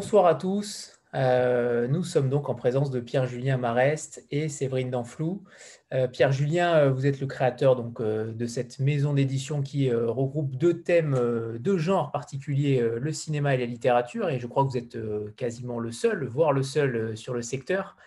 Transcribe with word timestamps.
Bonsoir 0.00 0.24
à 0.24 0.34
tous. 0.34 0.98
Euh, 1.14 1.86
nous 1.86 2.04
sommes 2.04 2.30
donc 2.30 2.48
en 2.48 2.54
présence 2.54 2.90
de 2.90 3.00
Pierre-Julien 3.00 3.58
Marest 3.58 4.24
et 4.30 4.48
Séverine 4.48 4.88
Danflou. 4.88 5.44
Euh, 5.92 6.08
Pierre-Julien, 6.08 6.74
euh, 6.74 6.90
vous 6.90 7.04
êtes 7.04 7.20
le 7.20 7.26
créateur 7.26 7.76
donc, 7.76 8.00
de 8.00 8.46
cette 8.46 8.78
maison 8.78 9.12
d'édition 9.12 9.60
qui 9.60 9.92
regroupe 9.92 10.56
deux 10.56 10.80
thèmes, 10.80 11.58
deux 11.58 11.76
genres 11.76 12.12
particuliers, 12.12 12.80
le 12.80 13.12
cinéma 13.12 13.54
et 13.54 13.58
la 13.58 13.66
littérature, 13.66 14.30
et 14.30 14.40
je 14.40 14.46
crois 14.46 14.64
que 14.64 14.70
vous 14.70 14.78
êtes 14.78 14.96
quasiment 15.36 15.78
le 15.78 15.92
seul, 15.92 16.24
voire 16.24 16.54
le 16.54 16.62
seul 16.62 17.14
sur 17.14 17.34
le 17.34 17.42
secteur. 17.42 17.98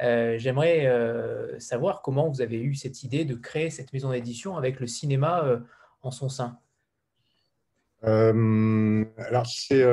J'aimerais 0.00 0.88
savoir 1.58 2.00
comment 2.00 2.30
vous 2.30 2.40
avez 2.40 2.62
eu 2.62 2.74
cette 2.74 3.02
idée 3.02 3.26
de 3.26 3.34
créer 3.34 3.68
cette 3.68 3.92
maison 3.92 4.10
d'édition 4.10 4.56
avec 4.56 4.80
le 4.80 4.86
cinéma 4.86 5.60
en 6.00 6.10
son 6.10 6.30
sein. 6.30 6.58
alors, 8.02 9.46
c'est 9.46 9.84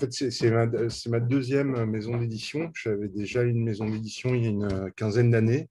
fait, 0.00 0.30
c'est 0.30 0.50
ma, 0.50 1.20
deuxième 1.20 1.84
maison 1.84 2.16
d'édition. 2.16 2.70
J'avais 2.74 3.08
déjà 3.08 3.42
une 3.42 3.62
maison 3.62 3.88
d'édition 3.88 4.34
il 4.34 4.42
y 4.42 4.46
a 4.46 4.50
une 4.50 4.92
quinzaine 4.96 5.30
d'années 5.30 5.68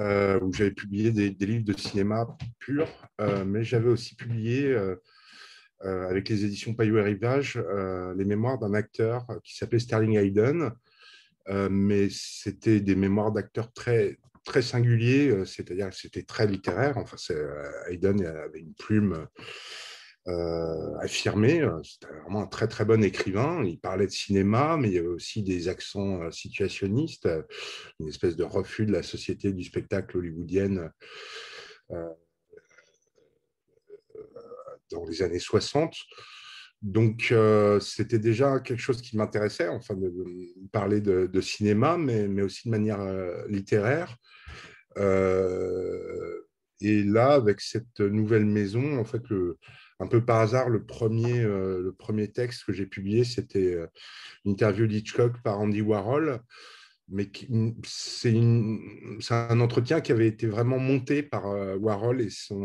euh, 0.00 0.40
où 0.40 0.52
j'avais 0.52 0.72
publié 0.72 1.12
des, 1.12 1.46
livres 1.46 1.64
de 1.64 1.72
cinéma 1.72 2.26
purs, 2.58 2.88
euh, 3.20 3.44
mais 3.44 3.62
j'avais 3.62 3.88
aussi 3.88 4.16
publié 4.16 4.66
euh, 4.66 4.96
avec 5.82 6.28
les 6.28 6.44
éditions 6.44 6.74
Payot 6.74 6.98
et 6.98 7.02
Rivage 7.02 7.62
les 8.16 8.24
mémoires 8.24 8.58
d'un 8.58 8.74
acteur 8.74 9.24
qui 9.44 9.56
s'appelait 9.56 9.78
Sterling 9.78 10.16
Hayden. 10.16 10.72
mais 11.70 12.08
c'était 12.10 12.80
des 12.80 12.96
mémoires 12.96 13.30
d'acteurs 13.30 13.72
très, 13.72 14.18
très 14.44 14.62
singuliers, 14.62 15.44
c'est-à-dire 15.44 15.90
que 15.90 15.96
c'était 15.96 16.22
très 16.22 16.46
littéraire. 16.46 16.96
Enfin, 16.96 17.16
Hayden 17.88 18.24
avait 18.24 18.60
une 18.60 18.74
plume 18.74 19.28
euh, 20.26 20.96
affirmé. 21.00 21.60
Euh, 21.60 21.82
c'était 21.82 22.06
vraiment 22.22 22.40
un 22.40 22.46
très 22.46 22.66
très 22.66 22.86
bon 22.86 23.04
écrivain. 23.04 23.62
Il 23.62 23.78
parlait 23.78 24.06
de 24.06 24.10
cinéma, 24.10 24.78
mais 24.78 24.88
il 24.88 24.94
y 24.94 24.98
avait 24.98 25.06
aussi 25.06 25.42
des 25.42 25.68
accents 25.68 26.22
euh, 26.22 26.30
situationnistes, 26.30 27.28
une 28.00 28.08
espèce 28.08 28.34
de 28.34 28.44
refus 28.44 28.86
de 28.86 28.92
la 28.92 29.02
société 29.02 29.52
du 29.52 29.62
spectacle 29.62 30.16
hollywoodienne 30.16 30.90
dans 34.90 35.04
les 35.04 35.20
années 35.20 35.38
60. 35.38 35.94
Donc, 36.80 37.34
c'était 37.80 38.18
déjà 38.18 38.60
quelque 38.60 38.80
chose 38.80 39.02
qui 39.02 39.18
m'intéressait, 39.18 39.68
enfin, 39.68 39.94
de, 39.94 40.10
parler 40.72 41.02
de, 41.02 41.40
cinéma, 41.42 41.98
mais, 41.98 42.28
mais, 42.28 42.42
aussi 42.42 42.68
de 42.68 42.70
manière 42.70 43.46
littéraire. 43.46 44.16
et 44.96 45.02
là, 47.04 47.32
avec 47.32 47.60
cette 47.60 48.00
nouvelle 48.00 48.46
maison, 48.46 48.98
en 48.98 49.04
fait, 49.04 49.22
le, 49.28 49.58
un 50.00 50.06
peu 50.06 50.24
par 50.24 50.40
hasard, 50.40 50.68
le 50.68 50.84
premier, 50.84 51.40
euh, 51.40 51.80
le 51.82 51.92
premier 51.92 52.30
texte 52.30 52.64
que 52.64 52.72
j'ai 52.72 52.86
publié, 52.86 53.24
c'était 53.24 53.74
euh, 53.74 53.86
une 54.44 54.52
interview 54.52 54.86
d'Hitchcock 54.86 55.40
par 55.42 55.60
Andy 55.60 55.82
Warhol. 55.82 56.40
Mais 57.08 57.30
c'est 57.84 58.34
un 59.30 59.60
entretien 59.60 60.00
qui 60.00 60.12
avait 60.12 60.26
été 60.26 60.46
vraiment 60.46 60.78
monté 60.78 61.22
par 61.22 61.46
euh, 61.48 61.76
Warhol 61.76 62.22
et 62.22 62.30
son, 62.30 62.60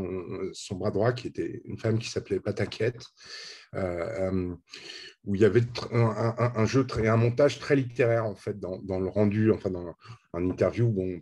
bras 0.71 0.91
droit, 0.91 1.11
qui 1.11 1.27
était 1.27 1.61
une 1.65 1.77
femme 1.77 1.99
qui 1.99 2.09
s'appelait 2.09 2.39
Pataquette, 2.39 3.03
où 5.25 5.35
il 5.35 5.41
y 5.41 5.45
avait 5.45 5.63
un, 5.91 6.65
jeu 6.65 6.87
et 7.03 7.07
un 7.07 7.17
montage 7.17 7.59
très 7.59 7.75
littéraire 7.75 8.25
en 8.25 8.35
fait 8.35 8.59
dans, 8.59 8.99
le 8.99 9.07
rendu, 9.07 9.51
enfin 9.51 9.69
dans 9.69 9.93
un 10.33 10.49
interview. 10.49 10.87
Bon, 10.89 11.21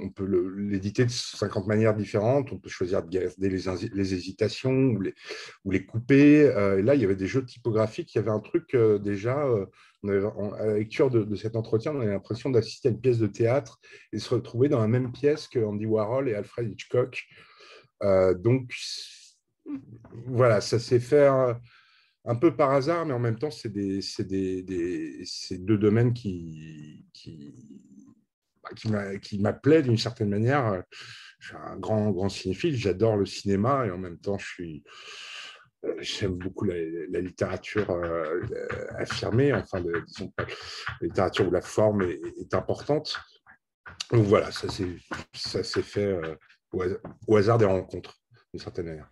on 0.00 0.10
peut, 0.10 0.26
l'éditer 0.58 1.04
de 1.04 1.10
50 1.10 1.66
manières 1.66 1.94
différentes. 1.94 2.52
On 2.52 2.58
peut 2.58 2.68
choisir 2.68 3.02
de 3.02 3.08
garder 3.08 3.48
les, 3.48 4.14
hésitations 4.14 4.72
ou 4.72 5.00
les, 5.00 5.14
ou 5.64 5.70
les 5.70 5.84
couper. 5.84 6.44
Euh, 6.44 6.78
et 6.78 6.82
là, 6.82 6.94
il 6.94 7.00
y 7.00 7.04
avait 7.04 7.16
des 7.16 7.26
jeux 7.26 7.44
typographiques. 7.44 8.14
Il 8.14 8.18
y 8.18 8.20
avait 8.20 8.30
un 8.30 8.40
truc 8.40 8.74
euh, 8.74 8.98
déjà. 8.98 9.46
Euh, 10.04 10.30
à 10.58 10.66
la 10.66 10.74
lecture 10.78 11.10
de, 11.10 11.22
de, 11.22 11.36
cet 11.36 11.54
entretien, 11.54 11.92
on 11.92 12.00
avait 12.00 12.10
l'impression 12.10 12.50
d'assister 12.50 12.88
à 12.88 12.90
une 12.90 13.00
pièce 13.00 13.18
de 13.18 13.28
théâtre 13.28 13.78
et 14.12 14.18
se 14.18 14.34
retrouver 14.34 14.68
dans 14.68 14.80
la 14.80 14.88
même 14.88 15.12
pièce 15.12 15.46
que 15.46 15.60
Andy 15.60 15.86
Warhol 15.86 16.28
et 16.28 16.34
Alfred 16.34 16.70
Hitchcock. 16.70 17.24
donc, 18.38 18.74
voilà, 20.26 20.60
ça 20.60 20.78
s'est 20.80 20.98
fait 20.98 21.28
un 22.24 22.34
peu 22.36 22.54
par 22.54 22.70
hasard, 22.70 23.06
mais 23.06 23.14
en 23.14 23.18
même 23.18 23.38
temps, 23.38 23.50
c'est 23.50 23.72
des, 23.72 24.00
des, 24.20 24.62
des, 24.62 25.24
deux 25.58 25.78
domaines 25.78 26.12
qui, 26.12 27.06
qui, 27.12 27.54
bah, 28.88 29.18
qui 29.18 29.38
m'appelaient 29.38 29.82
d'une 29.82 29.98
certaine 29.98 30.28
manière. 30.28 30.82
Je 31.40 31.48
suis 31.48 31.56
un 31.56 31.76
grand, 31.76 32.10
grand 32.10 32.28
cinéphile, 32.28 32.76
j'adore 32.76 33.16
le 33.16 33.26
cinéma 33.26 33.86
et 33.86 33.90
en 33.90 33.98
même 33.98 34.18
temps, 34.18 34.38
je 34.38 34.46
suis. 34.46 34.84
J'aime 35.98 36.34
beaucoup 36.34 36.64
la, 36.64 37.20
littérature 37.20 37.90
euh, 37.90 38.40
affirmée, 38.96 39.52
enfin, 39.52 39.82
disons, 40.06 40.32
la 40.38 40.46
littérature 41.00 41.48
où 41.48 41.50
la 41.50 41.60
forme 41.60 42.02
est, 42.02 42.54
importante. 42.54 43.20
Donc 44.10 44.24
voilà, 44.24 44.50
ça 44.52 44.68
s'est 44.68 45.82
fait 45.82 46.06
euh, 46.06 46.36
au 47.26 47.36
hasard 47.36 47.58
des 47.58 47.64
rencontres, 47.64 48.20
d'une 48.52 48.60
certaine 48.60 48.86
manière. 48.86 49.08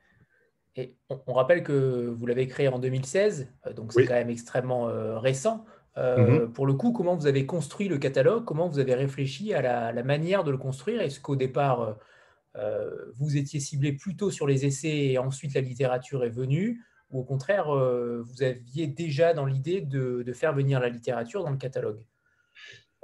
Et 0.76 0.97
on, 1.09 1.32
rappelle 1.32 1.62
que 1.64 2.09
vous 2.09 2.26
l'avez 2.26 2.47
créé 2.47 2.69
en 2.69 2.78
2016, 2.78 3.48
euh, 3.66 3.72
donc 3.72 3.92
c'est 3.92 4.06
quand 4.06 4.14
même 4.14 4.30
extrêmement 4.30 4.88
euh, 4.88 5.19
récent. 5.19 5.64
Euh, 5.98 6.44
mhm. 6.44 6.53
Pour 6.53 6.66
le 6.66 6.75
coup, 6.75 6.92
comment 6.92 7.16
vous 7.16 7.26
avez 7.26 7.44
construit 7.44 7.88
le 7.88 7.98
catalogue? 7.98 8.44
Comment 8.44 8.69
vous 8.69 8.78
avez 8.78 8.94
réfléchi 8.94 9.53
à 9.53 9.92
la, 9.92 10.03
manière 10.04 10.44
de 10.44 10.53
le 10.53 10.59
construire? 10.59 11.00
Est-ce 11.00 11.20
qu'au 11.20 11.34
départ, 11.34 11.97
vous 13.15 13.37
étiez 13.37 13.61
ciblé 13.61 13.93
plutôt 13.93 14.31
sur 14.31 14.47
les 14.47 14.66
essais 14.66 14.97
et 14.97 15.19
ensuite 15.19 15.55
la 15.55 15.61
littérature 15.61 16.25
est 16.25 16.31
venue 16.31 16.83
Ou 17.11 17.21
au 17.21 17.25
contraire, 17.25 17.66
vous 17.66 18.43
aviez 18.43 18.87
déjà 18.87 19.34
dans 19.34 19.47
l'idée 19.47 19.81
de, 19.81 20.33
faire 20.33 20.53
venir 20.53 20.81
la 20.81 20.89
littérature 20.89 21.44
dans 21.44 21.50
le 21.50 21.59
catalogue? 21.59 22.00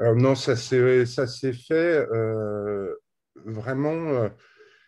Non, 0.00 0.34
ça 0.34 0.56
s'est 0.56 1.52
fait 1.52 2.06
vraiment 3.44 4.28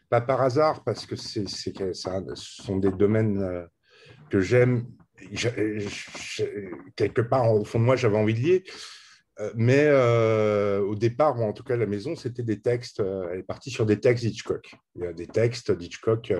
pas 0.08 0.20
par 0.20 0.40
hasard, 0.40 0.84
parce 0.84 1.06
que 1.06 1.16
ce 1.16 1.44
sont 2.34 2.76
des 2.76 2.90
domaines 2.90 3.42
euh, 3.42 3.66
que 4.30 4.40
j'aime. 4.40 4.86
quelque 6.96 7.20
part, 7.20 7.52
au 7.52 7.64
fond 7.64 7.78
de 7.78 7.84
moi, 7.84 7.96
j'avais 7.96 8.16
envie 8.16 8.34
de 8.34 8.40
lier. 8.40 8.64
Euh, 9.40 9.52
mais 9.54 9.84
euh, 9.86 10.80
au 10.80 10.94
départ, 10.94 11.40
en 11.40 11.52
tout 11.52 11.62
cas 11.62 11.76
la 11.76 11.86
maison, 11.86 12.16
c'était 12.16 12.42
des 12.42 12.60
textes, 12.60 13.00
elle 13.00 13.40
est 13.40 13.44
partie 13.44 13.70
sur 13.70 13.86
des 13.86 14.00
textes 14.00 14.24
d'Hitchcock. 14.24 14.74
Il 14.96 15.02
y 15.02 15.06
a 15.06 15.12
des 15.12 15.26
textes 15.26 15.70
d'Hitchcock 15.70 16.32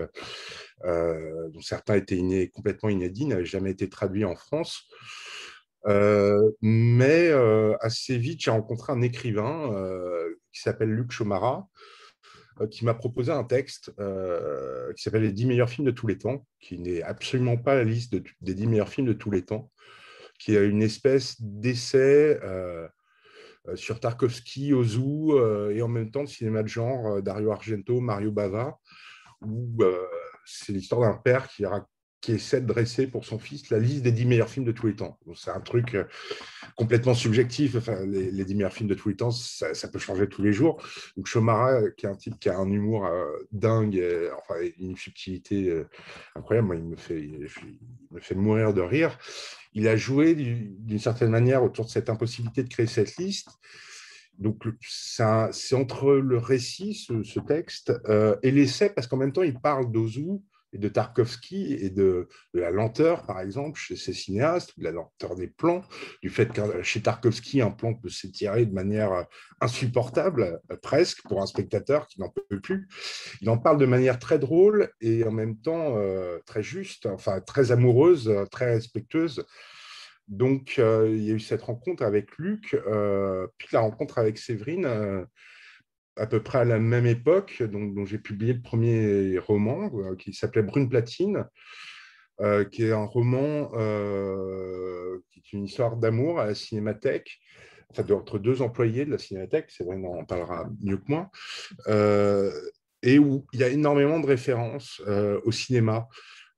dont 0.84 1.60
certains 1.60 1.94
étaient 1.94 2.50
complètement 2.54 2.88
inédits, 2.88 3.26
n'avaient 3.26 3.44
jamais 3.44 3.70
été 3.70 3.88
traduits 3.88 4.24
en 4.24 4.36
France. 4.36 4.88
mais 6.62 7.32
assez 7.80 8.18
vite, 8.18 8.42
j'ai 8.42 8.50
rencontré 8.50 8.92
un 8.92 9.02
écrivain 9.02 9.72
qui 10.52 10.60
s'appelle 10.60 10.90
Luc 10.90 11.12
Chomara, 11.12 11.68
euh, 12.60 12.66
qui 12.66 12.84
m'a 12.84 12.94
proposé 12.94 13.30
un 13.30 13.44
texte 13.44 13.92
euh, 14.00 14.92
qui 14.94 15.02
s'appelle 15.02 15.22
Les 15.22 15.32
10 15.32 15.46
meilleurs 15.46 15.70
films 15.70 15.86
de 15.86 15.92
tous 15.92 16.06
les 16.06 16.18
temps, 16.18 16.46
qui 16.60 16.78
n'est 16.78 17.02
absolument 17.02 17.56
pas 17.56 17.74
la 17.74 17.84
liste 17.84 18.14
des 18.40 18.54
10 18.54 18.66
meilleurs 18.66 18.88
films 18.88 19.06
de 19.06 19.12
tous 19.12 19.30
les 19.30 19.44
temps, 19.44 19.70
qui 20.38 20.54
est 20.54 20.66
une 20.66 20.82
espèce 20.82 21.36
d'essai 21.40 22.38
euh, 22.42 22.88
sur 23.74 24.00
Tarkovsky, 24.00 24.72
Ozu 24.72 25.32
et 25.72 25.82
en 25.82 25.88
même 25.88 26.10
temps 26.10 26.24
de 26.24 26.28
cinéma 26.28 26.62
de 26.62 26.68
genre 26.68 27.20
Dario 27.22 27.52
Argento, 27.52 28.00
Mario 28.00 28.32
Bava, 28.32 28.78
où 29.42 29.76
c'est 30.46 30.72
l'histoire 30.72 31.02
d'un 31.02 31.18
père 31.18 31.48
qui, 31.48 31.64
qui 32.20 32.32
essaie 32.32 32.60
de 32.60 32.66
dresser 32.66 33.06
pour 33.06 33.24
son 33.24 33.38
fils 33.38 33.70
la 33.70 33.78
liste 33.78 34.02
des 34.02 34.10
10 34.10 34.26
meilleurs 34.26 34.48
films 34.48 34.66
de 34.66 34.72
tous 34.72 34.88
les 34.88 34.96
temps. 34.96 35.18
C'est 35.36 35.50
un 35.50 35.60
truc 35.60 35.94
euh, 35.94 36.04
complètement 36.74 37.14
subjectif. 37.14 37.76
Enfin, 37.76 38.04
les, 38.06 38.30
les 38.32 38.44
10 38.44 38.56
meilleurs 38.56 38.72
films 38.72 38.88
de 38.88 38.94
tous 38.94 39.08
les 39.08 39.16
temps, 39.16 39.30
ça, 39.30 39.88
peut 39.88 40.00
changer 40.00 40.28
tous 40.28 40.42
les 40.42 40.52
jours. 40.52 40.82
Donc, 41.16 41.26
Chomara, 41.26 41.90
qui 41.96 42.06
est 42.06 42.08
un 42.08 42.16
type 42.16 42.38
qui 42.40 42.48
a 42.48 42.58
un 42.58 42.70
humour 42.70 43.06
euh, 43.06 43.24
dingue, 43.52 44.02
enfin, 44.36 44.54
une 44.78 44.96
subtilité 44.96 45.68
euh, 45.68 45.88
incroyable, 46.34 46.76
il 46.76 46.84
me, 46.84 46.96
fait, 46.96 47.28
me 48.10 48.20
fait 48.20 48.34
mourir 48.34 48.74
de 48.74 48.80
rire. 48.80 49.16
Il 49.74 49.86
a 49.86 49.96
joué 49.96 50.34
d'une 50.34 50.98
certaine 50.98 51.30
manière 51.30 51.62
autour 51.62 51.84
de 51.84 51.90
cette 51.90 52.10
impossibilité 52.10 52.64
de 52.64 52.68
créer 52.68 52.86
cette 52.86 53.16
liste. 53.16 53.50
Donc, 54.38 54.62
c'est 54.80 55.74
entre 55.74 56.12
le 56.12 56.38
récit, 56.38 56.94
ce, 56.94 57.40
texte, 57.40 57.92
et 58.42 58.50
l'essai, 58.52 58.90
parce 58.90 59.06
qu'en 59.06 59.16
même 59.16 59.32
temps, 59.32 59.42
il 59.42 59.58
parle 59.58 59.90
d'Ozu, 59.90 60.40
et 60.72 60.78
de 60.78 60.88
Tarkovsky 60.88 61.74
et 61.74 61.90
de, 61.90 62.28
la 62.52 62.70
lenteur, 62.70 63.24
par 63.24 63.40
exemple, 63.40 63.78
chez 63.78 63.96
ces 63.96 64.12
cinéastes, 64.12 64.78
de 64.78 64.84
la 64.84 64.90
lenteur 64.90 65.34
des 65.34 65.48
plans, 65.48 65.82
du 66.22 66.28
fait 66.28 66.52
que 66.52 66.82
chez 66.82 67.00
Tarkovsky, 67.00 67.60
un 67.60 67.70
plan 67.70 67.94
peut 67.94 68.08
s'étirer 68.08 68.66
de 68.66 68.74
manière 68.74 69.12
euh, 69.12 69.22
insupportable, 69.60 70.60
euh, 70.70 70.76
presque, 70.82 71.22
pour 71.22 71.42
un 71.42 71.46
spectateur 71.46 72.06
qui 72.06 72.20
n'en 72.20 72.28
peut 72.28 72.60
plus. 72.60 72.88
Il 73.40 73.50
en 73.50 73.58
parle 73.58 73.78
de 73.78 73.86
manière 73.86 74.18
très 74.18 74.38
drôle 74.38 74.90
et 75.00 75.24
en 75.24 75.32
même 75.32 75.56
temps 75.58 75.96
euh, 75.96 76.38
très 76.46 76.62
juste, 76.62 77.06
enfin 77.06 77.40
très 77.40 77.72
amoureuse, 77.72 78.32
très 78.50 78.74
respectueuse. 78.74 79.44
Donc, 80.26 80.76
il 80.76 81.24
y 81.24 81.30
a 81.30 81.34
eu 81.34 81.40
cette 81.40 81.62
rencontre 81.62 82.02
avec 82.02 82.36
Luc, 82.36 82.76
puis 83.56 83.68
la 83.72 83.80
rencontre 83.80 84.18
avec 84.18 84.36
Séverine 84.36 85.26
à 86.18 86.26
peu 86.26 86.42
près 86.42 86.58
à 86.58 86.64
la 86.64 86.78
même 86.78 87.06
époque, 87.06 87.62
dont 87.62 88.04
j'ai 88.04 88.18
publié 88.18 88.52
le 88.52 88.60
premier 88.60 89.38
roman 89.38 89.90
euh, 89.94 90.16
qui 90.16 90.32
s'appelait 90.32 90.62
Brune 90.62 90.88
Platine. 90.88 91.44
qui 92.70 92.84
est 92.84 92.92
un 92.92 93.04
roman 93.04 93.68
qui 95.30 95.40
est 95.40 95.52
une 95.52 95.64
histoire 95.64 95.96
d'amour 95.96 96.40
à 96.40 96.46
la 96.46 96.54
cinémathèque, 96.54 97.40
enfin, 97.90 98.04
entre 98.14 98.38
deux 98.38 98.62
employés 98.62 99.04
de 99.04 99.10
la 99.10 99.18
cinémathèque, 99.18 99.66
c'est 99.68 99.84
vrai, 99.84 99.96
on 99.96 100.20
en 100.20 100.24
parlera 100.24 100.68
mieux 100.80 100.98
que 100.98 101.08
moi, 101.08 101.30
et 103.02 103.18
où 103.18 103.46
il 103.52 103.60
y 103.60 103.64
a 103.64 103.68
énormément 103.68 104.20
de 104.20 104.26
références 104.26 105.02
au 105.44 105.50
cinéma. 105.50 106.06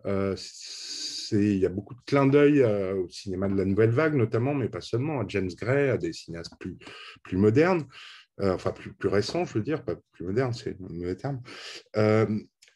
il 0.04 1.58
y 1.58 1.64
a 1.64 1.70
beaucoup 1.70 1.94
de 1.94 2.00
clins 2.04 2.26
d'œil 2.26 2.62
au 2.62 3.08
cinéma 3.08 3.48
de 3.48 3.56
la 3.56 3.64
nouvelle 3.64 3.90
vague, 3.90 4.14
notamment, 4.14 4.54
mais 4.54 4.68
pas 4.68 4.82
seulement, 4.82 5.20
à 5.20 5.24
James 5.28 5.50
Gray, 5.56 5.88
à 5.88 5.96
des 5.96 6.12
cinéastes 6.12 6.54
plus, 6.60 6.76
plus 7.22 7.38
modernes. 7.38 7.86
Euh, 8.40 8.54
enfin 8.54 8.72
plus, 8.72 8.92
plus 8.92 9.08
récent, 9.08 9.44
je 9.44 9.54
veux 9.54 9.62
dire, 9.62 9.84
pas 9.84 9.94
plus 10.12 10.24
moderne, 10.24 10.52
c'est 10.52 10.76
le 10.78 10.88
mauvais 10.88 11.16
terme. 11.16 11.40
Euh, 11.96 12.26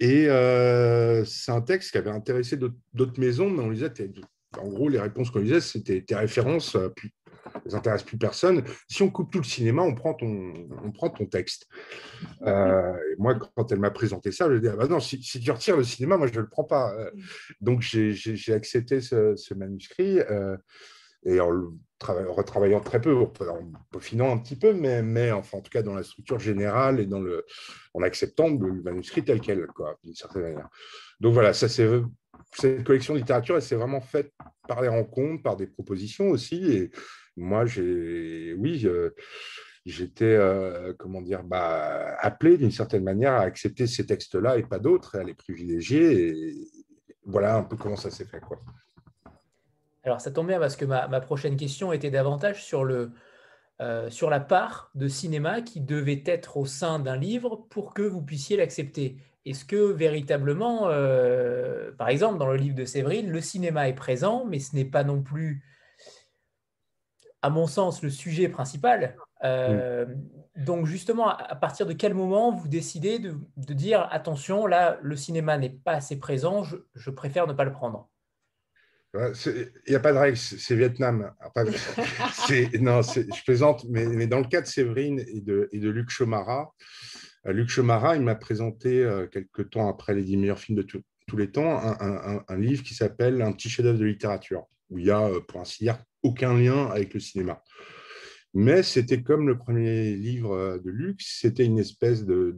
et 0.00 0.28
euh, 0.28 1.24
c'est 1.24 1.52
un 1.52 1.62
texte 1.62 1.92
qui 1.92 1.98
avait 1.98 2.10
intéressé 2.10 2.56
d'autres 2.56 3.20
maisons, 3.20 3.48
mais 3.48 3.62
on 3.62 3.70
lisait, 3.70 3.92
en 4.58 4.68
gros, 4.68 4.88
les 4.88 5.00
réponses 5.00 5.30
qu'on 5.30 5.40
lisait, 5.40 5.60
c'était 5.60 6.02
tes 6.02 6.16
références, 6.16 6.76
puis 6.96 7.12
les 7.64 7.74
intéressent 7.74 8.06
plus 8.06 8.18
personne. 8.18 8.64
Si 8.88 9.02
on 9.02 9.10
coupe 9.10 9.30
tout 9.30 9.38
le 9.38 9.44
cinéma, 9.44 9.82
on 9.82 9.94
prend 9.94 10.14
ton, 10.14 10.52
on 10.82 10.90
prend 10.90 11.08
ton 11.08 11.26
texte. 11.26 11.66
et 12.44 13.14
moi, 13.18 13.38
quand 13.56 13.70
elle 13.70 13.78
m'a 13.78 13.90
présenté 13.90 14.32
ça, 14.32 14.46
je 14.46 14.52
lui 14.52 14.58
ai 14.58 14.60
dit, 14.60 14.68
ah 14.68 14.76
bah 14.76 14.88
non, 14.88 14.98
si, 14.98 15.20
tu 15.20 15.50
retires 15.50 15.76
le 15.76 15.84
cinéma, 15.84 16.16
moi, 16.16 16.26
je 16.26 16.34
ne 16.34 16.40
le 16.40 16.48
prends 16.48 16.64
pas. 16.64 16.92
Donc, 17.60 17.80
j'ai 17.80 18.52
accepté 18.52 19.00
ce, 19.00 19.36
ce 19.36 19.54
manuscrit 19.54 20.18
et 21.24 21.40
en 21.40 21.50
le 21.50 21.70
retravaillant 22.28 22.80
très 22.80 23.00
peu, 23.00 23.14
en 23.16 23.32
peaufinant 23.90 24.32
un 24.32 24.38
petit 24.38 24.56
peu, 24.56 24.74
mais, 24.74 25.30
enfin, 25.32 25.58
en 25.58 25.60
tout 25.60 25.70
cas 25.70 25.82
dans 25.82 25.94
la 25.94 26.02
structure 26.02 26.38
générale 26.38 27.00
et 27.00 27.06
dans 27.06 27.20
le, 27.20 27.46
en 27.94 28.02
acceptant 28.02 28.50
le 28.50 28.82
manuscrit 28.82 29.24
tel 29.24 29.40
quel, 29.40 29.66
d'une 30.02 30.14
certaine 30.14 30.42
manière. 30.42 30.68
Donc 31.20 31.32
voilà, 31.32 31.52
ça 31.52 31.68
cette 31.68 32.84
collection 32.84 33.14
de 33.14 33.20
littérature, 33.20 33.56
elle 33.56 33.62
s'est 33.62 33.74
vraiment 33.74 34.00
faite 34.00 34.32
par 34.68 34.82
les 34.82 34.88
rencontres, 34.88 35.42
par 35.42 35.56
des 35.56 35.66
propositions 35.66 36.30
aussi. 36.30 36.72
Et 36.72 36.90
moi, 37.36 37.64
j'ai, 37.66 38.54
oui, 38.54 38.86
j'étais, 39.84 40.24
euh, 40.24 40.92
bah, 41.44 42.16
appelé 42.20 42.58
d'une 42.58 42.70
certaine 42.70 43.04
manière 43.04 43.32
à 43.32 43.40
accepter 43.40 43.86
ces 43.86 44.06
textes-là 44.06 44.58
et 44.58 44.62
pas 44.62 44.78
d'autres, 44.78 45.16
à 45.16 45.24
les 45.24 45.34
privilégier. 45.34 46.28
Et 46.28 46.54
voilà 47.24 47.56
un 47.56 47.62
peu 47.62 47.76
comment 47.76 47.96
ça 47.96 48.10
s'est 48.10 48.26
fait, 48.26 48.40
quoi. 48.40 48.60
Alors, 50.04 50.20
ça 50.20 50.30
tombe 50.30 50.48
bien 50.48 50.60
parce 50.60 50.76
que 50.76 50.84
ma, 50.84 51.08
prochaine 51.20 51.56
question 51.56 51.92
était 51.92 52.10
davantage 52.10 52.62
sur, 52.62 52.84
le, 52.84 53.12
euh, 53.80 54.10
sur 54.10 54.28
la 54.28 54.40
part 54.40 54.90
de 54.94 55.08
cinéma 55.08 55.62
qui 55.62 55.80
devait 55.80 56.22
être 56.26 56.58
au 56.58 56.66
sein 56.66 56.98
d'un 56.98 57.16
livre 57.16 57.66
pour 57.70 57.94
que 57.94 58.02
vous 58.02 58.20
puissiez 58.20 58.58
l'accepter. 58.58 59.16
Est-ce 59.46 59.64
que 59.64 59.92
véritablement, 59.92 60.88
euh, 60.88 61.90
par 61.92 62.10
exemple, 62.10 62.38
dans 62.38 62.48
le 62.48 62.56
livre 62.56 62.76
de 62.76 62.84
Séverine, 62.84 63.30
le 63.30 63.40
cinéma 63.40 63.88
est 63.88 63.94
présent, 63.94 64.44
mais 64.44 64.58
ce 64.58 64.76
n'est 64.76 64.84
pas 64.84 65.04
non 65.04 65.22
plus, 65.22 65.64
à 67.40 67.48
mon 67.48 67.66
sens, 67.66 68.02
le 68.02 68.10
sujet 68.10 68.48
principal 68.48 69.16
euh, 69.42 70.04
Donc, 70.56 70.84
justement, 70.84 71.28
à 71.28 71.56
partir 71.56 71.86
de 71.86 71.94
quel 71.94 72.12
moment 72.12 72.52
vous 72.52 72.68
décidez 72.68 73.18
de, 73.18 73.34
dire 73.56 74.06
attention, 74.10 74.66
là, 74.66 74.98
le 75.00 75.16
cinéma 75.16 75.56
n'est 75.56 75.70
pas 75.70 75.92
assez 75.92 76.18
présent, 76.18 76.62
je 76.94 77.10
préfère 77.10 77.46
ne 77.46 77.54
pas 77.54 77.64
le 77.64 77.72
prendre? 77.72 78.10
Il 79.14 79.72
n'y 79.88 79.94
a 79.94 80.00
pas 80.00 80.12
de 80.12 80.18
règle, 80.18 80.36
c'est 80.36 80.74
Vietnam. 80.74 81.32
non, 82.80 83.02
je 83.02 83.44
plaisante, 83.44 83.84
mais, 83.88 84.26
dans 84.26 84.40
le 84.40 84.46
cas 84.46 84.60
de 84.60 84.66
Séverine 84.66 85.20
et 85.20 85.40
de, 85.40 85.68
et 85.72 85.78
de 85.78 85.88
Luc 85.88 86.10
Chomara, 86.10 86.72
euh, 87.46 87.52
Luc 87.52 87.68
Chomara, 87.68 88.16
il 88.16 88.22
m'a 88.22 88.34
présenté 88.34 89.04
euh, 89.04 89.26
quelques 89.26 89.70
temps 89.70 89.88
après 89.88 90.14
les 90.14 90.22
10 90.22 90.36
meilleurs 90.38 90.58
films 90.58 90.78
de 90.78 90.82
tous 90.82 91.36
les 91.36 91.50
temps 91.50 91.80
un, 92.00 92.56
livre 92.56 92.82
qui 92.82 92.94
s'appelle 92.94 93.40
Un 93.42 93.52
petit 93.52 93.68
chef-d'œuvre 93.68 93.98
de 93.98 94.04
littérature, 94.04 94.66
où 94.90 94.98
il 94.98 95.06
y 95.06 95.10
a, 95.10 95.22
euh, 95.22 95.40
pour 95.40 95.60
ainsi 95.60 95.84
dire, 95.84 95.98
aucun 96.22 96.58
lien 96.58 96.86
avec 96.86 97.14
le 97.14 97.20
cinéma. 97.20 97.62
Mais 98.52 98.82
c'était 98.82 99.22
comme 99.22 99.48
le 99.48 99.58
premier 99.58 100.14
livre 100.14 100.78
de 100.78 100.90
Luc, 100.90 101.20
c'était 101.22 101.64
une 101.64 101.78
espèce 101.78 102.24
de, 102.24 102.56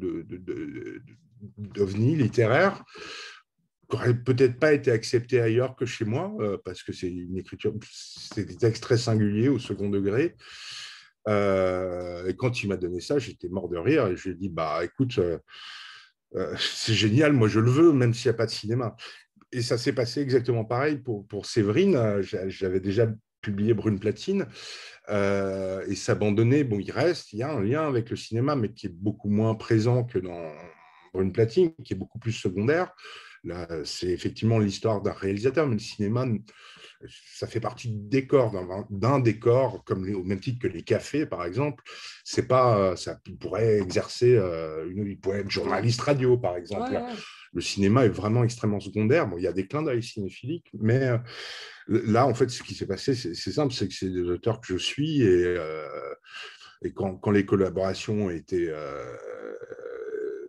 d'ovni 1.56 2.17
littéraire 2.17 2.85
n'aurait 3.93 4.15
peut-être 4.15 4.59
pas 4.59 4.73
été 4.73 4.91
accepté 4.91 5.41
ailleurs 5.41 5.77
que 5.77 5.87
chez 5.87 6.05
moi, 6.05 6.35
euh, 6.41 6.59
parce 6.65 6.83
que 6.83 6.93
c'est 6.93 7.09
une 7.09 7.37
écriture, 7.37 7.73
c'est 7.91 8.44
des 8.44 8.56
textes 8.56 8.83
très 8.83 8.97
singuliers 8.97 9.49
au 9.49 9.59
second 9.59 9.88
degré. 9.88 10.37
Euh, 11.29 12.27
et 12.27 12.37
quand 12.37 12.62
il 12.62 12.69
m'a 12.69 12.77
donné 12.77 13.00
ça, 13.00 13.19
j'étais 13.19 13.49
mort 13.49 13.69
de 13.69 13.77
rire 13.77 14.06
et 14.06 14.17
je 14.17 14.29
lui 14.29 14.31
ai 14.33 14.38
dit 14.38 14.49
bah 14.49 14.81
écoute, 14.85 15.19
euh, 15.19 15.38
c'est 16.59 16.94
génial, 16.94 17.33
moi 17.33 17.49
je 17.49 17.61
le 17.61 17.71
veux, 17.71 17.93
même 17.93 18.15
s'il 18.15 18.31
n'y 18.31 18.35
a 18.35 18.38
pas 18.38 18.47
de 18.47 18.50
cinéma. 18.50 18.97
Et 19.53 19.62
ça 19.62 19.79
s'est 19.79 19.93
passé 19.93 20.21
exactement 20.21 20.65
pareil 20.65 20.99
pour, 20.99 21.27
pour 21.27 21.47
Séverine. 21.47 22.21
J'avais 22.21 22.81
déjà 22.81 23.09
publié 23.41 23.75
Brune 23.75 23.99
Platine 24.00 24.47
et 25.09 25.94
s'abandonner. 25.94 26.65
Bon, 26.65 26.81
il 26.81 26.91
reste, 26.91 27.33
il 27.33 27.38
y 27.38 27.43
a 27.44 27.53
un 27.53 27.62
lien 27.62 27.87
avec 27.87 28.11
le 28.11 28.17
cinéma, 28.17 28.56
mais 28.56 28.73
qui 28.73 28.87
est 28.87 28.93
beaucoup 28.93 29.29
moins 29.29 29.55
présent 29.55 30.03
que 30.03 30.19
dans 30.19 30.53
Brune 31.15 31.33
Platine, 31.33 31.73
qui 31.85 31.94
est 31.94 31.97
beaucoup 31.97 32.19
plus 32.19 32.33
secondaire. 32.33 32.93
Là, 33.47 33.69
c'est 33.85 34.09
effectivement 34.09 34.59
l'histoire 34.59 35.01
d'un 35.01 35.13
réalisateur, 35.13 35.67
mais 35.67 35.75
le 35.75 35.81
cinéma, 35.81 36.27
ça 37.33 37.47
fait 37.47 37.61
partie 37.61 37.89
du 37.89 38.09
décor, 38.09 38.53
d'un 38.91 39.21
décor, 39.21 39.85
comme 39.85 40.03
au 40.15 40.25
même 40.25 40.41
titre 40.41 40.59
que 40.61 40.67
les 40.67 40.83
cafés, 40.83 41.27
par 41.27 41.45
exemple. 41.45 41.85
C'est 42.25 42.49
pas, 42.49 42.97
ça 42.97 43.21
pourrait 43.39 43.79
exercer, 43.79 44.35
euh, 44.35 44.91
une, 44.91 45.07
il 45.07 45.19
pourrait 45.19 45.41
être 45.41 45.51
journaliste 45.51 46.01
radio, 46.01 46.37
par 46.37 46.57
exemple. 46.57 46.93
Le 47.53 47.61
cinéma 47.61 48.05
est 48.05 48.11
vraiment 48.11 48.43
extrêmement 48.43 48.81
secondaire. 48.81 49.29
Bon, 49.29 49.39
il 49.39 49.45
y 49.45 49.47
a 49.47 49.53
des 49.53 49.67
clins 49.67 49.83
d'œil 49.83 50.03
cinéphiliques, 50.03 50.71
mais 50.79 51.09
euh, 51.09 51.19
là, 51.87 52.27
en 52.27 52.35
fait, 52.35 52.49
ce 52.49 52.63
qui 52.63 52.75
s'est 52.75 52.87
passé, 52.87 53.15
c'est 53.15 53.53
simple, 53.53 53.73
c'est 53.73 53.87
que 53.87 53.95
c'est 53.95 54.11
des 54.11 54.29
auteurs 54.29 54.61
que 54.61 54.67
je 54.67 54.77
suis 54.77 55.23
et, 55.23 55.45
euh, 55.45 55.87
et 56.83 56.93
quand, 56.93 57.15
quand, 57.17 57.31
les 57.31 57.47
collaborations 57.47 58.29
étaient 58.29 58.73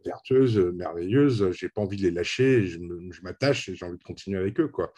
vertueuses, 0.07 0.57
merveilleuses. 0.57 1.51
J'ai 1.51 1.69
pas 1.69 1.81
envie 1.81 1.97
de 1.97 2.03
les 2.03 2.11
lâcher. 2.11 2.65
Je 2.65 3.21
m'attache 3.21 3.69
et 3.69 3.75
j'ai 3.75 3.85
envie 3.85 3.97
de 3.97 4.03
continuer 4.03 4.39
avec 4.39 4.59
eux, 4.59 4.67
quoi. 4.67 4.93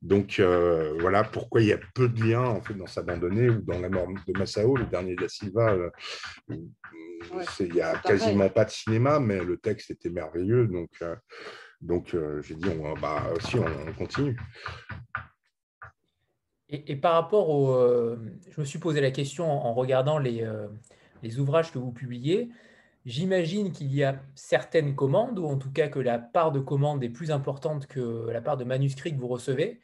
Donc 0.00 0.38
euh, 0.38 0.96
voilà 1.00 1.24
pourquoi 1.24 1.60
il 1.60 1.68
y 1.68 1.72
a 1.72 1.78
peu 1.94 2.08
de 2.08 2.22
liens 2.22 2.44
en 2.44 2.60
fait 2.60 2.74
dans 2.74 2.86
S'abandonner 2.86 3.50
ou 3.50 3.60
dans 3.62 3.80
la 3.80 3.88
mort 3.88 4.06
de 4.06 4.38
Massao, 4.38 4.76
le 4.76 4.86
dernier 4.86 5.16
de 5.16 5.22
la 5.22 5.28
Silva. 5.28 5.72
Euh, 5.72 5.90
il 6.48 7.72
n'y 7.72 7.80
a 7.80 7.98
quasiment 7.98 8.48
pas 8.48 8.64
de 8.64 8.70
cinéma, 8.70 9.18
mais 9.18 9.42
le 9.42 9.56
texte 9.56 9.90
était 9.90 10.10
merveilleux. 10.10 10.68
Donc, 10.68 10.90
euh, 11.02 11.16
donc 11.80 12.16
j'ai 12.42 12.54
dit, 12.54 12.68
on, 12.68 12.94
bah, 12.94 13.24
aussi, 13.36 13.56
on, 13.56 13.92
continue. 13.94 14.38
Et, 16.68 16.96
par 16.96 17.14
rapport 17.14 17.48
au... 17.48 18.16
je 18.50 18.60
me 18.60 18.64
suis 18.64 18.78
posé 18.78 19.00
la 19.00 19.10
question 19.10 19.50
en, 19.50 19.74
regardant 19.74 20.18
les, 20.18 20.46
les 21.22 21.40
ouvrages 21.40 21.72
que 21.72 21.78
vous 21.78 21.92
publiez. 21.92 22.50
J'imagine 23.08 23.72
qu'il 23.72 23.90
y 23.94 24.04
a 24.04 24.20
certaines 24.34 24.94
commandes, 24.94 25.38
ou 25.38 25.46
en 25.46 25.56
tout 25.56 25.72
cas 25.72 25.88
que 25.88 25.98
la 25.98 26.18
part 26.18 26.52
de 26.52 26.60
commandes 26.60 27.02
est 27.02 27.08
plus 27.08 27.30
importante 27.30 27.86
que 27.86 28.28
la 28.30 28.42
part 28.42 28.58
de 28.58 28.64
manuscrits 28.64 29.14
que 29.14 29.18
vous 29.18 29.28
recevez, 29.28 29.80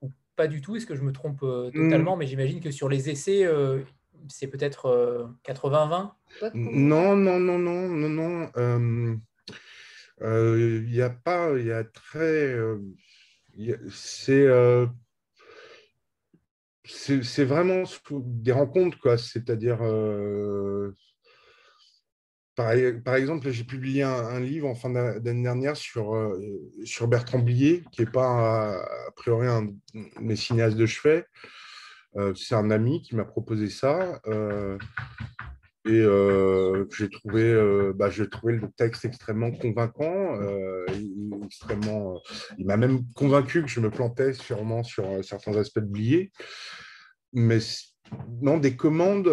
ou 0.00 0.10
pas 0.34 0.48
du 0.48 0.60
tout, 0.60 0.74
est-ce 0.74 0.84
que 0.84 0.96
je 0.96 1.02
me 1.02 1.12
trompe 1.12 1.44
euh, 1.44 1.70
totalement, 1.70 2.16
hmm. 2.16 2.18
mais 2.18 2.26
j'imagine 2.26 2.58
que 2.58 2.72
sur 2.72 2.88
les 2.88 3.08
essais, 3.08 3.44
euh, 3.44 3.82
c'est 4.26 4.48
peut-être 4.48 5.38
80-20 5.44 6.10
euh, 6.42 6.50
Non, 6.54 7.14
non, 7.14 7.38
non, 7.38 7.56
non, 7.56 7.88
non, 7.88 8.08
non. 8.08 9.20
Il 10.20 10.90
n'y 10.90 11.02
a 11.02 11.10
pas, 11.10 11.56
il 11.56 11.66
y 11.66 11.72
a 11.72 11.84
très... 11.84 12.56
c'est 13.92 14.48
c'est 16.84 17.44
vraiment 17.44 17.84
des 18.10 18.50
rencontres, 18.50 18.98
quoi. 18.98 19.16
C'est-à-dire, 19.18 19.78
par, 23.04 23.14
exemple, 23.14 23.50
j'ai 23.50 23.64
publié 23.64 24.02
un, 24.02 24.40
livre 24.40 24.68
en 24.68 24.74
fin 24.74 24.90
d'année 24.90 25.42
dernière 25.42 25.76
sur, 25.76 26.14
euh, 26.14 26.38
sur 26.84 27.08
Bertrand 27.08 27.38
Blier, 27.38 27.84
qui 27.92 28.02
n'est 28.02 28.10
pas 28.10 28.74
a 28.74 29.10
priori 29.16 29.46
un 29.46 29.62
de 29.62 29.74
mes 30.20 30.36
cinéastes 30.36 30.76
de 30.76 30.86
chevet. 30.86 31.24
Euh, 32.16 32.34
c'est 32.34 32.54
un 32.54 32.70
ami 32.70 33.02
qui 33.02 33.14
m'a 33.14 33.24
proposé 33.24 33.68
ça. 33.68 34.20
Euh, 34.26 34.78
et 35.86 36.04
j'ai 36.96 37.08
trouvé, 37.08 37.92
bah, 37.94 38.10
trouvé 38.30 38.56
le 38.56 38.70
texte 38.76 39.04
extrêmement 39.06 39.50
convaincant. 39.50 40.38
extrêmement, 41.44 42.20
il 42.58 42.66
m'a 42.66 42.76
même 42.76 43.04
convaincu 43.14 43.62
que 43.62 43.68
je 43.68 43.80
me 43.80 43.90
plantais 43.90 44.34
sûrement 44.34 44.82
sur 44.82 45.24
certains 45.24 45.56
aspects 45.56 45.80
de 45.80 45.86
Blier. 45.86 46.32
Mais 47.32 47.58
non, 48.42 48.58
des 48.58 48.76
commandes 48.76 49.30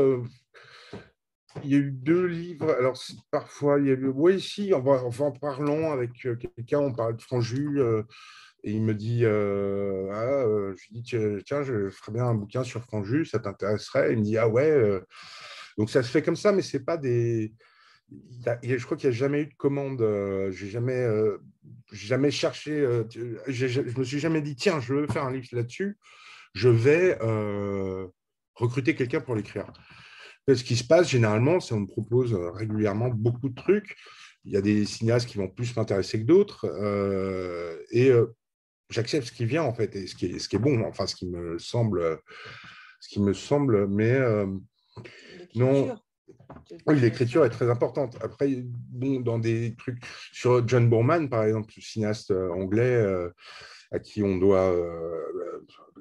il 1.64 1.72
y 1.72 1.76
a 1.76 1.78
eu 1.78 1.92
deux 1.92 2.26
livres. 2.26 2.76
Alors, 2.78 3.00
parfois, 3.32 3.80
il 3.80 3.88
y 3.88 3.90
a 3.90 3.94
eu. 3.94 4.08
Oui, 4.08 4.40
si, 4.42 4.74
en, 4.74 4.86
en 4.86 5.32
parlant 5.32 5.92
avec 5.92 6.26
euh, 6.26 6.36
quelqu'un, 6.36 6.80
on 6.80 6.94
parlait 6.94 7.16
de 7.16 7.22
Franju, 7.22 7.80
euh, 7.80 8.04
et 8.64 8.72
il 8.72 8.82
me 8.82 8.94
dit 8.94 9.22
euh, 9.24 10.10
ah, 10.12 10.74
Je 10.76 10.88
lui 10.90 11.02
dis 11.02 11.44
Tiens, 11.46 11.64
je 11.64 11.90
ferais 11.90 12.12
bien 12.12 12.26
un 12.26 12.36
bouquin 12.36 12.64
sur 12.64 12.84
Franju, 12.84 13.26
ça 13.26 13.40
t'intéresserait? 13.40 14.14
Il 14.14 14.20
me 14.20 14.24
dit 14.24 14.38
Ah 14.38 14.48
ouais. 14.48 15.02
Donc, 15.78 15.90
ça 15.90 16.04
se 16.04 16.10
fait 16.10 16.22
comme 16.22 16.36
ça, 16.36 16.52
mais 16.52 16.62
ce 16.62 16.78
n'est 16.78 16.84
pas 16.84 16.98
des. 16.98 17.54
je 18.64 18.84
crois 18.86 18.98
qu'il 18.98 19.10
n'y 19.10 19.16
a 19.16 19.18
jamais 19.18 19.42
eu 19.42 19.48
de 19.48 19.56
commande. 19.56 20.04
j'ai 20.52 20.70
jamais, 20.70 21.08
jamais 21.92 22.32
cherché. 22.32 22.86
je 23.48 24.00
me 24.00 24.04
suis 24.04 24.20
jamais 24.20 24.42
dit 24.42 24.56
tiens, 24.56 24.80
je 24.80 24.94
veux 24.94 25.08
faire 25.08 25.26
un 25.26 25.32
livre 25.32 25.48
là-dessus. 25.52 25.98
Je 26.54 26.70
vais 26.70 27.18
recruter 28.56 28.96
quelqu'un 28.96 29.22
pour 29.22 29.36
l'écrire. 29.36 29.72
Ce 30.48 30.63
qui 30.63 30.75
se 30.75 30.84
passe 30.86 31.10
généralement, 31.10 31.60
c'est 31.60 31.74
qu'on 31.74 31.82
me 31.82 31.88
propose 31.88 32.34
régulièrement 32.34 33.10
beaucoup 33.10 33.50
de 33.50 33.56
trucs. 33.56 33.96
Il 34.46 34.54
y 34.54 34.58
a 34.58 34.62
des 34.62 34.86
cinéastes 34.86 35.27
qui 35.27 35.38
vont 35.38 35.50
plus 35.50 35.75
m'intéresser 35.75 36.20
que 36.22 36.25
d'autres. 36.25 36.66
et 37.92 38.12
j'accepte 38.89 39.27
ce 39.27 39.32
qui 39.32 39.46
vient 39.46 39.63
en 39.63 39.74
fait 39.74 39.96
et 39.96 40.08
ce 40.08 40.16
qui 40.16 40.27
est, 40.27 40.39
ce 40.39 40.48
qui 40.48 40.56
est 40.56 40.60
bon, 40.60 40.84
enfin 40.86 41.08
ce 41.08 41.16
qui 41.16 41.27
me 41.27 41.58
semble, 41.60 42.20
ce 43.00 43.10
qui 43.10 43.22
me 43.22 43.34
semble, 43.34 43.88
mais 43.88 44.12
euh, 44.12 44.48
non. 45.56 45.98
Oui, 46.86 47.00
l'écriture 47.00 47.46
est 47.46 47.50
très 47.50 47.70
importante. 47.70 48.18
Après, 48.22 48.63
bon, 48.66 49.20
dans 49.20 49.38
des 49.38 49.75
trucs 49.75 50.00
sur 50.32 50.68
John 50.68 50.89
Boorman, 50.89 51.30
par 51.30 51.44
exemple, 51.44 51.74
le 51.75 51.82
cinéaste 51.82 52.32
euh, 52.32 52.50
anglais 52.51 52.96
euh, 52.96 53.30
à 53.92 54.00
qui 54.00 54.24
on 54.24 54.38
doit, 54.38 54.75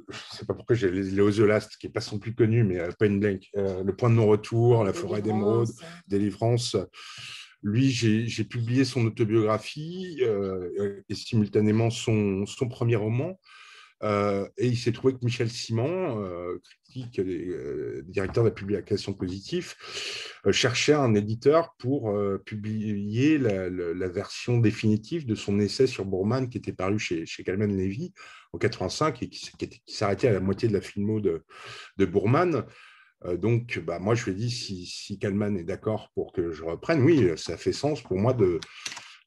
je 0.08 0.14
ne 0.14 0.38
sais 0.38 0.46
pas 0.46 0.54
pourquoi 0.54 0.76
j'ai 0.76 0.90
Léo 0.90 1.30
The 1.30 1.38
Last, 1.38 1.76
qui 1.76 1.86
n'est 1.86 1.92
pas 1.92 2.00
son 2.00 2.18
plus 2.18 2.34
connu, 2.34 2.64
mais 2.64 2.80
Point 2.98 3.18
Blank, 3.18 3.48
Le 3.54 3.90
Point 3.92 4.10
de 4.10 4.14
non-retour, 4.14 4.84
La 4.84 4.92
forêt 4.92 5.22
d'émeraude, 5.22 5.70
Délivrance. 6.06 6.76
Lui, 7.62 7.90
j'ai 7.90 8.44
publié 8.44 8.84
son 8.84 9.06
autobiographie 9.06 10.18
euh, 10.20 11.02
et 11.08 11.14
simultanément 11.14 11.90
son, 11.90 12.44
premier 12.70 12.96
roman. 12.96 13.40
Euh, 14.02 14.46
et 14.56 14.68
il 14.68 14.76
s'est 14.76 14.92
trouvé 14.92 15.14
que 15.14 15.24
Michel 15.24 15.50
Simon, 15.50 16.22
euh, 16.22 16.62
euh, 17.18 18.02
directeur 18.06 18.44
de 18.44 18.48
la 18.48 18.54
publication 18.54 19.12
positive, 19.14 19.74
cherchait 20.50 20.94
un 20.94 21.14
éditeur 21.14 21.74
pour 21.78 22.16
publier 22.44 23.38
la, 23.38 24.08
version 24.08 24.58
définitive 24.58 25.26
de 25.26 25.34
son 25.34 25.58
essai 25.58 25.86
sur 25.86 26.04
Bourman 26.04 26.48
qui 26.48 26.58
était 26.58 26.72
paru 26.72 26.98
chez, 26.98 27.26
chez 27.26 27.42
Calman 27.42 27.66
Levy 27.66 28.12
en 28.52 28.58
85 28.58 29.22
et 29.22 29.28
qui, 29.28 29.50
s'arrêtait 29.86 30.28
à 30.28 30.32
la 30.32 30.40
moitié 30.40 30.68
de 30.68 30.72
la 30.72 30.80
filmo 30.80 31.20
de, 31.20 31.44
de 31.96 32.06
Bourman. 32.06 32.64
Euh, 33.24 33.36
donc, 33.36 33.78
bah, 33.78 33.98
moi, 33.98 34.14
je 34.14 34.24
lui 34.24 34.32
ai 34.32 34.34
dit, 34.34 34.50
si, 34.50 34.86
si 34.86 35.18
Kalman 35.18 35.56
est 35.56 35.64
d'accord 35.64 36.10
pour 36.14 36.32
que 36.32 36.52
je 36.52 36.62
reprenne, 36.62 37.02
oui, 37.02 37.30
ça 37.36 37.56
fait 37.56 37.72
sens 37.72 38.02
pour 38.02 38.18
moi 38.18 38.32
de, 38.32 38.60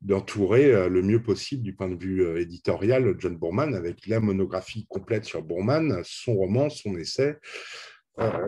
d'entourer 0.01 0.73
euh, 0.73 0.89
le 0.89 1.01
mieux 1.01 1.21
possible 1.21 1.63
du 1.63 1.73
point 1.73 1.89
de 1.89 2.01
vue 2.01 2.23
euh, 2.23 2.41
éditorial 2.41 3.15
John 3.19 3.35
Boorman 3.37 3.75
avec 3.75 4.07
la 4.07 4.19
monographie 4.19 4.85
complète 4.89 5.25
sur 5.25 5.41
Boorman, 5.43 6.01
son 6.03 6.35
roman, 6.35 6.69
son 6.69 6.97
essai, 6.97 7.37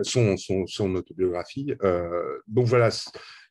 son, 0.02 0.36
son, 0.36 0.94
autobiographie. 0.96 1.74
donc 2.46 2.66
voilà, 2.66 2.90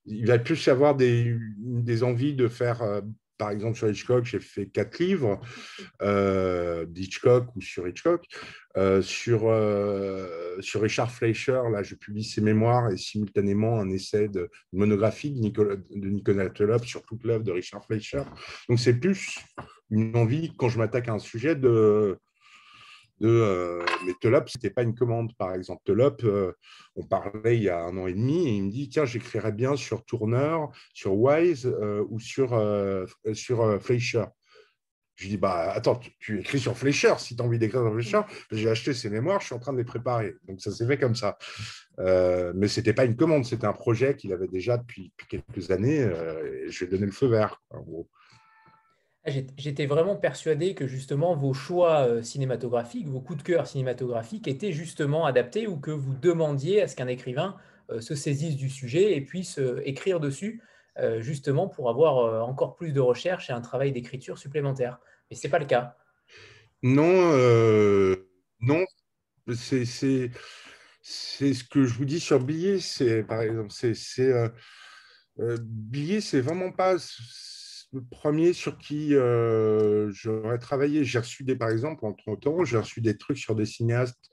il 0.05 0.27
va 0.27 0.37
plus 0.37 0.67
y 0.67 0.69
avoir 0.69 0.95
des, 0.95 1.35
des 1.57 2.03
envies 2.03 2.35
de 2.35 2.47
faire 2.47 3.01
par 3.41 3.49
exemple, 3.49 3.75
sur 3.75 3.89
Hitchcock, 3.89 4.23
j'ai 4.23 4.39
fait 4.39 4.67
quatre 4.67 4.99
livres 4.99 5.41
euh, 6.03 6.85
d'Hitchcock 6.85 7.47
ou 7.55 7.61
sur 7.61 7.87
Hitchcock. 7.87 8.23
Euh, 8.77 9.01
sur, 9.01 9.49
euh, 9.49 10.55
sur 10.61 10.81
Richard 10.81 11.11
Fleischer, 11.11 11.61
là, 11.71 11.83
je 11.83 11.95
publie 11.95 12.23
ses 12.23 12.39
mémoires 12.39 12.89
et 12.89 12.97
simultanément 12.97 13.79
un 13.79 13.89
essai 13.89 14.29
de 14.29 14.49
monographie 14.71 15.31
de 15.31 15.39
Nicolas, 15.39 15.75
de 15.75 16.07
Nicolas 16.07 16.79
sur 16.79 17.03
toute 17.03 17.23
l'œuvre 17.25 17.43
de 17.43 17.51
Richard 17.51 17.83
Fleischer. 17.85 18.23
Donc, 18.69 18.79
c'est 18.79 18.93
plus 18.93 19.39
une 19.89 20.15
envie, 20.15 20.53
quand 20.55 20.69
je 20.69 20.77
m'attaque 20.77 21.09
à 21.09 21.13
un 21.13 21.19
sujet, 21.19 21.55
de, 21.55 22.17
de 23.19 23.27
euh, 23.27 23.85
mais 24.05 24.13
Telop, 24.21 24.47
ce 24.47 24.57
n'était 24.57 24.69
pas 24.69 24.83
une 24.83 24.95
commande, 24.95 25.35
par 25.35 25.53
exemple. 25.53 25.81
Telop, 25.83 26.23
euh, 26.23 26.53
on 26.95 27.05
parlait 27.05 27.57
il 27.57 27.63
y 27.63 27.69
a 27.69 27.83
un 27.83 27.97
an 27.97 28.07
et 28.07 28.13
demi, 28.13 28.47
et 28.47 28.51
il 28.51 28.63
me 28.63 28.71
dit 28.71 28.87
tiens, 28.87 29.03
j'écrirais 29.03 29.51
bien 29.51 29.75
sur 29.75 30.05
Tourneur, 30.05 30.69
sur 30.93 31.13
Wise 31.13 31.65
ou 32.09 32.19
sur, 32.21 32.57
sur 33.33 33.81
Fleischer. 33.81 34.25
Je 35.21 35.27
dis 35.27 35.37
bah 35.37 35.71
attends, 35.71 35.99
tu, 36.19 36.39
écris 36.39 36.59
sur 36.59 36.77
Fleischer 36.77 37.13
si 37.19 37.35
tu 37.35 37.41
as 37.41 37.45
envie 37.45 37.59
d'écrire 37.59 37.81
sur 37.81 37.93
Fleischer. 37.93 38.21
J'ai 38.51 38.69
acheté 38.69 38.93
ses 38.93 39.09
mémoires, 39.09 39.39
je 39.39 39.47
suis 39.47 39.55
en 39.55 39.59
train 39.59 39.73
de 39.73 39.77
les 39.77 39.83
préparer. 39.83 40.35
Donc 40.47 40.61
ça 40.61 40.71
s'est 40.71 40.87
fait 40.87 40.97
comme 40.97 41.15
ça. 41.15 41.37
mais 41.97 42.67
ce 42.67 42.79
n'était 42.79 42.93
pas 42.93 43.05
une 43.05 43.15
commande, 43.15 43.45
c'était 43.45 43.67
un 43.67 43.73
projet 43.73 44.15
qu'il 44.15 44.33
avait 44.33 44.47
déjà 44.47 44.77
depuis, 44.77 45.13
quelques 45.29 45.71
années. 45.71 45.99
et 45.99 46.69
je 46.69 46.79
lui 46.79 46.85
ai 46.85 46.89
donné 46.89 47.05
le 47.05 47.11
feu 47.11 47.27
vert, 47.27 47.61
en 47.69 47.81
gros. 47.81 48.09
Ah, 49.23 49.29
j'étais 49.55 49.85
vraiment 49.85 50.15
persuadé 50.15 50.73
que 50.73 50.87
justement 50.87 51.35
vos 51.35 51.53
choix 51.53 52.07
euh, 52.07 52.23
cinématographiques, 52.23 53.07
vos 53.07 53.21
coups 53.21 53.37
de 53.37 53.43
cœur 53.43 53.67
cinématographiques 53.67 54.47
étaient 54.47 54.71
justement 54.71 55.27
adaptés 55.27 55.67
ou 55.67 55.77
que 55.77 55.91
vous 55.91 56.15
demandiez 56.15 56.81
à 56.81 56.87
ce 56.87 56.95
qu'un 56.95 57.07
écrivain 57.07 57.55
euh, 57.91 58.01
se 58.01 58.15
saisisse 58.15 58.55
du 58.55 58.67
sujet 58.67 59.15
et 59.15 59.21
puisse 59.21 59.59
euh, 59.59 59.79
écrire 59.85 60.19
dessus, 60.19 60.61
justement 61.19 61.67
pour 61.67 61.89
avoir 61.89 62.47
encore 62.47 62.75
plus 62.75 62.91
de 62.91 62.99
recherche 62.99 63.49
et 63.49 63.53
un 63.53 63.61
travail 63.61 63.93
d'écriture 63.93 64.37
supplémentaire. 64.37 64.99
Mais 65.31 65.35
ce 65.35 65.47
n'est 65.47 65.51
pas 65.51 65.59
le 65.59 65.65
cas. 65.65 65.95
Non, 66.83 68.15
non. 68.59 68.85
C'est 69.51 69.85
ce 69.85 71.63
que 71.63 71.85
je 71.85 71.93
vous 71.95 72.05
dis 72.05 72.19
sur 72.19 72.39
Billet. 72.39 72.79
C'est 72.79 73.23
par 73.23 73.41
exemple, 73.41 73.71
c'est 73.71 74.51
Billet, 75.37 76.21
c'est 76.21 76.41
vraiment 76.41 76.71
pas 76.71 76.97
le 77.93 78.01
premier 78.09 78.53
sur 78.53 78.77
qui 78.77 79.15
euh, 79.15 80.11
j'aurais 80.11 80.59
travaillé, 80.59 81.03
j'ai 81.03 81.19
reçu 81.19 81.43
des, 81.43 81.55
par 81.55 81.69
exemple, 81.69 82.05
entre 82.05 82.35
temps, 82.35 82.63
j'ai 82.63 82.77
reçu 82.77 83.01
des 83.01 83.17
trucs 83.17 83.37
sur 83.37 83.55
des 83.55 83.65
cinéastes 83.65 84.29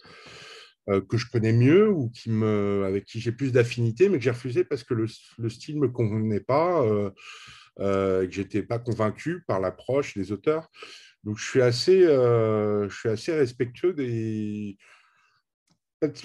euh, 0.89 1.01
que 1.01 1.17
je 1.17 1.27
connais 1.31 1.53
mieux 1.53 1.89
ou 1.89 2.09
qui 2.11 2.31
me, 2.31 2.85
avec 2.87 3.05
qui 3.05 3.21
j'ai 3.21 3.33
plus 3.33 3.53
d'affinité, 3.53 4.09
mais 4.09 4.19
que 4.19 4.25
j'ai 4.25 4.31
refusé 4.31 4.65
parce 4.65 4.85
que 4.85 4.95
le, 4.95 5.07
le 5.39 5.49
style 5.49 5.77
ne 5.77 5.81
me 5.81 5.89
convenait 5.89 6.41
pas, 6.41 6.85
euh, 7.81 8.23
euh 8.23 8.27
que 8.27 8.33
je 8.33 8.43
n'étais 8.43 8.63
pas 8.63 8.79
convaincu 8.79 9.43
par 9.47 9.61
l'approche 9.61 10.17
des 10.17 10.33
auteurs. 10.33 10.69
Donc, 11.25 11.39
je 11.39 11.45
suis 11.45 11.63
assez, 11.63 12.03
je 12.03 12.95
suis 12.97 13.09
assez 13.09 13.33
respectueux 13.33 13.93
des. 13.93 14.77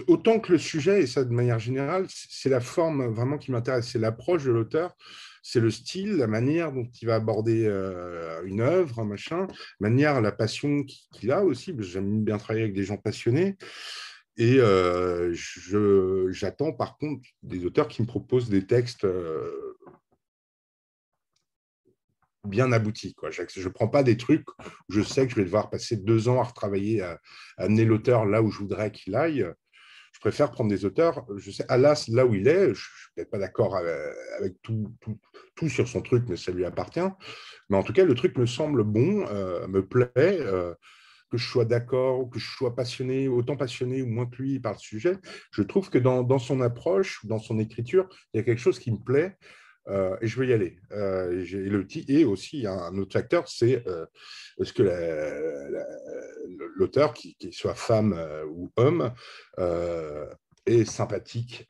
Autant 0.07 0.39
que 0.39 0.51
le 0.51 0.59
sujet, 0.59 1.01
et 1.01 1.07
ça 1.07 1.23
de 1.23 1.33
manière 1.33 1.57
générale, 1.57 2.05
c'est 2.07 2.49
la 2.49 2.61
forme 2.61 3.07
vraiment 3.07 3.39
qui 3.39 3.51
m'intéresse, 3.51 3.89
c'est 3.89 3.97
l'approche 3.97 4.43
de 4.43 4.51
l'auteur 4.51 4.95
c'est 5.43 5.59
le 5.59 5.69
style, 5.69 6.15
la 6.15 6.27
manière 6.27 6.71
dont 6.71 6.89
il 7.01 7.05
va 7.05 7.15
aborder 7.15 7.65
euh, 7.65 8.41
une 8.45 8.61
œuvre, 8.61 8.99
un 8.99 9.05
machin, 9.05 9.45
manière, 9.81 10.21
la 10.21 10.31
passion 10.31 10.83
qu'il 10.85 11.31
a 11.31 11.43
aussi. 11.43 11.75
J'aime 11.79 12.23
bien 12.23 12.37
travailler 12.37 12.63
avec 12.63 12.73
des 12.73 12.85
gens 12.85 12.97
passionnés. 12.97 13.57
Et 14.37 14.57
euh, 14.57 15.35
j'attends 16.31 16.71
par 16.71 16.97
contre 16.97 17.27
des 17.43 17.65
auteurs 17.65 17.87
qui 17.89 18.01
me 18.01 18.07
proposent 18.07 18.49
des 18.49 18.65
textes 18.65 19.03
euh, 19.03 19.75
bien 22.43 22.71
aboutis. 22.71 23.13
Quoi. 23.13 23.31
Je 23.31 23.41
ne 23.41 23.69
prends 23.69 23.87
pas 23.87 24.03
des 24.03 24.17
trucs 24.17 24.47
où 24.49 24.93
je 24.93 25.01
sais 25.01 25.25
que 25.25 25.31
je 25.31 25.37
vais 25.37 25.45
devoir 25.45 25.69
passer 25.69 25.97
deux 25.97 26.27
ans 26.27 26.39
à 26.39 26.43
retravailler, 26.43 27.01
à 27.01 27.19
amener 27.57 27.85
l'auteur 27.85 28.25
là 28.25 28.41
où 28.41 28.51
je 28.51 28.59
voudrais 28.59 28.91
qu'il 28.91 29.15
aille 29.15 29.45
je 30.13 30.19
préfère 30.19 30.51
prendre 30.51 30.69
des 30.69 30.85
auteurs, 30.85 31.25
je 31.37 31.51
sais, 31.51 31.65
Alas, 31.67 32.07
là 32.07 32.25
où 32.25 32.35
il 32.35 32.47
est, 32.47 32.65
je 32.65 32.69
ne 32.69 32.73
suis 32.75 33.09
peut-être 33.15 33.31
pas 33.31 33.39
d'accord 33.39 33.75
avec 33.75 34.53
tout, 34.61 34.95
tout, 35.55 35.69
sur 35.69 35.87
son 35.87 36.01
truc, 36.01 36.25
mais 36.29 36.37
ça 36.37 36.51
lui 36.51 36.65
appartient. 36.65 36.99
Mais 37.69 37.77
en 37.77 37.83
tout 37.83 37.93
cas, 37.93 38.05
le 38.05 38.13
truc 38.13 38.37
me 38.37 38.45
semble 38.45 38.83
bon, 38.83 39.25
euh, 39.29 39.67
me 39.67 39.85
plaît, 39.85 40.11
euh, 40.15 40.73
que 41.31 41.37
je 41.37 41.49
sois 41.49 41.65
d'accord, 41.65 42.29
que 42.29 42.37
je 42.37 42.47
sois 42.47 42.75
passionné, 42.75 43.27
autant 43.27 43.57
passionné 43.57 44.03
ou 44.03 44.07
moins 44.07 44.27
que 44.27 44.35
lui 44.35 44.59
par 44.59 44.73
le 44.73 44.77
sujet. 44.77 45.17
Je 45.51 45.63
trouve 45.63 45.89
que 45.89 45.97
dans 45.97 46.39
son 46.39 46.61
approche, 46.61 47.25
dans 47.25 47.39
son 47.39 47.57
écriture, 47.57 48.07
il 48.33 48.37
y 48.37 48.39
a 48.39 48.43
quelque 48.43 48.61
chose 48.61 48.77
qui 48.77 48.91
me 48.91 49.03
plaît. 49.03 49.35
Euh, 49.87 50.15
et 50.21 50.27
je 50.27 50.39
veux 50.39 50.47
y 50.47 50.53
aller. 50.53 50.77
Euh, 50.91 51.45
le, 51.51 51.87
et 52.07 52.25
aussi, 52.25 52.65
un 52.67 52.97
autre 52.97 53.13
facteur, 53.13 53.47
c'est 53.47 53.85
euh, 53.87 54.05
est-ce 54.59 54.73
que 54.73 54.83
l'auteur, 56.75 57.13
qu'il 57.13 57.35
qui 57.35 57.51
soit 57.51 57.75
femme 57.75 58.17
ou 58.47 58.71
homme, 58.77 59.13
est 60.65 60.85
sympathique, 60.85 61.67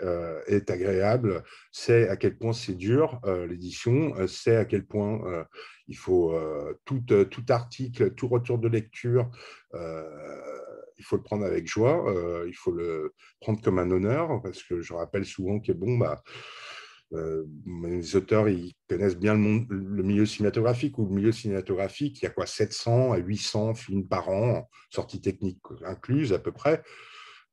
est 0.48 0.70
agréable, 0.70 1.44
sait 1.72 2.08
à 2.10 2.18
quel 2.18 2.38
point 2.38 2.54
c'est 2.54 2.76
dur 2.76 3.20
l'édition, 3.48 4.28
sait 4.28 4.58
à 4.58 4.66
quel 4.66 4.86
point 4.86 5.46
il 5.88 5.98
faut 5.98 6.38
tout, 6.86 7.04
article, 7.50 8.12
tout 8.12 8.28
retour 8.28 8.60
de 8.60 8.68
lecture, 8.68 9.32
il 9.74 11.04
faut 11.04 11.16
le 11.16 11.24
prendre 11.24 11.46
avec 11.46 11.68
joie, 11.68 12.14
il 12.46 12.56
faut 12.56 12.72
le 12.72 13.14
prendre 13.40 13.62
comme 13.62 13.80
un 13.80 13.90
honneur, 13.90 14.42
parce 14.44 14.62
que 14.62 14.82
je 14.82 14.94
rappelle 14.94 15.26
souvent 15.26 15.60
que 15.60 15.72
bon, 15.72 15.98
bah, 15.98 16.22
euh, 16.22 16.83
les 17.14 18.16
auteurs 18.16 18.50
ils 18.50 18.74
connaissent 18.90 19.18
bien 19.18 19.36
le, 19.36 20.04
milieu 20.04 20.26
cinématographique 20.26 20.98
ou 20.98 21.06
le 21.06 21.16
milieu 21.16 21.32
cinématographique, 21.32 22.22
il 22.22 22.26
y 22.26 22.28
a 22.28 22.32
quoi 22.32 22.46
700 22.46 23.14
à 23.14 23.18
800 23.18 23.76
films 23.76 24.08
par 24.08 24.30
an, 24.30 24.70
sorties 24.90 25.22
techniques 25.22 25.62
incluses 25.86 26.34
à 26.34 26.40
peu 26.40 26.52
près. 26.52 26.82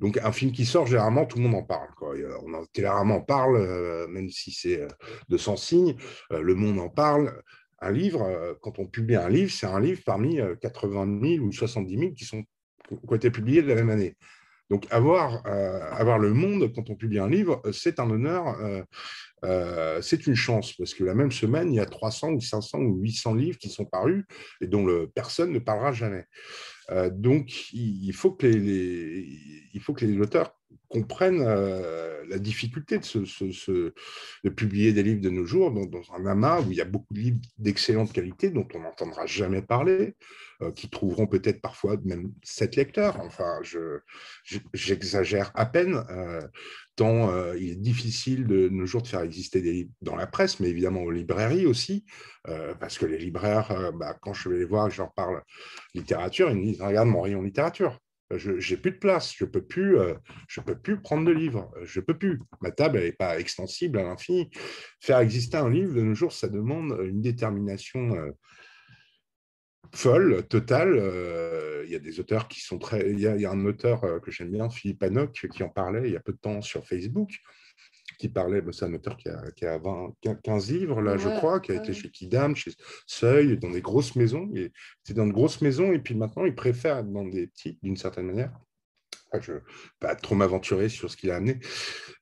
Donc 0.00 0.16
un 0.16 0.32
film 0.32 0.50
qui 0.52 0.64
sort, 0.64 0.86
généralement, 0.86 1.26
tout 1.26 1.36
le 1.36 1.44
monde 1.44 1.54
en 1.54 1.62
parle. 1.62 1.90
Quoi. 1.94 2.14
On 2.42 2.54
en, 2.54 3.10
en 3.10 3.20
parle, 3.20 3.56
euh, 3.56 4.08
même 4.08 4.30
si 4.30 4.50
c'est 4.50 4.80
euh, 4.80 4.88
de 5.28 5.36
100 5.36 5.56
signes, 5.56 5.96
le 6.30 6.54
monde 6.54 6.78
en 6.78 6.88
parle. 6.88 7.42
Un 7.82 7.92
livre, 7.92 8.58
quand 8.60 8.78
on 8.78 8.86
publie 8.86 9.16
un 9.16 9.30
livre, 9.30 9.50
c'est 9.50 9.66
un 9.66 9.80
livre 9.80 10.02
parmi 10.04 10.38
80 10.60 11.20
000 11.36 11.44
ou 11.46 11.50
70 11.50 11.98
000 11.98 12.12
qui, 12.12 12.26
sont, 12.26 12.42
qui 12.42 12.98
ont 13.08 13.14
été 13.14 13.30
publiés 13.30 13.62
de 13.62 13.68
la 13.68 13.74
même 13.74 13.88
année. 13.88 14.16
Donc, 14.68 14.86
avoir, 14.90 15.46
avoir 15.46 16.18
le 16.18 16.34
monde 16.34 16.70
quand 16.74 16.90
on 16.90 16.94
publie 16.94 17.18
un 17.18 17.28
livre, 17.28 17.62
c'est 17.72 17.98
un 17.98 18.10
honneur. 18.10 18.54
C'est 20.02 20.26
une 20.26 20.34
chance 20.34 20.72
parce 20.74 20.94
que 20.94 21.04
la 21.04 21.14
même 21.14 21.32
semaine, 21.32 21.72
il 21.72 21.76
y 21.76 21.80
a 21.80 21.86
300 21.86 22.32
ou 22.32 22.40
500 22.40 22.78
ou 22.78 22.96
800 22.98 23.34
livres 23.34 23.58
qui 23.58 23.68
sont 23.68 23.84
parus 23.84 24.24
et 24.60 24.66
dont 24.66 24.86
personne 25.14 25.52
ne 25.52 25.58
parlera 25.58 25.92
jamais. 25.92 26.24
donc, 27.12 27.72
que 28.32 28.46
les, 28.46 29.26
il 29.72 29.80
faut 29.80 29.94
que 29.94 30.04
les 30.04 30.18
auteurs 30.18 30.59
comprennent 30.90 31.40
euh, 31.40 32.24
la 32.28 32.38
difficulté 32.38 32.98
de, 32.98 34.50
publier 34.50 34.92
des 34.92 35.02
livres 35.04 35.20
de 35.20 35.30
nos 35.30 35.46
jours 35.46 35.70
dans, 35.70 36.12
un 36.14 36.26
amas 36.26 36.60
où 36.60 36.72
il 36.72 36.76
y 36.76 36.80
a 36.80 36.84
beaucoup 36.84 37.14
de 37.14 37.20
livres 37.20 37.38
d'excellente 37.58 38.12
qualité 38.12 38.50
dont 38.50 38.66
on 38.74 38.80
n'entendra 38.80 39.24
jamais 39.24 39.62
parler, 39.62 40.16
euh, 40.62 40.72
qui 40.72 40.90
trouveront 40.90 41.28
peut-être 41.28 41.60
parfois 41.60 41.96
même 42.04 42.32
sept 42.42 42.74
lecteurs. 42.74 43.20
Enfin, 43.20 43.60
j'exagère 44.74 45.52
à 45.54 45.64
peine, 45.64 46.04
euh, 46.10 46.42
tant 46.96 47.54
il 47.54 47.70
est 47.70 47.76
difficile 47.76 48.46
de, 48.46 48.68
nos 48.68 48.84
jours 48.84 49.02
de 49.02 49.08
faire 49.08 49.22
exister 49.22 49.62
des 49.62 49.72
livres 49.72 49.90
dans 50.02 50.16
la 50.16 50.26
presse, 50.26 50.58
mais 50.58 50.68
évidemment 50.68 51.02
aux 51.02 51.12
librairies 51.12 51.66
aussi, 51.66 52.04
parce 52.80 52.98
que 52.98 53.06
les 53.06 53.18
libraires, 53.18 53.92
bah, 53.94 54.18
quand 54.20 54.34
je 54.34 54.48
vais 54.48 54.58
les 54.58 54.64
voir, 54.64 54.90
je 54.90 54.98
leur 54.98 55.12
parle 55.12 55.42
littérature, 55.94 56.50
ils 56.50 56.56
me 56.56 56.64
disent, 56.64 56.82
regarde 56.82 57.08
mon 57.08 57.22
rayon 57.22 57.42
littérature 57.42 57.98
je 58.36 58.52
n'ai 58.52 58.80
plus 58.80 58.92
de 58.92 58.96
place, 58.96 59.34
je 59.36 59.44
ne 59.44 59.50
peux, 59.50 59.62
plus, 59.62 59.98
euh, 59.98 60.14
peux 60.64 60.78
plus 60.78 61.00
prendre 61.00 61.26
de 61.26 61.32
livres, 61.32 61.70
je 61.82 62.00
ne 62.00 62.04
peux 62.04 62.16
plus. 62.16 62.40
Ma 62.60 62.70
table, 62.70 63.00
n'est 63.00 63.12
pas 63.12 63.38
extensible 63.38 63.98
à 63.98 64.04
l'infini. 64.04 64.50
Faire 65.00 65.18
exister 65.18 65.56
un 65.56 65.70
livre 65.70 65.94
de 65.94 66.02
nos 66.02 66.14
jours, 66.14 66.32
ça 66.32 66.48
demande 66.48 66.96
une 67.04 67.20
détermination 67.20 68.14
euh, 68.14 68.30
folle, 69.94 70.46
totale. 70.48 70.94
Euh, 70.96 71.82
il 71.86 71.92
y 71.92 71.96
a 71.96 72.00
des 72.00 72.20
auteurs 72.20 72.46
qui 72.48 72.60
sont 72.60 72.78
très... 72.78 73.10
Il 73.10 73.18
y, 73.18 73.26
a 73.26 73.50
un 73.50 73.64
auteur 73.64 74.20
que 74.22 74.30
j'aime 74.30 74.52
bien, 74.52 74.70
Philippe 74.70 75.02
Hanoc, 75.02 75.46
qui 75.50 75.62
en 75.62 75.68
parlait 75.68 76.02
il 76.04 76.12
y 76.12 76.16
a 76.16 76.20
peu 76.20 76.32
de 76.32 76.38
temps 76.38 76.60
sur 76.60 76.86
Facebook, 76.86 77.30
qui 78.20 78.28
parlait, 78.28 78.62
c'est 78.72 78.84
un 78.84 78.92
auteur 78.92 79.16
qui 79.16 79.30
a, 79.30 79.50
qui 79.52 79.64
a 79.64 79.78
20, 79.78 80.14
15 80.44 80.70
livres, 80.70 81.00
là, 81.00 81.16
je 81.16 81.28
crois, 81.28 81.58
qui 81.58 81.72
a 81.72 81.76
été 81.76 81.94
chez 81.94 82.10
Kidam, 82.10 82.54
chez 82.54 82.72
Seuil, 83.06 83.56
dans 83.56 83.70
des 83.70 83.80
grosses 83.80 84.14
maisons. 84.14 84.46
Il 84.52 84.70
était 85.04 85.14
dans 85.14 85.26
de 85.26 85.32
grosses 85.32 85.62
maisons, 85.62 85.92
et 85.92 85.98
puis 85.98 86.14
maintenant, 86.14 86.44
il 86.44 86.54
préfère 86.54 86.98
être 86.98 87.10
dans 87.10 87.24
des 87.24 87.46
petites, 87.46 87.82
d'une 87.82 87.96
certaine 87.96 88.26
manière. 88.26 88.52
Je 89.40 89.52
ne 89.52 89.56
vais 89.56 89.64
pas 90.00 90.14
trop 90.16 90.34
m'aventurer 90.34 90.88
sur 90.88 91.10
ce 91.10 91.16
qu'il 91.16 91.30
a 91.30 91.36
amené, 91.36 91.60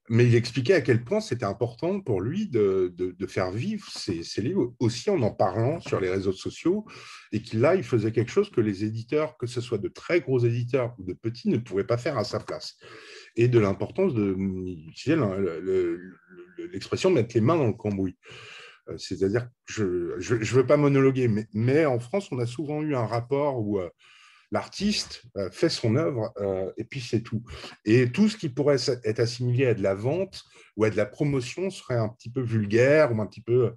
mais 0.09 0.27
il 0.27 0.35
expliquait 0.35 0.75
à 0.75 0.83
quel 0.83 1.03
point 1.03 1.21
c'était 1.21 1.47
important 1.47 2.01
pour 2.01 2.21
lui 2.21 2.49
de, 2.49 2.95
de, 2.97 3.27
faire 3.27 3.51
vivre 3.51 3.91
ses, 3.91 4.23
ses, 4.23 4.43
livres 4.43 4.75
aussi 4.79 5.09
en 5.09 5.21
en 5.23 5.31
parlant 5.31 5.81
sur 5.81 6.01
les 6.01 6.11
réseaux 6.11 6.33
sociaux, 6.33 6.87
et 7.33 7.43
qu'il 7.43 7.61
là, 7.61 7.75
il 7.75 7.83
faisait 7.83 8.13
quelque 8.13 8.31
chose 8.31 8.51
que 8.51 8.61
les 8.61 8.85
éditeurs, 8.85 9.37
que 9.39 9.47
ce 9.47 9.61
soit 9.61 9.79
de 9.79 9.89
très 9.89 10.21
gros 10.21 10.39
éditeurs 10.39 10.95
ou 10.99 11.05
de 11.05 11.15
petits, 11.15 11.49
ne 11.49 11.59
pouvaient 11.59 11.83
pas 11.83 11.99
faire 11.99 12.19
à 12.19 12.25
sa 12.25 12.39
place 12.39 12.77
et 13.39 13.49
de 13.49 13.59
l'importance 13.59 14.15
de 14.15 14.37
l'expression 16.73 17.09
de 17.11 17.15
mettre 17.15 17.35
les 17.35 17.41
mains 17.41 17.57
dans 17.57 17.69
le 17.69 17.73
cambouis. 17.73 18.19
Euh, 18.89 18.99
c'est-à-dire, 18.99 19.49
je 19.67 19.85
ne 19.85 20.45
veux 20.45 20.67
pas 20.67 20.77
monologuer, 20.77 21.29
mais, 21.29 21.47
mais, 21.55 21.87
en 21.87 22.01
France, 22.01 22.31
on 22.33 22.39
a 22.41 22.47
souvent 22.47 22.83
eu 22.83 22.97
un 22.97 23.07
rapport 23.07 23.61
où 23.61 23.79
euh, 23.79 23.89
l'artiste 24.51 25.23
euh, 25.37 25.51
fait 25.53 25.69
son 25.69 25.95
œuvre 25.95 26.33
et 26.77 26.85
puis 26.85 27.01
c'est 27.01 27.23
tout. 27.23 27.43
Et 27.85 28.11
tout 28.11 28.29
ce 28.29 28.37
qui 28.37 28.49
pourrait 28.49 28.79
être 29.05 29.21
assimilé 29.21 29.67
à 29.67 29.75
de 29.75 29.83
la 29.83 29.95
vente 29.95 30.43
ou 30.77 30.85
à 30.85 30.91
de 30.91 30.97
la 30.97 31.07
promotion 31.07 31.71
serait 31.71 31.97
un 31.97 32.09
petit 32.09 32.31
peu 32.31 32.41
vulgaire 32.41 33.13
ou 33.15 33.21
un 33.21 33.27
petit 33.27 33.43
peu. 33.43 33.75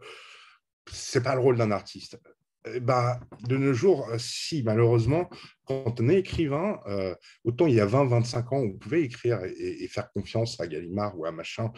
C'est 0.92 1.22
pas 1.22 1.36
le 1.36 1.42
rôle 1.42 1.58
d'un 1.58 1.72
artiste. 1.72 2.20
Eh 2.66 2.80
ben, 2.80 3.20
de 3.48 3.58
nos 3.58 3.74
jours, 3.74 4.08
euh, 4.10 4.18
si, 4.20 4.62
malheureusement, 4.62 5.30
quand 5.66 6.00
on 6.00 6.10
est 6.10 6.20
écrivain, 6.20 6.80
euh, 6.86 7.16
autant 7.44 7.66
il 7.66 7.74
y 7.74 7.80
a 7.80 7.88
20-25 7.88 8.54
ans, 8.54 8.58
on 8.58 8.74
pouvait 8.74 9.02
écrire 9.02 9.40
et, 9.44 9.88
faire 9.88 10.12
confiance 10.12 10.60
à 10.60 10.68
Gallimard 10.68 11.18
ou 11.18 11.26
à 11.26 11.32
machin 11.32 11.72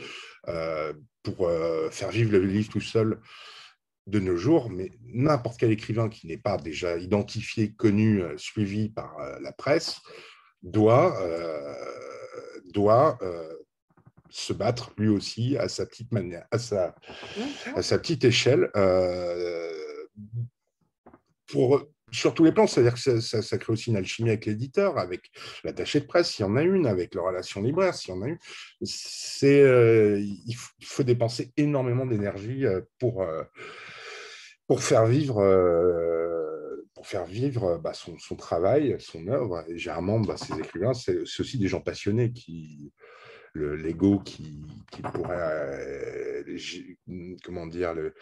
euh, 0.49 0.93
pour 1.21 1.49
faire 1.91 2.09
vivre 2.09 2.33
le 2.33 2.43
livre 2.45 2.69
tout 2.69 2.81
seul 2.81 3.21
de 4.07 4.19
nos 4.19 4.35
jours, 4.35 4.69
mais 4.69 4.91
n'importe 5.05 5.57
quel 5.57 5.71
écrivain 5.71 6.09
qui 6.09 6.27
n'est 6.27 6.37
pas 6.37 6.57
déjà 6.57 6.97
identifié, 6.97 7.71
connu, 7.71 8.21
suivi 8.35 8.89
par 8.89 9.15
la 9.39 9.53
presse, 9.53 10.01
doit, 10.61 11.17
doit 12.73 13.17
se 14.29 14.51
battre 14.51 14.91
lui 14.97 15.07
aussi 15.07 15.55
à 15.57 15.69
sa 15.69 15.85
petite 15.85 16.11
manière, 16.11 16.45
à 16.51 16.59
sa, 16.59 16.93
à 17.73 17.81
sa 17.81 17.97
petite 17.97 18.25
échelle 18.25 18.69
sur 22.13 22.33
tous 22.33 22.43
les 22.43 22.51
plans, 22.51 22.67
c'est-à-dire 22.67 22.93
que 22.93 23.19
ça, 23.19 23.57
crée 23.57 23.73
aussi 23.73 23.89
une 23.89 23.97
alchimie 23.97 24.29
avec 24.29 24.45
l'éditeur, 24.45 24.97
avec 24.97 25.31
l'attaché 25.63 25.99
de 25.99 26.05
presse, 26.05 26.31
s'il 26.31 26.45
y 26.45 26.47
en 26.47 26.55
a 26.55 26.61
une, 26.61 26.85
avec 26.85 27.15
la 27.15 27.21
relation 27.21 27.61
libraire, 27.61 27.95
s'il 27.95 28.13
y 28.13 28.17
en 28.17 28.21
a 28.21 28.27
une. 28.27 28.37
C'est, 28.83 29.61
euh, 29.61 30.19
il, 30.19 30.55
faut 30.83 31.03
dépenser 31.03 31.51
énormément 31.57 32.05
d'énergie 32.05 32.65
euh, 32.65 32.81
pour, 32.99 33.23
euh, 33.23 33.43
pour 34.67 34.83
faire 34.83 35.05
vivre, 35.05 35.41
pour 36.93 37.07
faire 37.07 37.25
vivre 37.25 37.79
bah, 37.83 37.93
son, 37.93 38.35
travail, 38.35 38.95
son 38.99 39.27
œuvre. 39.27 39.65
Généralement, 39.75 40.19
bah, 40.19 40.37
ces 40.37 40.57
écrivains, 40.57 40.93
c'est 40.93 41.19
aussi 41.39 41.57
des 41.57 41.67
gens 41.67 41.81
passionnés 41.81 42.31
qui 42.31 42.91
l'ego 43.55 44.19
qui, 44.19 44.65
pourrait, 45.13 46.43
comment 47.43 47.67
dire, 47.67 47.93
le, 47.93 48.13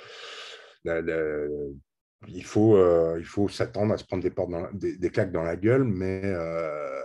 il 2.27 2.43
faut, 2.43 2.75
euh, 2.75 3.21
faut 3.23 3.49
s'attendre 3.49 3.93
à 3.93 3.97
se 3.97 4.05
prendre 4.05 4.23
des, 4.23 4.29
portes 4.29 4.51
dans 4.51 4.67
des, 4.73 5.09
claques 5.09 5.31
dans 5.31 5.43
la 5.43 5.55
gueule, 5.55 5.83
mais 5.83 6.21
euh, 6.23 7.01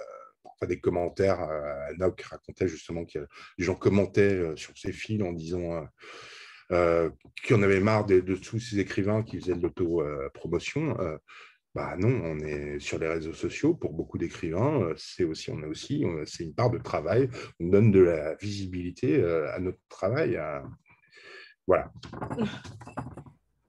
des 0.65 0.81
commentaires. 0.81 1.43
Euh, 1.43 2.09
racontait 2.25 2.69
justement 2.69 3.05
que 3.05 3.27
les 3.59 3.65
gens 3.65 3.75
commentaient 3.75 4.23
euh, 4.23 4.57
sur 4.57 4.77
ses 4.79 4.93
fils 4.93 5.23
en 5.23 5.33
disant 5.33 5.87
euh, 6.73 7.11
qu'il 7.45 7.57
en 7.57 7.63
avait 7.63 7.81
marre 7.81 8.07
de, 8.07 8.21
tous 8.37 8.59
ces 8.59 8.79
écrivains 8.79 9.23
qui 9.23 9.39
faisaient 9.39 9.57
de 9.57 9.63
l'auto-promotion. 9.63 10.97
bah 11.75 11.95
non, 11.99 12.09
on 12.09 12.39
est 12.39 12.79
sur 12.81 12.99
les 12.99 13.09
réseaux 13.09 13.35
sociaux 13.35 13.75
pour 13.75 13.93
beaucoup 13.93 14.17
d'écrivains. 14.17 14.93
C'est 14.97 15.25
aussi, 15.25 15.51
on 15.51 15.63
aussi, 15.65 16.05
c'est 16.25 16.45
une 16.45 16.55
part 16.55 16.71
de 16.71 16.79
travail. 16.79 17.29
On 17.61 17.67
donne 17.67 17.91
de 17.91 18.01
la 18.01 18.35
visibilité 18.37 19.23
à 19.23 19.59
notre 19.59 19.81
travail. 19.89 20.41
Voilà. 21.67 21.93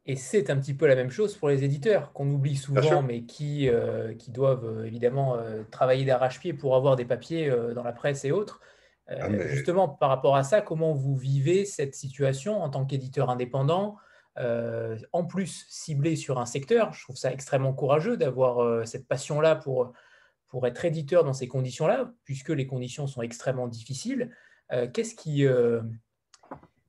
Et 0.10 0.16
c'est 0.16 0.50
un 0.50 0.58
petit 0.58 0.74
peu 0.74 0.88
la 0.88 0.96
même 0.96 1.12
chose 1.12 1.36
pour 1.36 1.50
les 1.50 1.66
éditeurs 1.66 2.14
qu'on 2.14 2.32
oublie 2.32 2.56
souvent, 2.56 3.02
mais 3.02 3.24
qui, 3.24 3.68
euh, 3.68 4.14
qui 4.14 4.32
doivent 4.32 4.66
euh, 4.66 4.86
évidemment 4.86 5.36
euh, 5.36 5.64
travailler 5.70 6.06
d'arrache-pied 6.06 6.54
pour 6.54 6.78
avoir 6.78 6.96
des 6.96 7.04
papiers 7.04 7.54
dans 7.76 7.84
la 7.84 7.92
presse 7.92 8.24
et 8.24 8.32
autres. 8.32 8.62
Ah, 9.10 9.30
justement, 9.48 9.88
par 9.90 10.10
rapport 10.10 10.38
à 10.38 10.44
ça, 10.44 10.62
comment 10.62 10.94
vous 10.94 11.16
vivez 11.16 11.66
cette 11.66 11.94
situation 11.94 12.62
en 12.62 12.70
tant 12.70 12.86
qu'éditeur 12.86 13.30
indépendant 13.30 13.98
En 14.38 15.26
plus, 15.26 15.66
ciblé 15.70 16.16
sur 16.16 16.40
un 16.40 16.46
secteur, 16.46 16.94
je 16.94 17.04
trouve 17.04 17.16
ça 17.16 17.32
extrêmement 17.32 17.74
courageux 17.74 18.18
d'avoir 18.18 18.86
cette 18.86 19.08
passion-là 19.08 19.56
pour, 19.56 19.94
pour 20.50 20.68
être 20.68 20.84
éditeur 20.84 21.24
dans 21.24 21.32
ces 21.32 21.48
conditions-là, 21.48 22.12
puisque 22.26 22.50
les 22.50 22.68
conditions 22.68 23.08
sont 23.08 23.22
extrêmement 23.22 23.70
difficiles. 23.70 24.30
Qu'est-ce 24.94 25.16
qui 25.16 25.48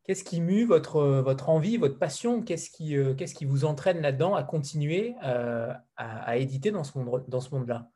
Qu'est-ce 0.09 0.25
qui 0.25 0.41
mue 0.41 0.65
votre, 0.65 1.03
votre 1.21 1.51
envie, 1.51 1.77
votre 1.77 1.99
passion? 1.99 2.41
Qu'est-ce 2.41 2.71
qui, 2.71 2.97
euh, 2.97 3.13
qu'est-ce 3.13 3.35
qui 3.35 3.45
vous 3.45 3.67
entraîne 3.67 4.01
là-dedans 4.01 4.35
à 4.35 4.43
continuer 4.43 5.15
euh, 5.23 5.71
à, 5.99 6.39
éditer 6.39 6.71
dans 6.71 6.83
ce, 6.83 6.97
monde, 6.97 7.27
dans 7.29 7.43
ce 7.43 7.55
monde-là? 7.55 7.91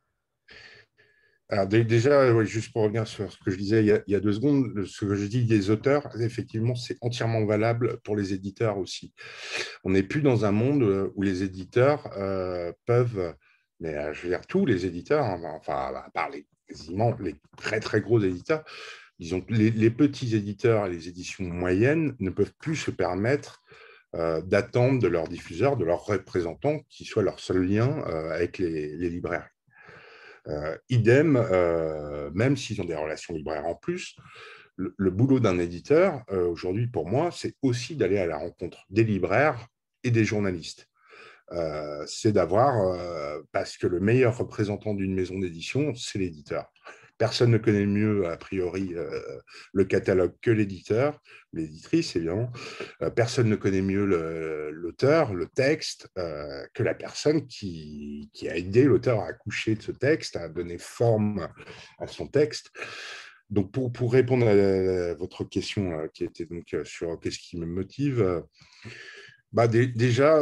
Alors 1.48 1.66
déjà, 1.66 2.44
juste 2.44 2.70
pour 2.70 2.82
revenir 2.82 3.06
sur 3.06 3.32
ce 3.32 3.38
que 3.42 3.50
je 3.50 3.56
disais 3.56 3.82
il 3.82 4.02
y, 4.06 4.14
a, 4.14 4.20
deux 4.20 4.34
secondes, 4.34 4.84
ce 4.84 5.06
que 5.06 5.14
je 5.14 5.24
dis 5.24 5.46
des 5.46 5.70
auteurs, 5.70 6.06
effectivement, 6.20 6.74
c'est 6.74 6.98
entièrement 7.00 7.46
valable 7.46 7.98
pour 8.04 8.14
les 8.14 8.34
éditeurs 8.34 8.76
aussi. 8.76 9.14
On 9.82 9.92
n'est 9.92 10.02
plus 10.02 10.20
dans 10.20 10.44
un 10.44 10.52
monde 10.52 11.10
où 11.14 11.22
les 11.22 11.42
éditeurs 11.42 12.10
euh, 12.18 12.72
peuvent, 12.84 13.34
mais 13.80 14.12
je 14.12 14.20
veux 14.24 14.28
dire 14.28 14.46
tous 14.46 14.66
les 14.66 14.84
éditeurs, 14.84 15.24
hein, 15.24 15.40
enfin 15.56 15.94
à 15.94 16.10
part 16.12 16.28
les, 16.28 16.46
quasiment 16.68 17.16
les 17.20 17.36
très 17.56 17.80
très 17.80 18.02
gros 18.02 18.20
éditeurs, 18.20 18.64
les, 19.18 19.90
petits 19.90 20.34
éditeurs 20.34 20.86
et 20.86 20.90
les 20.90 21.08
éditions 21.08 21.44
moyennes 21.44 22.16
ne 22.18 22.30
peuvent 22.30 22.54
plus 22.58 22.76
se 22.76 22.90
permettre 22.90 23.62
euh, 24.14 24.42
d'attendre 24.42 25.00
de 25.00 25.08
leurs 25.08 25.28
diffuseurs, 25.28 25.76
de 25.76 25.84
leurs 25.84 26.04
représentants, 26.04 26.80
qui 26.88 27.04
soient 27.04 27.22
leur 27.22 27.40
seul 27.40 27.62
lien 27.62 28.04
euh, 28.08 28.30
avec 28.30 28.58
les, 28.58 28.96
libraires. 29.08 29.48
Euh, 30.48 30.76
idem, 30.88 31.32
même 32.34 32.56
s'ils 32.56 32.80
ont 32.80 32.84
des 32.84 32.96
relations 32.96 33.34
libraires 33.34 33.66
en 33.66 33.74
plus, 33.74 34.16
le, 34.76 35.10
boulot 35.10 35.38
d'un 35.38 35.58
éditeur, 35.58 36.24
aujourd'hui 36.30 36.88
pour 36.88 37.06
moi, 37.06 37.30
c'est 37.30 37.54
aussi 37.62 37.94
d'aller 37.94 38.18
à 38.18 38.26
la 38.26 38.38
rencontre 38.38 38.84
des 38.90 39.04
libraires 39.04 39.68
et 40.02 40.10
des 40.10 40.24
journalistes. 40.24 40.88
c'est 42.06 42.32
d'avoir, 42.32 42.98
parce 43.52 43.76
que 43.76 43.86
le 43.86 44.00
meilleur 44.00 44.36
représentant 44.36 44.94
d'une 44.94 45.14
maison 45.14 45.38
d'édition, 45.38 45.94
c'est 45.94 46.18
l'éditeur 46.18 46.72
personne 47.22 47.52
ne 47.52 47.58
connaît 47.58 47.86
mieux, 47.86 48.26
a 48.26 48.36
priori, 48.36 48.96
le 49.72 49.84
catalogue 49.84 50.34
que 50.42 50.50
l'éditeur, 50.50 51.20
l'éditrice, 51.52 52.16
évidemment. 52.16 52.50
personne 53.14 53.48
ne 53.48 53.54
connaît 53.54 53.80
mieux 53.80 54.04
l'auteur, 54.72 55.32
le, 55.32 55.46
texte, 55.46 56.08
que 56.16 56.82
la 56.82 56.94
personne 56.94 57.46
qui, 57.46 58.28
a 58.50 58.56
aidé 58.56 58.82
l'auteur 58.82 59.20
à 59.20 59.28
accoucher 59.28 59.76
de 59.76 59.82
ce 59.82 59.92
texte, 59.92 60.34
à 60.34 60.48
donner 60.48 60.78
forme 60.78 61.48
à 62.00 62.08
son 62.08 62.26
texte. 62.26 62.72
Donc, 63.52 63.70
pour, 63.70 63.92
pour, 63.92 64.12
répondre 64.12 64.48
à, 64.48 65.14
votre 65.14 65.44
question 65.44 65.92
euh, 65.92 66.08
qui 66.08 66.24
était 66.24 66.46
donc 66.46 66.72
euh, 66.72 66.84
sur 66.84 67.20
qu'est-ce 67.20 67.38
qui 67.38 67.58
me 67.58 67.66
motive, 67.66 68.22
euh, 68.22 68.40
bah, 69.52 69.68
déjà, 69.68 70.40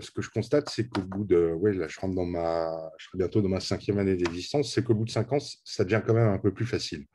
ce 0.00 0.10
que 0.10 0.22
je 0.22 0.30
constate, 0.30 0.70
c'est 0.70 0.88
qu'au 0.88 1.02
bout 1.02 1.24
de, 1.24 1.52
ouais, 1.52 1.74
là, 1.74 1.86
je 1.88 2.00
rentre 2.00 2.14
dans 2.14 2.24
ma, 2.24 2.90
je 2.98 3.06
serai 3.06 3.18
bientôt 3.18 3.42
dans 3.42 3.48
ma 3.48 3.60
cinquième 3.60 3.98
année 3.98 4.16
d'existence, 4.16 4.72
c'est 4.72 4.82
qu'au 4.82 4.94
bout 4.94 5.04
de 5.04 5.10
cinq 5.10 5.32
ans, 5.32 5.38
ça 5.64 5.84
devient 5.84 6.02
quand 6.06 6.14
même 6.14 6.28
un 6.28 6.38
peu 6.38 6.52
plus 6.52 6.66
facile. 6.66 7.06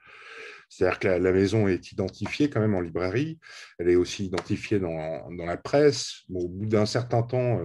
C'est-à-dire 0.69 0.99
que 0.99 1.07
la, 1.07 1.31
maison 1.31 1.67
est 1.67 1.91
identifiée 1.91 2.49
quand 2.49 2.59
même 2.59 2.75
en 2.75 2.81
librairie, 2.81 3.39
elle 3.79 3.89
est 3.89 3.95
aussi 3.95 4.25
identifiée 4.25 4.79
dans, 4.79 5.29
dans 5.31 5.45
la 5.45 5.57
presse. 5.57 6.23
au 6.33 6.49
bout 6.49 6.65
d'un 6.65 6.85
certain 6.85 7.23
temps, 7.23 7.61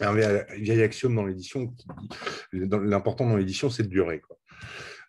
un 0.00 0.14
vieil 0.14 0.82
axiome 0.82 1.14
dans 1.14 1.26
l'édition 1.26 1.74
l'important 2.52 3.28
dans 3.28 3.36
l'édition, 3.36 3.70
c'est 3.70 3.84
de 3.84 3.88
durer. 3.88 4.22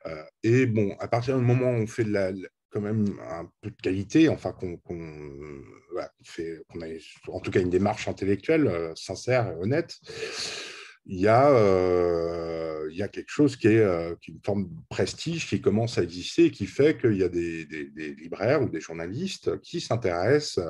Euh, 0.07 0.23
et 0.43 0.65
bon, 0.65 0.95
à 0.99 1.07
partir 1.07 1.37
du 1.37 1.43
moment 1.43 1.71
où 1.71 1.81
on 1.81 1.87
fait 1.87 2.03
de 2.03 2.11
la, 2.11 2.31
quand 2.71 2.81
même 2.81 3.05
un 3.29 3.49
peu 3.61 3.69
de 3.69 3.81
qualité, 3.81 4.29
enfin 4.29 4.53
qu'on 4.53 4.79
fait, 6.23 6.63
qu'on 6.69 6.81
a 6.81 6.87
en 7.27 7.39
tout 7.39 7.51
cas 7.51 7.59
une 7.59 7.69
démarche 7.69 8.07
intellectuelle 8.07 8.67
euh, 8.67 8.93
sincère 8.95 9.47
et 9.47 9.55
honnête, 9.55 9.97
il 11.05 11.19
y, 11.19 11.27
a, 11.27 11.49
euh, 11.49 12.89
quelque 13.11 13.29
chose 13.29 13.55
qui 13.55 13.67
est, 13.67 13.83
une 14.27 14.39
forme 14.45 14.65
de 14.65 14.73
prestige 14.89 15.49
qui 15.49 15.59
commence 15.59 15.97
à 15.97 16.03
exister 16.03 16.45
et 16.45 16.51
qui 16.51 16.67
fait 16.67 16.99
qu'il 16.99 17.17
y 17.17 17.23
a 17.23 17.29
des, 17.29 17.65
libraires 18.19 18.61
ou 18.61 18.69
des 18.69 18.79
journalistes 18.79 19.59
qui 19.61 19.81
s'intéressent, 19.81 20.63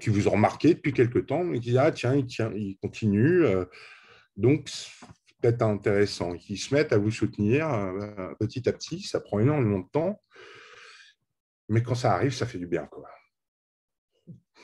qui 0.00 0.10
vous 0.10 0.28
ont 0.28 0.32
remarqué 0.32 0.74
depuis 0.74 0.92
quelque 0.92 1.18
temps 1.18 1.52
et 1.52 1.58
qui 1.58 1.70
disent 1.70 1.78
Ah, 1.78 1.90
tiens, 1.90 2.14
il, 2.14 2.26
tient, 2.26 2.52
il 2.54 2.78
continue. 2.80 3.44
Donc, 4.36 4.70
peut-être 5.44 5.62
intéressant, 5.62 6.34
qui 6.34 6.56
se 6.56 6.74
mettent 6.74 6.92
à 6.92 6.98
vous 6.98 7.10
soutenir 7.10 7.68
euh, 7.70 8.34
petit 8.40 8.66
à 8.68 8.72
petit. 8.72 9.00
Ça 9.02 9.20
prend 9.20 9.40
énormément 9.40 9.80
de 9.80 9.88
temps, 9.92 10.22
mais 11.68 11.82
quand 11.82 11.94
ça 11.94 12.14
arrive, 12.14 12.32
ça 12.32 12.46
fait 12.46 12.58
du 12.58 12.66
bien. 12.66 12.86
Quoi. 12.86 13.08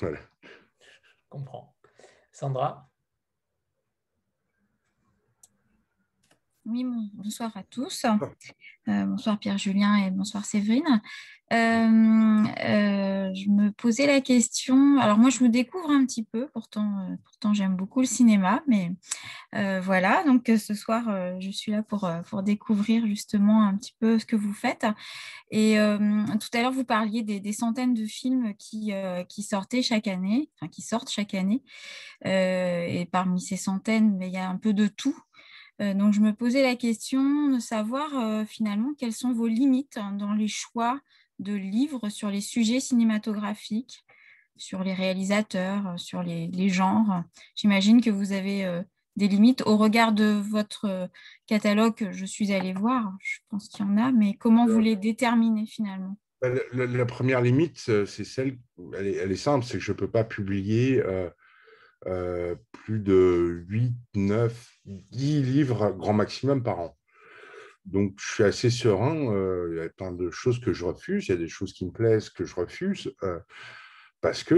Voilà. 0.01 0.19
Je 0.43 1.29
comprends. 1.29 1.77
Sandra? 2.33 2.91
Oui, 6.67 6.85
bonsoir 7.15 7.57
à 7.57 7.63
tous. 7.65 8.07
Euh, 8.91 9.05
bonsoir 9.05 9.39
Pierre-Julien 9.39 9.97
et 9.97 10.11
bonsoir 10.11 10.45
Séverine. 10.45 11.01
Euh, 11.53 11.57
euh, 11.57 13.35
je 13.35 13.49
me 13.51 13.71
posais 13.71 14.07
la 14.07 14.21
question, 14.21 14.99
alors 14.99 15.19
moi 15.19 15.31
je 15.31 15.43
me 15.43 15.49
découvre 15.49 15.91
un 15.91 16.05
petit 16.07 16.25
peu, 16.25 16.49
pourtant, 16.53 17.19
j'aime 17.53 17.75
beaucoup 17.75 18.01
le 18.01 18.07
cinéma, 18.07 18.63
mais 18.69 18.93
voilà, 19.53 20.23
donc 20.25 20.47
ce 20.47 20.75
soir 20.75 21.05
je 21.41 21.51
suis 21.51 21.73
là 21.73 21.83
pour, 21.83 22.09
découvrir 22.45 23.05
justement 23.07 23.65
un 23.65 23.77
petit 23.77 23.97
peu 23.99 24.21
ce 24.21 24.27
que 24.27 24.37
vous 24.37 24.53
faites. 24.53 24.87
Et 25.51 25.75
tout 25.75 26.57
à 26.57 26.63
l'heure 26.63 26.73
vous 26.73 26.85
parliez 26.85 27.23
des, 27.23 27.53
centaines 27.53 27.95
de 27.95 28.07
films 28.07 28.55
qui, 28.57 28.93
qui 29.29 29.43
sortaient 29.43 29.83
chaque 29.83 30.07
année, 30.07 30.51
enfin 30.55 30.69
qui 30.69 30.83
sortent 30.83 31.11
chaque 31.11 31.35
année, 31.35 31.65
et 32.25 33.09
parmi 33.11 33.41
ces 33.41 33.57
centaines, 33.57 34.21
il 34.23 34.33
y 34.33 34.37
a 34.37 34.49
un 34.49 34.57
peu 34.57 34.73
de 34.73 34.87
tout. 34.87 35.21
Euh, 35.81 35.95
donc, 35.95 36.13
je 36.13 36.21
me 36.21 36.33
posais 36.33 36.63
la 36.63 36.77
question 36.77 37.49
de 37.49 37.59
savoir 37.59 38.19
euh, 38.19 38.45
finalement 38.45 38.93
quelles 38.99 39.13
sont 39.13 39.33
vos 39.33 39.47
limites 39.47 39.99
dans 40.19 40.35
les 40.35 40.49
choix 40.49 41.01
de 41.39 41.55
livres 41.55 42.11
sur 42.11 42.31
les 42.31 42.43
sujets 42.43 42.81
cinématographiques, 42.81 44.05
sur 44.57 44.85
les 44.85 44.93
réalisateurs, 44.93 45.89
euh, 45.89 45.97
sur 45.97 46.23
les, 46.23 46.69
genres. 46.69 47.23
J'imagine 47.55 48.03
que 48.03 48.11
vous 48.11 48.33
avez 48.33 48.83
des 49.17 49.29
limites 49.29 49.63
au 49.67 49.77
regard 49.77 50.13
de 50.13 50.25
votre 50.25 51.09
catalogue 51.47 52.11
je 52.13 52.27
suis 52.27 52.53
allée 52.53 52.75
voir. 52.75 53.13
Je 53.21 53.39
pense 53.49 53.69
qu'il 53.69 53.85
y 53.85 53.89
en 53.89 53.97
a, 53.97 54.13
mais 54.13 54.35
comment 54.35 54.67
vous 54.67 54.81
les 54.81 54.97
déterminez 54.97 55.67
finalement? 55.67 56.17
Bah, 56.43 56.49
la, 56.73 57.07
première 57.07 57.43
limite, 57.43 57.79
c'est 57.79 58.25
celle, 58.25 58.59
elle 58.97 59.31
est, 59.31 59.37
simple, 59.37 59.65
c'est 59.65 59.79
que 59.79 59.85
je 59.85 59.93
ne 59.93 59.97
peux 59.97 60.11
pas 60.11 60.25
publier 60.25 61.03
euh, 61.05 61.29
plus 62.05 63.01
de 63.01 63.65
8, 63.69 63.95
9, 64.15 64.71
10 64.85 65.43
livres 65.43 65.91
grand 65.91 66.13
maximum 66.13 66.63
par 66.63 66.81
an. 66.81 66.97
Donc, 67.85 68.15
je 68.21 68.33
suis 68.33 68.45
assez 68.45 68.71
serein. 68.71 69.33
Euh, 69.33 69.69
il 69.73 69.79
y 69.79 69.81
a 69.81 69.89
plein 69.89 70.13
de 70.13 70.31
choses 70.31 70.61
que 70.61 70.73
je 70.73 70.85
refuse. 70.85 71.29
Il 71.29 71.31
y 71.31 71.35
a 71.35 71.39
des 71.39 71.49
choses 71.49 71.73
qui 71.73 71.87
me 71.87 71.93
plaisent 71.93 72.31
que 72.31 72.45
je 72.45 72.55
refuse 72.55 73.13
euh, 73.23 73.41
parce 74.21 74.45
que, 74.45 74.55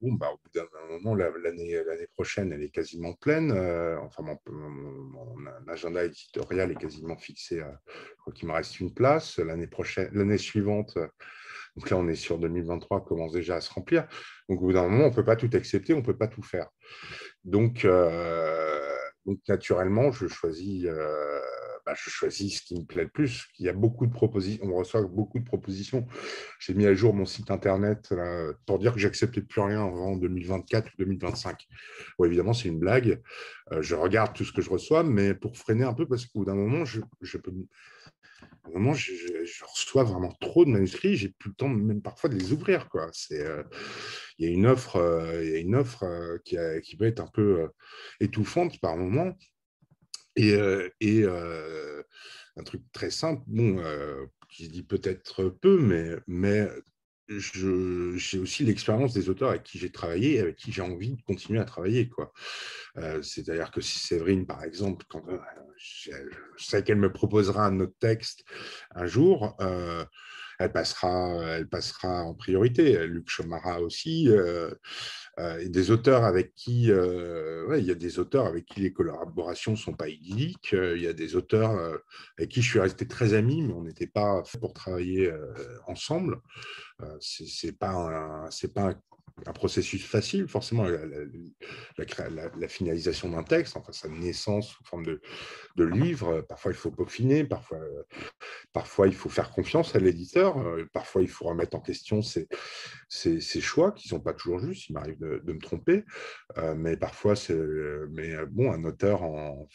bon, 0.00 0.14
bah, 0.14 0.30
au 0.32 0.38
bout 0.38 0.50
d'un 0.54 0.66
moment, 0.90 1.14
l'année 1.14 2.06
prochaine, 2.14 2.52
elle 2.52 2.62
est 2.62 2.70
quasiment 2.70 3.12
pleine. 3.14 3.52
enfin, 4.00 4.24
mon, 4.46 5.46
agenda 5.68 6.04
éditorial 6.04 6.72
est 6.72 6.80
quasiment 6.80 7.16
fixé. 7.16 7.60
À, 7.60 7.78
je 7.86 8.14
crois 8.20 8.32
qu'il 8.32 8.48
me 8.48 8.54
reste 8.54 8.80
une 8.80 8.94
place. 8.94 9.38
L'année 9.38 9.68
l'année 10.12 10.38
suivante, 10.38 10.96
donc 11.78 11.90
là, 11.90 11.96
on 11.96 12.08
est 12.08 12.16
sur 12.16 12.38
2023, 12.38 13.04
commence 13.04 13.30
déjà 13.30 13.54
à 13.54 13.60
se 13.60 13.72
remplir. 13.72 14.08
Donc 14.48 14.60
au 14.60 14.66
bout 14.66 14.72
d'un 14.72 14.88
moment, 14.88 15.04
on 15.04 15.10
ne 15.10 15.14
peut 15.14 15.24
pas 15.24 15.36
tout 15.36 15.50
accepter, 15.52 15.94
on 15.94 15.98
ne 15.98 16.02
peut 16.02 16.16
pas 16.16 16.26
tout 16.26 16.42
faire. 16.42 16.66
Donc, 17.44 17.84
euh, 17.84 18.96
naturellement, 19.48 20.10
je 20.10 20.26
choisis, 20.26 20.86
euh, 20.86 21.40
bah, 21.86 21.94
je 21.94 22.10
choisis 22.10 22.58
ce 22.58 22.62
qui 22.64 22.80
me 22.80 22.84
plaît 22.84 23.04
le 23.04 23.10
plus. 23.10 23.46
Il 23.60 23.66
y 23.66 23.68
a 23.68 23.72
beaucoup 23.72 24.08
de 24.08 24.12
propositions, 24.12 24.66
on 24.66 24.74
reçoit 24.74 25.02
beaucoup 25.02 25.38
de 25.38 25.44
propositions. 25.44 26.04
J'ai 26.58 26.74
mis 26.74 26.84
à 26.84 26.94
jour 26.94 27.14
mon 27.14 27.26
site 27.26 27.52
internet 27.52 28.12
pour 28.66 28.80
dire 28.80 28.92
que 28.92 28.98
j'acceptais 28.98 29.42
plus 29.42 29.60
rien 29.60 29.86
avant 29.86 30.16
2024 30.16 30.84
ou 30.84 30.96
2025. 30.98 31.64
Bon, 32.18 32.24
évidemment, 32.24 32.54
c'est 32.54 32.66
une 32.66 32.80
blague. 32.80 33.22
Euh, 33.70 33.82
je 33.82 33.94
regarde 33.94 34.34
tout 34.34 34.44
ce 34.44 34.52
que 34.52 34.62
je 34.62 34.70
reçois, 34.70 35.04
mais 35.04 35.32
pour 35.32 35.56
freiner 35.56 35.84
un 35.84 35.94
peu, 35.94 36.08
parce 36.08 36.26
qu'au 36.26 36.40
bout 36.40 36.44
d'un 36.46 36.56
moment, 36.56 36.84
je 36.84 37.38
peux 37.38 37.52
moment, 38.72 38.94
je, 38.94 39.12
reçois 39.64 40.04
vraiment 40.04 40.32
trop 40.40 40.64
de 40.64 40.70
manuscrits, 40.70 41.16
j'ai 41.16 41.28
plus 41.28 41.50
le 41.50 41.54
temps 41.56 41.68
même 41.68 42.02
parfois 42.02 42.30
de 42.30 42.36
les 42.36 42.52
ouvrir. 42.52 42.88
Quoi. 42.88 43.08
C'est, 43.12 43.40
euh, 43.40 43.62
il 44.38 44.46
y 44.46 44.50
a 44.50 44.52
une 44.52 44.66
offre, 44.66 44.96
euh, 44.96 45.44
y 45.44 45.54
a 45.54 45.58
une 45.58 45.74
offre 45.74 46.04
euh, 46.04 46.38
qui, 46.44 46.56
qui, 46.82 46.96
peut 46.96 47.06
être 47.06 47.20
un 47.20 47.28
peu 47.28 47.68
étouffante 48.20 48.80
par 48.80 48.96
moment. 48.96 49.36
Et, 50.36 50.54
et 51.00 51.24
un 51.24 52.62
truc 52.64 52.82
très 52.92 53.10
simple, 53.10 53.42
bon, 53.48 53.82
qui 54.48 54.68
dit 54.68 54.84
peut-être 54.84 55.48
peu, 55.48 55.80
mais, 55.80 56.12
mais 56.28 56.68
j'ai 57.28 58.38
aussi 58.38 58.64
l'expérience 58.64 59.12
des 59.12 59.28
auteurs 59.28 59.50
avec 59.50 59.62
qui 59.62 59.78
j'ai 59.78 59.90
travaillé 59.90 60.34
et 60.34 60.40
avec 60.40 60.56
qui 60.56 60.72
j'ai 60.72 60.82
envie 60.82 61.16
de 61.16 61.22
continuer 61.22 61.60
à 61.60 61.64
travailler. 61.64 62.08
Quoi. 62.08 62.32
C'est-à-dire 63.22 63.70
que 63.70 63.80
si 63.80 63.98
Séverine, 63.98 64.46
par 64.46 64.64
exemple, 64.64 65.04
quand, 65.08 65.22
sais 66.56 66.82
qu'elle 66.82 66.98
me 66.98 67.12
proposera 67.12 67.66
un 67.66 67.80
autre 67.80 67.96
texte 67.98 68.44
un 68.94 69.06
jour, 69.06 69.56
euh, 69.60 70.04
elle, 70.58 70.72
passera, 70.72 71.42
elle 71.56 71.68
passera 71.68 72.24
en 72.24 72.34
priorité. 72.34 73.06
Luc 73.06 73.28
Chomara 73.28 73.80
aussi. 73.80 74.28
Euh, 74.28 74.70
euh, 75.38 75.68
des 75.68 75.90
auteurs 75.92 76.24
avec 76.24 76.54
qui, 76.54 76.84
il 76.86 77.84
y 77.84 77.90
a 77.90 77.94
des 77.94 78.18
auteurs 78.18 78.46
avec 78.46 78.66
qui 78.66 78.80
les 78.80 78.92
collaborations 78.92 79.76
sont 79.76 79.94
pas 79.94 80.08
idylliques. 80.08 80.72
Il 80.72 81.00
y 81.00 81.06
a 81.06 81.12
des 81.12 81.36
auteurs 81.36 81.70
avec 82.36 82.50
qui 82.50 82.60
je 82.60 82.70
suis 82.70 82.80
resté 82.80 83.06
très 83.06 83.34
ami, 83.34 83.62
mais 83.62 83.72
on 83.72 83.82
n'était 83.82 84.08
pas 84.08 84.42
fait 84.44 84.58
pour 84.58 84.72
travailler 84.72 85.32
ensemble. 85.86 86.40
c'est 87.20 87.78
pas 87.78 88.48
c'est 88.50 88.74
pas 88.74 88.90
un 88.90 88.94
un 89.46 89.52
processus 89.52 90.04
facile, 90.04 90.48
forcément, 90.48 90.86
la, 90.86 92.68
finalisation 92.68 93.30
d'un 93.30 93.42
texte, 93.42 93.76
enfin 93.76 93.92
sa 93.92 94.08
naissance 94.08 94.68
sous 94.68 94.84
forme 94.84 95.04
de, 95.04 95.20
livre, 95.84 96.40
parfois 96.42 96.72
il 96.72 96.76
faut 96.76 96.90
peaufiner, 96.90 97.44
parfois, 97.44 97.80
parfois 98.72 99.06
il 99.06 99.14
faut 99.14 99.28
faire 99.28 99.50
confiance 99.50 99.94
à 99.94 99.98
l'éditeur, 99.98 100.56
parfois 100.92 101.22
il 101.22 101.28
faut 101.28 101.46
remettre 101.46 101.76
en 101.76 101.80
question 101.80 102.20
ses, 102.22 102.48
choix 103.60 103.92
qui 103.92 104.08
ne 104.08 104.10
sont 104.10 104.20
pas 104.20 104.34
toujours 104.34 104.60
justes, 104.60 104.88
il 104.88 104.92
m'arrive 104.94 105.18
de, 105.18 105.40
de, 105.44 105.52
me 105.52 105.60
tromper, 105.60 106.04
euh, 106.58 106.74
mais 106.74 106.96
parfois 106.96 107.36
c'est... 107.36 107.58
Mais 108.10 108.34
bon, 108.46 108.72
un 108.72 108.84
auteur 108.84 109.22
en 109.22 109.68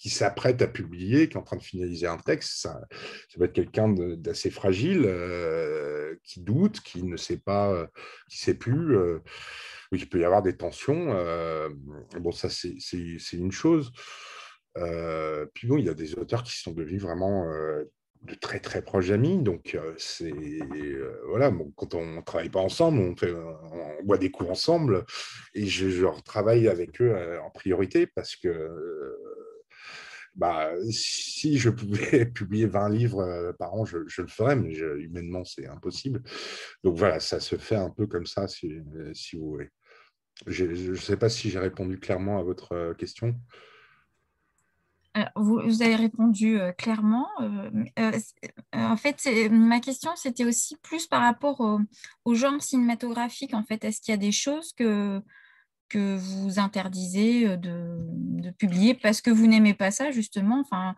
qui 0.00 0.08
s'apprête 0.08 0.62
à 0.62 0.66
publier, 0.66 1.28
qui 1.28 1.34
est 1.34 1.40
en 1.40 1.42
train 1.42 1.58
de 1.58 1.62
finaliser 1.62 2.06
un 2.06 2.16
texte, 2.16 2.62
ça, 2.62 2.80
ça 3.28 3.38
va 3.38 3.44
être 3.44 3.52
quelqu'un 3.52 3.90
d'assez 3.90 4.50
fragile, 4.50 5.02
euh, 5.04 6.16
qui 6.24 6.40
doute, 6.40 6.80
qui 6.80 7.02
ne 7.02 7.18
sait 7.18 7.36
pas, 7.36 7.70
euh, 7.70 7.86
qui 8.30 8.38
sait 8.38 8.54
plus. 8.54 8.96
Euh, 8.96 9.18
il 9.92 10.08
peut 10.08 10.18
y 10.18 10.24
avoir 10.24 10.42
des 10.42 10.56
tensions. 10.56 11.12
bon, 12.18 12.32
ça, 12.32 12.48
c'est 12.48 13.36
une 13.36 13.52
chose. 13.52 13.92
puis 14.74 15.66
bon, 15.68 15.76
il 15.76 15.84
y 15.84 15.90
a 15.90 15.94
des 15.94 16.14
auteurs 16.14 16.44
qui 16.44 16.56
sont 16.58 16.70
devenus 16.70 17.02
vraiment 17.02 17.44
de 18.22 18.34
très 18.40 18.60
très 18.60 18.82
proches 18.82 19.10
amis. 19.10 19.42
Donc, 19.42 19.76
c'est 19.98 20.32
voilà, 21.26 21.52
quand 21.74 21.94
on 21.94 22.06
ne 22.06 22.20
travaille 22.20 22.50
pas 22.50 22.60
ensemble, 22.60 23.00
on, 23.00 23.16
fait, 23.16 23.32
on 23.32 24.04
boit 24.04 24.18
des 24.18 24.30
coups 24.30 24.48
ensemble 24.48 25.04
et 25.54 25.66
je 25.66 26.06
travaille 26.22 26.68
avec 26.68 27.02
eux 27.02 27.40
en 27.44 27.50
priorité 27.50 28.06
parce 28.06 28.36
que 28.36 28.70
bah, 30.40 30.70
si 30.90 31.58
je 31.58 31.68
pouvais 31.68 32.24
publier 32.34 32.66
20 32.66 32.88
livres 32.88 33.54
par 33.58 33.74
an, 33.74 33.84
je, 33.84 33.98
le 33.98 34.26
ferais, 34.26 34.56
mais 34.56 34.72
humainement, 34.72 35.44
c'est 35.44 35.66
impossible. 35.66 36.22
Donc 36.82 36.96
voilà, 36.96 37.20
ça 37.20 37.40
se 37.40 37.56
fait 37.56 37.76
un 37.76 37.90
peu 37.90 38.06
comme 38.06 38.24
ça, 38.24 38.48
si, 38.48 38.72
si 39.12 39.36
vous 39.36 39.50
voulez. 39.50 39.68
Je 40.46 40.64
ne 40.64 40.94
sais 40.94 41.18
pas 41.18 41.28
si 41.28 41.50
j'ai 41.50 41.58
répondu 41.58 42.00
clairement 42.00 42.38
à 42.38 42.42
votre 42.42 42.94
question. 42.94 43.38
vous, 45.36 45.82
avez 45.82 45.96
répondu 45.96 46.58
clairement. 46.78 47.28
en 48.72 48.96
fait, 48.96 49.28
ma 49.50 49.80
question, 49.80 50.12
c'était 50.16 50.46
aussi 50.46 50.74
plus 50.78 51.06
par 51.06 51.20
rapport 51.20 51.60
au, 52.24 52.34
genre 52.34 52.62
cinématographique. 52.62 53.52
En 53.52 53.62
fait, 53.62 53.84
est-ce 53.84 54.00
qu'il 54.00 54.12
y 54.12 54.14
a 54.14 54.16
des 54.16 54.32
choses 54.32 54.72
que, 54.72 55.20
que 55.90 56.16
vous 56.16 56.58
interdisez 56.58 57.56
de, 57.56 58.50
publier 58.58 58.94
parce 58.94 59.20
que 59.20 59.30
vous 59.30 59.46
n'aimez 59.46 59.74
pas 59.74 59.90
ça, 59.90 60.10
justement 60.10 60.60
Enfin, 60.60 60.94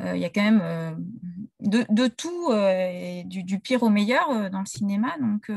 il 0.00 0.16
y 0.16 0.24
a 0.24 0.30
quand 0.30 0.42
même 0.42 0.96
de, 1.60 2.06
tout, 2.08 2.52
et 2.52 3.24
du, 3.26 3.58
pire 3.58 3.82
au 3.82 3.90
meilleur 3.90 4.50
dans 4.50 4.60
le 4.60 4.66
cinéma. 4.66 5.14
Donc, 5.20 5.50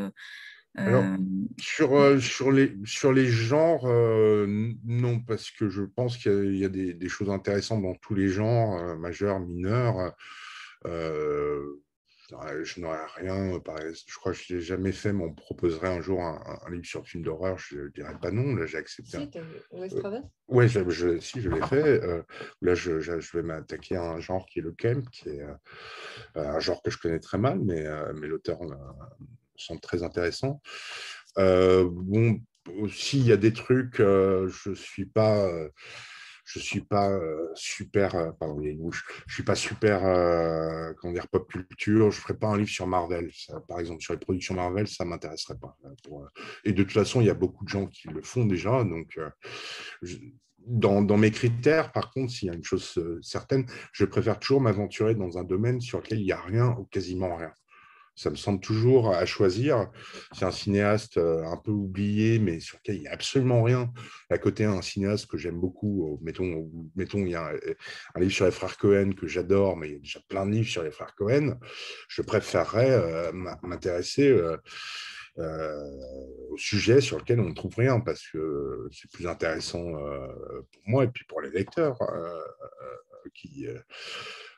alors, 0.78 1.04
euh, 1.04 1.18
sur, 1.60 1.98
euh, 1.98 2.20
sur, 2.20 2.52
les, 2.52 2.76
sur 2.86 3.12
les 3.12 3.26
genres, 3.26 3.86
euh, 3.86 4.46
non, 4.86 5.20
parce 5.20 5.50
que 5.50 5.70
je 5.70 5.82
pense 5.82 6.18
qu'il 6.18 6.56
y 6.56 6.66
a, 6.66 6.70
des, 6.70 7.10
choses 7.10 7.32
intéressantes 7.32 7.82
dans 7.82 7.96
tous 7.96 8.14
les 8.14 8.28
genres, 8.28 8.96
majeurs, 8.98 9.40
mineurs. 9.40 10.14
Je 12.30 12.82
n'aurais 12.82 13.06
rien, 13.16 13.54
je 13.54 14.16
crois 14.16 14.34
que 14.34 14.38
je 14.38 14.56
n'ai 14.56 14.62
jamais 14.62 14.92
fait, 14.92 15.14
mais 15.14 15.24
on 15.24 15.30
me 15.30 15.36
proposerait 15.36 15.90
un 15.90 16.02
jour 16.02 16.22
un, 16.22 16.60
livre 16.70 16.86
sur 16.86 17.02
le 17.02 17.06
film 17.06 17.24
d'horreur, 17.24 17.58
je 17.58 17.80
ne 17.80 17.88
dirais 17.90 18.16
pas 18.22 18.32
non, 18.32 18.56
là 18.56 18.66
j'ai 18.66 18.78
accepté. 18.78 19.18
Si, 19.18 19.30
Oui, 20.48 20.68
je, 20.68 21.20
si, 21.20 21.42
je 21.42 21.50
l'ai 21.50 21.62
fait. 21.68 22.02
là, 22.62 22.76
je, 22.76 23.00
je 23.00 23.38
vais 23.38 23.44
m'attaquer 23.44 23.96
à 23.96 24.04
un 24.04 24.20
genre 24.20 24.46
qui 24.46 24.60
est 24.60 24.64
le 24.64 24.74
camp, 24.74 25.04
qui 25.12 25.30
est 25.30 25.42
un 26.36 26.60
genre 26.60 26.82
que 26.82 26.92
je 26.92 26.98
connais 26.98 27.20
très 27.20 27.38
mal, 27.38 27.60
mais, 27.60 27.86
mais 28.16 28.28
l'auteur 28.28 28.60
sont 29.56 29.78
très 29.78 30.04
intéressants. 30.04 30.62
Euh, 31.38 31.88
bon, 31.90 32.40
aussi, 32.80 33.20
il 33.20 33.28
y 33.28 33.32
a 33.32 33.38
des 33.38 33.54
trucs, 33.54 34.00
euh, 34.00 34.50
je 34.50 34.74
suis 34.74 35.06
pas 35.06 35.38
euh, 35.46 35.70
je 36.48 36.60
suis 36.60 36.82
pas 36.82 37.12
super, 37.56 38.34
pardon, 38.40 38.60
il 38.62 38.66
y 38.66 38.70
a 38.70 38.72
une 38.72 38.80
bouche, 38.80 39.06
je 39.28 39.34
suis 39.34 39.44
pas 39.44 39.56
super, 39.56 40.00
comment 40.98 41.14
dire, 41.14 41.28
pop 41.28 41.46
culture. 41.52 42.10
Je 42.10 42.22
ferai 42.22 42.36
pas 42.36 42.48
un 42.48 42.58
livre 42.58 42.70
sur 42.70 42.88
Marvel, 42.88 43.30
par 43.68 43.80
exemple, 43.82 44.02
sur 44.02 44.14
les 44.14 44.20
productions 44.20 44.56
Marvel, 44.56 44.88
ça 44.88 45.04
m'intéresserait 45.04 45.58
pas. 45.58 45.78
et 46.64 46.72
de 46.72 46.84
toute 46.84 46.94
façon, 46.94 47.20
il 47.20 47.28
y 47.28 47.30
a 47.30 47.34
beaucoup 47.34 47.66
de 47.66 47.70
gens 47.70 47.88
qui 47.88 48.08
le 48.08 48.22
font 48.22 48.46
déjà, 48.46 48.84
donc. 48.86 49.20
dans, 50.60 51.02
dans, 51.02 51.18
mes 51.18 51.32
critères, 51.32 51.92
par 51.92 52.12
contre, 52.12 52.32
s'il 52.32 52.48
y 52.48 52.52
a 52.52 52.54
une 52.54 52.64
chose 52.64 52.98
certaine, 53.22 53.66
je 53.92 54.06
préfère 54.06 54.40
toujours 54.40 54.62
m'aventurer 54.62 55.16
dans 55.16 55.38
un 55.38 55.44
domaine 55.44 55.82
sur 55.82 56.00
lequel 56.00 56.20
il 56.20 56.26
n'y 56.26 56.32
a 56.32 56.42
rien 56.42 56.76
ou 56.80 56.86
quasiment 56.86 57.36
rien 57.36 57.52
ça 58.18 58.32
me 58.32 58.36
semble 58.36 58.60
toujours 58.60 59.14
à 59.14 59.26
choisir. 59.28 59.92
C'est 60.34 60.44
un 60.44 60.52
cinéaste 60.52 61.18
euh, 61.18 61.46
un 61.46 61.56
peu 61.56 61.72
oublié, 61.72 62.40
mais 62.40 62.60
sur 62.60 62.80
lequel 62.80 62.96
il 62.96 63.02
n'y 63.02 63.08
a 63.08 63.14
absolument 63.14 63.62
rien. 63.62 63.94
À 64.32 64.40
côté, 64.40 64.66
un 64.66 64.82
cinéaste 64.82 65.28
que 65.28 65.38
j'aime 65.38 65.60
beaucoup, 65.60 66.16
euh, 66.16 66.18
mettons, 66.22 66.68
mettons, 66.96 67.20
il 67.20 67.30
y 67.30 67.36
a 67.36 67.52
un, 68.16 68.20
livre 68.20 68.34
sur 68.34 68.46
les 68.46 68.52
frères 68.52 68.78
Cohen 68.78 69.12
que 69.12 69.28
j'adore, 69.28 69.78
mais 69.78 69.90
il 69.90 69.94
y 69.94 69.96
a 69.98 70.00
déjà 70.00 70.20
plein 70.28 70.48
de 70.48 70.52
livres 70.52 70.68
sur 70.68 70.82
les 70.82 70.90
frères 70.90 71.14
Cohen. 71.16 71.60
Je 72.10 72.24
préférerais 72.24 72.92
euh, 72.92 73.32
m'intéresser 73.62 74.36
au 75.38 76.58
sujet 76.58 77.00
sur 77.00 77.20
lequel 77.20 77.40
on 77.40 77.50
ne 77.50 77.54
trouve 77.54 77.76
rien, 77.78 78.00
parce 78.00 78.28
que 78.30 78.88
c'est 78.92 79.12
plus 79.12 79.28
intéressant 79.28 79.84
pour 79.92 80.82
moi 80.88 81.04
et 81.04 81.08
puis 81.10 81.26
pour 81.26 81.42
les 81.42 81.52
lecteurs 81.52 82.00
qui, 83.36 83.68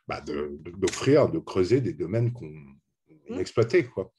bah, 0.07 0.21
d'offrir, 0.21 1.27
de 1.27 1.39
creuser 1.39 1.81
des 1.81 1.93
domaines 1.93 2.31
qu'on 2.31 2.78
Mmh. 3.29 3.39
exploiter. 3.39 3.83
Quoi. 3.85 4.11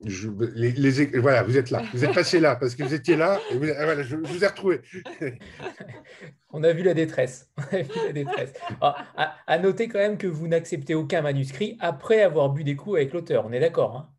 les, 0.00 1.06
voilà, 1.18 1.42
vous 1.42 1.58
êtes 1.58 1.70
là, 1.70 1.82
vous 1.92 2.04
êtes 2.04 2.14
passé 2.14 2.38
là 2.38 2.54
parce 2.54 2.76
que 2.76 2.84
vous 2.84 2.94
étiez 2.94 3.16
là 3.16 3.40
et 3.50 3.54
ah, 3.72 3.84
voilà, 3.84 4.02
je, 4.02 4.16
vous 4.16 4.44
ai 4.44 4.46
retrouvé. 4.46 4.80
On 6.50 6.62
a 6.62 6.72
vu 6.72 6.82
la 6.82 6.94
détresse. 6.94 7.50
Ah, 8.80 9.36
à, 9.46 9.58
noter 9.58 9.88
quand 9.88 9.98
même 9.98 10.16
que 10.16 10.26
vous 10.26 10.48
n'acceptez 10.48 10.94
aucun 10.94 11.22
manuscrit 11.22 11.76
après 11.80 12.22
avoir 12.22 12.50
bu 12.50 12.64
des 12.64 12.76
coups 12.76 12.96
avec 12.96 13.12
l'auteur. 13.12 13.46
On 13.46 13.52
est 13.52 13.60
d'accord 13.60 13.96
hein? 13.96 14.12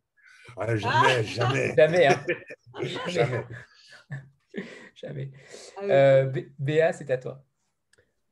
Ah, 0.56 0.76
Jamais, 0.76 1.24
jamais. 1.24 1.74
Jamais. 1.74 2.06
Hein. 2.06 2.24
jamais. 3.08 3.44
jamais. 4.94 5.30
Euh, 5.82 6.30
Béa, 6.58 6.92
c'est 6.92 7.10
à 7.10 7.16
toi. 7.16 7.42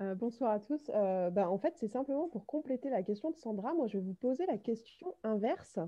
Euh, 0.00 0.14
bonsoir 0.14 0.52
à 0.52 0.60
tous. 0.60 0.90
Euh, 0.94 1.28
bah, 1.30 1.50
en 1.50 1.58
fait, 1.58 1.74
c'est 1.76 1.88
simplement 1.88 2.28
pour 2.28 2.46
compléter 2.46 2.88
la 2.88 3.02
question 3.02 3.30
de 3.30 3.36
Sandra. 3.36 3.74
Moi, 3.74 3.86
je 3.86 3.98
vais 3.98 4.04
vous 4.04 4.14
poser 4.14 4.46
la 4.46 4.56
question 4.56 5.14
inverse. 5.24 5.78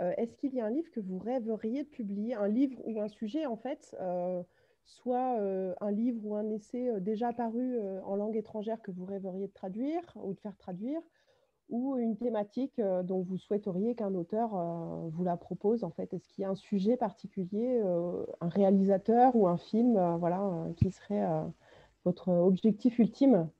Euh, 0.00 0.12
est-ce 0.16 0.36
qu'il 0.36 0.54
y 0.54 0.60
a 0.60 0.66
un 0.66 0.70
livre 0.70 0.90
que 0.92 1.00
vous 1.00 1.18
rêveriez 1.18 1.82
de 1.82 1.88
publier, 1.88 2.34
un 2.34 2.46
livre 2.46 2.80
ou 2.84 3.00
un 3.00 3.08
sujet, 3.08 3.46
en 3.46 3.56
fait, 3.56 3.96
soit 4.84 5.38
un 5.80 5.90
livre 5.90 6.24
ou 6.24 6.36
un 6.36 6.48
essai 6.50 7.00
déjà 7.00 7.32
paru 7.32 7.78
en 8.04 8.14
langue 8.14 8.36
étrangère 8.36 8.80
que 8.80 8.92
vous 8.92 9.04
rêveriez 9.04 9.48
de 9.48 9.52
traduire 9.52 10.02
ou 10.22 10.34
de 10.34 10.40
faire 10.40 10.56
traduire, 10.56 11.00
ou 11.68 11.96
une 11.98 12.16
thématique 12.16 12.80
dont 13.02 13.22
vous 13.22 13.38
souhaiteriez 13.38 13.96
qu'un 13.96 14.14
auteur 14.14 14.50
vous 15.10 15.24
la 15.24 15.36
propose, 15.36 15.82
en 15.82 15.90
fait? 15.90 16.14
Est-ce 16.14 16.28
qu'il 16.28 16.42
y 16.42 16.44
a 16.44 16.50
un 16.50 16.54
sujet 16.54 16.96
particulier, 16.96 17.82
un 18.40 18.48
réalisateur 18.48 19.34
ou 19.34 19.48
un 19.48 19.58
film, 19.58 19.98
voilà, 20.18 20.68
qui 20.76 20.92
serait 20.92 21.26
votre 22.04 22.28
objectif 22.28 22.98
ultime. 22.98 23.50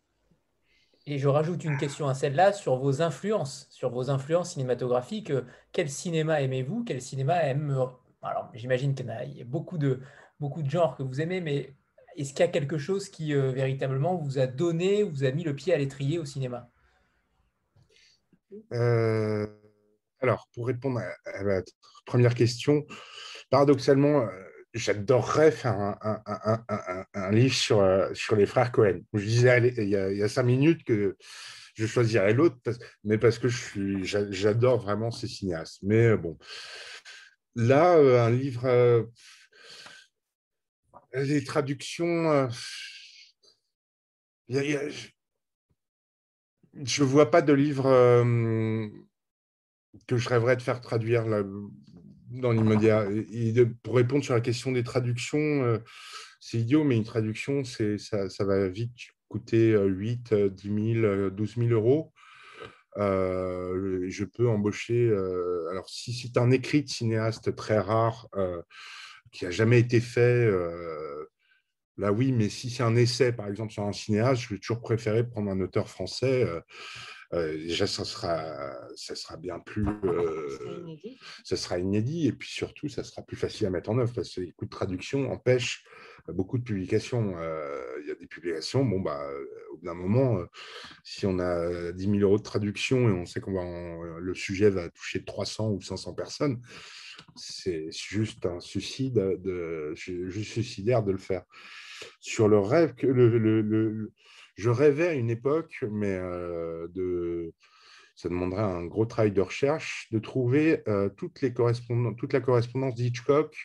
Et 1.07 1.18
je 1.18 1.29
rajoute 1.29 1.64
une 1.64 1.79
question 1.79 2.07
à 2.09 2.14
celle-là 2.14 2.53
sur 2.53 2.77
vos 2.77 3.01
influences, 3.01 3.66
sur 3.70 3.90
vos 3.90 4.11
influences 4.11 4.53
cinématographiques. 4.53 5.33
Quel 5.72 5.88
cinéma 5.88 6.42
aimez-vous? 6.42 6.85
Quel 6.85 7.01
cinéma 7.01 7.42
aime 7.44 7.70
Alors, 8.22 8.51
j'imagine 8.53 8.94
qu'il 8.94 9.07
y 9.07 9.40
a 9.40 9.44
beaucoup 9.44 9.79
de, 9.79 10.01
beaucoup 10.38 10.62
de 10.62 10.68
genres 10.68 10.96
que 10.96 11.03
vous 11.03 11.20
aimez, 11.20 11.40
mais 11.40 11.74
est-ce 12.16 12.33
qu'il 12.33 12.40
y 12.40 12.48
a 12.48 12.53
quelque 12.53 12.79
chose 12.79 13.09
qui 13.09 13.33
euh, 13.33 13.53
véritablement 13.53 14.16
vous 14.16 14.38
a 14.38 14.46
donné, 14.46 15.03
vous 15.03 15.24
a 15.24 15.31
mis 15.31 15.44
le 15.44 15.55
pied 15.55 15.72
à 15.72 15.79
l'étrier 15.79 16.18
au 16.18 16.24
cinéma? 16.24 16.68
Euh, 18.72 19.46
Alors, 20.20 20.48
pour 20.55 20.66
répondre 20.66 21.01
à, 21.01 21.42
la 21.42 21.62
première 22.07 22.35
question, 22.35 22.85
paradoxalement, 23.51 24.22
euh, 24.22 24.47
j'adorerais 24.74 25.50
faire 25.50 25.96
un, 27.14 27.31
livre 27.31 27.54
sur, 27.54 27.81
euh, 27.81 28.12
sur 28.14 28.37
les 28.37 28.46
frères 28.46 28.72
Cohen. 28.72 29.00
Je 29.14 29.24
disais 29.24 29.74
il, 29.78 29.88
y 29.88 30.22
a, 30.22 30.28
cinq 30.28 30.44
minutes 30.44 30.85
que 30.85 31.16
je 31.74 31.87
choisirais 31.87 32.35
l'autre, 32.35 32.57
mais 33.04 33.18
parce 33.18 33.38
que 33.38 33.48
j'adore 33.48 34.81
vraiment 34.81 35.11
ces 35.11 35.28
cinéastes. 35.28 35.81
Mais 35.83 36.07
euh, 36.07 36.16
bon, 36.16 36.38
là, 37.54 37.96
euh, 37.96 38.20
un 38.20 38.31
livre, 38.31 39.09
les 41.14 41.44
traductions, 41.44 42.48
je 44.48 45.12
ne 46.74 47.04
vois 47.04 47.31
pas 47.31 47.42
de 47.42 47.52
livre 47.52 47.85
que 50.07 50.16
je 50.16 50.28
rêverais 50.28 50.57
de 50.57 50.62
faire 50.62 50.81
traduire. 50.81 51.24
Dans 52.30 52.52
l'immédiat. 52.52 53.06
pour 53.82 53.96
répondre 53.96 54.24
sur 54.24 54.34
la 54.34 54.40
question 54.40 54.72
des 54.72 54.82
traductions, 54.82 55.38
euh, 55.38 55.78
c'est 56.40 56.58
idiot, 56.58 56.84
mais 56.84 56.96
une 56.96 57.04
traduction, 57.04 57.62
ça, 57.64 58.44
va 58.44 58.68
vite 58.68 58.92
coûter 59.28 59.76
8, 59.76 60.34
10 60.34 60.92
000, 61.00 61.30
12 61.30 61.54
000 61.56 61.68
euros. 61.70 62.12
Euh, 62.96 64.06
je 64.08 64.24
peux 64.24 64.48
embaucher. 64.48 65.08
Euh, 65.08 65.68
alors, 65.70 65.88
si 65.88 66.12
c'est 66.12 66.38
un 66.38 66.50
écrit 66.50 66.82
de 66.82 66.88
cinéaste 66.88 67.54
très 67.54 67.78
rare 67.78 68.28
qui 69.32 69.44
n'a 69.44 69.50
jamais 69.50 69.80
été 69.80 70.00
fait, 70.00 70.50
là 71.96 72.12
oui, 72.12 72.32
mais 72.32 72.48
si 72.48 72.70
c'est 72.70 72.82
un 72.82 72.96
essai, 72.96 73.32
par 73.32 73.48
exemple, 73.48 73.72
sur 73.72 73.84
un 73.84 73.92
cinéaste, 73.92 74.42
je 74.42 74.54
vais 74.54 74.58
toujours 74.58 74.80
préférer 74.80 75.28
prendre 75.28 75.50
un 75.50 75.60
auteur 75.60 75.88
français 75.88 76.46
déjà, 77.32 77.86
ça 77.86 78.04
sera, 78.04 78.74
ça 78.96 79.14
sera 79.14 79.36
bien 79.36 79.58
plus. 79.58 79.86
Euh, 80.04 80.96
ça 81.44 81.56
sera 81.56 81.78
inédit. 81.78 82.26
Et 82.26 82.32
puis 82.32 82.48
surtout, 82.48 82.88
ça 82.88 83.04
sera 83.04 83.22
plus 83.22 83.36
facile 83.36 83.66
à 83.66 83.70
mettre 83.70 83.90
en 83.90 83.98
œuvre 83.98 84.12
parce 84.14 84.34
que 84.34 84.40
les 84.40 84.52
coûts 84.52 84.64
de 84.64 84.70
traduction 84.70 85.30
empêchent 85.30 85.84
beaucoup 86.28 86.58
de 86.58 86.64
publications. 86.64 87.34
Euh, 87.38 87.82
il 88.02 88.08
y 88.08 88.10
a 88.10 88.14
des 88.14 88.26
publications, 88.26 88.84
bon, 88.84 89.00
bah, 89.00 89.20
au 89.72 89.76
bout 89.76 89.84
d'un 89.84 89.94
moment, 89.94 90.42
si 91.04 91.26
on 91.26 91.38
a 91.38 91.92
10 91.92 92.04
000 92.04 92.16
euros 92.18 92.38
de 92.38 92.42
traduction 92.42 93.08
et 93.08 93.12
on 93.12 93.26
sait 93.26 93.40
qu'on 93.40 93.52
va 93.52 94.18
le 94.18 94.34
sujet 94.34 94.70
va 94.70 94.88
toucher 94.90 95.24
300 95.24 95.70
ou 95.70 95.80
500 95.80 96.14
personnes, 96.14 96.60
c'est 97.36 97.90
juste 97.90 98.46
un 98.46 98.60
suicide, 98.60 99.14
de, 99.14 99.94
juste 99.94 100.52
suicidaire 100.52 101.02
de 101.02 101.12
le 101.12 101.18
faire. 101.18 101.44
Sur 102.20 102.48
le 102.48 102.58
rêve, 102.58 102.94
que 102.94 103.06
le, 103.06 103.38
le 103.38 104.12
je 104.58 104.70
rêvais 104.70 105.08
à 105.08 105.14
une 105.14 105.30
époque, 105.30 105.84
mais 105.88 106.18
euh, 106.20 107.50
ça 108.16 108.28
demanderait 108.28 108.62
un 108.62 108.84
gros 108.84 109.06
travail 109.06 109.30
de 109.30 109.40
recherche, 109.40 110.08
de 110.10 110.18
trouver 110.18 110.82
euh, 110.88 111.08
toute 111.10 111.40
la 111.42 112.40
correspondance 112.40 112.94
d'Hitchcock 112.96 113.56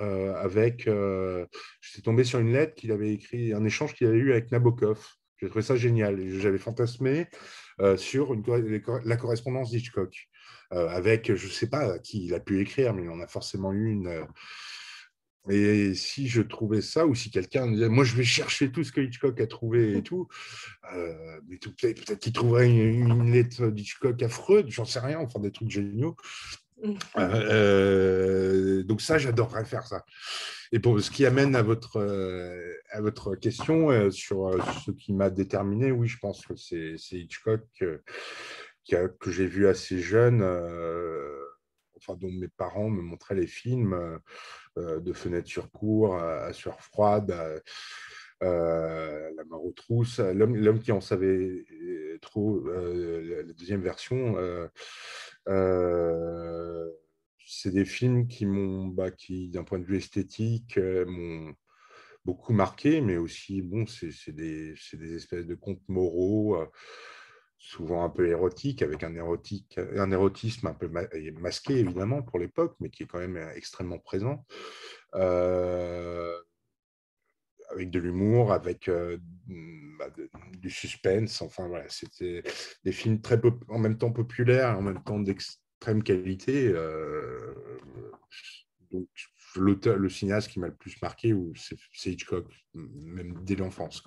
euh, 0.00 0.34
avec. 0.34 0.86
je 0.86 1.46
suis 1.80 2.02
tombé 2.02 2.24
sur 2.24 2.40
une 2.40 2.52
lettre 2.52 2.74
qu'il 2.74 2.90
avait 2.90 3.12
écrit, 3.12 3.52
un 3.52 3.64
échange 3.64 3.94
qu'il 3.94 4.08
avait 4.08 4.18
eu 4.18 4.32
avec 4.32 4.50
Nabokov. 4.50 5.00
J'ai 5.38 5.48
trouvé 5.48 5.62
ça 5.62 5.76
génial. 5.76 6.20
J'avais 6.40 6.58
fantasmé 6.58 7.28
sur 7.96 8.34
la 9.04 9.16
correspondance 9.16 9.70
d'Hitchcock, 9.70 10.28
avec, 10.70 11.34
je 11.34 11.46
ne 11.46 11.52
sais 11.52 11.70
pas 11.70 11.98
qui 12.00 12.26
il 12.26 12.34
a 12.34 12.40
pu 12.40 12.60
écrire, 12.60 12.94
mais 12.94 13.04
il 13.04 13.10
en 13.10 13.20
a 13.20 13.28
forcément 13.28 13.72
eu 13.72 13.90
une 13.90 14.26
et 15.48 15.94
si 15.94 16.28
je 16.28 16.42
trouvais 16.42 16.82
ça, 16.82 17.06
ou 17.06 17.14
si 17.14 17.30
quelqu'un 17.30 17.66
me 17.66 17.74
disait, 17.74 17.88
moi 17.88 18.04
je 18.04 18.14
vais 18.14 18.24
chercher 18.24 18.70
tout 18.70 18.84
ce 18.84 18.92
que 18.92 19.00
Hitchcock 19.00 19.40
a 19.40 19.46
trouvé 19.46 19.96
et 19.96 20.02
tout, 20.02 20.28
euh, 20.94 21.40
mais 21.48 21.56
peut-être 21.56 22.18
qu'il 22.18 22.32
trouverait 22.32 22.68
une, 22.68 23.32
lettre 23.32 23.68
d'Hitchcock 23.68 24.22
à 24.22 24.28
Freud, 24.28 24.66
j'en 24.68 24.84
sais 24.84 25.00
rien, 25.00 25.18
enfin 25.18 25.40
des 25.40 25.50
trucs 25.50 25.70
géniaux. 25.70 26.16
Mmh. 26.82 26.94
Euh, 27.18 28.82
donc 28.84 29.00
ça, 29.00 29.18
j'adorerais 29.18 29.64
faire 29.64 29.86
ça. 29.86 30.04
Et 30.72 30.78
pour 30.78 31.00
ce 31.00 31.10
qui 31.10 31.26
amène 31.26 31.56
à 31.56 31.62
votre, 31.62 31.96
euh, 31.96 32.74
à 32.90 33.00
votre 33.00 33.34
question 33.34 34.10
sur 34.10 34.56
ce 34.84 34.90
qui 34.90 35.12
m'a 35.12 35.30
déterminé, 35.30 35.90
oui, 35.90 36.06
je 36.06 36.18
pense 36.18 36.44
que 36.44 36.54
c'est 36.54 36.96
Hitchcock 37.12 37.62
que, 37.78 38.02
que 38.86 39.30
j'ai 39.30 39.46
vu 39.46 39.66
assez 39.68 40.00
jeune, 40.00 40.42
enfin 42.00 42.18
dont 42.18 42.32
mes 42.32 42.48
parents 42.48 42.90
me 42.90 43.02
montraient 43.02 43.34
les 43.34 43.46
films. 43.46 44.18
Euh, 44.78 45.00
de 45.00 45.12
fenêtre 45.12 45.48
sur 45.48 45.70
cour 45.72 46.14
à, 46.16 46.52
sueur 46.52 46.80
froide, 46.80 47.34
la 48.40 49.44
mort 49.48 49.64
aux 49.64 49.72
trousses, 49.72 50.20
l'homme 50.20 50.78
qui 50.80 50.92
en 50.92 51.00
savait 51.00 51.64
euh, 51.72 52.18
trop, 52.22 52.64
euh, 52.68 53.44
la 53.46 53.52
deuxième 53.52 53.82
version. 53.82 54.36
c'est 57.44 57.72
des 57.72 57.84
films 57.84 58.28
qui 58.28 58.46
m'ont, 58.46 58.86
bah, 58.86 59.10
qui 59.10 59.48
d'un 59.50 59.64
point 59.64 59.80
de 59.80 59.84
vue 59.84 59.96
esthétique, 59.96 60.78
m'ont 60.78 61.52
beaucoup 62.24 62.52
marqué, 62.52 63.00
mais 63.00 63.16
aussi, 63.16 63.62
bon, 63.62 63.86
c'est 63.86 64.32
des, 64.32 64.74
espèces 65.16 65.46
de 65.46 65.56
contes 65.56 65.82
moraux 65.88 66.56
souvent 67.60 68.04
un 68.04 68.08
peu 68.08 68.26
érotique, 68.26 68.80
avec 68.80 69.04
un, 69.04 69.14
érotique, 69.14 69.78
un 69.78 70.10
érotisme 70.10 70.66
un 70.66 70.74
peu 70.74 70.88
masqué, 70.88 71.78
évidemment, 71.78 72.22
pour 72.22 72.38
l'époque, 72.38 72.74
mais 72.80 72.88
qui 72.88 73.02
est 73.02 73.06
quand 73.06 73.18
même 73.18 73.36
extrêmement 73.54 73.98
présent. 73.98 74.46
Euh, 75.14 76.40
avec 77.70 77.90
de 77.90 78.00
l'humour, 78.00 78.52
avec 78.52 78.88
euh, 78.88 79.18
bah, 79.98 80.08
du 80.58 80.70
suspense. 80.70 81.42
Enfin, 81.42 81.68
voilà, 81.68 81.88
c'était 81.88 82.42
des 82.82 82.92
films 82.92 83.20
très 83.20 83.38
en 83.68 83.78
même 83.78 83.98
temps 83.98 84.10
populaires, 84.10 84.76
en 84.78 84.82
même 84.82 85.04
temps 85.04 85.20
d'extrême 85.20 86.02
qualité. 86.02 86.66
Euh, 86.66 87.54
donc, 88.90 89.08
le 89.56 90.08
cinéaste 90.08 90.48
qui 90.48 90.60
m'a 90.60 90.68
le 90.68 90.74
plus 90.74 91.00
marqué, 91.02 91.34
c'est 91.54 92.10
Hitchcock, 92.10 92.46
même 92.74 93.44
dès 93.44 93.54
l'enfance. 93.54 94.02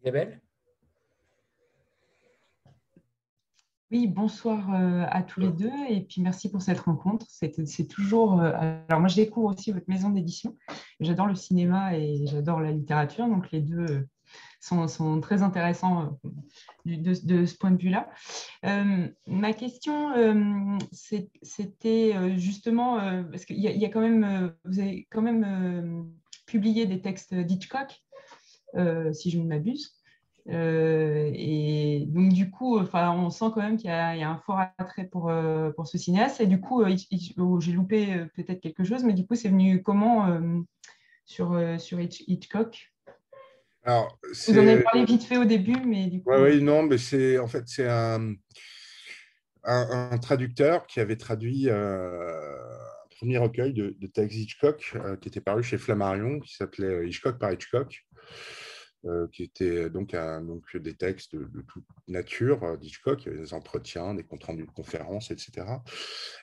Isabelle? 0.00 0.40
Oui, 3.92 4.06
bonsoir 4.06 4.72
euh, 4.72 5.04
à 5.10 5.22
tous 5.22 5.40
les 5.40 5.50
deux 5.50 5.70
et 5.90 6.00
puis 6.00 6.22
merci 6.22 6.50
pour 6.50 6.62
cette 6.62 6.80
rencontre. 6.80 7.26
C'est 7.28 7.86
toujours. 7.88 8.40
Euh, 8.40 8.50
alors, 8.88 9.00
moi, 9.00 9.08
je 9.08 9.16
découvre 9.16 9.50
aussi 9.50 9.70
votre 9.70 9.84
maison 9.86 10.08
d'édition. 10.08 10.56
J'adore 11.00 11.26
le 11.26 11.34
cinéma 11.34 11.94
et 11.98 12.26
j'adore 12.26 12.60
la 12.60 12.70
littérature, 12.70 13.28
donc 13.28 13.50
les 13.50 13.60
deux 13.60 14.06
euh, 14.70 14.86
sont, 14.86 15.20
très 15.20 15.42
intéressants 15.42 16.18
de, 16.86 17.44
ce 17.44 17.54
point 17.58 17.70
de 17.70 17.82
vue-là. 17.82 18.08
ma 19.26 19.52
question, 19.52 20.78
c'était 20.90 22.38
justement 22.38 22.98
parce 23.30 23.44
qu'il 23.44 23.58
y, 23.58 23.84
a 23.84 23.88
quand 23.90 24.00
même, 24.00 24.54
vous 24.64 24.78
avez 24.78 25.06
quand 25.10 25.20
même 25.20 26.10
publié 26.46 26.86
des 26.86 27.02
textes 27.02 27.34
d'Hitchcock, 27.34 28.02
si 29.12 29.30
je 29.30 29.38
ne 29.38 29.46
m'abuse. 29.46 30.01
Euh, 30.48 31.30
et 31.34 32.04
donc, 32.08 32.32
du 32.32 32.50
coup, 32.50 32.78
enfin, 32.78 33.12
on 33.12 33.30
sent 33.30 33.46
quand 33.54 33.62
même 33.62 33.76
qu'il 33.76 33.90
y, 33.90 33.92
a 33.92 34.28
un 34.28 34.38
fort 34.38 34.60
attrait 34.78 35.04
pour, 35.04 35.28
euh, 35.28 35.70
pour 35.70 35.86
ce 35.86 35.98
cinéaste. 35.98 36.40
Et 36.40 36.46
du 36.46 36.60
coup, 36.60 36.82
euh, 36.82 36.94
oh, 37.38 37.60
j'ai 37.60 37.72
loupé 37.72 38.26
peut-être 38.36 38.60
quelque 38.60 38.84
chose, 38.84 39.04
mais 39.04 39.12
du 39.12 39.26
coup, 39.26 39.34
c'est 39.34 39.48
venu 39.48 39.82
comment 39.82 40.40
sur, 41.24 41.58
sur 41.78 42.00
Hitchcock? 42.00 42.92
Alors, 43.84 44.18
Vous 44.46 44.58
en 44.58 44.66
avez 44.66 44.82
parlé 44.82 45.04
vite 45.04 45.24
fait 45.24 45.38
au 45.38 45.44
début, 45.44 45.80
mais 45.84 46.06
du 46.06 46.22
coup. 46.22 46.32
Oui, 46.32 46.62
non, 46.62 46.84
mais 46.84 46.98
c'est 46.98 47.38
en 47.38 47.48
fait, 47.48 47.64
c'est 47.66 47.88
un, 47.88 48.34
un, 49.64 50.18
traducteur 50.18 50.86
qui 50.86 51.00
avait 51.00 51.16
traduit 51.16 51.68
un 51.68 51.98
premier 53.18 53.38
recueil 53.38 53.72
de, 53.72 53.96
de 53.98 54.06
textes 54.06 54.38
Hitchcock 54.38 54.96
qui 55.20 55.28
était 55.28 55.40
paru 55.40 55.62
chez 55.62 55.78
Flammarion, 55.78 56.38
qui 56.40 56.54
s'appelait 56.54 57.08
Hitchcock 57.08 57.38
par 57.38 57.52
Hitchcock. 57.52 58.04
Euh, 59.04 59.26
qui 59.32 59.42
étaient 59.42 59.90
donc, 59.90 60.14
donc 60.14 60.76
des 60.76 60.94
textes 60.94 61.34
de, 61.34 61.62
toute 61.66 61.82
nature 62.06 62.62
euh, 62.62 62.76
d'Hitchcock, 62.76 63.24
il 63.24 63.26
y 63.26 63.28
avait 63.30 63.40
des 63.40 63.52
entretiens, 63.52 64.14
des 64.14 64.22
comptes 64.22 64.44
rendus 64.44 64.64
de 64.64 64.70
conférences, 64.70 65.32
etc. 65.32 65.66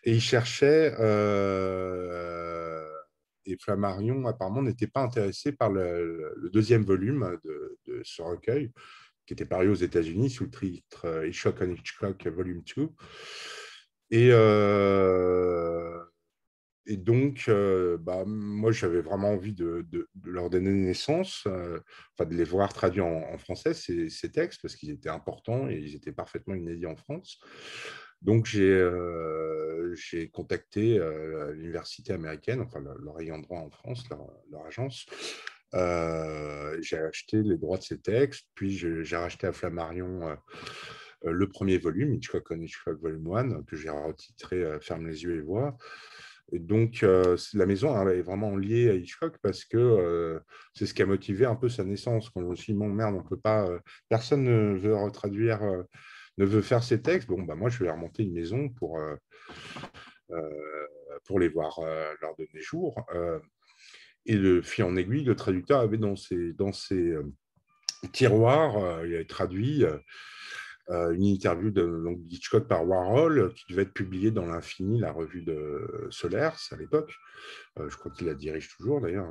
Et 0.03 0.11
il 0.11 0.19
cherchait, 0.19 0.93
euh, 0.99 2.85
et 3.45 3.55
Flammarion 3.61 4.25
apparemment 4.25 4.61
n'était 4.61 4.87
pas 4.87 4.99
intéressé 4.99 5.53
par 5.53 5.69
le, 5.71 6.35
deuxième 6.51 6.83
volume 6.83 7.39
de, 7.45 8.01
ce 8.03 8.21
recueil, 8.21 8.73
qui 9.25 9.31
était 9.31 9.45
paru 9.45 9.69
aux 9.69 9.75
États-Unis 9.75 10.29
sous 10.29 10.43
le 10.43 10.49
titre 10.49 11.25
Hitchcock 11.25 11.61
and 11.61 11.71
Hitchcock 11.71 12.27
Volume 12.27 12.61
2. 12.75 12.89
Et 14.11 14.31
et 16.85 16.97
donc, 16.97 17.49
bah, 17.99 18.23
moi, 18.25 18.71
j'avais 18.71 19.01
vraiment 19.01 19.31
envie 19.31 19.53
de, 19.53 19.85
leur 20.23 20.49
donner 20.49 20.71
naissance, 20.71 21.45
de 21.45 22.35
les 22.35 22.43
voir 22.43 22.73
traduits 22.73 23.01
en, 23.01 23.37
français, 23.37 23.73
ces, 23.73 24.31
textes, 24.31 24.61
parce 24.61 24.75
qu'ils 24.75 24.91
étaient 24.91 25.09
importants 25.09 25.69
et 25.69 25.77
ils 25.77 25.95
étaient 25.95 26.11
parfaitement 26.11 26.55
inédits 26.55 26.87
en 26.87 26.95
France. 26.95 27.39
Donc, 28.21 28.47
j'ai 28.47 30.29
contacté 30.31 30.99
l'université 31.53 32.13
américaine, 32.13 32.61
enfin, 32.61 32.79
leur 32.81 33.19
ayant 33.19 33.39
droit 33.39 33.59
en 33.59 33.69
France, 33.69 34.03
leur, 34.09 34.65
agence. 34.65 35.05
j'ai 36.81 36.97
acheté 36.97 37.43
les 37.43 37.57
droits 37.57 37.77
de 37.77 37.83
ces 37.83 37.99
textes, 37.99 38.47
puis 38.55 38.71
j'ai 38.71 39.15
racheté 39.15 39.47
à 39.47 39.53
Flammarion 39.53 40.37
le 41.23 41.49
premier 41.49 41.77
volume, 41.77 42.13
Hitchcock 42.13 42.47
on 42.49 42.61
Hitchcock 42.61 42.99
Volume 43.01 43.35
1, 43.35 43.63
que 43.63 43.75
j'ai 43.75 43.89
retitré 43.89 44.79
Ferme 44.81 45.07
les 45.07 45.23
yeux 45.23 45.35
et 45.35 45.41
vois. 45.41 45.77
Donc, 46.51 47.03
euh, 47.03 47.37
la 47.53 47.65
maison 47.65 48.07
est 48.07 48.21
vraiment 48.21 48.55
liée 48.55 48.89
à 48.89 48.93
Hitchcock 48.93 49.37
parce 49.41 49.65
que 49.65 49.77
euh, 49.77 50.39
c'est 50.73 50.85
ce 50.85 50.93
qui 50.93 51.01
a 51.01 51.05
motivé 51.05 51.45
un 51.45 51.55
peu 51.55 51.69
sa 51.69 51.83
naissance. 51.83 52.29
Quand 52.29 52.41
je 52.41 52.47
me 52.47 52.55
suis 52.55 52.73
dit, 52.73 52.79
merde, 52.79 53.15
on 53.15 53.23
peut 53.23 53.39
pas, 53.39 53.67
euh, 53.67 53.79
personne 54.09 54.43
ne 54.43 54.77
veut 54.77 54.95
retraduire, 54.95 55.61
ne 56.37 56.45
veut 56.45 56.61
faire 56.61 56.83
ses 56.83 57.01
textes, 57.01 57.27
bon, 57.27 57.43
bah, 57.43 57.55
moi, 57.55 57.69
je 57.69 57.83
vais 57.83 57.91
remonter 57.91 58.23
une 58.23 58.33
maison 58.33 58.69
pour, 58.69 58.99
pour 61.25 61.39
les 61.39 61.49
voir 61.49 61.79
leur 62.21 62.35
donner 62.35 62.61
jour. 62.61 63.05
et 64.25 64.35
le 64.35 64.61
fil 64.61 64.83
en 64.85 64.95
aiguille, 64.95 65.23
le 65.23 65.35
traducteur 65.35 65.79
avait 65.81 65.97
dans 65.97 66.15
ses, 66.15 66.53
dans 66.53 66.71
ses 66.71 67.15
tiroirs, 68.11 69.05
il 69.05 69.15
avait 69.15 69.25
traduit 69.25 69.83
une 70.89 71.25
interview 71.25 71.69
de 71.69 72.01
donc, 72.03 72.19
Hitchcock 72.29 72.67
par 72.67 72.87
Warhol 72.87 73.53
qui 73.53 73.65
devait 73.69 73.83
être 73.83 73.93
publiée 73.93 74.31
dans 74.31 74.45
l'Infini, 74.45 74.99
la 74.99 75.11
revue 75.11 75.43
de 75.43 76.07
Solers 76.09 76.55
à 76.71 76.75
l'époque. 76.77 77.13
Euh, 77.79 77.89
je 77.89 77.97
crois 77.97 78.11
qu'il 78.11 78.27
la 78.27 78.33
dirige 78.33 78.75
toujours 78.75 79.01
d'ailleurs. 79.01 79.27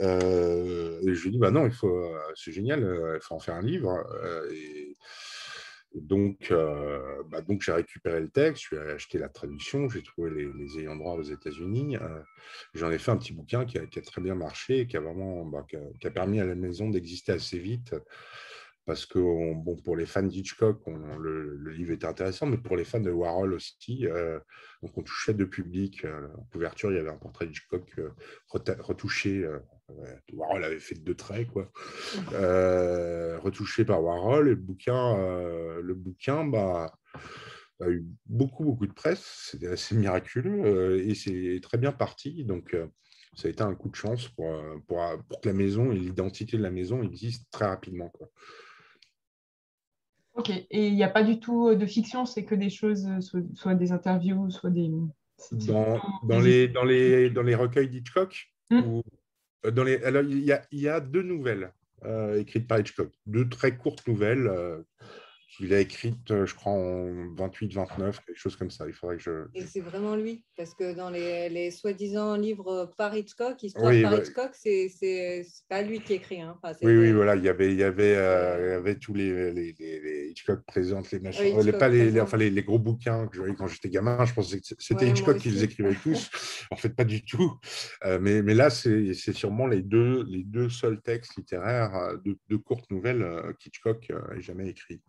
Euh, 0.00 1.00
et 1.02 1.14
je 1.14 1.22
lui 1.24 1.30
dit 1.32 1.38
bah 1.38 1.50
non, 1.50 1.66
il 1.66 1.72
faut, 1.72 2.10
c'est 2.34 2.52
génial, 2.52 2.80
il 3.14 3.20
faut 3.20 3.34
en 3.34 3.38
faire 3.38 3.56
un 3.56 3.62
livre. 3.62 4.04
Et, 4.50 4.96
donc, 5.94 6.52
bah, 7.30 7.40
donc 7.42 7.62
j'ai 7.62 7.70
récupéré 7.70 8.20
le 8.20 8.28
texte, 8.28 8.64
suis 8.64 8.76
acheté 8.76 9.16
la 9.16 9.28
traduction, 9.28 9.88
j'ai 9.88 10.02
trouvé 10.02 10.30
les, 10.30 10.80
ayants 10.80 10.96
droit 10.96 11.14
aux 11.14 11.22
États-Unis. 11.22 11.96
J'en 12.72 12.90
ai 12.90 12.98
fait 12.98 13.12
un 13.12 13.16
petit 13.16 13.32
bouquin 13.32 13.64
qui 13.64 13.78
a, 13.78 13.86
très 13.86 14.20
bien 14.20 14.34
marché, 14.34 14.88
qui 14.88 14.96
a 14.96 15.00
vraiment 15.00 15.44
bah, 15.44 15.64
qui 15.68 16.06
a 16.06 16.10
permis 16.10 16.40
à 16.40 16.46
la 16.46 16.56
maison 16.56 16.90
d'exister 16.90 17.32
assez 17.32 17.58
vite 17.58 17.94
parce 18.86 19.06
que 19.06 19.18
bon, 19.18 19.76
pour 19.76 19.96
les 19.96 20.04
fans 20.04 20.22
d'Hitchcock, 20.22 20.82
le, 20.86 21.56
le, 21.56 21.70
livre 21.70 21.92
était 21.92 22.06
intéressant, 22.06 22.46
mais 22.46 22.58
pour 22.58 22.76
les 22.76 22.84
fans 22.84 23.00
de 23.00 23.10
Warhol 23.10 23.54
aussi, 23.54 24.06
euh, 24.06 24.38
donc 24.82 24.96
on 24.98 25.02
touchait 25.02 25.32
de 25.32 25.46
public. 25.46 26.04
Euh, 26.04 26.28
en 26.36 26.44
couverture, 26.52 26.92
il 26.92 26.96
y 26.96 27.00
avait 27.00 27.10
un 27.10 27.16
portrait 27.16 27.46
d'Hitchcock 27.46 27.98
euh, 27.98 28.10
retouché. 28.80 29.48
Warhol 30.32 30.64
avait 30.64 30.80
fait 30.80 30.96
deux 30.96 31.14
traits, 31.14 31.48
quoi. 31.48 31.70
retouché 33.40 33.86
par 33.86 34.02
Warhol. 34.02 34.48
Et 34.48 34.50
le 34.50 34.56
bouquin, 34.56 35.16
le 35.80 35.94
bouquin 35.94 36.44
bah, 36.44 36.92
a 37.80 37.88
eu 37.88 38.04
beaucoup, 38.26 38.64
beaucoup 38.64 38.86
de 38.86 38.92
presse. 38.92 39.48
C'était 39.50 39.68
assez 39.68 39.94
miraculeux 39.94 41.00
et 41.00 41.14
c'est 41.14 41.58
très 41.62 41.78
bien 41.78 41.92
parti. 41.92 42.44
Donc, 42.44 42.76
ça 43.34 43.48
a 43.48 43.50
été 43.50 43.62
un 43.62 43.74
coup 43.74 43.88
de 43.88 43.96
chance 43.96 44.28
pour, 44.28 44.54
pour, 44.86 45.02
pour 45.28 45.40
que 45.40 45.48
la 45.48 45.54
maison 45.54 45.90
et 45.90 45.96
l'identité 45.96 46.58
de 46.58 46.62
la 46.62 46.70
maison 46.70 47.02
existent 47.02 47.46
très 47.50 47.66
rapidement. 47.66 48.10
Quoi. 48.10 48.28
Ok, 50.34 50.50
et 50.50 50.88
il 50.88 50.94
n'y 50.94 51.04
a 51.04 51.08
pas 51.08 51.22
du 51.22 51.38
tout 51.38 51.68
euh, 51.68 51.76
de 51.76 51.86
fiction, 51.86 52.26
c'est 52.26 52.44
que 52.44 52.54
des 52.54 52.70
choses, 52.70 53.06
euh, 53.06 53.40
soit, 53.54 53.74
des 53.74 53.92
interviews, 53.92 54.50
soit 54.50 54.70
des. 54.70 54.90
Dans, 55.52 56.00
dans 56.22 56.40
les, 56.40 56.68
dans, 56.68 56.84
les, 56.84 57.30
dans 57.30 57.42
les 57.42 57.54
recueils 57.54 57.88
d'Hitchcock 57.88 58.52
hmm. 58.70 59.00
dans 59.72 59.84
les, 59.84 60.02
alors, 60.04 60.22
il 60.22 60.44
y, 60.44 60.52
a, 60.52 60.62
il 60.70 60.80
y 60.80 60.88
a 60.88 61.00
deux 61.00 61.22
nouvelles 61.22 61.72
écrites 62.36 62.68
par 62.68 62.78
Hitchcock, 62.78 63.10
deux 63.26 63.48
très 63.48 63.76
courtes 63.76 64.06
nouvelles 64.06 64.48
il 65.60 65.72
a 65.72 65.80
écrite, 65.80 66.30
euh, 66.30 66.46
je 66.46 66.54
crois, 66.54 66.72
en 66.72 67.06
28-29, 67.36 68.24
quelque 68.26 68.36
chose 68.36 68.56
comme 68.56 68.70
ça. 68.70 68.86
Il 68.88 68.92
faudrait 68.92 69.16
que 69.16 69.22
je. 69.22 69.30
Et 69.54 69.64
c'est 69.66 69.80
vraiment 69.80 70.16
lui, 70.16 70.44
parce 70.56 70.74
que 70.74 70.94
dans 70.94 71.10
les, 71.10 71.48
les 71.48 71.70
soi-disant 71.70 72.36
livres 72.36 72.92
par 72.96 73.16
Hitchcock, 73.16 73.62
Histoire 73.62 73.92
par 74.02 74.10
bah... 74.12 74.18
Hitchcock, 74.18 74.50
c'est 74.54 75.46
pas 75.68 75.82
lui 75.82 76.00
qui 76.00 76.14
écrit. 76.14 76.40
Hein. 76.40 76.58
oui, 76.82 76.96
oui, 76.96 77.12
voilà, 77.12 77.36
il 77.36 77.44
y 77.44 77.48
avait, 77.48 77.70
il 77.70 77.78
y 77.78 77.84
avait, 77.84 78.16
euh, 78.16 78.56
il 78.58 78.70
y 78.70 78.74
avait 78.74 78.96
tous 78.96 79.14
les, 79.14 79.52
les, 79.52 79.74
les, 79.78 80.28
Hitchcock 80.30 80.64
présente 80.66 81.10
les 81.12 81.20
machins, 81.20 81.60
les, 81.60 81.72
pas 81.72 81.88
les, 81.88 82.20
enfin, 82.20 82.36
les, 82.36 82.62
gros 82.62 82.78
bouquins 82.78 83.28
que 83.28 83.36
j'avais 83.36 83.54
quand 83.54 83.68
j'étais 83.68 83.90
gamin. 83.90 84.24
Je 84.24 84.34
pensais 84.34 84.60
que 84.60 84.66
c'était 84.78 85.08
Hitchcock 85.08 85.38
qui 85.38 85.50
les 85.50 85.64
écrivait 85.64 85.96
tous. 86.02 86.30
en 86.70 86.76
fait, 86.76 86.90
pas 86.90 87.04
du 87.04 87.24
tout. 87.24 87.58
Euh, 88.04 88.18
mais, 88.20 88.42
mais 88.42 88.54
là, 88.54 88.70
c'est 88.70 89.14
sûrement 89.14 89.66
les 89.66 89.82
deux, 89.82 90.24
les 90.24 90.42
deux 90.42 90.68
seuls 90.68 91.00
textes 91.00 91.36
littéraires 91.36 92.14
de, 92.24 92.36
de 92.48 92.56
courtes 92.56 92.90
nouvelles 92.90 93.24
qu'Hitchcock 93.60 94.12
n'ait 94.34 94.40
jamais 94.42 94.68
écrit. 94.68 95.00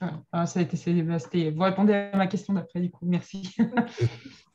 Ah, 0.00 0.46
ça 0.46 0.60
a 0.60 0.62
été, 0.62 1.02
bah, 1.02 1.18
vous 1.54 1.62
répondez 1.62 1.94
à 1.94 2.16
ma 2.16 2.26
question 2.26 2.54
d'après, 2.54 2.80
du 2.80 2.90
coup, 2.90 3.06
merci. 3.06 3.56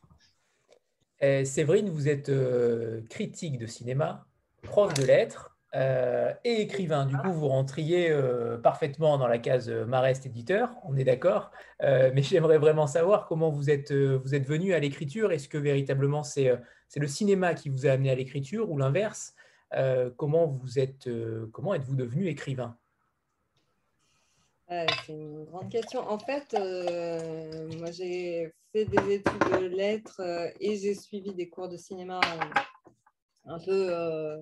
Euh, 1.24 1.46
Séverine, 1.46 1.90
vous 1.90 2.10
êtes 2.10 2.28
euh, 2.28 3.02
critique 3.10 3.58
de 3.58 3.66
cinéma, 3.66 4.26
prof 4.62 4.94
de 4.94 5.04
lettres 5.04 5.58
euh, 5.74 6.34
et 6.44 6.62
écrivain. 6.62 7.06
Du 7.06 7.16
coup, 7.16 7.32
vous 7.32 7.48
rentriez 7.48 8.14
parfaitement 8.62 9.18
dans 9.18 9.28
la 9.28 9.38
case 9.38 9.70
Marest 9.70 10.26
éditeur, 10.26 10.76
on 10.84 10.98
est 10.98 11.06
d'accord. 11.06 11.52
mais 11.82 12.22
j'aimerais 12.22 12.58
vraiment 12.58 12.88
savoir 12.88 13.26
comment 13.26 13.52
vous 13.52 13.70
êtes, 13.70 13.94
vous 13.94 14.36
êtes 14.36 14.46
venu 14.46 14.74
à 14.74 14.80
l'écriture. 14.80 15.32
Est-ce 15.32 15.48
que 15.48 15.58
véritablement 15.58 16.24
c'est 16.24 16.60
le 16.98 17.08
cinéma 17.08 17.54
qui 17.54 17.70
vous 17.70 17.88
a 17.88 17.92
amené 17.92 18.10
à 18.12 18.16
l'écriture 18.16 18.70
ou 18.70 18.78
l'inverse? 18.78 19.34
Comment 20.18 20.46
vous 20.46 20.78
êtes, 20.78 21.10
comment 21.54 21.74
êtes-vous 21.74 21.96
devenu 21.96 22.28
écrivain? 22.28 22.78
C'est 25.06 25.14
une 25.14 25.46
grande 25.46 25.70
question. 25.70 26.02
En 26.10 26.20
fait, 26.20 26.54
euh, 26.54 27.70
moi, 27.78 27.92
j'ai 27.92 28.54
fait 28.72 28.86
des 28.86 29.16
études 29.16 29.50
de 29.52 29.66
lettres 29.66 30.22
euh, 30.22 30.50
et 30.60 30.78
j'ai 30.78 30.96
suivi 30.96 31.34
des 31.34 31.50
cours 31.50 31.70
de 31.70 31.78
cinéma 31.78 32.20
un 33.46 33.60
peu 33.60 33.88
euh, 33.90 34.42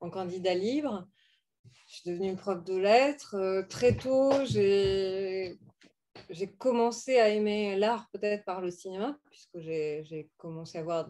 en 0.00 0.10
candidat 0.10 0.54
libre. 0.54 1.06
Je 1.88 1.94
suis 1.94 2.10
devenue 2.10 2.36
prof 2.36 2.62
de 2.64 2.76
lettres. 2.76 3.64
très 3.68 3.96
tôt, 3.96 4.32
j'ai 4.44 5.58
commencé 6.58 7.18
à 7.18 7.28
aimer 7.28 7.76
l'art 7.76 8.08
peut-être 8.12 8.44
par 8.44 8.60
le 8.60 8.70
cinéma, 8.70 9.18
puisque 9.30 9.58
j'ai 9.58 10.30
commencé 10.36 10.78
à 10.78 10.82
voir 10.82 11.08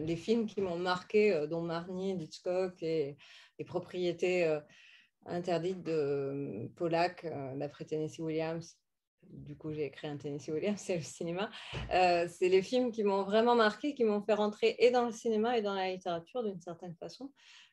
les 0.00 0.16
films 0.16 0.46
qui 0.46 0.60
m'ont 0.60 0.78
marqué, 0.78 1.46
dont 1.48 1.62
Marnie, 1.62 2.12
Hitchcock 2.22 2.82
et 2.82 3.16
les 3.58 3.64
propriétés 3.64 4.58
interdite 5.28 5.82
de 5.82 5.92
euh, 5.92 6.68
Pollack 6.76 7.24
euh, 7.24 7.54
d'après 7.56 7.84
Tennessee 7.84 8.20
Williams. 8.20 8.76
Du 9.22 9.56
coup, 9.56 9.72
j'ai 9.72 9.84
écrit 9.84 10.08
un 10.08 10.16
Tennessee 10.16 10.48
Williams, 10.48 10.80
c'est 10.84 10.96
le 10.96 11.02
cinéma. 11.02 11.50
Euh, 11.92 12.26
c'est 12.28 12.48
les 12.48 12.62
films 12.62 12.90
qui 12.92 13.04
m'ont 13.04 13.24
vraiment 13.24 13.54
marqué, 13.54 13.94
qui 13.94 14.04
m'ont 14.04 14.22
fait 14.22 14.34
rentrer 14.34 14.76
et 14.78 14.90
dans 14.90 15.04
le 15.04 15.12
cinéma 15.12 15.58
et 15.58 15.62
dans 15.62 15.74
la 15.74 15.90
littérature 15.90 16.42
d'une 16.42 16.60
certaine 16.60 16.94
façon. 16.96 17.30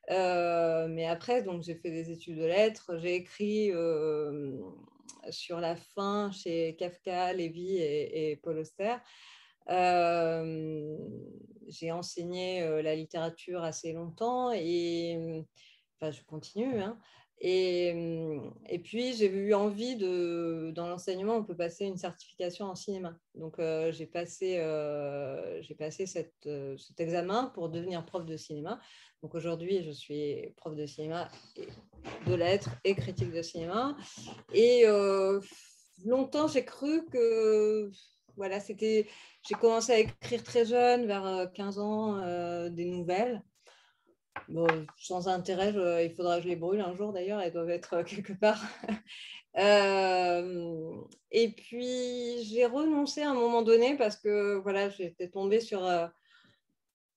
mais 0.10 1.08
après, 1.08 1.44
donc 1.44 1.64
j'ai 1.64 1.76
fait 1.76 1.92
des 1.92 2.12
études 2.12 2.38
de 2.38 2.46
lettres, 2.46 2.98
j'ai 2.98 3.16
écrit 3.16 3.72
sur 5.30 5.60
la 5.60 5.76
fin 5.76 6.32
chez 6.32 6.76
Kafka, 6.76 7.34
Lévy 7.34 7.78
et, 7.78 8.32
et 8.32 8.36
Paul 8.36 8.60
Auster. 8.60 8.96
j'ai 11.68 11.92
enseigné 11.92 12.82
la 12.82 12.96
littérature 12.96 13.64
assez 13.64 13.94
longtemps 13.94 14.52
et 14.52 15.46
enfin, 16.00 16.12
je 16.12 16.22
continue. 16.24 16.82
Hein. 16.82 17.00
Mmh, 17.44 18.50
et, 18.70 18.80
puis, 18.80 19.14
j'ai 19.14 19.28
eu 19.28 19.54
envie 19.54 19.96
de, 19.98 20.72
dans 20.74 20.88
l'enseignement, 20.88 21.36
on 21.36 21.44
peut 21.44 21.56
passer 21.56 21.86
une 21.86 21.98
certification 21.98 22.66
en 22.68 22.76
cinéma. 22.76 23.16
Donc, 23.36 23.60
euh, 23.60 23.92
j'ai 23.92 24.06
passé, 24.06 24.58
euh, 24.60 25.62
passé 25.78 26.06
euh, 26.48 26.78
cet 26.78 27.00
examen 27.00 27.52
pour 27.54 27.70
devenir 27.70 28.06
prof 28.06 28.26
de 28.26 28.38
cinéma. 28.38 28.80
Donc, 29.22 29.36
aujourd'hui, 29.36 29.84
je 29.84 29.92
suis 29.92 30.54
prof 30.56 30.76
de 30.76 30.86
cinéma, 30.86 31.30
de 32.26 32.34
lettres 32.34 32.72
et 32.84 32.96
critique 32.96 33.32
de 33.32 33.42
cinéma. 33.42 33.98
Et 34.54 34.86
longtemps, 36.06 36.48
j'ai 36.48 36.64
cru 36.66 37.06
que, 37.08 37.92
voilà, 38.38 38.60
c'était. 38.60 39.08
J'ai 39.48 39.56
commencé 39.56 39.92
à 39.92 40.00
écrire 40.00 40.44
très 40.44 40.66
jeune, 40.66 41.06
vers 41.06 41.52
15 41.54 41.80
ans, 41.80 42.70
des 42.70 42.86
nouvelles 42.86 43.44
sans 44.98 45.28
intérêt, 45.28 45.74
il 46.06 46.14
faudra 46.14 46.38
que 46.38 46.44
je 46.44 46.48
les 46.50 46.56
brûle 46.56 46.82
un 46.82 46.96
jour 46.96 47.14
d'ailleurs, 47.14 47.42
elles 47.42 47.54
doivent 47.54 47.70
être 47.70 47.96
euh, 47.96 48.04
quelque 48.04 48.34
part. 48.34 48.62
Euh, 49.58 50.98
et 51.32 51.48
puis 51.48 52.44
j'ai 52.44 52.66
renoncé 52.66 53.22
à 53.22 53.32
un 53.32 53.34
moment 53.34 53.62
donné 53.62 53.96
parce 53.96 54.18
que 54.18 54.56
voilà, 54.56 54.90
j'étais 54.90 55.30
tombée 55.30 55.62
sur 55.62 55.86
euh, 55.86 56.08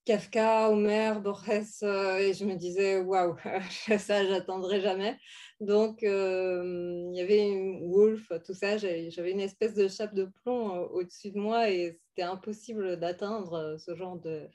Kafka, 0.04 0.70
Homer, 0.70 1.14
Borges 1.20 1.82
et 1.82 2.32
je 2.34 2.44
me 2.44 2.54
disais 2.54 3.00
waouh, 3.00 3.34
ça 3.98 4.24
j'attendrai 4.24 4.80
jamais. 4.80 5.18
Donc 5.58 6.02
il 6.02 7.10
y 7.12 7.20
avait 7.20 7.80
Wolf, 7.82 8.30
tout 8.46 8.54
ça, 8.54 8.76
j'avais 8.78 9.32
une 9.32 9.40
espèce 9.40 9.74
de 9.74 9.88
chape 9.88 10.14
de 10.14 10.30
plomb 10.44 10.82
au-dessus 10.92 11.32
de 11.32 11.40
moi 11.40 11.68
et 11.68 11.98
c'était 12.10 12.22
impossible 12.22 13.00
d'atteindre 13.00 13.78
ce 13.80 13.96
genre 13.96 14.16
de 14.16 14.48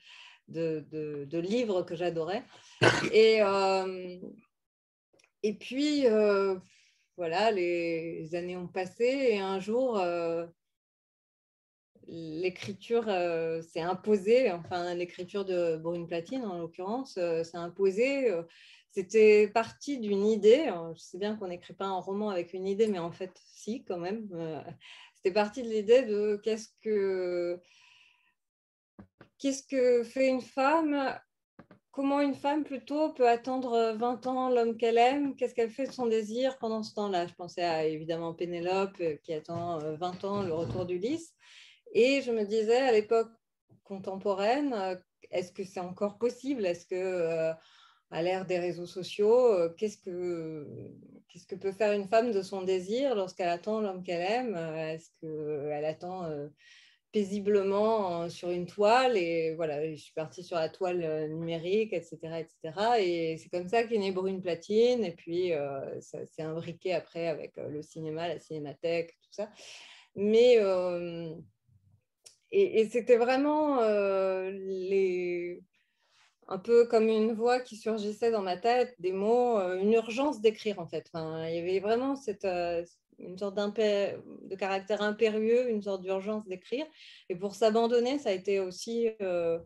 de, 0.47 1.39
livres 1.39 1.83
que 1.83 1.95
j'adorais. 1.95 2.43
Et, 3.11 3.41
euh, 3.41 4.17
et 5.43 5.53
puis, 5.53 6.07
euh, 6.07 6.55
voilà, 7.17 7.51
les 7.51 8.35
années 8.35 8.57
ont 8.57 8.67
passé 8.67 9.05
et 9.05 9.39
un 9.39 9.59
jour, 9.59 9.99
euh, 9.99 10.45
l'écriture 12.07 13.05
s'est 13.61 13.81
imposée, 13.81 14.51
enfin 14.51 14.93
l'écriture 14.93 15.45
de 15.45 15.77
Brune 15.77 16.07
Platine 16.07 16.43
en 16.43 16.57
l'occurrence, 16.57 17.13
s'est 17.13 17.57
imposée. 17.57 18.33
C'était 18.91 19.47
parti 19.47 19.99
d'une 19.99 20.27
idée. 20.27 20.71
Je 20.95 20.99
sais 20.99 21.17
bien 21.17 21.35
qu'on 21.35 21.47
n'écrit 21.47 21.73
pas 21.73 21.85
un 21.85 21.99
roman 21.99 22.29
avec 22.29 22.53
une 22.53 22.67
idée, 22.67 22.87
mais 22.87 22.99
en 22.99 23.11
fait, 23.11 23.31
si, 23.45 23.83
quand 23.83 23.97
même. 23.97 24.27
C'était 25.15 25.33
parti 25.33 25.63
de 25.63 25.69
l'idée 25.69 26.03
de 26.03 26.39
qu'est-ce 26.43 26.69
que 26.81 27.59
qu'est-ce 29.43 29.63
que 29.63 30.03
fait 30.05 30.29
une 30.29 30.41
femme? 30.41 31.19
Comment 31.91 32.21
une 32.21 32.33
femme 32.33 32.63
plutôt 32.63 33.11
peut 33.11 33.27
attendre 33.27 33.93
20 33.97 34.25
ans 34.25 34.49
l'homme 34.49 34.77
qu'elle 34.77 34.97
aime? 34.97 35.35
Qu'est-ce 35.35 35.53
qu'elle 35.53 35.69
fait 35.69 35.85
de 35.85 35.91
son 35.91 36.07
désir 36.07 36.57
pendant 36.59 36.81
ce 36.81 36.93
temps-là? 36.93 37.27
Je 37.27 37.33
pensais 37.33 37.61
à 37.61 37.85
évidemment 37.85 38.33
Pénélope 38.33 38.95
euh, 39.01 39.17
qui 39.21 39.33
attend 39.33 39.79
20 39.79 40.23
euh, 40.23 40.27
ans 40.27 40.43
le 40.43 40.53
retour 40.53 40.85
d'Ulysse. 40.85 41.33
Et 41.91 42.21
je 42.21 42.31
me 42.31 42.45
disais 42.45 42.77
à 42.77 42.93
l'époque 42.93 43.31
contemporaine, 43.83 44.73
euh, 44.73 44.95
est-ce 45.29 45.51
que 45.51 45.65
c'est 45.65 45.81
encore 45.81 46.17
possible? 46.17 46.65
Est-ce 46.65 46.85
que 46.85 47.51
à 48.11 48.21
l'ère 48.21 48.45
des 48.45 48.59
réseaux 48.59 48.85
sociaux, 48.85 49.69
qu'est-ce 49.75 49.97
que, 49.97 50.67
qu'est-ce 51.27 51.47
que 51.47 51.55
peut 51.55 51.71
faire 51.71 51.93
une 51.93 52.07
femme 52.07 52.31
de 52.31 52.43
son 52.43 52.61
désir 52.61 53.15
lorsqu'elle 53.15 53.49
attend 53.49 53.81
l'homme 53.81 54.03
qu'elle 54.03 54.21
aime? 54.21 54.55
Est-ce 54.55 55.09
qu'elle 55.19 55.85
attend 55.85 56.29
paisiblement 57.13 58.27
sur 58.27 58.49
une 58.49 58.65
toile 58.65 59.15
et 59.17 59.53
voilà, 59.53 59.87
je 59.91 59.95
suis 59.95 60.13
partie 60.13 60.43
sur 60.43 60.57
la 60.57 60.67
toile 60.67 61.03
euh, 61.03 61.27
numérique, 61.27 61.93
etc. 61.93 62.17
etc. 62.39 62.73
Et 62.99 63.37
c'est 63.37 63.49
comme 63.49 63.69
ça 63.69 63.83
qu'est 63.83 63.99
née 63.99 64.11
Brune 64.11 64.41
Platine 64.41 65.05
et 65.05 65.11
puis 65.11 65.53
euh, 65.53 66.01
ça 66.01 66.25
s'est 66.25 66.41
imbriqué 66.41 66.91
après 66.93 67.27
avec 67.27 67.55
euh, 67.59 67.69
le 67.69 67.83
cinéma, 67.83 68.27
la 68.27 68.39
cinémathèque, 68.39 69.15
tout 69.21 69.31
ça. 69.31 69.49
Mais 70.15 70.57
et, 72.51 72.87
c'était 72.89 73.17
vraiment 73.17 73.81
les 74.51 75.63
un 76.47 76.59
peu 76.59 76.85
comme 76.85 77.07
une 77.07 77.33
voix 77.33 77.59
qui 77.59 77.77
surgissait 77.77 78.31
dans 78.31 78.41
ma 78.41 78.57
tête, 78.57 78.95
des 78.99 79.11
mots, 79.11 79.57
une 79.77 79.93
urgence 79.93 80.41
d'écrire 80.41 80.79
en 80.79 80.87
fait. 80.87 81.09
Enfin, 81.11 81.47
il 81.47 81.55
y 81.55 81.59
avait 81.59 81.79
vraiment 81.79 82.15
cette, 82.15 82.45
une 83.19 83.37
sorte 83.37 83.55
de 83.55 84.55
caractère 84.55 85.01
impérieux, 85.01 85.69
une 85.69 85.81
sorte 85.81 86.01
d'urgence 86.01 86.45
d'écrire. 86.45 86.85
Et 87.29 87.35
pour 87.35 87.55
s'abandonner, 87.55 88.19
ça 88.19 88.29
a 88.29 88.33
été 88.33 88.59
aussi 88.59 89.09
euh, 89.21 89.59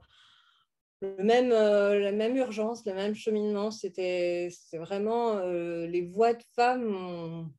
le 1.02 1.24
même, 1.24 1.52
euh, 1.52 2.00
la 2.00 2.12
même 2.12 2.36
urgence, 2.38 2.86
le 2.86 2.94
même 2.94 3.16
cheminement. 3.16 3.72
C'était 3.72 4.50
vraiment 4.74 5.38
euh, 5.38 5.88
les 5.88 6.02
voix 6.02 6.34
de 6.34 6.44
femmes 6.56 7.52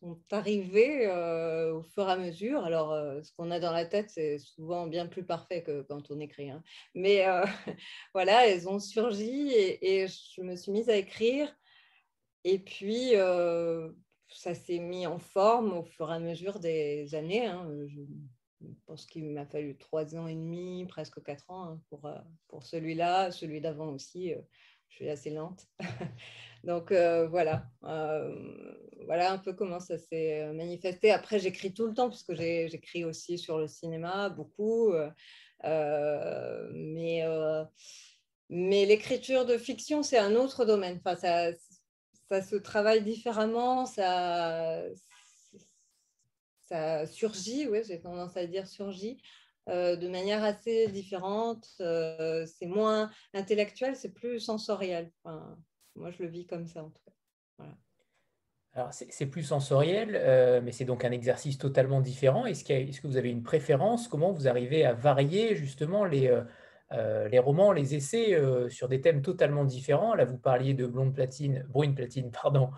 sont 0.00 0.18
arrivées 0.30 1.06
au 1.72 1.82
fur 1.82 2.08
et 2.08 2.12
à 2.12 2.16
mesure. 2.16 2.64
Alors, 2.64 2.94
ce 3.22 3.32
qu'on 3.34 3.50
a 3.50 3.60
dans 3.60 3.72
la 3.72 3.84
tête, 3.84 4.08
c'est 4.08 4.38
souvent 4.38 4.86
bien 4.86 5.06
plus 5.06 5.24
parfait 5.24 5.62
que 5.62 5.82
quand 5.82 6.10
on 6.10 6.18
écrit. 6.20 6.50
Hein. 6.50 6.62
Mais 6.94 7.26
voilà, 8.14 8.48
elles 8.48 8.66
ont 8.66 8.78
surgi 8.78 9.50
et, 9.50 10.02
et, 10.02 10.06
je 10.08 10.40
me 10.40 10.56
suis 10.56 10.72
mise 10.72 10.88
à 10.88 10.96
écrire. 10.96 11.54
Et 12.44 12.58
puis, 12.58 13.14
ça 14.32 14.54
s'est 14.54 14.78
mis 14.78 15.06
en 15.06 15.18
forme 15.18 15.72
au 15.72 15.84
fur 15.84 16.10
et 16.10 16.14
à 16.14 16.18
mesure 16.18 16.58
des 16.60 17.14
années. 17.14 17.46
Hein. 17.46 17.68
Je 17.88 18.66
pense 18.86 19.06
qu'il 19.06 19.30
m'a 19.30 19.46
fallu 19.46 19.76
trois 19.76 20.14
ans 20.16 20.26
et 20.26 20.34
demi, 20.34 20.86
presque 20.86 21.22
quatre 21.22 21.50
ans 21.50 21.64
hein, 21.64 21.80
pour, 21.88 22.06
euh, 22.06 22.18
pour 22.48 22.62
celui-là, 22.64 23.30
celui 23.30 23.60
d'avant 23.60 23.88
aussi. 23.88 24.32
Euh, 24.32 24.40
je 24.88 24.96
suis 24.96 25.08
assez 25.08 25.30
lente. 25.30 25.66
Donc 26.64 26.92
voilà, 26.92 27.64
voilà 27.80 29.32
un 29.32 29.38
peu 29.38 29.54
comment 29.54 29.80
ça 29.80 29.96
s'est 29.96 30.52
manifesté. 30.52 31.10
Après, 31.10 31.38
j'écris 31.38 31.72
tout 31.72 31.86
le 31.86 31.94
temps, 31.94 32.10
puisque 32.10 32.34
j'écris 32.34 33.04
aussi 33.04 33.38
sur 33.38 33.56
le 33.56 33.66
cinéma, 33.66 34.28
beaucoup. 34.28 34.92
mais 35.62 37.24
mais 38.50 38.84
l'écriture 38.84 39.46
de 39.46 39.56
fiction, 39.56 40.02
c'est 40.02 40.18
un 40.18 40.34
autre 40.34 40.64
domaine. 40.64 41.00
Ça 42.30 42.42
se 42.42 42.54
travaille 42.54 43.02
différemment, 43.02 43.86
ça, 43.86 44.82
ça 46.60 47.04
surgit, 47.06 47.66
oui, 47.66 47.80
j'ai 47.86 48.00
tendance 48.00 48.36
à 48.36 48.46
dire 48.46 48.68
surgit, 48.68 49.20
euh, 49.68 49.96
de 49.96 50.08
manière 50.08 50.44
assez 50.44 50.86
différente. 50.86 51.66
Euh, 51.80 52.46
c'est 52.46 52.66
moins 52.66 53.10
intellectuel, 53.34 53.96
c'est 53.96 54.14
plus 54.14 54.38
sensoriel. 54.38 55.10
moi, 55.96 56.10
je 56.12 56.22
le 56.22 56.28
vis 56.28 56.46
comme 56.46 56.66
ça, 56.66 56.84
en 56.84 56.90
tout 56.90 57.02
cas. 57.04 57.66
Alors, 58.74 58.92
c'est 58.92 59.26
plus 59.26 59.42
sensoriel, 59.42 60.12
euh, 60.14 60.60
mais 60.62 60.70
c'est 60.70 60.84
donc 60.84 61.04
un 61.04 61.10
exercice 61.10 61.58
totalement 61.58 62.00
différent. 62.00 62.46
Est-ce 62.46 62.62
que 62.64 63.06
vous 63.08 63.16
avez 63.16 63.30
une 63.30 63.42
préférence? 63.42 64.06
Comment 64.06 64.30
vous 64.30 64.46
arrivez 64.46 64.84
à 64.84 64.92
varier 64.92 65.56
justement 65.56 66.04
les, 66.04 66.32
les 66.92 67.38
romans, 67.38 67.72
les 67.72 67.94
essais 67.94 68.36
sur 68.68 68.88
des 68.88 69.00
thèmes 69.00 69.22
totalement 69.22 69.64
différents 69.64 70.14
Là, 70.14 70.24
vous 70.24 70.38
parliez 70.38 70.74
de 70.74 70.86
Blonde 70.86 71.14
Platine, 71.14 71.64
Brune 71.68 71.94
Platine, 71.94 72.30
pardon, 72.42 72.70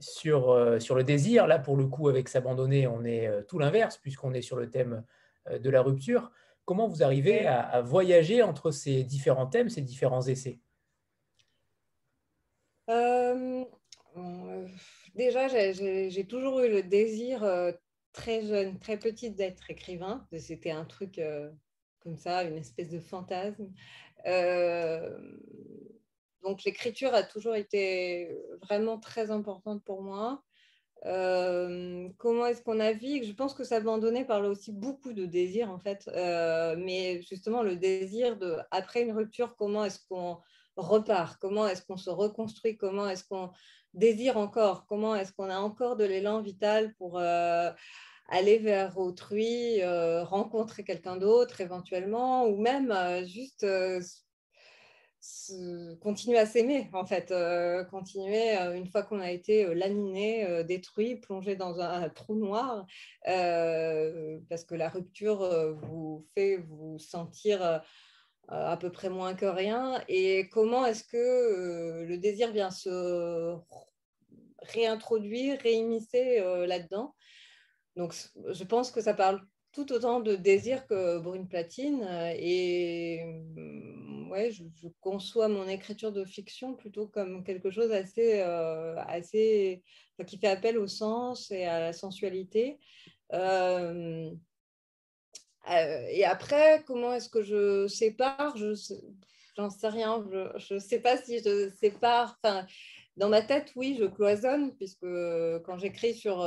sur, 0.00 0.76
sur 0.80 0.94
le 0.94 1.04
désir. 1.04 1.46
Là, 1.46 1.58
pour 1.58 1.76
le 1.76 1.86
coup, 1.86 2.08
avec 2.08 2.28
S'abandonner, 2.28 2.86
on 2.86 3.04
est 3.04 3.30
tout 3.48 3.58
l'inverse, 3.58 3.98
puisqu'on 3.98 4.34
est 4.34 4.42
sur 4.42 4.56
le 4.56 4.70
thème 4.70 5.04
euh, 5.48 5.58
de 5.58 5.70
la 5.70 5.82
rupture. 5.82 6.30
Comment 6.64 6.88
vous 6.88 7.02
arrivez 7.02 7.46
à, 7.46 7.82
voyager 7.82 8.42
entre 8.42 8.70
ces 8.70 9.04
différents 9.04 9.46
thèmes, 9.46 9.68
ces 9.68 9.82
différents 9.82 10.26
essais? 10.26 10.58
Euh, 12.88 13.64
euh, 14.16 14.66
Déjà, 15.14 15.48
j'ai 15.48 16.26
toujours 16.26 16.60
eu 16.60 16.70
le 16.70 16.82
désir 16.82 17.46
très 18.12 18.46
jeune, 18.46 18.78
très 18.78 18.98
petite 18.98 19.36
d'être 19.36 19.70
écrivain. 19.70 20.26
C'était 20.38 20.70
un 20.70 20.86
truc 20.86 21.20
comme 22.04 22.16
ça, 22.16 22.44
une 22.44 22.56
espèce 22.56 22.90
de 22.90 23.00
fantasme. 23.00 23.72
donc 26.42 26.62
l'écriture 26.64 27.14
a 27.14 27.22
toujours 27.22 27.56
été 27.56 28.38
vraiment 28.62 28.98
très 28.98 29.30
importante 29.30 29.82
pour 29.84 30.02
moi. 30.02 30.42
Euh, 31.06 32.08
comment 32.16 32.46
est-ce 32.46 32.62
qu'on 32.62 32.76
navigue 32.76 33.24
Je 33.24 33.32
pense 33.32 33.52
que 33.52 33.62
s'abandonner 33.64 34.24
parle 34.24 34.46
aussi 34.46 34.72
beaucoup 34.72 35.12
de 35.12 35.26
désir 35.26 35.70
en 35.70 35.78
fait, 35.78 36.08
euh, 36.14 36.76
mais 36.78 37.20
justement 37.28 37.62
le 37.62 37.76
désir 37.76 38.38
de 38.38 38.56
après 38.70 39.02
une 39.02 39.12
rupture, 39.12 39.54
comment 39.56 39.84
est-ce 39.84 39.98
qu'on 40.08 40.38
repart? 40.76 41.38
Comment 41.40 41.68
est-ce 41.68 41.82
qu'on 41.82 41.98
se 41.98 42.08
reconstruit? 42.10 42.78
Comment 42.78 43.06
est-ce 43.08 43.24
qu'on 43.24 43.50
désire 43.92 44.38
encore? 44.38 44.86
Comment 44.86 45.14
est-ce 45.14 45.32
qu'on 45.32 45.50
a 45.50 45.58
encore 45.58 45.96
de 45.96 46.04
l'élan 46.04 46.40
vital 46.40 46.94
pour 46.94 47.18
euh, 47.18 47.70
aller 48.28 48.58
vers 48.58 48.98
autrui, 48.98 49.82
rencontrer 50.22 50.84
quelqu'un 50.84 51.16
d'autre 51.16 51.60
éventuellement, 51.60 52.46
ou 52.46 52.56
même 52.56 52.92
juste 53.26 53.66
continuer 56.00 56.38
à 56.38 56.46
s'aimer, 56.46 56.88
en 56.92 57.04
fait, 57.06 57.30
euh, 57.30 57.84
continuer 57.84 58.56
euh, 58.58 58.74
une 58.74 58.86
fois 58.86 59.02
qu'on 59.02 59.20
a 59.20 59.30
été 59.30 59.64
euh, 59.64 59.74
laminé, 59.74 60.64
détruit, 60.64 61.16
plongé 61.16 61.56
dans 61.56 61.80
un, 61.80 62.08
trou 62.10 62.34
noir, 62.34 62.86
parce 63.24 64.64
que 64.64 64.74
la 64.74 64.88
rupture 64.88 65.74
vous 65.76 66.26
fait 66.34 66.56
vous 66.56 66.98
sentir 66.98 67.82
à 68.48 68.76
peu 68.76 68.90
près 68.90 69.08
moins 69.08 69.34
que 69.34 69.46
rien. 69.46 70.02
Et 70.08 70.48
comment 70.50 70.84
est-ce 70.84 71.04
que 71.04 72.04
le 72.04 72.18
désir 72.18 72.52
vient 72.52 72.70
se 72.70 73.56
réintroduire, 74.60 75.58
réimmiscer 75.60 76.40
là-dedans? 76.66 77.14
Donc, 77.96 78.14
je 78.50 78.64
pense 78.64 78.90
que 78.90 79.00
ça 79.00 79.14
parle 79.14 79.40
tout 79.72 79.92
autant 79.92 80.20
de 80.20 80.36
désir 80.36 80.86
que 80.86 81.18
Brune 81.18 81.48
Platine. 81.48 82.06
Et 82.38 83.24
ouais, 84.30 84.50
je, 84.50 84.64
conçois 85.00 85.48
mon 85.48 85.66
écriture 85.68 86.12
de 86.12 86.24
fiction 86.24 86.74
plutôt 86.74 87.06
comme 87.06 87.44
quelque 87.44 87.70
chose 87.70 87.92
assez, 87.92 88.40
euh, 88.40 88.96
assez 89.06 89.82
qui 90.26 90.38
fait 90.38 90.48
appel 90.48 90.78
au 90.78 90.86
sens 90.86 91.50
et 91.50 91.64
à 91.64 91.80
la 91.80 91.92
sensualité. 91.92 92.78
Euh, 93.32 94.30
euh, 95.70 96.06
et 96.10 96.24
après, 96.24 96.82
comment 96.86 97.12
est-ce 97.14 97.28
que 97.28 97.42
je 97.42 97.86
sépare? 97.88 98.56
Je 98.56 98.74
j'en 99.56 99.70
sais 99.70 99.88
rien. 99.88 100.24
Je 100.56 100.74
ne 100.74 100.78
sais 100.78 101.00
pas 101.00 101.16
si 101.16 101.38
je 101.38 101.70
sépare. 101.80 102.38
Enfin, 102.42 102.66
dans 103.16 103.28
ma 103.28 103.42
tête, 103.42 103.72
oui, 103.76 103.96
je 103.98 104.04
cloisonne 104.04 104.74
puisque 104.76 105.06
quand 105.64 105.78
j'écris 105.78 106.14
sur, 106.14 106.38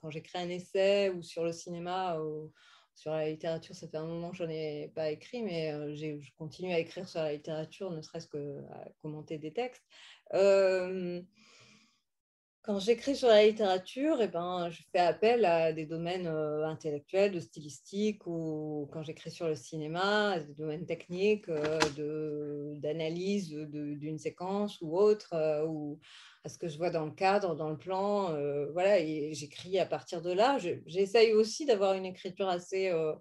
quand 0.00 0.10
j'écris 0.10 0.38
un 0.38 0.48
essai 0.48 1.10
ou 1.10 1.22
sur 1.22 1.44
le 1.44 1.52
cinéma. 1.52 2.18
Ou, 2.20 2.52
sur 2.96 3.10
la 3.10 3.28
littérature, 3.28 3.74
ça 3.74 3.86
fait 3.86 3.98
un 3.98 4.06
moment 4.06 4.30
que 4.30 4.38
je 4.38 4.44
n'en 4.44 4.50
ai 4.50 4.90
pas 4.94 5.10
écrit, 5.10 5.42
mais 5.42 5.70
euh, 5.70 5.94
je 5.94 6.30
continue 6.38 6.72
à 6.72 6.78
écrire 6.78 7.06
sur 7.06 7.20
la 7.20 7.34
littérature, 7.34 7.90
ne 7.90 8.00
serait-ce 8.00 8.26
qu'à 8.26 8.88
commenter 9.02 9.36
des 9.36 9.52
textes. 9.52 9.84
Euh, 10.32 11.20
quand 12.66 12.78
j'écris 12.80 13.16
sur 13.16 13.28
la 13.28 13.46
littérature, 13.46 14.20
eh 14.20 14.28
ben, 14.28 14.68
je 14.70 14.82
fais 14.92 14.98
appel 14.98 15.44
à 15.44 15.72
des 15.72 15.86
domaines 15.86 16.26
euh, 16.26 16.66
intellectuels, 16.66 17.32
de 17.32 17.40
stylistique, 17.40 18.26
ou 18.26 18.88
quand 18.92 19.02
j'écris 19.02 19.30
sur 19.30 19.46
le 19.46 19.54
cinéma, 19.54 20.40
des 20.40 20.54
domaines 20.54 20.86
techniques, 20.86 21.48
d'analyse 21.48 23.50
d'une 23.50 24.18
séquence 24.18 24.78
ou 24.82 24.98
autre, 24.98 25.34
ou 25.66 25.98
à 26.46 26.48
ce 26.48 26.58
que 26.58 26.68
je 26.68 26.78
vois 26.78 26.90
dans 26.90 27.04
le 27.04 27.10
cadre, 27.10 27.56
dans 27.56 27.70
le 27.70 27.76
plan. 27.76 28.32
Euh, 28.32 28.70
voilà, 28.72 29.00
et 29.00 29.34
j'écris 29.34 29.80
à 29.80 29.86
partir 29.86 30.22
de 30.22 30.30
là. 30.30 30.58
J'essaye 30.86 31.32
aussi 31.32 31.66
d'avoir 31.66 31.94
une 31.94 32.06
écriture 32.06 32.48
assez, 32.48 32.88
euh, 32.88 33.12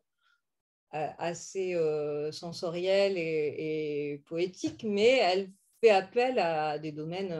assez 0.91 1.73
euh, 1.73 2.31
sensorielle 2.31 3.17
et, 3.17 4.21
poétique, 4.27 4.85
mais 4.87 5.17
elle 5.17 5.51
fait 5.85 5.91
appel 5.91 6.39
à 6.39 6.79
des 6.79 6.91
domaines 6.91 7.33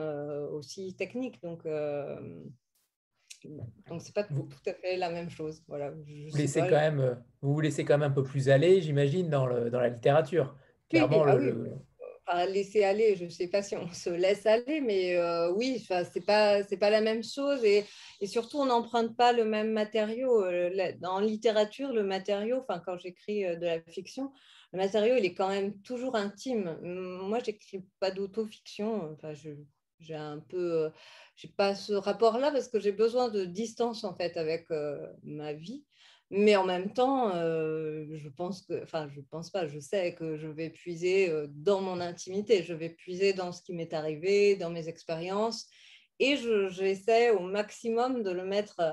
aussi 0.52 0.94
techniques. 0.94 1.42
Donc, 1.42 1.66
donc 3.88 4.00
c'est 4.00 4.14
pas 4.14 4.24
tout, 4.24 4.48
à 4.66 4.72
fait 4.74 4.96
la 4.96 5.10
même 5.10 5.30
chose. 5.30 5.62
Voilà, 5.68 5.90
vous, 5.90 6.36
laissez 6.36 6.60
quand 6.60 6.70
même, 6.70 7.22
vous 7.42 7.54
vous 7.54 7.60
laissez 7.60 7.84
quand 7.84 7.98
même 7.98 8.10
un 8.10 8.14
peu 8.14 8.22
plus 8.22 8.48
aller, 8.48 8.80
j'imagine, 8.80 9.28
dans, 9.28 9.46
dans 9.46 9.80
la 9.80 9.88
littérature. 9.88 10.54
Clairement, 10.88 11.24
ah 12.28 12.46
le, 12.46 12.52
laisser 12.52 12.82
aller, 12.82 13.14
je 13.14 13.24
ne 13.24 13.30
sais 13.30 13.46
pas 13.46 13.62
si 13.62 13.76
on 13.76 13.88
se 13.92 14.10
laisse 14.10 14.46
aller, 14.46 14.80
mais 14.80 15.16
euh, 15.16 15.52
oui, 15.52 15.78
ce 15.78 15.94
n'est 15.94 16.24
pas, 16.24 16.62
pas 16.64 16.90
la 16.90 17.00
même 17.00 17.22
chose. 17.22 17.64
Et, 17.64 17.84
et 18.20 18.26
surtout, 18.26 18.58
on 18.58 18.66
n'emprunte 18.66 19.16
pas 19.16 19.32
le 19.32 19.44
même 19.44 19.70
matériau. 19.72 20.44
Euh, 20.44 20.92
en 21.04 21.20
littérature, 21.20 21.92
le 21.92 22.02
matériau, 22.02 22.58
enfin, 22.58 22.82
quand 22.84 22.98
j'écris 22.98 23.44
euh, 23.44 23.56
de 23.56 23.66
la 23.66 23.80
fiction, 23.80 24.32
le 24.76 24.82
matériau, 24.82 25.16
il 25.16 25.24
est 25.24 25.34
quand 25.34 25.48
même 25.48 25.80
toujours 25.82 26.16
intime. 26.16 26.78
Moi, 26.82 27.38
j'écris 27.40 27.84
pas 27.98 28.10
d'autofiction. 28.10 29.12
Enfin, 29.12 29.32
je, 29.34 29.50
j'ai 29.98 30.14
un 30.14 30.38
peu, 30.38 30.90
j'ai 31.34 31.48
pas 31.48 31.74
ce 31.74 31.94
rapport-là 31.94 32.50
parce 32.50 32.68
que 32.68 32.78
j'ai 32.78 32.92
besoin 32.92 33.28
de 33.30 33.44
distance 33.44 34.04
en 34.04 34.14
fait 34.14 34.36
avec 34.36 34.66
ma 35.22 35.52
vie. 35.54 35.84
Mais 36.30 36.56
en 36.56 36.64
même 36.64 36.92
temps, 36.92 37.34
euh, 37.36 38.04
je 38.12 38.28
pense 38.28 38.62
que, 38.62 38.82
enfin, 38.82 39.08
je 39.08 39.20
pense 39.20 39.50
pas, 39.50 39.66
je 39.68 39.78
sais 39.78 40.14
que 40.14 40.36
je 40.36 40.48
vais 40.48 40.70
puiser 40.70 41.30
euh, 41.30 41.46
dans 41.50 41.80
mon 41.80 42.00
intimité, 42.00 42.64
je 42.64 42.74
vais 42.74 42.90
puiser 42.90 43.32
dans 43.32 43.52
ce 43.52 43.62
qui 43.62 43.72
m'est 43.72 43.94
arrivé, 43.94 44.56
dans 44.56 44.70
mes 44.70 44.88
expériences, 44.88 45.68
et 46.18 46.36
j'essaie 46.70 47.30
au 47.30 47.40
maximum 47.40 48.24
de 48.24 48.30
le 48.30 48.44
mettre 48.44 48.80
euh, 48.80 48.92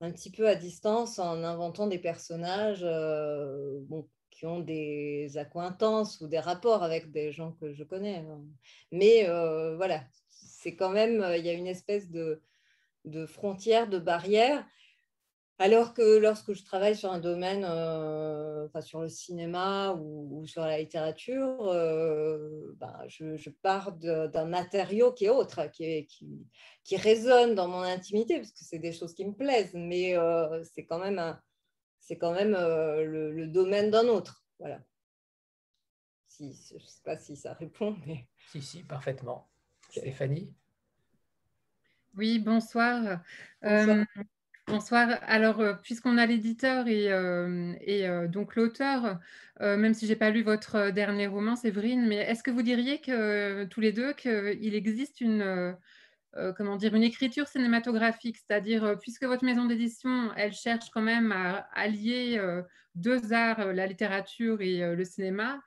un 0.00 0.10
petit 0.10 0.32
peu 0.32 0.48
à 0.48 0.56
distance 0.56 1.20
en 1.20 1.44
inventant 1.44 1.86
des 1.86 2.00
personnages 2.00 2.82
bon, 2.82 4.08
qui 4.34 4.46
ont 4.46 4.60
des 4.60 5.38
accointances 5.38 6.20
ou 6.20 6.28
des 6.28 6.40
rapports 6.40 6.82
avec 6.82 7.10
des 7.10 7.32
gens 7.32 7.52
que 7.52 7.72
je 7.72 7.84
connais. 7.84 8.18
Hein. 8.18 8.42
Mais 8.92 9.26
voilà, 9.76 10.02
c'est 10.28 10.76
quand 10.76 10.90
même, 10.90 11.24
il 11.38 11.44
y 11.44 11.48
a 11.48 11.52
une 11.52 11.66
espèce 11.66 12.10
de, 12.10 12.40
frontière, 13.26 13.88
de 13.88 13.98
barrière 13.98 14.64
alors 15.58 15.94
que 15.94 16.18
lorsque 16.18 16.52
je 16.52 16.64
travaille 16.64 16.96
sur 16.96 17.12
un 17.12 17.20
domaine, 17.20 17.64
euh, 17.64 18.66
enfin 18.66 18.80
sur 18.80 19.00
le 19.00 19.08
cinéma 19.08 19.92
ou, 19.94 20.44
sur 20.46 20.62
la 20.62 20.78
littérature, 20.78 21.68
euh, 21.68 22.74
ben, 22.76 22.92
je, 23.06 23.50
pars 23.62 23.92
d'un 23.92 24.46
matériau 24.46 25.12
qui 25.12 25.26
est 25.26 25.30
autre, 25.30 25.60
qui, 25.70 26.96
résonne 26.96 27.54
dans 27.54 27.68
mon 27.68 27.82
intimité, 27.82 28.38
parce 28.38 28.50
que 28.50 28.64
c'est 28.64 28.80
des 28.80 28.92
choses 28.92 29.14
qui 29.14 29.24
me 29.24 29.32
plaisent, 29.32 29.74
mais 29.74 30.16
euh, 30.16 30.62
c'est 30.64 30.84
quand 30.84 30.98
même, 30.98 31.38
c'est 32.04 32.18
quand 32.18 32.32
même 32.32 32.52
le, 32.52 33.46
domaine 33.46 33.90
d'un 33.90 34.08
autre. 34.08 34.44
Voilà. 34.58 34.80
Si, 36.28 36.52
je 36.68 36.74
ne 36.74 36.80
sais 36.80 37.02
pas 37.02 37.16
si 37.16 37.36
ça 37.36 37.54
répond, 37.54 37.96
mais... 38.06 38.26
Si, 38.50 38.60
si, 38.60 38.82
parfaitement. 38.82 39.48
Stéphanie? 39.90 40.52
Oui, 42.16 42.38
bonsoir. 42.38 43.20
bonsoir. 44.66 45.18
Alors, 45.22 45.80
puisqu'on 45.82 46.18
a 46.18 46.26
l'éditeur 46.26 46.86
et, 46.88 47.06
et 47.80 48.28
donc 48.28 48.54
l'auteur, 48.54 49.18
même 49.60 49.94
si 49.94 50.06
je 50.06 50.12
n'ai 50.12 50.16
pas 50.16 50.30
lu 50.30 50.42
votre 50.42 50.90
dernier 50.90 51.26
roman, 51.26 51.56
Séverine, 51.56 52.06
mais 52.06 52.16
est-ce 52.16 52.42
que 52.42 52.50
vous 52.50 52.62
diriez 52.62 53.00
que 53.00 53.64
tous 53.64 53.80
les 53.80 53.92
deux 53.92 54.12
qu'il 54.12 54.74
existe 54.74 55.20
une, 55.20 55.76
comment 56.56 56.76
dire, 56.76 56.94
une 56.94 57.02
écriture 57.02 57.46
cinématographique, 57.46 58.36
c'est-à-dire, 58.36 58.96
puisque 59.00 59.24
votre 59.24 59.44
maison 59.44 59.66
d'édition, 59.66 60.30
elle 60.36 60.52
cherche 60.52 60.90
quand 60.90 61.02
même 61.02 61.32
à 61.32 61.68
allier 61.74 62.40
deux 62.94 63.32
arts, 63.32 63.72
la 63.72 63.86
littérature 63.86 64.60
et 64.60 64.94
le 64.94 65.04
cinéma, 65.04 65.60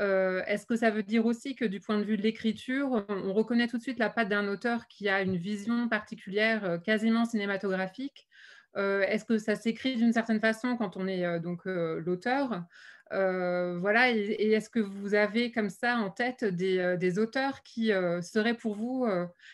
euh, 0.00 0.42
est-ce 0.46 0.64
que 0.64 0.76
ça 0.76 0.90
veut 0.90 1.02
dire 1.02 1.26
aussi 1.26 1.56
que 1.56 1.64
du 1.64 1.80
point 1.80 1.98
de 1.98 2.04
vue 2.04 2.16
de 2.16 2.22
l'écriture, 2.22 3.04
on, 3.08 3.32
reconnaît 3.32 3.66
tout 3.66 3.78
de 3.78 3.82
suite 3.82 3.98
la 3.98 4.10
patte 4.10 4.28
d'un 4.28 4.46
auteur 4.46 4.86
qui 4.86 5.08
a 5.08 5.22
une 5.22 5.36
vision 5.36 5.88
particulière, 5.88 6.64
euh, 6.64 6.78
quasiment 6.78 7.24
cinématographique? 7.24 8.28
Euh, 8.76 9.00
Est-ce 9.02 9.24
que 9.24 9.38
ça 9.38 9.56
s'écrit 9.56 9.96
d'une 9.96 10.12
certaine 10.12 10.40
façon 10.40 10.76
quand 10.76 10.96
on 10.96 11.08
est 11.08 11.40
donc 11.40 11.64
l'auteur? 11.64 12.62
Voilà. 13.10 14.10
Et, 14.10 14.52
est-ce 14.52 14.70
que 14.70 14.80
vous 14.80 15.14
avez 15.14 15.52
comme 15.52 15.70
ça 15.70 15.96
en 15.96 16.10
tête 16.10 16.44
des, 16.44 16.96
des 16.98 17.18
auteurs 17.18 17.62
qui 17.62 17.88
seraient 18.22 18.56
pour 18.56 18.74
vous 18.74 19.06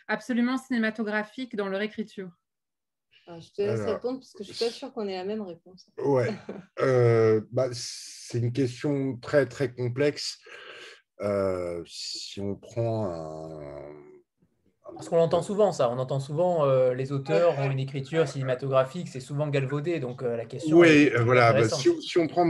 absolument 0.08 0.56
cinématographiques 0.56 1.56
dans 1.56 1.68
leur 1.68 1.82
écriture? 1.82 2.30
Ah, 3.26 3.40
je 3.40 3.48
te 3.52 3.62
laisse 3.62 3.80
répondre 3.80 4.18
parce 4.18 4.32
que 4.32 4.44
je 4.44 4.52
suis 4.52 4.64
pas 4.66 4.70
sûre 4.70 4.92
qu'on 4.92 5.08
ait 5.08 5.16
la 5.16 5.24
même 5.24 5.40
réponse. 5.40 5.88
Ouais. 5.98 6.34
bah, 7.52 7.68
c'est 7.72 8.38
une 8.38 8.52
question 8.52 9.16
très, 9.18 9.46
très 9.46 9.72
complexe. 9.72 10.40
Euh, 11.20 11.82
si 11.86 12.40
on 12.40 12.56
prend 12.56 13.06
un. 13.06 14.13
Parce 14.94 15.08
qu'on 15.08 15.16
l'entend 15.16 15.42
souvent, 15.42 15.72
ça. 15.72 15.90
On 15.90 15.98
entend 15.98 16.20
souvent 16.20 16.66
euh, 16.66 16.94
les 16.94 17.12
auteurs 17.12 17.58
ont 17.58 17.70
une 17.70 17.80
écriture 17.80 18.28
cinématographique, 18.28 19.08
c'est 19.08 19.20
souvent 19.20 19.48
galvaudé. 19.48 19.98
Donc 19.98 20.22
euh, 20.22 20.36
la 20.36 20.44
question. 20.44 20.76
Oui, 20.76 21.10
voilà. 21.20 21.52
Bah, 21.52 21.68
si, 21.68 22.18
on 22.18 22.26
prend 22.26 22.46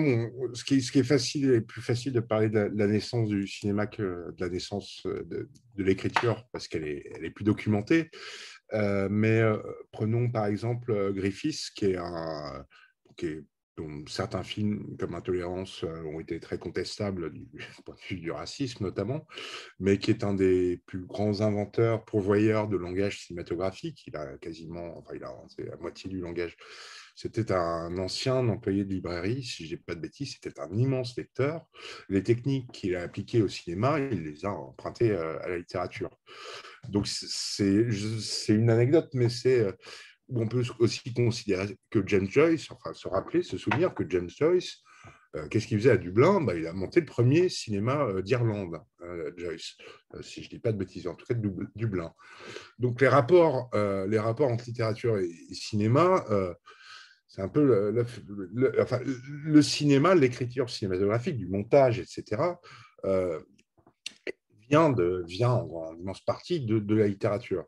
ce, 0.53 0.65
qui, 0.65 0.83
ce 0.83 0.93
qui 0.93 0.99
est 0.99 1.05
facile 1.05 1.51
et 1.51 1.61
plus 1.61 1.81
facile 1.81 2.13
de 2.13 2.21
parler 2.21 2.49
de 2.49 2.71
la, 2.75 2.87
naissance 2.87 3.29
du 3.29 3.47
cinéma 3.47 3.87
que 3.87 4.33
de 4.37 4.45
la 4.45 4.49
naissance 4.49 5.03
de, 5.05 5.49
l'écriture, 5.77 6.47
parce 6.53 6.69
qu'elle 6.69 6.87
est, 6.87 7.05
elle 7.17 7.25
est 7.25 7.31
plus 7.31 7.45
documentée. 7.45 8.11
mais 8.73 9.43
prenons 9.93 10.31
par 10.31 10.47
exemple 10.47 11.13
Griffiths, 11.13 11.71
qui 11.75 11.87
est 11.87 11.97
un. 11.97 12.65
Qui 13.17 13.27
est 13.27 13.45
dont 13.77 14.05
certains 14.07 14.43
films 14.43 14.97
comme 14.99 15.15
Intolérance 15.15 15.85
euh, 15.85 16.05
ont 16.05 16.21
été 16.21 16.39
très 16.41 16.59
contestables 16.59 17.33
du 17.33 17.47
point 17.85 17.95
de 17.95 18.15
vue 18.15 18.21
du 18.21 18.31
racisme 18.31 18.85
notamment, 18.85 19.27
mais 19.81 19.99
qui 19.99 20.11
est 20.11 20.25
un 20.25 20.35
des 20.35 20.81
plus 20.87 21.05
grands 21.05 21.41
inventeurs, 21.41 22.05
pourvoyeurs 22.05 22.69
de 22.69 22.77
langage 22.77 23.21
cinématographique. 23.21 24.05
Il 24.07 24.17
a 24.17 24.39
quasiment, 24.39 24.99
enfin, 24.99 25.15
il 25.15 25.25
a 25.25 25.33
la 25.71 25.77
moitié 25.77 26.09
du 26.09 26.21
langage. 26.21 26.57
C'était 27.17 27.53
un 27.53 27.97
ancien 27.99 28.49
employé 28.49 28.85
de 28.85 28.93
librairie, 28.93 29.45
si 29.45 29.65
je 29.65 29.77
dis 29.77 29.83
pas 29.83 29.95
de 29.95 30.01
bêtises, 30.01 30.33
c'était 30.33 30.59
un 30.61 30.71
immense 30.73 31.17
lecteur. 31.17 31.65
Les 32.09 32.25
techniques 32.25 32.73
qu'il 32.73 32.97
a 32.97 33.03
appliquées 33.03 33.41
au 33.41 33.47
cinéma, 33.47 34.01
il 34.01 34.25
les 34.25 34.45
a 34.45 34.51
empruntées 34.51 35.13
euh, 35.13 35.39
à 35.41 35.49
la 35.49 35.59
littérature. 35.59 36.11
Donc 36.89 37.07
c'est 37.07 37.87
une 38.49 38.69
anecdote, 38.69 39.11
mais 39.15 39.29
c'est 39.29 39.61
euh, 39.61 39.73
on 40.29 40.49
peut 40.49 40.63
aussi 40.79 41.13
considérer 41.13 41.77
que 41.91 42.03
James 42.07 42.29
Joyce, 42.29 42.69
se 42.93 43.09
rappeler, 43.09 43.43
se 43.43 43.59
souvenir 43.59 43.95
que 43.95 44.09
James 44.09 44.31
Joyce, 44.31 44.83
euh, 45.37 45.49
qu'est-ce 45.49 45.67
qu'il 45.67 45.79
faisait 45.79 45.91
à 45.91 45.97
Dublin? 45.97 46.41
Bah, 46.41 46.55
Il 46.55 46.67
a 46.67 46.73
monté 46.73 47.01
le 47.01 47.07
premier 47.07 47.49
cinéma 47.49 48.05
euh, 48.05 48.23
d'Irlande, 48.23 48.81
euh, 49.03 49.33
Joyce, 49.37 49.77
si 50.21 50.43
je 50.43 50.47
ne 50.47 50.51
dis 50.51 50.59
pas 50.61 50.73
de 50.73 50.79
bêtises, 50.79 51.07
en 51.07 51.15
tout 51.15 51.27
cas 51.27 51.35
de 51.35 51.53
Dublin. 51.75 52.13
Donc 52.79 53.01
les 53.01 53.09
rapports, 53.09 53.71
les 53.75 54.19
rapports 54.19 54.51
entre 54.51 54.65
littérature 54.67 55.19
et, 55.19 55.31
cinéma, 55.53 56.25
c'est 57.27 57.43
un 57.43 57.49
peu 57.49 57.93
le 57.93 59.63
cinéma, 59.63 60.15
l'écriture 60.15 60.71
cinématographique, 60.71 61.37
du 61.37 61.49
montage, 61.49 61.99
etc., 61.99 62.43
vient, 64.71 64.91
de, 64.91 65.25
vient 65.27 65.51
en, 65.51 65.95
immense 65.97 66.21
partie 66.25 66.65
de 66.65 66.95
la 66.95 67.09
littérature. 67.09 67.65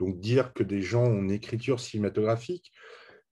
Donc 0.00 0.20
dire 0.20 0.52
que 0.52 0.62
des 0.62 0.82
gens 0.82 1.04
ont 1.04 1.22
une 1.22 1.30
écriture 1.30 1.80
cinématographique, 1.80 2.72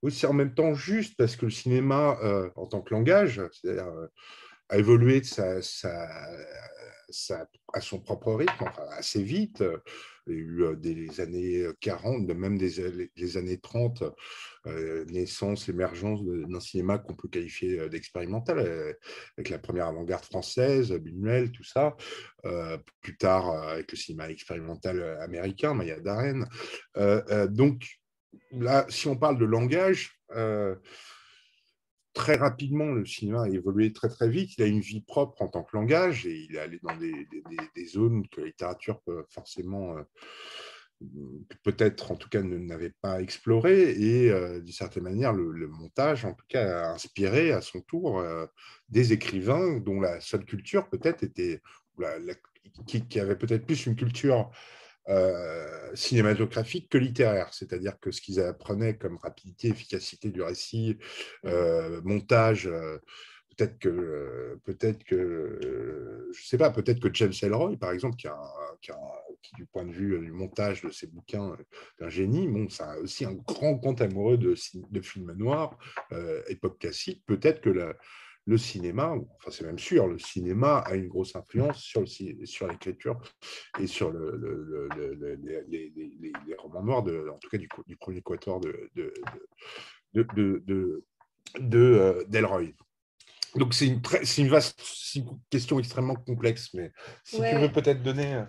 c'est 0.09 0.27
en 0.27 0.33
même 0.33 0.53
temps 0.53 0.73
juste 0.73 1.15
parce 1.17 1.35
que 1.35 1.45
le 1.45 1.51
cinéma, 1.51 2.17
euh, 2.23 2.49
en 2.55 2.67
tant 2.67 2.81
que 2.81 2.93
langage, 2.93 3.41
euh, 3.65 4.07
a 4.69 4.77
évolué 4.77 5.21
à 5.37 5.61
son 7.81 7.99
propre 7.99 8.33
rythme, 8.33 8.65
assez 8.97 9.23
vite. 9.23 9.63
Il 10.27 10.33
y 10.33 10.37
a 10.37 10.71
eu 10.71 10.77
des 10.77 11.21
années 11.21 11.65
40, 11.81 12.27
même 12.29 12.57
des, 12.57 13.37
années 13.37 13.59
30, 13.59 14.03
naissance, 15.09 15.69
émergence 15.69 16.23
d'un 16.23 16.59
cinéma 16.59 16.97
qu'on 16.97 17.15
peut 17.15 17.27
qualifier 17.27 17.89
d'expérimental, 17.89 18.59
avec 19.37 19.49
la 19.49 19.59
première 19.59 19.87
avant-garde 19.87 20.23
française, 20.23 20.91
Buñuel, 20.91 21.51
tout 21.51 21.63
ça. 21.63 21.95
plus 23.01 23.17
tard, 23.17 23.51
avec 23.69 23.91
le 23.91 23.97
cinéma 23.97 24.29
expérimental 24.29 25.01
américain, 25.21 25.73
Maya 25.73 25.99
Daren. 25.99 26.45
donc, 27.49 27.85
là, 28.51 28.85
si 28.89 29.07
on 29.07 29.17
parle 29.17 29.37
de 29.37 29.45
langage, 29.45 30.19
très 32.13 32.35
rapidement, 32.35 32.85
le 32.85 33.05
cinéma 33.05 33.43
a 33.43 33.49
évolué 33.49 33.91
très 33.91 34.09
très 34.09 34.29
vite. 34.29 34.57
Il 34.57 34.63
a 34.63 34.67
une 34.67 34.79
vie 34.79 35.01
propre 35.01 35.41
en 35.41 35.47
tant 35.47 35.63
que 35.63 35.75
langage 35.75 36.25
et 36.25 36.45
il 36.49 36.55
est 36.55 36.59
allé 36.59 36.79
dans 36.81 36.95
des, 36.95 37.85
zones 37.87 38.27
que 38.29 38.41
la 38.41 38.47
littérature 38.47 39.01
peut 39.01 39.25
forcément, 39.29 39.97
euh, 39.97 40.03
peut-être 41.63 42.11
en 42.11 42.15
tout 42.15 42.29
cas, 42.29 42.41
n'avait 42.41 42.93
pas 43.01 43.21
explorées. 43.21 43.91
Et 43.91 44.31
euh, 44.31 44.61
d'une 44.61 44.73
certaine 44.73 45.03
manière, 45.03 45.33
le, 45.33 45.67
montage, 45.67 46.23
en 46.25 46.33
tout 46.33 46.45
cas, 46.47 46.87
a 46.87 46.93
inspiré 46.93 47.51
à 47.51 47.61
son 47.61 47.81
tour 47.81 48.19
euh, 48.19 48.45
des 48.89 49.13
écrivains 49.13 49.79
dont 49.79 49.99
la 49.99 50.21
seule 50.21 50.45
culture 50.45 50.89
peut-être 50.89 51.23
était, 51.23 51.61
qui, 52.85 53.07
qui, 53.07 53.19
avait 53.19 53.35
peut-être 53.35 53.65
plus 53.65 53.85
une 53.87 53.95
culture 53.95 54.51
euh, 55.09 55.95
cinématographique 55.95 56.89
que 56.89 56.97
littéraire, 56.97 57.53
c'est-à-dire 57.53 57.99
que 57.99 58.11
ce 58.11 58.21
qu'ils 58.21 58.39
apprenaient 58.39 58.97
comme 58.97 59.17
rapidité, 59.17 59.67
efficacité 59.67 60.29
du 60.29 60.41
récit, 60.41 60.97
euh, 61.45 62.01
montage, 62.03 62.67
euh, 62.67 62.99
peut-être 63.49 63.77
que, 63.79 64.59
peut-être 64.63 65.03
que, 65.03 66.29
je 66.33 66.45
sais 66.45 66.57
pas, 66.57 66.71
peut-être 66.71 67.01
que 67.01 67.13
James 67.13 67.33
Ellroy, 67.41 67.75
par 67.77 67.91
exemple, 67.91 68.15
qui, 68.15 68.27
a, 68.27 68.39
qui, 68.81 69.55
du 69.55 69.65
point 69.65 69.83
de 69.83 69.91
vue 69.91 70.17
du 70.19 70.31
montage 70.31 70.81
de 70.81 70.89
ses 70.89 71.07
bouquins, 71.07 71.55
est 71.99 72.03
un 72.05 72.09
génie, 72.09 72.47
bon, 72.47 72.67
aussi 73.01 73.25
un 73.25 73.33
grand 73.33 73.77
compte 73.77 74.01
amoureux 74.01 74.37
de, 74.37 74.55
de 74.89 75.01
films 75.01 75.33
noirs, 75.33 75.77
époque 76.47 76.79
classique, 76.79 77.23
peut-être 77.27 77.61
que 77.61 77.69
la, 77.69 77.93
le 78.45 78.57
cinéma, 78.57 79.15
enfin 79.37 79.51
c'est 79.51 79.65
même 79.65 79.79
sûr, 79.79 80.07
le 80.07 80.19
cinéma 80.19 80.79
a 80.79 80.95
une 80.95 81.07
grosse 81.07 81.35
influence 81.35 81.79
sur, 81.81 82.01
le, 82.01 82.45
sur 82.45 82.67
l'écriture 82.67 83.19
et 83.79 83.87
sur 83.87 84.11
le, 84.11 84.89
les, 85.69 86.33
romans 86.57 86.83
noirs, 86.83 87.03
de, 87.03 87.29
en 87.29 87.37
tout 87.37 87.49
cas 87.49 87.57
du, 87.57 87.69
du 87.87 87.95
premier 87.95 88.21
quator 88.21 88.59
de, 88.59 88.89
de, 88.95 89.13
de, 90.13 90.63
de, 91.59 91.77
euh, 91.77 92.23
Delroy. 92.27 92.73
Donc 93.55 93.73
c'est 93.75 93.87
une, 93.87 94.01
une, 94.39 94.47
vaste, 94.47 94.81
une 95.15 95.39
question 95.49 95.79
extrêmement 95.79 96.15
complexe, 96.15 96.73
mais 96.73 96.91
si 97.23 97.37
tu 97.37 97.55
veux 97.57 97.71
peut-être 97.71 98.01
donner... 98.01 98.33
Euh, 98.33 98.45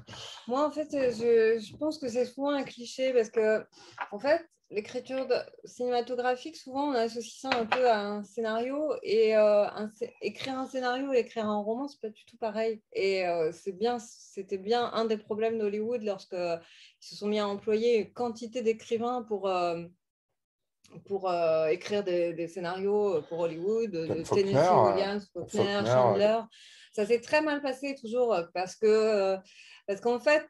Moi, 0.49 0.67
en 0.67 0.73
fait, 0.73 0.89
je, 0.91 1.61
je 1.61 1.77
pense 1.77 1.99
que 1.99 2.09
c'est 2.09 2.25
souvent 2.25 2.51
un 2.51 2.65
cliché 2.65 3.13
parce 3.13 3.29
que, 3.29 3.63
en 4.11 4.19
fait, 4.19 4.49
l'écriture 4.71 5.27
cinématographique, 5.65 6.57
souvent 6.57 6.89
on 6.89 6.95
associe 6.95 7.41
ça 7.41 7.51
un 7.57 7.67
peu 7.67 7.89
à 7.89 8.01
un 8.01 8.25
scénario 8.25 8.95
et 9.03 9.37
euh, 9.37 9.67
écrire 10.21 10.59
un 10.59 10.67
scénario 10.67 11.13
et 11.13 11.19
écrire 11.19 11.47
un 11.47 11.61
roman, 11.61 11.89
c'est 11.89 12.01
pas 12.01 12.09
du 12.09 12.25
tout 12.25 12.37
pareil. 12.37 12.83
Et 12.93 13.27
euh, 13.27 13.53
c'est 13.53 13.73
bien, 13.73 13.99
c'était 13.99 14.59
bien 14.59 14.91
un 14.93 15.05
des 15.05 15.17
problèmes 15.17 15.59
d'Hollywood 15.59 16.03
lorsqu'ils 16.03 16.61
se 17.01 17.15
sont 17.17 17.29
mis 17.29 17.39
à 17.39 17.47
employer 17.47 17.99
une 17.99 18.13
quantité 18.13 18.63
d'écrivains 18.63 19.23
pour, 19.23 19.49
euh, 19.49 19.85
pour 21.07 21.33
écrire 21.69 22.03
des, 22.03 22.49
scénarios 22.49 23.23
pour 23.29 23.41
Hollywood, 23.41 23.91
de, 23.91 24.07
Tennessee 24.07 24.71
Williams, 24.71 25.31
Faulkner, 25.33 25.81
Chandler. 25.87 26.41
Ça 26.93 27.07
s'est 27.07 27.21
très 27.21 27.43
mal 27.43 27.61
passé 27.61 27.97
toujours 28.01 28.37
parce 28.55 28.77
que 28.77 29.37
parce 29.87 30.01
qu'en 30.01 30.19
fait, 30.19 30.49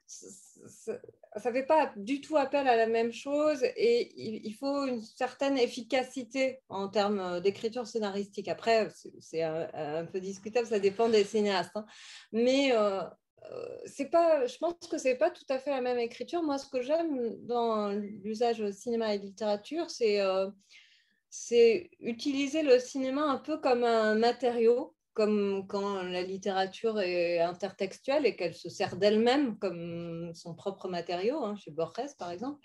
ça 1.37 1.51
ne 1.51 1.55
fait 1.55 1.67
pas 1.67 1.93
du 1.97 2.21
tout 2.21 2.37
appel 2.37 2.69
à 2.69 2.77
la 2.77 2.87
même 2.87 3.13
chose 3.13 3.63
et 3.77 4.13
il, 4.17 4.55
faut 4.55 4.87
une 4.87 5.01
certaine 5.01 5.59
efficacité 5.59 6.61
en 6.69 6.89
termes 6.89 7.19
euh, 7.19 7.41
d'écriture 7.41 7.87
scénaristique. 7.87 8.49
Après, 8.49 8.89
c'est 9.21 9.43
un, 9.43 10.07
peu 10.07 10.21
discutable, 10.21 10.67
ça 10.67 10.79
dépend 10.79 11.09
des 11.09 11.25
cinéastes. 11.25 11.73
Hein. 11.75 11.87
Mais 12.33 12.73
euh, 12.73 13.03
euh, 13.51 14.05
pas, 14.13 14.47
je 14.47 14.57
pense 14.59 14.75
que 14.89 14.97
ce 14.97 15.09
n'est 15.09 15.17
pas 15.17 15.31
tout 15.31 15.45
à 15.49 15.59
fait 15.59 15.71
la 15.71 15.81
même 15.81 15.99
écriture. 15.99 16.43
Moi, 16.43 16.59
ce 16.59 16.69
que 16.69 16.83
j'aime 16.83 17.37
dans 17.47 17.89
l'usage 17.89 18.71
cinéma 18.71 19.15
et 19.15 19.19
littérature, 19.19 19.91
c'est 19.91 20.21
c'est 21.31 21.91
utiliser 21.99 22.63
le 22.63 22.79
cinéma 22.79 23.23
un 23.23 23.39
peu 23.39 23.59
comme 23.59 23.83
un 23.83 24.15
matériau 24.15 24.95
comme 25.15 25.67
quand 25.69 26.03
la 26.03 26.23
littérature 26.23 27.01
est 27.01 27.41
intertextuelle 27.41 28.27
et 28.27 28.37
qu'elle 28.37 28.55
se 28.55 28.69
sert 28.69 28.97
d'elle-même 28.97 29.57
comme 29.59 30.33
son 30.35 30.55
propre 30.55 30.89
matériau, 30.89 31.45
hein, 31.45 31.57
chez 31.57 31.71
Borges 31.71 32.17
par 32.19 32.31
exemple, 32.31 32.61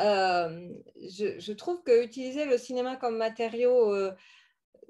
euh, 0.00 0.68
je, 0.96 1.52
trouve 1.52 1.82
que 1.84 2.04
utiliser 2.04 2.44
le 2.44 2.58
cinéma 2.58 2.96
comme 2.96 3.16
matériau 3.16 3.94
euh, 3.94 4.12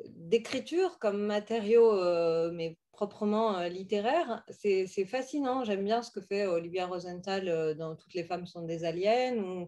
d'écriture, 0.08 0.98
comme 0.98 1.22
matériau 1.22 1.92
mais 2.52 2.78
proprement 2.92 3.60
littéraire, 3.62 4.44
c'est 4.48 5.04
fascinant. 5.04 5.64
J'aime 5.64 5.84
bien 5.84 6.02
ce 6.02 6.10
que 6.10 6.20
fait 6.20 6.46
Olivia 6.46 6.86
Rosenthal 6.86 7.76
dans 7.76 7.94
Toutes 7.94 8.14
les 8.14 8.24
femmes 8.24 8.46
sont 8.46 8.62
des 8.62 8.84
aliens 8.84 9.66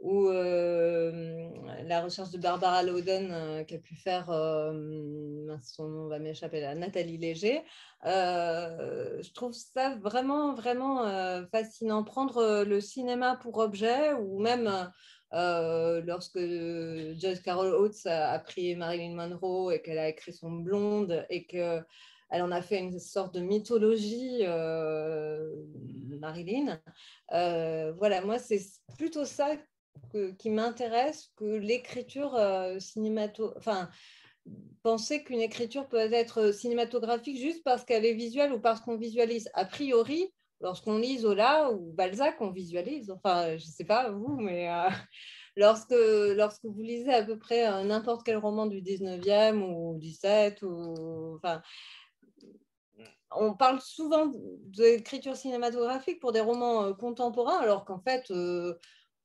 ou 0.00 0.28
euh, 0.28 1.48
la 1.84 2.02
recherche 2.02 2.30
de 2.30 2.38
Barbara 2.38 2.82
Loden 2.82 3.30
euh, 3.32 3.64
qui 3.64 3.74
a 3.74 3.78
pu 3.78 3.96
faire, 3.96 4.30
euh, 4.30 5.56
son 5.62 5.88
nom 5.88 6.08
va 6.08 6.18
m'échapper 6.18 6.60
là, 6.60 6.74
Nathalie 6.74 7.18
Léger. 7.18 7.62
je 8.04 9.32
trouve 9.32 9.52
ça 9.52 9.96
vraiment, 9.96 10.54
vraiment 10.54 11.04
fascinant. 11.50 12.04
Prendre 12.04 12.64
le 12.64 12.80
cinéma 12.80 13.36
pour 13.42 13.58
objet 13.58 14.12
ou 14.12 14.38
même 14.40 14.70
lorsque 15.32 16.38
Joyce 16.38 17.40
Carol 17.40 17.74
Oates 17.74 18.06
a, 18.06 18.38
pris 18.38 18.76
Marilyn 18.76 19.14
Monroe 19.14 19.72
et 19.72 19.82
qu'elle 19.82 19.98
a 19.98 20.08
écrit 20.08 20.32
son 20.32 20.50
Blonde 20.50 21.26
et 21.28 21.46
que 21.46 21.80
elle 22.30 22.42
en 22.42 22.50
a 22.50 22.60
fait 22.60 22.78
une 22.78 23.00
sorte 23.00 23.34
de 23.34 23.40
mythologie, 23.40 24.44
Marilyn. 26.20 26.78
voilà, 27.30 28.20
moi, 28.20 28.38
c'est 28.38 28.60
plutôt 28.96 29.24
ça 29.24 29.56
qui 30.38 30.50
m'intéresse 30.50 31.32
que 31.36 31.44
l'écriture 31.44 32.34
euh, 32.34 32.78
cinématographique. 32.78 33.58
Enfin, 33.58 33.88
penser 34.82 35.22
qu'une 35.22 35.40
écriture 35.40 35.88
peut 35.88 35.98
être 36.12 36.52
cinématographique 36.52 37.38
juste 37.38 37.62
parce 37.64 37.84
qu'elle 37.84 38.04
est 38.04 38.14
visuelle 38.14 38.52
ou 38.52 38.60
parce 38.60 38.80
qu'on 38.80 38.96
visualise. 38.96 39.50
A 39.54 39.64
priori, 39.64 40.32
lorsqu'on 40.60 40.98
lit 40.98 41.18
Zola 41.18 41.70
ou 41.72 41.92
Balzac, 41.92 42.36
on 42.40 42.50
visualise. 42.50 43.10
Enfin, 43.10 43.56
je 43.56 43.66
ne 43.66 43.70
sais 43.70 43.84
pas 43.84 44.10
vous, 44.10 44.36
mais 44.36 44.70
euh, 44.70 44.88
lorsque, 45.56 45.94
lorsque 46.36 46.64
vous 46.64 46.82
lisez 46.82 47.12
à 47.12 47.22
peu 47.22 47.38
près 47.38 47.68
euh, 47.68 47.84
n'importe 47.84 48.24
quel 48.24 48.38
roman 48.38 48.66
du 48.66 48.80
19e 48.80 49.62
ou 49.62 49.98
17, 49.98 50.62
ou, 50.62 51.36
enfin, 51.36 51.62
on 53.30 53.54
parle 53.54 53.80
souvent 53.80 54.32
d'écriture 54.64 55.36
cinématographique 55.36 56.20
pour 56.20 56.32
des 56.32 56.40
romans 56.40 56.94
contemporains, 56.94 57.58
alors 57.58 57.84
qu'en 57.84 58.00
fait, 58.00 58.32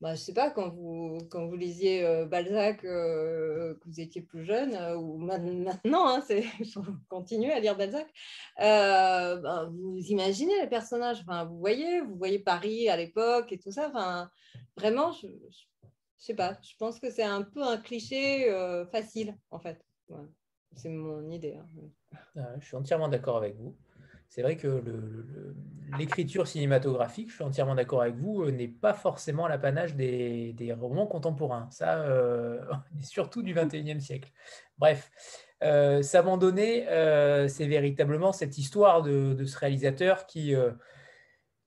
bah, 0.02 0.16
je 0.16 0.20
ne 0.20 0.26
sais 0.26 0.34
pas, 0.34 0.50
quand 0.52 0.70
vous, 0.70 1.18
quand 1.30 1.48
vous 1.48 1.56
lisiez 1.56 2.06
euh, 2.06 2.26
Balzac, 2.26 2.84
euh, 2.84 3.76
que 3.76 3.86
vous 3.86 4.02
étiez 4.02 4.22
plus 4.22 4.44
jeune, 4.44 4.76
euh, 4.76 4.98
ou 4.98 5.18
maintenant, 5.86 6.08
hein, 6.08 6.24
il 6.30 6.66
faut 6.74 6.84
continuer 7.08 7.52
à 7.52 7.60
lire 7.60 7.78
Balzac, 7.78 8.08
bah, 8.58 9.70
vous 9.72 10.00
imaginez 10.00 10.60
les 10.62 10.68
personnages, 10.68 11.22
enfin, 11.22 11.46
vous 11.46 11.58
voyez, 11.58 12.02
vous 12.02 12.16
voyez 12.16 12.40
Paris 12.40 12.90
à 12.90 12.98
l'époque 12.98 13.52
et 13.52 13.60
tout 13.60 13.72
ça. 13.72 13.90
Enfin, 13.90 14.30
vraiment, 14.76 15.12
je 15.14 15.28
ne 15.28 15.34
sais 16.18 16.36
pas, 16.36 16.58
je 16.62 16.76
pense 16.78 17.00
que 17.00 17.10
c'est 17.10 17.24
un 17.24 17.44
peu 17.44 17.64
un 17.64 17.78
cliché 17.78 18.52
facile, 18.92 19.38
en 19.52 19.60
fait. 19.60 19.86
C'est 20.76 20.90
mon 20.90 21.30
idée. 21.30 21.56
Hein. 21.56 21.68
Ah, 22.36 22.60
je 22.60 22.66
suis 22.66 22.76
entièrement 22.76 23.08
d'accord 23.08 23.38
avec 23.38 23.56
vous 23.56 23.76
c'est 24.34 24.42
vrai 24.42 24.58
que 24.58 24.82
l'écriture 26.00 26.48
cinématographique, 26.48 27.30
je 27.30 27.36
suis 27.36 27.44
entièrement 27.44 27.76
d'accord 27.76 28.02
avec 28.02 28.16
vous, 28.16 28.42
euh, 28.42 28.52
n'est 28.52 28.68
pas 28.68 28.96
forcément 28.96 29.48
l'apanage 29.48 29.96
des, 29.96 30.76
romans 30.80 31.06
contemporains. 31.06 31.68
Ça, 31.70 32.00
euh, 32.00 32.60
surtout 33.04 33.44
du 33.44 33.54
21e 33.54 34.00
siècle. 34.00 34.32
Bref, 34.80 35.12
euh, 35.62 36.02
S'abandonner, 36.02 36.88
euh, 36.90 37.48
c'est 37.48 37.68
véritablement 37.68 38.32
cette 38.32 38.58
histoire 38.58 39.04
de, 39.04 39.46
ce 39.46 39.56
réalisateur 39.56 40.26
qui, 40.26 40.56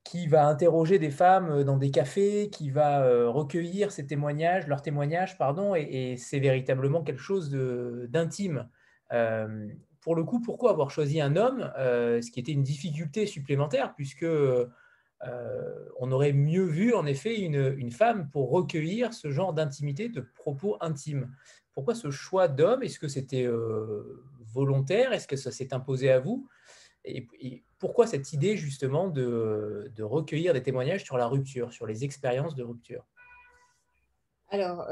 qui 0.02 0.26
va 0.26 0.48
interroger 0.48 0.98
des 0.98 1.10
femmes 1.10 1.62
dans 1.62 1.76
des 1.76 1.92
cafés, 1.92 2.50
qui 2.50 2.70
va 2.70 3.28
recueillir 3.28 3.92
ces 3.92 4.08
témoignages, 4.08 4.66
leurs 4.66 4.82
témoignages, 4.82 5.38
pardon, 5.38 5.76
et 5.76 6.16
c'est 6.16 6.40
véritablement 6.40 7.04
quelque 7.04 7.22
chose 7.22 7.48
d'intime 8.08 8.68
pour 10.06 10.14
le 10.14 10.22
coup, 10.22 10.40
pourquoi 10.40 10.70
avoir 10.70 10.92
choisi 10.92 11.20
un 11.20 11.34
homme 11.34 11.72
euh, 11.76 12.22
Ce 12.22 12.30
qui 12.30 12.38
était 12.38 12.52
une 12.52 12.62
difficulté 12.62 13.26
supplémentaire, 13.26 13.92
puisque 13.96 14.22
euh, 14.22 14.68
on 15.98 16.12
aurait 16.12 16.32
mieux 16.32 16.62
vu 16.62 16.94
en 16.94 17.06
effet 17.06 17.40
une, 17.40 17.90
femme 17.90 18.30
pour 18.30 18.52
recueillir 18.52 19.12
ce 19.12 19.32
genre 19.32 19.52
d'intimité, 19.52 20.08
de 20.08 20.20
propos 20.20 20.76
intimes. 20.80 21.34
Pourquoi 21.72 21.96
ce 21.96 22.12
choix 22.12 22.46
d'homme? 22.46 22.84
Est-ce 22.84 23.00
que 23.00 23.08
c'était 23.08 23.42
euh, 23.42 24.24
volontaire? 24.54 25.12
Est-ce 25.12 25.26
que 25.26 25.34
ça 25.34 25.50
s'est 25.50 25.74
imposé 25.74 26.08
à 26.12 26.20
vous? 26.20 26.48
Et, 27.04 27.26
pourquoi 27.80 28.06
cette 28.06 28.32
idée 28.32 28.56
justement 28.56 29.08
de, 29.08 29.90
recueillir 29.98 30.52
des 30.52 30.62
témoignages 30.62 31.02
sur 31.02 31.18
la 31.18 31.26
rupture, 31.26 31.72
sur 31.72 31.84
les 31.84 32.04
expériences 32.04 32.54
de 32.54 32.62
rupture? 32.62 33.04
Alors, 34.50 34.86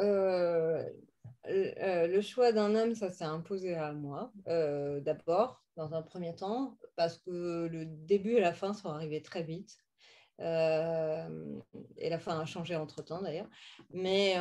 le 1.47 2.21
choix 2.21 2.53
d'un 2.53 2.75
homme, 2.75 2.95
ça 2.95 3.11
s'est 3.11 3.25
imposé 3.25 3.75
à 3.75 3.93
moi, 3.93 4.33
euh, 4.49 5.01
d'abord, 5.01 5.63
dans 5.77 5.95
un 5.95 6.03
premier 6.03 6.35
temps, 6.35 6.79
parce 6.97 7.19
que 7.19 7.67
le 7.67 7.85
début 7.85 8.33
et 8.33 8.41
la 8.41 8.55
fin 8.55 8.73
sont 8.73 8.89
arrivés 8.89 9.23
très 9.23 9.43
vite. 9.43 9.79
Euh, 10.41 11.61
et 11.97 12.11
la 12.11 12.19
fin 12.19 12.41
a 12.41 12.45
changé 12.45 12.75
entre-temps 12.75 13.23
d'ailleurs. 13.23 13.49
Mais, 13.91 14.37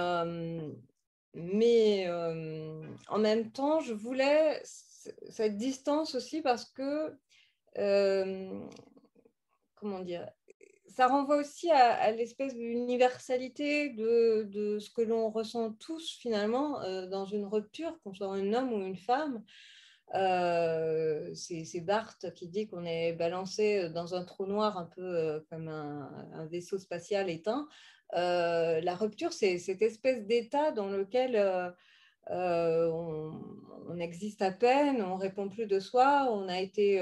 mais 1.34 2.10
en 2.10 3.20
même 3.20 3.52
temps, 3.52 3.80
je 3.80 3.94
voulais 3.94 4.62
cette 4.64 5.58
distance 5.58 6.16
aussi 6.16 6.42
parce 6.42 6.66
que, 6.66 7.16
comment 9.76 10.00
dire, 10.00 10.30
ça 10.96 11.08
renvoie 11.08 11.38
aussi 11.38 11.72
à, 11.72 12.12
l'espèce 12.12 12.54
d'universalité 12.54 13.90
de, 13.90 14.78
ce 14.80 14.90
que 14.90 15.02
l'on 15.02 15.30
ressent 15.30 15.72
tous 15.74 16.18
finalement 16.20 16.82
euh, 16.82 17.08
dans 17.08 17.26
une 17.26 17.46
rupture, 17.46 18.00
qu'on 18.04 18.14
soit 18.14 18.28
un 18.28 18.54
homme 18.54 18.74
ou 18.74 18.78
une 18.86 18.98
femme. 18.98 19.44
Euh, 20.14 21.34
c'est 21.34 21.82
Barthes 21.82 22.32
qui 22.36 22.48
dit 22.48 22.68
qu'on 22.68 22.86
est 22.86 23.14
balancé 23.14 23.90
dans 23.90 24.14
un 24.14 24.24
trou 24.24 24.46
noir 24.46 24.78
un 24.78 24.86
peu 24.86 25.02
euh, 25.02 25.40
comme 25.50 25.68
un, 25.68 26.46
vaisseau 26.52 26.78
spatial 26.78 27.30
éteint. 27.30 27.68
la 28.12 28.96
rupture, 28.96 29.34
c'est 29.34 29.58
cette 29.58 29.82
espèce 29.82 30.24
d'état 30.26 30.72
dans 30.72 30.90
lequel 30.90 31.74
on, 32.30 33.32
on, 33.90 34.00
existe 34.00 34.44
à 34.44 34.52
peine, 34.52 35.02
on 35.02 35.16
répond 35.16 35.50
plus 35.50 35.66
de 35.66 35.80
soi, 35.80 36.28
on 36.30 36.48
a 36.48 36.60
été 36.60 37.02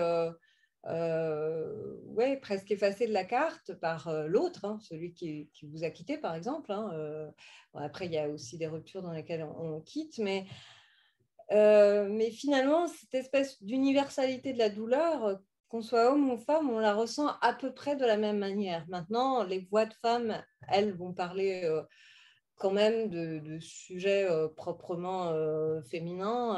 euh, 0.88 1.96
ouais, 2.08 2.38
presque 2.38 2.72
effacé 2.72 3.08
de 3.08 3.14
la 3.14 3.24
carte 3.24 3.74
par 3.76 4.08
euh, 4.08 4.26
l'autre, 4.28 4.66
hein, 4.66 4.80
celui 4.82 5.14
qui, 5.14 5.50
vous 5.64 5.84
a 5.84 5.90
quitté 5.90 6.18
par 6.18 6.36
exemple. 6.36 6.72
Hein, 6.72 6.90
euh. 6.94 7.30
après, 7.76 8.08
il 8.08 8.14
y 8.14 8.18
a 8.18 8.30
aussi 8.30 8.58
des 8.58 8.68
ruptures 8.68 9.04
dans 9.04 9.12
lesquelles 9.12 9.44
on, 9.44 9.80
quitte, 9.82 10.18
mais, 10.18 10.46
mais 11.52 12.32
finalement, 12.32 12.88
cette 12.88 13.14
espèce 13.14 13.62
d'universalité 13.64 14.54
de 14.54 14.58
la 14.58 14.70
douleur, 14.70 15.40
qu'on 15.70 15.82
soit 15.82 16.12
homme 16.12 16.30
ou 16.32 16.38
femme, 16.38 16.70
on 16.70 16.80
la 16.80 16.94
ressent 16.94 17.28
à 17.42 17.54
peu 17.54 17.74
près 17.74 17.96
de 17.96 18.06
la 18.06 18.18
même 18.18 18.40
manière. 18.40 18.86
Maintenant, 18.90 19.44
les 19.44 19.60
voix 19.60 19.86
de 19.86 19.94
femmes, 20.02 20.44
elles 20.68 20.94
vont 20.94 21.14
parler 21.14 21.70
quand 22.56 22.72
même 22.72 23.10
de 23.10 23.60
sujets 23.60 24.28
proprement 24.58 25.34
féminins 25.84 26.58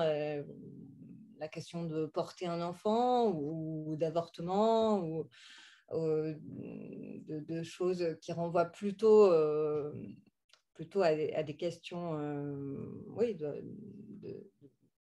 la 1.40 1.48
question 1.48 1.84
de 1.86 2.06
porter 2.06 2.48
un 2.48 2.62
enfant 2.62 3.28
ou, 3.28 3.96
d'avortement 3.96 5.00
ou, 5.00 5.28
de, 5.92 7.64
choses 7.64 8.18
qui 8.22 8.32
renvoient 8.32 8.66
plutôt, 8.66 9.32
euh, 9.32 9.94
plutôt 10.74 11.02
à, 11.02 11.14
des 11.16 11.56
questions 11.56 12.18
euh, 12.20 13.04
oui, 13.10 13.38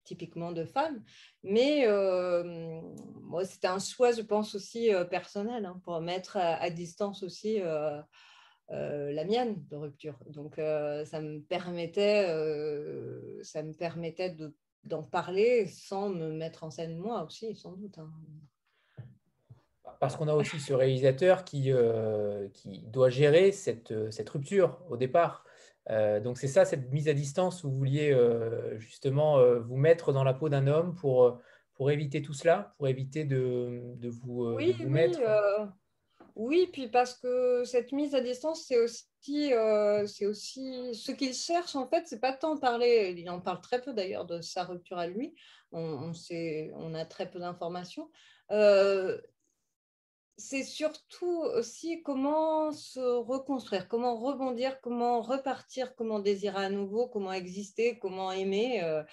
typiquement 0.04 0.52
de 0.52 0.66
femmes. 0.66 1.04
Mais 1.44 1.88
euh, 1.88 2.82
moi, 3.22 3.46
c'était 3.46 3.68
un 3.68 3.80
choix, 3.80 4.12
je 4.12 4.22
pense, 4.22 4.56
aussi 4.56 4.90
personnel 5.10 5.66
hein, 5.66 5.80
pour 5.84 6.00
mettre 6.02 6.38
à, 6.38 6.70
distance 6.70 7.24
aussi. 7.24 7.60
la 8.70 9.26
mienne 9.26 9.64
de 9.70 9.76
rupture. 9.76 10.18
Donc, 10.28 10.56
ça 10.56 11.22
me 11.22 11.40
permettait, 11.40 12.26
ça 13.44 13.64
me 13.64 13.74
permettait 13.74 14.32
de 14.32 14.56
d'en 14.84 15.04
parler 15.04 15.68
sans 15.68 16.10
me 16.10 16.32
mettre 16.32 16.64
en 16.64 16.70
scène 16.70 16.98
moi 16.98 17.24
aussi, 17.24 17.56
sans 17.56 17.74
doute. 17.74 17.98
Hein. 17.98 18.12
Parce 20.00 20.16
qu'on 20.16 20.28
a 20.28 20.34
aussi 20.34 20.60
ce 20.60 20.74
réalisateur 20.74 21.46
qui, 21.46 21.72
euh, 21.72 22.50
qui 22.54 22.82
doit 22.88 23.10
gérer 23.10 23.52
cette, 23.52 24.12
cette, 24.12 24.30
rupture 24.30 24.82
au 24.90 24.98
départ. 24.98 25.46
Euh, 25.90 26.20
donc 26.20 26.38
c'est 26.38 26.48
ça, 26.48 26.66
cette 26.66 26.92
mise 26.92 27.08
à 27.08 27.14
distance 27.14 27.64
où 27.64 27.72
vous 27.72 27.78
vouliez 27.78 28.12
euh, 28.12 28.78
justement 28.80 29.42
vous 29.60 29.78
mettre 29.78 30.12
dans 30.12 30.24
la 30.24 30.34
peau 30.34 30.50
d'un 30.50 30.68
homme 30.68 30.96
pour, 30.96 31.40
pour 31.74 31.92
éviter 31.92 32.22
tout 32.22 32.34
cela, 32.34 32.74
pour 32.78 32.88
éviter 32.88 33.24
de, 33.24 33.82
de 33.96 34.10
vous, 34.10 34.54
oui, 34.56 34.76
mettre... 34.86 35.20
Oui, 36.36 36.68
puis 36.74 36.88
parce 36.88 37.14
que 37.14 37.64
cette 37.64 37.92
mise 37.92 38.16
à 38.16 38.22
distance, 38.22 38.66
c'est 38.68 38.80
aussi, 38.80 39.54
euh, 39.54 40.08
c'est 40.08 40.26
aussi 40.26 40.96
ce 40.96 41.12
qu'il 41.12 41.34
cherche 41.34 41.76
en 41.76 41.88
fait, 41.88 42.08
c'est 42.08 42.20
pas 42.20 42.34
tant 42.34 42.58
parler, 42.58 43.14
il 43.16 43.30
en 43.30 43.40
parle 43.40 43.62
très 43.62 43.80
peu 43.82 43.94
d'ailleurs 43.94 44.26
de 44.26 44.42
sa 44.42 44.64
rupture 44.64 44.98
à 44.98 45.06
lui, 45.06 45.36
on 45.72 46.94
a 46.96 47.06
très 47.06 47.30
peu 47.30 47.40
d'informations. 47.40 48.10
Euh, 48.52 49.22
c'est 50.38 50.64
surtout 50.64 51.44
aussi 51.56 52.02
comment 52.02 52.72
se 52.72 53.00
reconstruire, 53.00 53.88
comment 53.88 54.16
rebondir, 54.16 54.82
comment 54.82 55.22
repartir, 55.22 55.96
comment 55.96 56.18
désirer 56.18 56.66
à 56.66 56.70
nouveau, 56.70 57.08
comment 57.08 57.32
exister, 57.32 58.00
comment 58.00 58.32
aimer, 58.32 58.84
euh, 58.84 59.04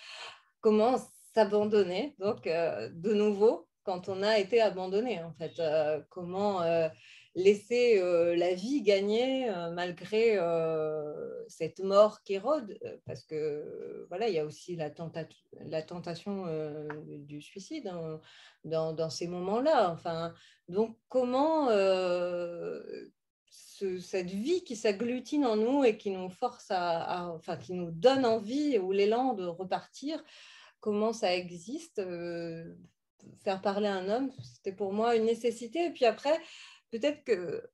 comment 0.63 0.97
s'abandonner, 1.35 2.17
donc 2.19 2.45
de 2.45 3.13
nouveau 3.13 3.69
on 4.09 4.23
a 4.23 4.39
été 4.39 4.61
abandonné, 4.61 5.23
en 5.23 5.33
fait. 5.33 5.59
Euh, 5.59 6.01
comment 6.09 6.63
euh, 6.63 6.89
laisser 7.35 8.01
euh, 8.01 8.35
la 8.37 8.55
vie 8.55 8.83
gagner 8.83 9.51
malgré 9.73 10.39
cette 11.49 11.81
mort 11.81 12.23
qui 12.23 12.39
rôde, 12.39 12.79
parce 13.07 13.25
que 13.25 14.07
voilà, 14.09 14.29
il 14.29 14.35
y 14.35 14.39
a 14.39 14.45
aussi 14.45 14.77
la, 14.77 14.91
tentation 14.91 16.47
du 17.07 17.41
suicide 17.41 17.89
hein, 17.89 18.21
dans, 18.65 19.11
ces 19.11 19.29
moments-là. 19.29 19.91
Enfin, 19.93 20.35
donc 20.69 20.97
comment 21.09 21.69
cette 23.47 24.31
vie 24.31 24.65
qui 24.65 24.77
s'agglutine 24.77 25.45
en 25.45 25.57
nous 25.57 25.85
et 25.85 25.97
qui 25.97 26.11
nous 26.11 26.31
force 26.31 26.67
à, 26.71 27.31
enfin, 27.33 27.57
qui 27.57 27.75
nous 27.75 27.91
donne 27.91 28.27
envie 28.27 28.79
ou 28.79 28.93
l'élan 28.93 29.35
de 29.35 29.47
repartir, 29.47 30.23
comment 30.81 31.13
ça 31.13 31.35
existe 31.35 32.01
faire 33.45 33.61
parler 33.61 33.89
un 33.89 34.09
homme, 34.09 34.31
c'était 34.43 34.77
pour 34.77 34.93
moi 34.93 35.17
une 35.17 35.25
nécessité. 35.25 35.87
Et 35.87 35.91
puis 35.91 36.05
après, 36.05 36.39
peut-être 36.91 37.25
que, 37.25 37.69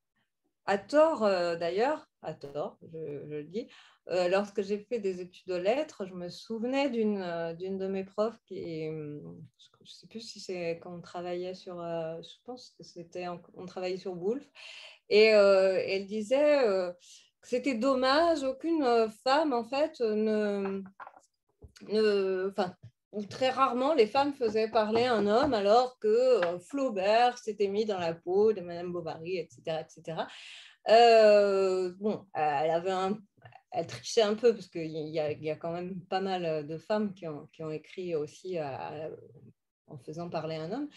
à 0.67 0.79
tort 0.79 1.25
euh, 1.25 1.57
d'ailleurs, 1.57 2.09
à 2.23 2.35
tort, 2.35 2.79
je, 2.93 3.25
le 3.27 3.45
dis, 3.45 3.69
euh, 4.09 4.29
lorsque 4.29 4.63
j'ai 4.63 4.79
fait 4.79 4.99
des 4.99 5.21
études 5.21 5.49
de 5.49 5.55
lettres, 5.55 6.07
je 6.07 6.15
me 6.15 6.29
souvenais 6.29 6.91
d'une 6.91 7.23
euh, 7.23 7.55
de 7.55 7.87
mes 7.87 8.05
profs 8.05 8.39
qui, 8.47 8.87
je 8.87 8.91
ne 8.91 9.87
sais 9.87 10.07
plus 10.09 10.21
si 10.21 10.41
c'est 10.41 10.79
quand 10.83 10.95
on 10.95 11.01
travaillait 11.01 11.55
sur, 11.55 11.77
je 11.77 12.37
pense 12.45 12.75
que 12.77 12.85
c'était, 12.85 13.27
on 13.29 13.67
travaillait 13.67 13.97
sur 13.97 14.15
Wolf, 14.15 14.45
et 15.09 15.27
elle 15.27 16.07
disait 16.07 16.65
que 17.41 17.49
c'était 17.49 17.77
dommage, 17.77 18.43
aucune 18.43 19.09
femme 19.23 19.53
en 19.53 19.63
fait 19.63 20.01
ne, 20.01 20.83
ne, 21.89 22.49
enfin, 22.51 22.75
très 23.31 23.51
rarement 23.51 23.95
les 23.95 24.07
femmes 24.07 24.35
faisaient 24.35 24.69
parler 24.69 25.05
un 25.05 25.27
homme 25.27 25.55
alors 25.55 25.99
que 25.99 26.09
euh, 26.09 26.59
Flaubert 26.59 27.39
s'était 27.39 27.69
mis 27.69 27.85
dans 27.85 27.99
la 27.99 28.15
peau 28.15 28.53
de 28.53 28.61
Madame 28.61 28.93
Bovary, 28.93 29.39
etc. 29.39 29.81
etc. 29.81 30.23
Euh, 30.89 31.93
bon, 31.99 32.27
elle 32.35 32.71
avait 32.71 32.91
un, 32.91 33.19
elle 33.73 33.87
trichait 33.87 34.23
un 34.23 34.35
peu 34.35 34.55
parce 34.55 34.69
qu'il 34.69 34.91
y, 34.91 35.19
y, 35.19 35.51
a 35.51 35.57
quand 35.57 35.73
même 35.73 36.01
pas 36.09 36.21
mal 36.21 36.67
de 36.67 36.79
femmes 36.79 37.13
qui 37.15 37.27
ont, 37.27 37.49
qui 37.53 37.63
ont 37.63 37.71
écrit 37.71 38.15
aussi 38.15 38.59
en 39.89 39.99
faisant 39.99 40.29
parler 40.29 40.57
un 40.57 40.73
homme. 40.73 40.89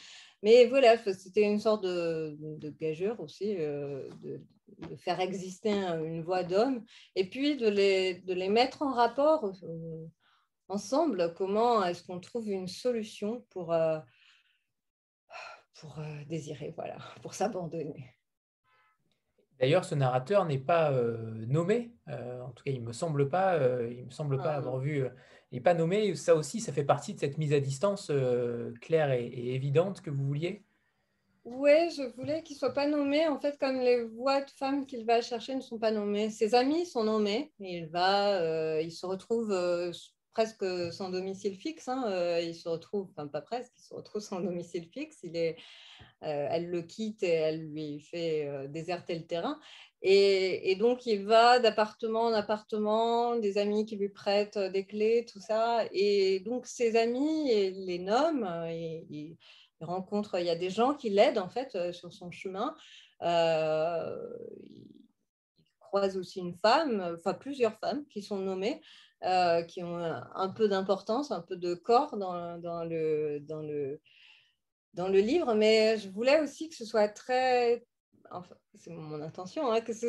Mais 0.44 0.66
voilà, 0.66 0.98
c'était 0.98 1.44
une 1.44 1.60
sorte 1.60 1.84
de, 1.84 2.38
de 2.40 2.70
gageure 2.70 3.20
aussi, 3.20 3.56
euh, 3.58 4.10
de, 4.24 4.42
de, 4.90 4.96
faire 4.96 5.20
exister 5.20 5.72
une 5.72 6.22
voix 6.22 6.44
d'homme 6.44 6.86
et 7.16 7.30
puis 7.30 7.58
de 7.58 7.68
les, 7.68 8.22
de 8.22 8.34
les 8.34 8.50
mettre 8.50 8.82
en 8.82 8.94
rapport 8.94 9.52
ensemble 10.70 11.34
comment 11.36 11.84
est-ce 11.84 12.04
qu'on 12.04 12.20
trouve 12.20 12.48
une 12.48 12.68
solution 12.68 13.46
pour, 13.50 13.74
euh, 13.74 14.00
pour 15.80 16.00
euh, 16.00 16.24
désirer, 16.28 16.74
voilà, 16.76 16.98
pour 17.22 17.34
s'abandonner? 17.34 18.16
D'ailleurs, 19.60 19.84
ce 19.84 19.96
narrateur 19.96 20.46
n'est 20.46 20.60
pas 20.60 20.92
euh, 20.94 21.46
nommé. 21.48 21.92
en 22.08 22.52
tout 22.52 22.64
cas, 22.64 22.72
il 22.72 22.82
me 22.82 22.94
semble 22.94 23.28
pas. 23.28 23.58
il 23.90 24.06
me 24.06 24.10
semble 24.10 24.38
pas 24.38 24.54
ah, 24.54 24.58
avoir 24.58 24.78
vu. 24.78 25.06
il 25.52 25.56
n'est 25.56 25.62
pas 25.62 25.74
nommé. 25.74 26.16
Ça 26.16 26.34
aussi, 26.34 26.62
ça 26.62 26.72
fait 26.72 26.86
partie 26.86 27.14
de 27.14 27.20
cette 27.20 27.38
mise 27.38 27.52
à 27.52 27.60
distance 27.60 28.10
claire 28.80 29.12
et, 29.12 29.54
évidente 29.54 30.00
que 30.00 30.10
vous 30.10 30.26
vouliez? 30.26 30.64
Oui, 31.44 31.90
je 31.90 32.04
voulais 32.16 32.42
qu'il 32.42 32.56
soit 32.56 32.74
pas 32.74 32.88
nommé. 32.88 33.28
En 33.28 33.38
fait, 33.38 33.58
comme 33.60 33.82
les 33.82 34.06
voix 34.06 34.40
de 34.40 34.50
femmes 34.52 34.86
qu'il 34.86 35.06
va 35.06 35.20
chercher 35.20 35.56
ne 35.56 35.62
sont 35.62 35.78
pas 35.78 35.92
nommées, 35.92 36.30
ses 36.30 36.56
amis 36.56 36.86
sont 36.86 37.04
nommés. 37.04 37.52
Il 37.60 37.88
va, 37.88 38.82
il 38.82 38.94
se 38.94 39.06
retrouve 39.06 39.52
presque 40.34 40.66
sans 40.92 41.10
domicile 41.10 41.56
fixe. 41.56 41.88
Hein, 41.88 42.04
euh, 42.08 42.42
il 42.42 42.56
se 42.56 42.70
retrouve, 42.70 43.08
enfin 43.12 43.28
pas 43.28 43.42
presque, 43.42 43.74
il 43.78 43.84
se 43.84 43.94
retrouve 43.94 44.22
sans 44.22 44.40
domicile 44.42 44.88
fixe. 44.92 45.20
Il 45.24 45.36
est, 45.36 45.58
euh, 46.24 46.48
elle 46.50 46.70
le 46.70 46.82
quitte 46.82 47.24
et 47.24 47.32
elle 47.32 47.70
lui 47.70 48.00
fait 48.00 48.48
euh, 48.48 48.68
déserter 48.68 49.16
le 49.16 49.26
terrain. 49.26 49.60
Et, 50.02 50.78
donc, 50.78 51.06
il 51.06 51.26
va 51.26 51.60
d'appartement 51.60 52.22
en 52.22 52.34
appartement, 52.34 53.36
des 53.36 53.58
amis 53.58 53.86
qui 53.86 53.98
lui 53.98 54.08
prêtent 54.08 54.58
des 54.58 54.86
clés, 54.86 55.26
tout 55.30 55.42
ça. 55.42 55.84
Et 55.92 56.40
donc, 56.40 56.68
ses 56.68 56.96
amis 56.96 57.52
les 57.72 58.00
nomment. 58.00 58.66
Et, 58.70 59.06
il 59.82 59.86
rencontre, 59.86 60.40
il 60.40 60.46
y 60.46 60.50
a 60.50 60.56
des 60.56 60.70
gens 60.70 60.94
qui 60.94 61.10
l'aident 61.10 61.38
en 61.38 61.50
fait 61.50 61.92
sur 61.94 62.14
son 62.14 62.32
chemin. 62.32 62.76
il 63.22 63.28
croise 65.80 66.18
aussi 66.18 66.40
une 66.40 66.56
femme, 66.56 67.16
enfin 67.18 67.34
plusieurs 67.34 67.78
femmes 67.80 68.06
qui 68.08 68.22
sont 68.22 68.40
nommées. 68.40 68.82
Euh, 69.26 69.64
qui 69.64 69.84
ont 69.84 69.98
un 69.98 70.48
peu 70.48 70.70
d'importance, 70.70 71.32
un 71.32 71.42
peu 71.42 71.58
de 71.58 71.74
corps 71.74 72.16
dans, 72.16 72.58
dans, 72.58 72.86
le, 72.86 73.42
dans, 73.42 73.62
le, 73.62 74.00
dans 74.94 75.10
le 75.10 75.20
livre, 75.20 75.56
mais 75.56 75.98
je 75.98 76.08
voulais 76.08 76.40
aussi 76.40 76.70
que 76.70 76.76
ce 76.76 76.86
soit 76.86 77.10
très, 77.10 77.86
enfin, 78.32 78.56
c'est 78.76 78.92
mon 78.92 79.22
intention, 79.22 79.70
hein, 79.70 79.82
que 79.82 79.92
ce, 79.92 80.08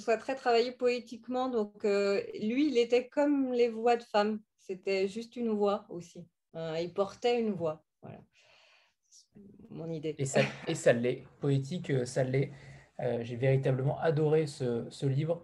soit 0.00 0.16
très 0.16 0.36
travaillé 0.36 0.72
poétiquement. 0.72 1.50
Donc, 1.50 1.84
euh, 1.84 2.22
lui, 2.40 2.68
il 2.68 2.78
était 2.78 3.08
comme 3.08 3.52
les 3.52 3.68
voix 3.68 3.98
de 3.98 4.04
femmes, 4.04 4.40
c'était 4.58 5.06
juste 5.06 5.36
une 5.36 5.50
voix 5.50 5.84
aussi. 5.90 6.26
Euh, 6.54 6.78
il 6.80 6.94
portait 6.94 7.38
une 7.38 7.52
voix. 7.52 7.84
Voilà, 8.00 8.22
mon 9.68 9.90
idée. 9.90 10.14
Et 10.16 10.24
ça, 10.24 10.40
et 10.66 10.74
ça 10.74 10.94
l'est, 10.94 11.24
poétique, 11.40 12.06
ça 12.06 12.24
l'est. 12.24 12.52
J'ai 13.20 13.36
véritablement 13.36 14.00
adoré 14.00 14.46
ce, 14.46 14.86
ce 14.88 15.04
livre. 15.04 15.42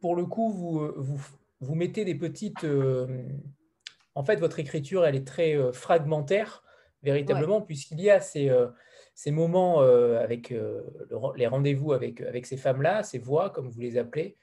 pour 0.00 0.14
le 0.14 0.24
coup, 0.26 0.50
vous, 0.50 0.92
vous, 0.96 1.20
vous 1.60 1.74
mettez 1.74 2.04
des 2.04 2.14
petites... 2.14 2.64
Euh, 2.64 3.06
en 4.14 4.24
fait, 4.24 4.36
votre 4.36 4.58
écriture, 4.58 5.06
elle 5.06 5.14
est 5.14 5.26
très 5.26 5.56
euh, 5.56 5.72
fragmentaire, 5.72 6.64
véritablement, 7.02 7.62
puisqu'il 7.62 8.00
y 8.00 8.10
a 8.10 8.20
ces, 8.20 8.50
euh, 8.50 8.66
ces 9.14 9.30
moments 9.30 9.80
avec 9.80 10.52
les 11.36 11.46
rendez-vous 11.46 11.92
avec, 11.92 12.20
avec 12.20 12.44
ces 12.44 12.56
femmes-là, 12.56 13.02
ces 13.02 13.18
voix, 13.18 13.50
comme 13.50 13.70
vous 13.70 13.80
les 13.80 13.96
appelez, 13.96 14.36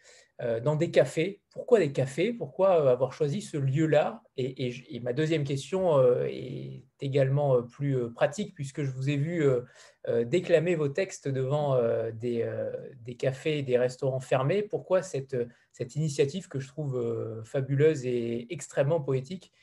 dans 0.63 0.75
des 0.75 0.91
cafés. 0.91 1.41
Pourquoi 1.51 1.79
des 1.79 1.91
cafés? 1.91 2.31
Pourquoi 2.31 2.91
avoir 2.91 3.11
choisi 3.11 3.41
ce 3.41 3.57
lieu-là? 3.57 4.21
Et, 4.37 4.99
ma 5.01 5.11
deuxième 5.13 5.43
question 5.43 5.99
est 6.25 6.83
également 7.01 7.63
plus 7.63 8.11
pratique, 8.13 8.53
puisque 8.53 8.83
je 8.83 8.91
vous 8.91 9.09
ai 9.09 9.17
vu 9.17 9.43
déclamer 10.25 10.75
vos 10.75 10.89
textes 10.89 11.27
devant 11.27 11.75
des, 12.11 12.47
des 13.01 13.15
cafés 13.15 13.57
et 13.57 13.63
des 13.63 13.79
restaurants 13.79 14.19
fermés. 14.19 14.61
Pourquoi 14.61 15.01
cette 15.01 15.35
cette 15.77 15.95
initiative 15.95 16.47
que 16.47 16.59
je 16.59 16.67
trouve 16.67 16.97
euh, 16.97 17.43
fabuleuse 17.43 18.03
et 18.05 18.51
extrêmement 18.51 18.99
poétique. 18.99 19.53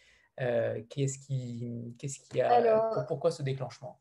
Euh, 0.41 0.81
qu'est-ce 0.89 1.19
qui, 1.19 1.97
qu'est-ce 1.99 2.21
qui 2.21 2.41
a, 2.41 3.05
pourquoi 3.09 3.33
ce 3.33 3.43
déclenchement? 3.43 3.99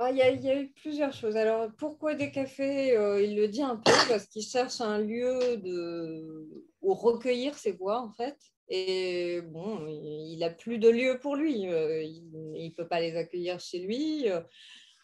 Bah, 0.00 0.10
il 0.10 0.16
y, 0.16 0.50
a, 0.50 0.60
eu 0.60 0.72
plusieurs 0.72 1.12
choses. 1.12 1.36
Alors, 1.36 1.68
pourquoi 1.78 2.14
des 2.14 2.30
cafés 2.30 2.96
euh, 2.96 3.22
Il 3.22 3.36
le 3.36 3.48
dit 3.48 3.62
un 3.62 3.76
peu 3.76 3.92
parce 4.08 4.26
qu'il 4.26 4.42
cherche 4.42 4.80
un 4.80 4.98
lieu 4.98 5.58
de... 5.58 6.48
où 6.80 6.94
recueillir 6.94 7.54
ses 7.56 7.72
voix, 7.72 8.00
en 8.00 8.12
fait. 8.12 8.36
Et 8.68 9.40
bon, 9.42 9.86
il 9.88 10.38
n'a 10.38 10.50
plus 10.50 10.78
de 10.78 10.88
lieu 10.88 11.18
pour 11.20 11.36
lui. 11.36 11.62
il 11.62 12.30
ne 12.32 12.74
peut 12.74 12.88
pas 12.88 13.00
les 13.00 13.16
accueillir 13.16 13.60
chez 13.60 13.80
lui 13.80 14.26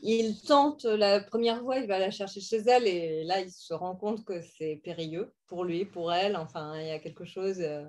il 0.01 0.41
tente 0.43 0.85
la 0.85 1.21
première 1.21 1.61
fois, 1.61 1.79
il 1.79 1.87
va 1.87 1.99
la 1.99 2.11
chercher 2.11 2.41
chez 2.41 2.59
elle 2.59 2.87
et 2.87 3.25
là, 3.25 3.41
il 3.41 3.51
se 3.51 3.73
rend 3.73 3.97
compte 3.97 4.25
que 4.25 4.41
c'est 4.41 4.81
périlleux 4.85 5.33
pour 5.47 5.65
lui, 5.65 5.85
pour 5.85 6.13
elle. 6.13 6.37
Enfin, 6.37 6.79
il 6.81 6.87
y 6.87 6.91
a 6.91 6.99
quelque 6.99 7.25
chose, 7.25 7.61
euh, 7.61 7.85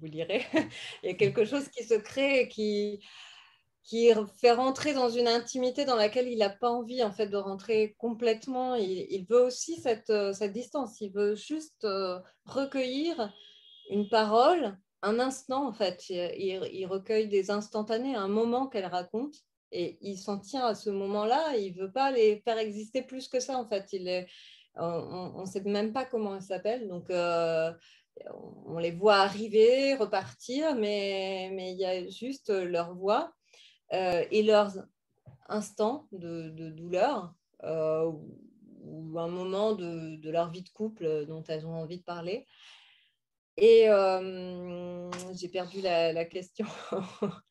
vous 0.00 0.06
lirez, 0.06 0.44
il 1.02 1.10
y 1.10 1.12
a 1.12 1.14
quelque 1.14 1.44
chose 1.44 1.68
qui 1.68 1.84
se 1.84 1.94
crée 1.94 2.48
qui, 2.48 3.00
qui 3.84 4.10
fait 4.40 4.52
rentrer 4.52 4.94
dans 4.94 5.08
une 5.08 5.28
intimité 5.28 5.84
dans 5.84 5.96
laquelle 5.96 6.28
il 6.28 6.38
n'a 6.38 6.50
pas 6.50 6.70
envie 6.70 7.02
en 7.02 7.12
fait 7.12 7.26
de 7.26 7.36
rentrer 7.36 7.94
complètement. 7.98 8.76
Il, 8.76 9.26
veut 9.28 9.42
aussi 9.42 9.80
cette, 9.80 10.10
euh, 10.10 10.32
cette, 10.32 10.52
distance, 10.52 11.00
il 11.00 11.12
veut 11.12 11.34
juste 11.34 11.84
euh, 11.84 12.20
recueillir 12.44 13.32
une 13.90 14.08
parole, 14.08 14.78
un 15.02 15.18
instant 15.18 15.66
en 15.68 15.72
fait. 15.72 16.08
Il, 16.10 16.68
il 16.72 16.86
recueille 16.86 17.28
des 17.28 17.50
instantanés, 17.50 18.14
un 18.14 18.28
moment 18.28 18.68
qu'elle 18.68 18.86
raconte 18.86 19.34
et 19.72 19.98
il 20.02 20.18
s'en 20.18 20.38
tient 20.38 20.66
à 20.66 20.74
ce 20.74 20.90
moment-là, 20.90 21.56
il 21.56 21.74
ne 21.74 21.82
veut 21.82 21.92
pas 21.92 22.10
les 22.10 22.40
faire 22.44 22.58
exister 22.58 23.02
plus 23.02 23.28
que 23.28 23.40
ça, 23.40 23.56
en 23.56 23.66
fait. 23.66 23.86
On 24.76 25.40
ne 25.40 25.46
sait 25.46 25.62
même 25.62 25.92
pas 25.92 26.04
comment 26.04 26.36
elles 26.36 26.42
s'appellent, 26.42 26.88
donc 26.88 27.10
euh, 27.10 27.72
on 28.66 28.78
les 28.78 28.90
voit 28.90 29.16
arriver, 29.16 29.94
repartir, 29.94 30.76
mais, 30.76 31.50
il 31.72 31.78
y 31.78 31.86
a 31.86 32.06
juste 32.08 32.50
leur 32.50 32.94
voix 32.94 33.32
et 33.92 34.42
leurs 34.42 34.72
instants 35.48 36.08
de, 36.12 36.70
douleur, 36.70 37.34
euh, 37.64 38.10
ou 38.84 39.18
un 39.18 39.28
moment 39.28 39.74
de, 39.74 40.30
leur 40.30 40.50
vie 40.50 40.62
de 40.62 40.70
couple 40.70 41.26
dont 41.26 41.42
elles 41.44 41.66
ont 41.66 41.74
envie 41.74 41.98
de 41.98 42.04
parler. 42.04 42.46
Et 43.56 43.86
j'ai 45.34 45.48
perdu 45.48 45.80
la, 45.80 46.24
question. 46.24 46.66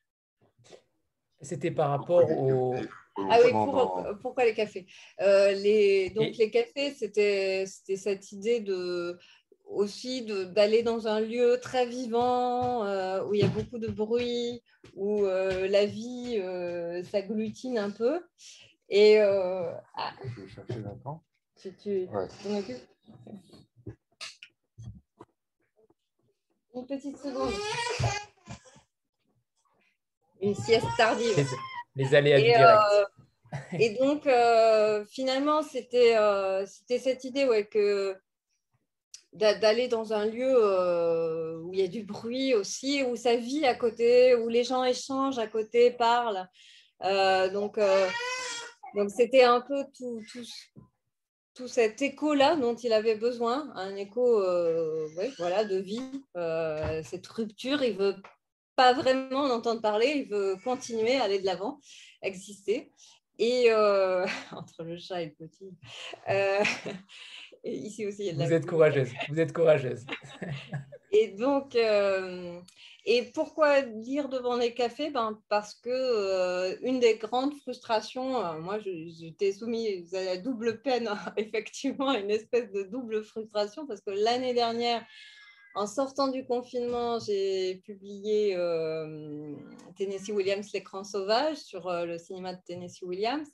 C'était 1.40 1.70
par 1.70 1.90
rapport 1.90 2.30
au... 2.30 2.74
Ah 3.16 3.38
oui, 3.44 3.50
pourquoi 4.22 4.44
les 4.44 4.54
cafés? 4.54 4.86
Les, 5.18 6.10
Donc 6.10 6.36
les 6.36 6.50
cafés, 6.50 6.94
c'était 6.94 7.66
cette 7.66 8.32
idée 8.32 8.60
de 8.60 9.18
aussi 9.72 10.22
d'aller 10.22 10.82
dans 10.82 11.08
un 11.08 11.20
lieu 11.20 11.58
très 11.60 11.86
vivant, 11.86 12.84
euh, 12.84 13.24
où 13.24 13.34
il 13.34 13.40
y 13.40 13.44
a 13.44 13.48
beaucoup 13.48 13.78
de 13.78 13.88
bruit, 13.88 14.62
où 14.94 15.24
euh, 15.24 15.66
la 15.68 15.86
vie 15.86 16.38
euh, 16.38 17.02
s'agglutine 17.04 17.78
un 17.78 17.90
peu. 17.90 18.20
Et, 18.88 19.20
ah. 19.20 20.12
Je 20.24 20.42
vais 20.42 20.48
chercher 20.48 20.76
maintenant. 20.76 21.22
Si 21.56 21.74
tu 21.74 22.08
t'en 22.12 22.58
occupes? 22.58 22.76
Une 26.74 26.86
petite 26.86 27.18
seconde. 27.18 27.52
Une 30.40 30.54
sieste 30.54 30.86
tardive. 30.96 31.46
Les, 31.94 32.14
aléas 32.14 32.38
du 32.38 32.44
direct. 32.44 32.80
et 33.78 33.90
donc, 33.96 34.28
finalement, 35.08 35.62
c'était 35.62 36.98
cette 36.98 37.24
idée 37.24 37.46
ouais, 37.46 37.66
que 37.66 38.16
d'aller 39.32 39.88
dans 39.88 40.12
un 40.12 40.26
lieu 40.26 40.54
euh, 40.54 41.58
où 41.60 41.72
il 41.72 41.80
y 41.80 41.84
a 41.84 41.88
du 41.88 42.04
bruit 42.04 42.54
aussi, 42.54 43.02
où 43.02 43.16
ça 43.16 43.36
vit 43.36 43.64
à 43.64 43.74
côté, 43.74 44.34
où 44.34 44.48
les 44.48 44.64
gens 44.64 44.84
échangent 44.84 45.38
à 45.38 45.46
côté, 45.46 45.90
parlent. 45.90 46.48
Euh, 47.02 47.50
donc, 47.50 47.78
euh, 47.78 48.08
donc 48.94 49.10
c'était 49.10 49.44
un 49.44 49.62
peu 49.62 49.84
tout, 49.96 50.22
tout, 50.30 50.44
tout 51.54 51.68
cet 51.68 52.02
écho-là 52.02 52.56
dont 52.56 52.74
il 52.74 52.92
avait 52.92 53.16
besoin, 53.16 53.72
un 53.74 53.96
écho 53.96 54.42
voilà, 55.38 55.64
de 55.64 55.78
vie, 55.78 56.24
cette 57.04 57.26
rupture. 57.26 57.82
Il 57.82 57.96
veut 57.96 58.16
pas 58.76 58.92
vraiment 58.92 59.40
en 59.40 59.50
entendre 59.50 59.80
parler, 59.80 60.24
il 60.24 60.28
veut 60.28 60.56
continuer, 60.62 61.16
aller 61.16 61.40
de 61.40 61.46
l'avant, 61.46 61.80
exister. 62.20 62.92
Et 63.38 63.72
entre 64.52 64.82
le 64.82 64.98
chat 64.98 65.22
et 65.22 65.34
le 65.38 65.46
petit 65.46 65.70
ici 67.64 68.06
aussi, 68.06 68.22
il 68.22 68.26
y 68.26 68.30
a 68.30 68.32
de 68.32 68.44
Vous 68.44 68.52
êtes 68.52 68.66
courageuse. 68.66 69.10
Vous 69.28 69.40
êtes 69.40 69.52
courageuse. 69.52 70.04
et 71.12 71.28
donc, 71.28 71.76
euh, 71.76 72.60
et 73.04 73.22
pourquoi 73.34 73.80
lire 73.80 74.28
devant 74.28 74.56
les 74.56 74.74
cafés? 74.74 75.10
Ben, 75.10 75.38
Parce 75.48 75.74
que 75.74 75.90
euh, 75.90 76.76
une 76.82 77.00
des 77.00 77.16
grandes 77.16 77.54
frustrations, 77.54 78.44
euh, 78.44 78.58
moi 78.58 78.78
j'étais 78.80 79.52
soumise 79.52 80.14
à 80.14 80.24
la 80.24 80.36
double 80.38 80.82
peine, 80.82 81.08
effectivement, 81.36 82.12
une 82.12 82.30
espèce 82.30 82.70
de 82.72 82.82
double 82.82 83.22
frustration, 83.22 83.86
parce 83.86 84.00
que 84.00 84.10
l'année 84.10 84.54
dernière, 84.54 85.04
en 85.74 85.86
sortant 85.86 86.28
du 86.28 86.44
confinement, 86.44 87.18
j'ai 87.18 87.76
publié 87.86 88.54
Tennessee 89.96 90.28
Williams, 90.28 90.70
L'écran 90.74 91.02
sauvage 91.02 91.56
sur 91.56 91.90
le 91.90 92.18
cinéma 92.18 92.52
de 92.52 92.60
Tennessee 92.66 93.02
Williams 93.02 93.48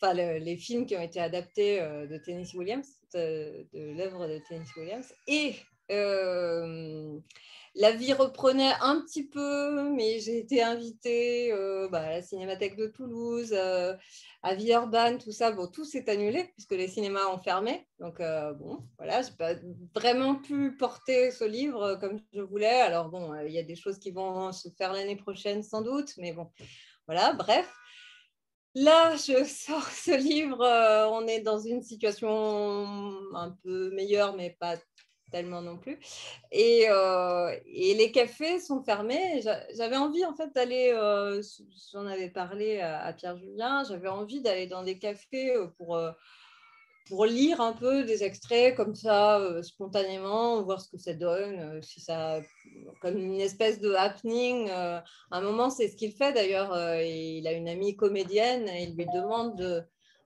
enfin 0.00 0.14
les 0.14 0.56
films 0.56 0.86
qui 0.86 0.96
ont 0.96 1.02
été 1.02 1.20
adaptés 1.20 1.80
de 1.80 2.16
Tennessee 2.18 2.54
Williams, 2.54 2.99
de, 3.14 3.66
l'œuvre 3.72 4.26
de 4.26 4.40
Tennessee 4.48 4.76
Williams. 4.76 5.12
Et 5.26 5.54
euh, 5.90 7.18
la 7.74 7.92
vie 7.92 8.12
reprenait 8.12 8.72
un 8.80 9.00
petit 9.00 9.28
peu, 9.28 9.88
mais 9.90 10.20
j'ai 10.20 10.38
été 10.38 10.62
invitée 10.62 11.52
euh, 11.52 11.88
bah, 11.88 12.00
à 12.00 12.10
la 12.10 12.22
Cinémathèque 12.22 12.76
de 12.76 12.86
Toulouse, 12.86 13.54
à 13.54 14.54
Villeurbanne, 14.54 15.18
tout 15.18 15.32
ça. 15.32 15.50
Bon, 15.52 15.66
tout 15.66 15.84
s'est 15.84 16.08
annulé 16.10 16.50
puisque 16.54 16.72
les 16.72 16.88
cinémas 16.88 17.26
ont 17.32 17.38
fermé. 17.38 17.86
Donc, 17.98 18.18
bon, 18.18 18.78
voilà, 18.98 19.22
je 19.22 19.30
n'ai 19.30 19.36
pas 19.36 19.54
vraiment 19.94 20.34
pu 20.34 20.76
porter 20.76 21.30
ce 21.30 21.44
livre 21.44 21.96
comme 22.00 22.20
je 22.32 22.40
voulais. 22.40 22.80
Alors, 22.80 23.08
bon, 23.08 23.34
il 23.44 23.52
y 23.52 23.58
a 23.58 23.64
des 23.64 23.76
choses 23.76 23.98
qui 23.98 24.10
vont 24.10 24.52
se 24.52 24.68
faire 24.76 24.92
l'année 24.92 25.16
prochaine 25.16 25.62
sans 25.62 25.82
doute, 25.82 26.14
mais 26.18 26.32
bon, 26.32 26.50
voilà, 27.06 27.32
bref. 27.32 27.68
Là, 28.74 29.16
je 29.16 29.44
sors 29.44 29.86
ce 29.90 30.16
livre, 30.16 30.60
euh, 30.62 31.08
on 31.08 31.26
est 31.26 31.40
dans 31.40 31.58
une 31.58 31.82
situation 31.82 32.28
un 33.34 33.50
peu 33.62 33.90
meilleure, 33.92 34.36
mais 34.36 34.56
pas 34.60 34.76
tellement 35.32 35.62
non 35.62 35.76
plus. 35.76 35.98
Et, 36.52 36.86
euh, 36.88 37.56
les 37.66 38.12
cafés 38.12 38.60
sont 38.60 38.82
fermés. 38.82 39.42
J'avais 39.74 39.96
envie 39.96 40.24
en 40.24 40.34
d'aller, 40.54 40.92
euh, 40.94 41.42
j'en 41.92 42.06
avais 42.06 42.30
parlé 42.30 42.80
à 42.80 43.12
Pierre 43.12 43.36
Julien, 43.38 43.84
j'avais 43.84 44.08
envie 44.08 44.40
d'aller 44.40 44.66
dans 44.66 44.82
des 44.82 44.98
cafés 44.98 45.54
pour 45.76 46.00
pour 47.08 47.26
lire 47.26 47.60
un 47.60 47.72
peu 47.72 48.04
des 48.04 48.22
extraits 48.22 48.76
comme 48.76 48.94
ça, 48.94 49.40
euh, 49.40 49.62
spontanément, 49.62 50.62
voir 50.62 50.80
ce 50.80 50.88
que 50.88 50.98
ça 50.98 51.12
donne, 51.12 51.58
euh, 51.58 51.82
si 51.82 52.00
ça, 52.00 52.40
comme 53.00 53.18
une 53.18 53.40
espèce 53.40 53.80
de 53.80 53.92
happening. 53.92 54.68
Euh, 54.70 55.00
à 55.30 55.38
un 55.38 55.40
moment, 55.40 55.70
c'est 55.70 55.88
ce 55.88 55.96
qu'il 55.96 56.12
fait 56.12 56.32
d'ailleurs. 56.32 56.70
il 57.02 57.46
a 57.46 57.52
une 57.52 57.68
amie 57.68 57.96
comédienne 57.96 58.68
et 58.68 58.84
il 58.84 58.96
lui 58.96 59.06
demande 59.06 59.56
de, 59.56 59.82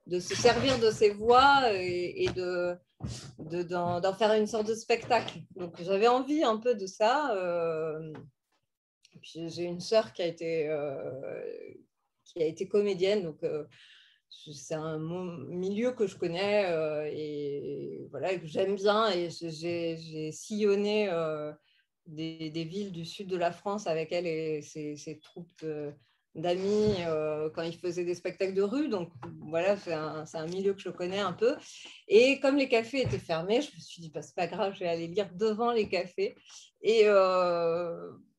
de 0.07 0.19
se 0.19 0.35
servir 0.35 0.77
de 0.79 0.91
ses 0.91 1.11
voix 1.11 1.63
et, 1.73 2.27
de 2.35 2.77
d'en 3.39 4.13
faire 4.13 4.33
une 4.33 4.47
sorte 4.47 4.67
de 4.67 4.75
spectacle. 4.75 5.39
Donc 5.55 5.81
j'avais 5.81 6.07
envie 6.07 6.43
un 6.43 6.57
peu 6.57 6.75
de 6.75 6.85
ça. 6.85 7.35
j'ai 9.21 9.63
une 9.63 9.81
sœur 9.81 10.13
qui 10.13 10.21
a 10.21 10.27
été 10.27 10.69
qui 12.23 12.41
a 12.41 12.45
été 12.45 12.67
comédienne, 12.67 13.23
donc 13.23 13.43
c'est 14.53 14.75
un 14.75 14.99
milieu 14.99 15.91
que 15.91 16.07
je 16.07 16.15
connais 16.15 16.65
euh, 16.65 17.09
et 17.11 18.07
voilà, 18.11 18.37
que 18.37 18.45
j'aime 18.45 18.75
bien. 18.75 19.09
Et 19.11 19.29
j'ai 19.29 20.31
sillonné 20.31 21.09
euh, 21.09 21.51
des, 22.05 22.49
villes 22.69 22.91
du 22.91 23.05
sud 23.05 23.27
de 23.27 23.37
la 23.37 23.51
France 23.51 23.87
avec 23.87 24.11
elle 24.11 24.27
et 24.27 24.61
ses, 24.61 25.19
troupes 25.21 25.65
d'amis 26.35 26.95
euh, 26.99 27.49
quand 27.51 27.61
ils 27.61 27.77
faisaient 27.77 28.03
des 28.03 28.15
spectacles 28.15 28.53
de 28.53 28.61
rue. 28.61 28.89
Donc 28.89 29.09
voilà, 29.41 29.77
c'est 29.77 29.93
un, 29.93 30.47
milieu 30.47 30.73
que 30.73 30.81
je 30.81 30.89
connais 30.89 31.19
un 31.19 31.33
peu. 31.33 31.55
Et 32.07 32.39
comme 32.39 32.57
les 32.57 32.69
cafés 32.69 33.01
étaient 33.01 33.17
fermés, 33.17 33.61
je 33.61 33.75
me 33.75 33.81
suis 33.81 34.01
dit, 34.01 34.11
bah, 34.11 34.21
c'est 34.21 34.35
pas 34.35 34.47
grave, 34.47 34.73
je 34.73 34.79
vais 34.79 34.89
aller 34.89 35.07
lire 35.07 35.29
devant 35.33 35.71
les 35.71 35.89
cafés. 35.89 36.35
Et 36.81 37.05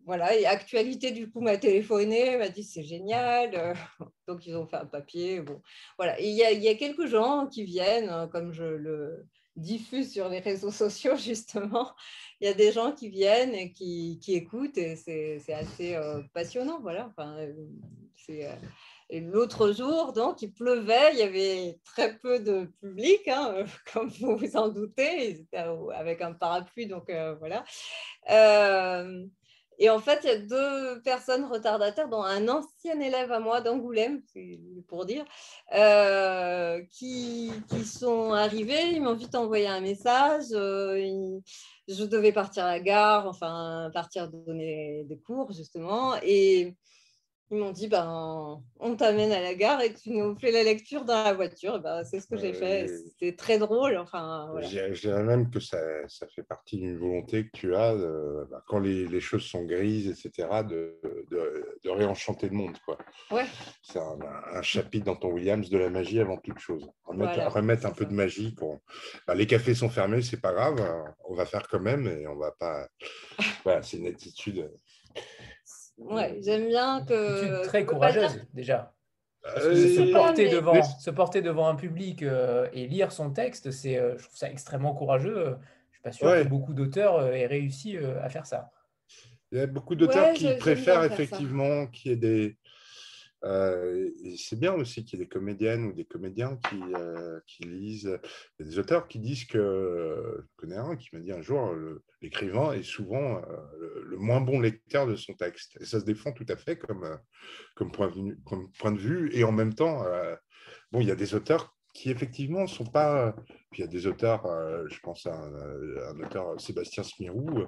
voilà, 0.06 0.36
et 0.36 0.46
Actualité, 0.46 1.10
du 1.10 1.28
coup, 1.28 1.40
m'a 1.40 1.56
téléphoné, 1.56 2.36
m'a 2.38 2.48
dit 2.48 2.62
c'est 2.62 2.84
génial. 2.84 3.50
Euh, 3.56 3.74
donc, 4.28 4.46
ils 4.46 4.56
ont 4.56 4.66
fait 4.66 4.76
un 4.76 4.86
papier. 4.86 5.40
Bon, 5.40 5.60
voilà. 5.98 6.18
Il 6.20 6.30
y, 6.32 6.44
a, 6.44 6.52
y 6.52 6.68
a 6.68 6.76
quelques 6.76 7.06
gens 7.06 7.48
qui 7.48 7.64
viennent, 7.64 8.08
hein, 8.08 8.28
comme 8.28 8.52
je 8.52 8.62
le 8.62 9.26
diffuse 9.56 10.12
sur 10.12 10.28
les 10.28 10.38
réseaux 10.38 10.70
sociaux, 10.84 11.16
justement. 11.16 11.92
Il 12.40 12.46
y 12.46 12.50
a 12.50 12.54
des 12.54 12.70
gens 12.70 12.92
qui 12.92 13.08
viennent 13.08 13.54
et 13.54 13.72
qui, 13.72 14.20
qui 14.22 14.34
écoutent 14.34 14.78
et 14.78 14.94
c'est 14.94 15.52
assez 15.52 15.96
euh, 15.96 16.22
passionnant. 16.32 16.78
Voilà. 16.80 17.08
Enfin, 17.08 17.36
euh, 18.30 18.54
L'autre 19.10 19.72
jour, 19.72 20.12
donc, 20.12 20.40
il 20.42 20.52
pleuvait, 20.52 21.14
il 21.14 21.18
y 21.18 21.22
avait 21.22 21.80
très 21.84 22.16
peu 22.18 22.38
de 22.38 22.66
public, 22.80 23.26
hein, 23.26 23.64
comme 23.92 24.08
vous 24.08 24.36
vous 24.36 24.56
en 24.56 24.68
doutez, 24.68 25.46
avec 25.94 26.22
un 26.22 26.32
parapluie, 26.32 26.86
donc 26.86 27.10
voilà. 27.40 27.64
Et 29.78 29.90
en 29.90 29.98
fait, 29.98 30.20
il 30.24 30.26
y 30.28 30.32
a 30.32 30.38
deux 30.38 31.02
personnes 31.02 31.44
retardataires, 31.44 32.08
dont 32.08 32.22
un 32.22 32.48
ancien 32.48 32.98
élève 33.00 33.30
à 33.32 33.40
moi 33.40 33.60
d'Angoulême, 33.60 34.22
pour 34.88 35.04
dire, 35.04 35.24
euh, 35.74 36.82
qui, 36.90 37.52
sont 37.84 38.32
arrivés. 38.32 38.92
Ils 38.92 39.02
m'ont 39.02 39.14
vite 39.14 39.34
envoyé 39.34 39.66
un 39.66 39.80
message. 39.80 40.46
Euh, 40.52 41.38
je 41.88 42.04
devais 42.04 42.32
partir 42.32 42.64
à 42.64 42.68
la 42.72 42.80
gare, 42.80 43.26
enfin, 43.26 43.90
partir 43.92 44.28
donner 44.28 45.04
des 45.04 45.18
cours, 45.18 45.52
justement. 45.52 46.14
Et 46.22 46.74
ils 47.50 47.58
m'ont 47.58 47.70
dit 47.70 47.86
ben, 47.86 48.60
on 48.80 48.96
t'amène 48.96 49.30
à 49.30 49.40
la 49.40 49.54
gare 49.54 49.80
et 49.80 49.94
tu 49.94 50.10
nous 50.10 50.36
fais 50.36 50.50
la 50.50 50.64
lecture 50.64 51.04
dans 51.04 51.22
la 51.22 51.32
voiture. 51.32 51.80
Ben, 51.80 52.02
c'est 52.02 52.18
ce 52.18 52.26
que 52.26 52.36
j'ai 52.36 52.52
fait. 52.52 52.88
Euh, 52.88 52.98
C'était 53.08 53.36
très 53.36 53.58
drôle. 53.58 53.96
Enfin, 53.98 54.52
Je 54.62 55.00
dirais 55.00 55.22
même 55.22 55.50
que 55.50 55.60
ça, 55.60 55.78
ça, 56.08 56.26
fait 56.26 56.42
partie 56.42 56.78
d'une 56.78 56.98
volonté 56.98 57.44
que 57.44 57.50
tu 57.52 57.74
as, 57.76 57.94
bah, 57.94 58.62
quand 58.66 58.80
les, 58.80 59.06
les, 59.06 59.20
choses 59.20 59.44
sont 59.44 59.64
grises, 59.64 60.08
etc., 60.08 60.48
de, 60.68 60.98
de, 61.30 61.78
de 61.84 61.90
réenchanter 61.90 62.48
le 62.48 62.56
monde. 62.56 62.76
Quoi. 62.84 62.98
Ouais. 63.30 63.46
C'est 63.82 64.00
un, 64.00 64.18
un, 64.52 64.62
chapitre 64.62 65.06
dans 65.06 65.16
ton 65.16 65.30
Williams 65.30 65.70
de 65.70 65.78
la 65.78 65.88
magie 65.88 66.18
avant 66.18 66.38
toute 66.38 66.58
chose. 66.58 66.90
Remettre, 67.04 67.52
remettre 67.52 67.86
un 67.86 67.92
peu 67.92 68.06
de 68.06 68.12
magie. 68.12 68.52
Pour... 68.52 68.80
Bah, 69.28 69.36
les 69.36 69.46
cafés 69.46 69.74
sont 69.74 69.88
fermés, 69.88 70.20
c'est 70.22 70.40
pas 70.40 70.52
grave. 70.52 70.84
On 71.28 71.34
va 71.34 71.46
faire 71.46 71.68
quand 71.68 71.80
même 71.80 72.08
et 72.08 72.26
on 72.26 72.36
va 72.36 72.50
pas. 72.50 72.88
voilà, 73.64 73.82
c'est 73.82 73.98
une 73.98 74.08
attitude 74.08 74.68
ouais, 75.98 76.38
j'aime 76.42 76.68
bien 76.68 77.04
que. 77.04 77.64
très 77.64 77.84
courageuse 77.84 78.42
déjà. 78.54 78.92
Euh, 79.56 79.74
se, 79.74 80.12
porter 80.12 80.48
devant, 80.48 80.82
se 80.82 81.10
porter 81.10 81.40
devant 81.40 81.68
un 81.68 81.76
public 81.76 82.22
euh, 82.22 82.68
et 82.72 82.88
lire 82.88 83.12
son 83.12 83.30
texte, 83.30 83.70
c'est, 83.70 83.96
euh, 83.96 84.18
je 84.18 84.24
trouve 84.24 84.36
ça 84.36 84.50
extrêmement 84.50 84.92
courageux. 84.92 85.44
Je 85.44 85.50
ne 85.50 85.92
suis 85.92 86.02
pas 86.02 86.12
sûr 86.12 86.26
que 86.28 86.48
beaucoup 86.48 86.74
d'auteurs 86.74 87.32
aient 87.32 87.46
réussi 87.46 87.96
à 87.96 88.28
faire 88.28 88.46
ça. 88.46 88.70
Il 89.52 89.58
y 89.58 89.60
a 89.60 89.66
beaucoup 89.66 89.94
d'auteurs 89.94 90.32
qui 90.32 90.52
préfèrent 90.56 91.04
effectivement 91.04 91.86
qu'il 91.86 92.10
y 92.10 92.14
ait 92.14 92.16
des, 92.16 92.56
Euh, 93.44 94.10
c'est 94.36 94.58
bien 94.58 94.72
aussi 94.72 95.04
qu'il 95.04 95.18
y 95.18 95.22
ait 95.22 95.24
des 95.24 95.28
comédiennes 95.28 95.84
ou 95.84 95.92
des 95.92 96.04
comédiens 96.04 96.58
qui, 96.68 96.80
euh, 96.94 97.38
qui 97.46 97.64
lisent. 97.64 98.18
Il 98.58 98.64
y 98.64 98.68
a 98.68 98.70
des 98.70 98.78
auteurs 98.78 99.08
qui 99.08 99.18
disent 99.18 99.44
que. 99.44 100.38
Je 100.38 100.56
connais 100.56 100.76
un 100.76 100.96
qui 100.96 101.08
m'a 101.12 101.20
dit 101.20 101.32
un 101.32 101.42
jour 101.42 101.74
l'écrivain 102.22 102.72
est 102.72 102.82
souvent 102.82 103.36
euh, 103.36 104.02
le, 104.04 104.16
moins 104.16 104.40
bon 104.40 104.60
lecteur 104.60 105.06
de 105.06 105.16
son 105.16 105.34
texte. 105.34 105.76
Et 105.80 105.84
ça 105.84 106.00
se 106.00 106.04
défend 106.04 106.32
tout 106.32 106.46
à 106.48 106.56
fait 106.56 106.76
comme, 106.76 107.18
comme, 107.74 107.92
point, 107.92 108.08
de 108.10 108.98
vue. 108.98 109.30
Et 109.32 109.44
en 109.44 109.52
même 109.52 109.74
temps, 109.74 110.04
bon, 110.92 111.00
il 111.00 111.06
y 111.06 111.12
a 111.12 111.16
des 111.16 111.34
auteurs 111.34 111.74
qui 111.92 112.10
effectivement 112.10 112.62
ne 112.62 112.66
sont 112.66 112.86
pas. 112.86 113.34
Puis 113.70 113.82
il 113.82 113.84
y 113.84 113.84
a 113.84 113.90
des 113.90 114.06
auteurs, 114.06 114.46
je 114.88 114.98
pense 115.00 115.26
à 115.26 115.34
un, 115.34 116.20
auteur, 116.20 116.58
Sébastien 116.60 117.02
Smirou, 117.02 117.66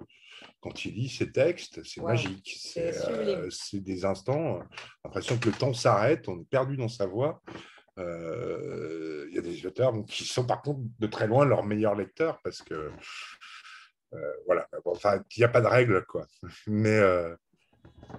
quand 0.61 0.84
il 0.84 0.95
lit 0.95 1.09
ses 1.09 1.30
textes, 1.30 1.82
c'est 1.84 2.03
magique. 2.03 2.59
C'est 2.61 3.80
des 3.80 4.05
instants, 4.05 4.61
l'impression 5.05 5.39
que 5.39 5.49
le 5.49 5.55
temps 5.55 5.72
s'arrête, 5.72 6.28
on 6.28 6.41
est 6.41 6.49
perdu 6.49 6.76
dans 6.76 6.89
sa 6.89 7.07
voix. 7.07 7.43
Il 7.97 9.30
y 9.32 9.39
a 9.39 9.43
des 9.43 9.66
auteurs 9.66 9.93
qui 10.07 10.24
sont 10.24 10.47
par 10.47 10.62
contre 10.62 10.80
de 10.99 11.07
très 11.07 11.26
loin 11.26 11.45
leurs 11.45 11.64
meilleurs 11.64 11.95
lecteurs 11.95 12.41
parce 12.43 12.62
que. 12.62 12.93
voilà, 14.47 14.68
enfin, 14.84 15.22
il 15.36 15.41
n'y 15.41 15.45
a 15.45 15.49
pas 15.49 15.61
de 15.61 15.66
règle, 15.66 16.05
quoi. 16.07 16.26
Mais. 16.66 17.01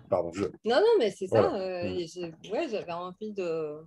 Pardon, 0.09 0.31
je... 0.33 0.43
Non, 0.65 0.81
non, 0.81 0.97
mais 0.99 1.09
c'est 1.09 1.27
ça. 1.27 1.51
ouais, 1.51 2.67
j'avais 2.69 2.91
envie 2.91 3.33
de 3.33 3.81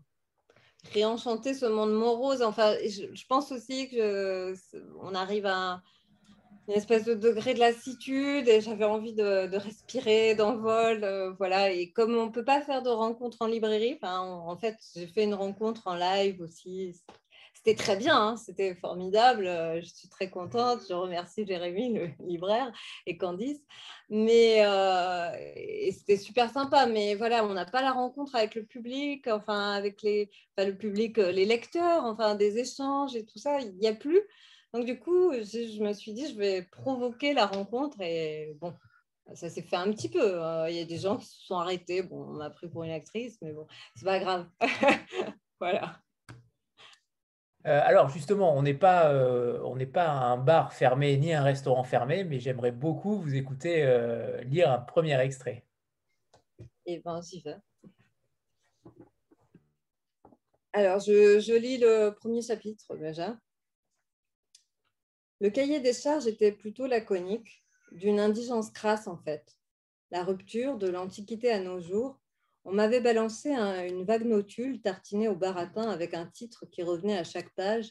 réenchanter 0.90 1.54
ce 1.54 1.66
monde 1.66 1.92
morose. 1.92 2.42
Enfin, 2.42 2.74
je, 2.84 3.26
pense 3.28 3.52
aussi 3.52 3.88
que 3.88 4.54
on 5.00 5.14
arrive 5.14 5.46
à 5.46 5.82
une 6.68 6.74
espèce 6.74 7.04
de 7.04 7.14
degré 7.14 7.54
de 7.54 7.58
lassitude 7.58 8.48
et 8.48 8.60
j'avais 8.60 8.84
envie 8.84 9.14
de, 9.14 9.56
respirer, 9.56 10.34
d'envol, 10.34 11.04
euh, 11.04 11.32
voilà. 11.38 11.70
Et 11.70 11.92
comme 11.92 12.16
on 12.16 12.30
peut 12.30 12.44
pas 12.44 12.62
faire 12.62 12.82
de 12.82 12.90
rencontres 12.90 13.38
en 13.40 13.46
librairie, 13.46 13.98
en 14.02 14.56
fait, 14.56 14.76
j'ai 14.94 15.06
fait 15.06 15.24
une 15.24 15.34
rencontre 15.34 15.86
en 15.86 15.94
live 15.94 16.40
aussi 16.40 16.94
c'était 17.64 17.80
très 17.80 17.96
bien, 17.96 18.16
hein, 18.16 18.36
c'était 18.36 18.74
formidable. 18.74 19.44
Je 19.80 19.86
suis 19.86 20.08
très 20.08 20.28
contente. 20.30 20.80
Je 20.88 20.94
remercie 20.94 21.46
Jérémy, 21.46 21.94
le 21.94 22.10
libraire, 22.26 22.72
et 23.06 23.16
Candice. 23.16 23.60
Mais 24.10 24.64
euh, 24.66 25.30
c'était 25.92 26.16
super 26.16 26.50
sympa. 26.50 26.86
Mais 26.86 27.14
voilà, 27.14 27.44
on 27.44 27.54
n'a 27.54 27.64
pas 27.64 27.82
la 27.82 27.92
rencontre 27.92 28.34
avec 28.34 28.56
le 28.56 28.64
public, 28.64 29.28
enfin 29.28 29.72
avec 29.74 30.02
les, 30.02 30.30
le 30.58 30.72
public, 30.72 31.18
euh, 31.18 31.30
les 31.30 31.44
lecteurs, 31.44 32.04
enfin 32.04 32.34
des 32.34 32.58
échanges 32.58 33.14
et 33.14 33.24
tout 33.24 33.38
ça. 33.38 33.60
Il 33.60 33.76
n'y 33.76 33.86
a 33.86 33.94
plus. 33.94 34.20
Donc 34.72 34.86
du 34.86 34.98
coup, 34.98 35.32
je, 35.32 35.82
me 35.82 35.92
suis 35.92 36.12
dit, 36.12 36.28
je 36.32 36.36
vais 36.36 36.62
provoquer 36.62 37.34
la 37.34 37.46
rencontre 37.46 38.00
et 38.00 38.56
bon. 38.60 38.74
Ça 39.34 39.48
s'est 39.48 39.62
fait 39.62 39.76
un 39.76 39.90
petit 39.92 40.08
peu. 40.08 40.40
Il 40.68 40.74
y 40.74 40.80
a 40.80 40.84
des 40.84 40.98
gens 40.98 41.16
qui 41.16 41.26
se 41.26 41.46
sont 41.46 41.56
arrêtés. 41.56 42.02
Bon, 42.02 42.24
on 42.24 42.32
m'a 42.32 42.50
pris 42.50 42.68
pour 42.68 42.82
une 42.82 42.90
actrice, 42.90 43.38
mais 43.40 43.52
bon, 43.52 43.66
c'est 43.94 44.04
pas 44.04 44.18
grave. 44.18 44.46
voilà. 45.60 46.02
Euh, 47.66 47.80
alors 47.84 48.08
justement, 48.08 48.56
on 48.56 48.62
n'est 48.62 48.74
pas, 48.74 49.12
euh, 49.12 49.86
pas 49.86 50.10
un 50.10 50.36
bar 50.36 50.72
fermé 50.72 51.16
ni 51.16 51.32
un 51.32 51.42
restaurant 51.42 51.84
fermé, 51.84 52.24
mais 52.24 52.40
j'aimerais 52.40 52.72
beaucoup 52.72 53.16
vous 53.16 53.36
écouter 53.36 53.84
euh, 53.84 54.42
lire 54.42 54.70
un 54.70 54.78
premier 54.78 55.18
extrait. 55.20 55.64
Eh 56.86 56.98
bien, 56.98 57.20
j'y 57.22 57.40
vais. 57.40 57.56
Alors, 60.72 60.98
je, 60.98 61.38
je, 61.38 61.52
lis 61.52 61.78
le 61.78 62.10
premier 62.10 62.42
chapitre 62.42 62.96
déjà. 62.96 63.36
Le 65.42 65.50
cahier 65.50 65.80
des 65.80 65.92
charges 65.92 66.28
était 66.28 66.52
plutôt 66.52 66.86
laconique, 66.86 67.64
d'une 67.90 68.20
indigence 68.20 68.70
crasse 68.70 69.08
en 69.08 69.16
fait. 69.16 69.58
La 70.12 70.22
rupture 70.22 70.78
de 70.78 70.86
l'Antiquité 70.86 71.50
à 71.50 71.58
nos 71.58 71.80
jours 71.80 72.20
on 72.64 72.70
m'avait 72.70 73.00
balancé 73.00 73.50
une 73.50 74.04
vague 74.04 74.24
notule 74.24 74.80
tartinée 74.80 75.26
au 75.26 75.34
baratin 75.34 75.90
avec 75.90 76.14
un 76.14 76.26
titre 76.26 76.64
qui 76.66 76.84
revenait 76.84 77.18
à 77.18 77.24
chaque 77.24 77.52
page 77.56 77.90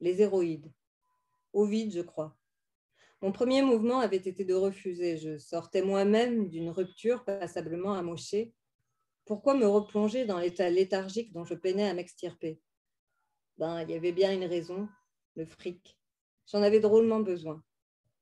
Les 0.00 0.22
héroïdes. 0.22 0.72
vide, 1.54 1.94
je 1.94 2.00
crois. 2.00 2.36
Mon 3.22 3.30
premier 3.30 3.62
mouvement 3.62 4.00
avait 4.00 4.16
été 4.16 4.44
de 4.44 4.54
refuser. 4.54 5.18
Je 5.18 5.38
sortais 5.38 5.82
moi-même 5.82 6.48
d'une 6.48 6.70
rupture 6.70 7.24
passablement 7.24 7.94
amochée. 7.94 8.52
Pourquoi 9.24 9.54
me 9.54 9.68
replonger 9.68 10.24
dans 10.24 10.40
l'état 10.40 10.68
léthargique 10.68 11.32
dont 11.32 11.44
je 11.44 11.54
peinais 11.54 11.88
à 11.88 11.94
m'extirper? 11.94 12.60
Ben, 13.56 13.82
il 13.82 13.90
y 13.92 13.94
avait 13.94 14.10
bien 14.10 14.32
une 14.32 14.46
raison, 14.46 14.88
le 15.36 15.46
fric. 15.46 15.97
J'en 16.50 16.62
avais 16.62 16.80
drôlement 16.80 17.20
besoin. 17.20 17.62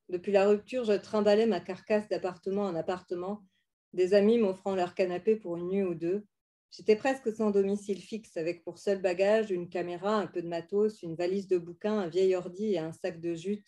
Depuis 0.08 0.32
la 0.32 0.48
rupture, 0.48 0.84
je 0.84 0.92
trimballais 0.92 1.46
ma 1.46 1.60
carcasse 1.60 2.08
d'appartement 2.08 2.64
en 2.64 2.74
appartement 2.74 3.44
des 3.92 4.14
amis 4.14 4.38
m'offrant 4.38 4.74
leur 4.74 4.94
canapé 4.94 5.36
pour 5.36 5.56
une 5.56 5.68
nuit 5.68 5.82
ou 5.82 5.94
deux. 5.94 6.26
J'étais 6.70 6.96
presque 6.96 7.32
sans 7.32 7.50
domicile 7.50 8.00
fixe, 8.00 8.36
avec 8.36 8.62
pour 8.62 8.78
seul 8.78 9.00
bagage 9.00 9.50
une 9.50 9.68
caméra, 9.68 10.16
un 10.16 10.26
peu 10.26 10.42
de 10.42 10.48
matos, 10.48 11.02
une 11.02 11.14
valise 11.14 11.48
de 11.48 11.56
bouquins, 11.56 12.00
un 12.00 12.08
vieil 12.08 12.34
ordi 12.34 12.74
et 12.74 12.78
un 12.78 12.92
sac 12.92 13.20
de 13.20 13.34
jute 13.34 13.66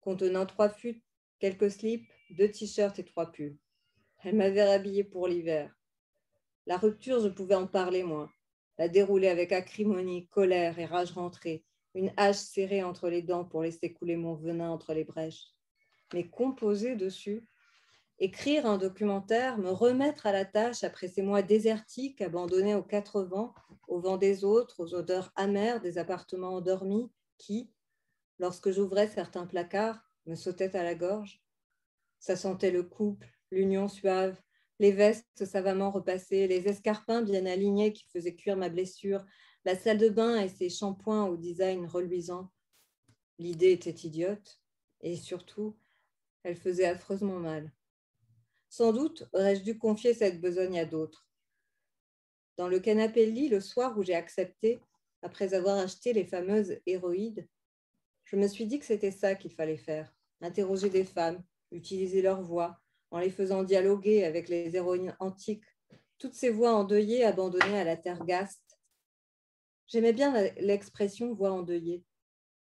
contenant 0.00 0.46
trois 0.46 0.70
fûts, 0.70 1.02
quelques 1.38 1.70
slips, 1.70 2.08
deux 2.30 2.50
t-shirts 2.50 2.98
et 2.98 3.04
trois 3.04 3.30
pulls. 3.30 3.58
Elle 4.24 4.34
m'avait 4.34 4.64
rhabillée 4.64 5.04
pour 5.04 5.28
l'hiver. 5.28 5.74
La 6.66 6.78
rupture, 6.78 7.20
je 7.20 7.28
pouvais 7.28 7.54
en 7.54 7.66
parler, 7.66 8.02
moi. 8.02 8.30
La 8.78 8.88
dérouler 8.88 9.28
avec 9.28 9.52
acrimonie, 9.52 10.26
colère 10.28 10.78
et 10.78 10.86
rage 10.86 11.12
rentrée, 11.12 11.64
une 11.94 12.12
hache 12.16 12.36
serrée 12.36 12.82
entre 12.82 13.08
les 13.08 13.22
dents 13.22 13.44
pour 13.44 13.62
laisser 13.62 13.92
couler 13.92 14.16
mon 14.16 14.34
venin 14.34 14.70
entre 14.70 14.94
les 14.94 15.04
brèches. 15.04 15.48
Mais 16.12 16.28
composer 16.28 16.96
dessus, 16.96 17.46
écrire 18.18 18.66
un 18.66 18.78
documentaire, 18.78 19.58
me 19.58 19.70
remettre 19.70 20.26
à 20.26 20.32
la 20.32 20.44
tâche 20.44 20.84
après 20.84 21.08
ces 21.08 21.22
mois 21.22 21.42
désertiques, 21.42 22.20
abandonnés 22.20 22.74
aux 22.74 22.82
quatre 22.82 23.22
vents, 23.22 23.54
au 23.88 24.00
vent 24.00 24.18
des 24.18 24.44
autres, 24.44 24.80
aux 24.80 24.94
odeurs 24.94 25.32
amères 25.36 25.80
des 25.80 25.98
appartements 25.98 26.54
endormis 26.54 27.10
qui, 27.38 27.70
lorsque 28.38 28.70
j'ouvrais 28.70 29.08
certains 29.08 29.46
placards, 29.46 30.00
me 30.26 30.34
sautaient 30.34 30.76
à 30.76 30.82
la 30.82 30.94
gorge. 30.94 31.42
Ça 32.18 32.36
sentait 32.36 32.70
le 32.70 32.82
couple, 32.82 33.26
l'union 33.50 33.88
suave, 33.88 34.38
les 34.78 34.92
vestes 34.92 35.44
savamment 35.44 35.90
repassées, 35.90 36.46
les 36.46 36.68
escarpins 36.68 37.22
bien 37.22 37.46
alignés 37.46 37.92
qui 37.92 38.06
faisaient 38.12 38.34
cuire 38.34 38.56
ma 38.56 38.68
blessure, 38.68 39.24
la 39.64 39.76
salle 39.76 39.98
de 39.98 40.08
bain 40.08 40.40
et 40.40 40.48
ses 40.48 40.70
shampoings 40.70 41.26
au 41.26 41.36
design 41.36 41.86
reluisant. 41.86 42.50
L'idée 43.38 43.72
était 43.72 43.90
idiote 43.90 44.60
et 45.00 45.16
surtout, 45.16 45.76
elle 46.42 46.56
faisait 46.56 46.86
affreusement 46.86 47.38
mal. 47.38 47.72
Sans 48.68 48.92
doute 48.92 49.28
aurais-je 49.32 49.62
dû 49.62 49.78
confier 49.78 50.14
cette 50.14 50.40
besogne 50.40 50.78
à 50.78 50.84
d'autres. 50.84 51.26
Dans 52.56 52.68
le 52.68 52.78
canapé-lit, 52.78 53.48
le 53.48 53.60
soir 53.60 53.96
où 53.98 54.02
j'ai 54.02 54.14
accepté, 54.14 54.80
après 55.22 55.54
avoir 55.54 55.78
acheté 55.78 56.12
les 56.12 56.24
fameuses 56.24 56.78
héroïdes, 56.86 57.48
je 58.24 58.36
me 58.36 58.46
suis 58.46 58.66
dit 58.66 58.78
que 58.78 58.84
c'était 58.84 59.10
ça 59.10 59.34
qu'il 59.34 59.52
fallait 59.52 59.76
faire, 59.76 60.14
interroger 60.40 60.88
des 60.88 61.04
femmes, 61.04 61.42
utiliser 61.72 62.22
leur 62.22 62.42
voix, 62.42 62.80
en 63.10 63.18
les 63.18 63.30
faisant 63.30 63.64
dialoguer 63.64 64.24
avec 64.24 64.48
les 64.48 64.76
héroïnes 64.76 65.16
antiques, 65.18 65.64
toutes 66.18 66.34
ces 66.34 66.50
voix 66.50 66.74
endeuillées 66.74 67.24
abandonnées 67.24 67.80
à 67.80 67.84
la 67.84 67.96
terre 67.96 68.24
gaste. 68.24 68.69
J'aimais 69.90 70.12
bien 70.12 70.32
l'expression 70.60 71.34
voix 71.34 71.50
endeuillée. 71.50 72.04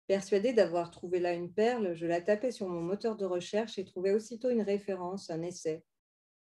Persuadée 0.07 0.55
d'avoir 0.55 0.91
trouvé 0.91 1.21
là 1.21 1.35
une 1.35 1.53
perle, 1.53 1.95
je 1.95 2.07
la 2.07 2.23
tapais 2.23 2.51
sur 2.51 2.67
mon 2.71 2.81
moteur 2.81 3.17
de 3.17 3.27
recherche 3.27 3.79
et 3.79 3.85
trouvais 3.85 4.13
aussitôt 4.13 4.49
une 4.49 4.63
référence, 4.63 5.29
un 5.29 5.43
essai. 5.43 5.85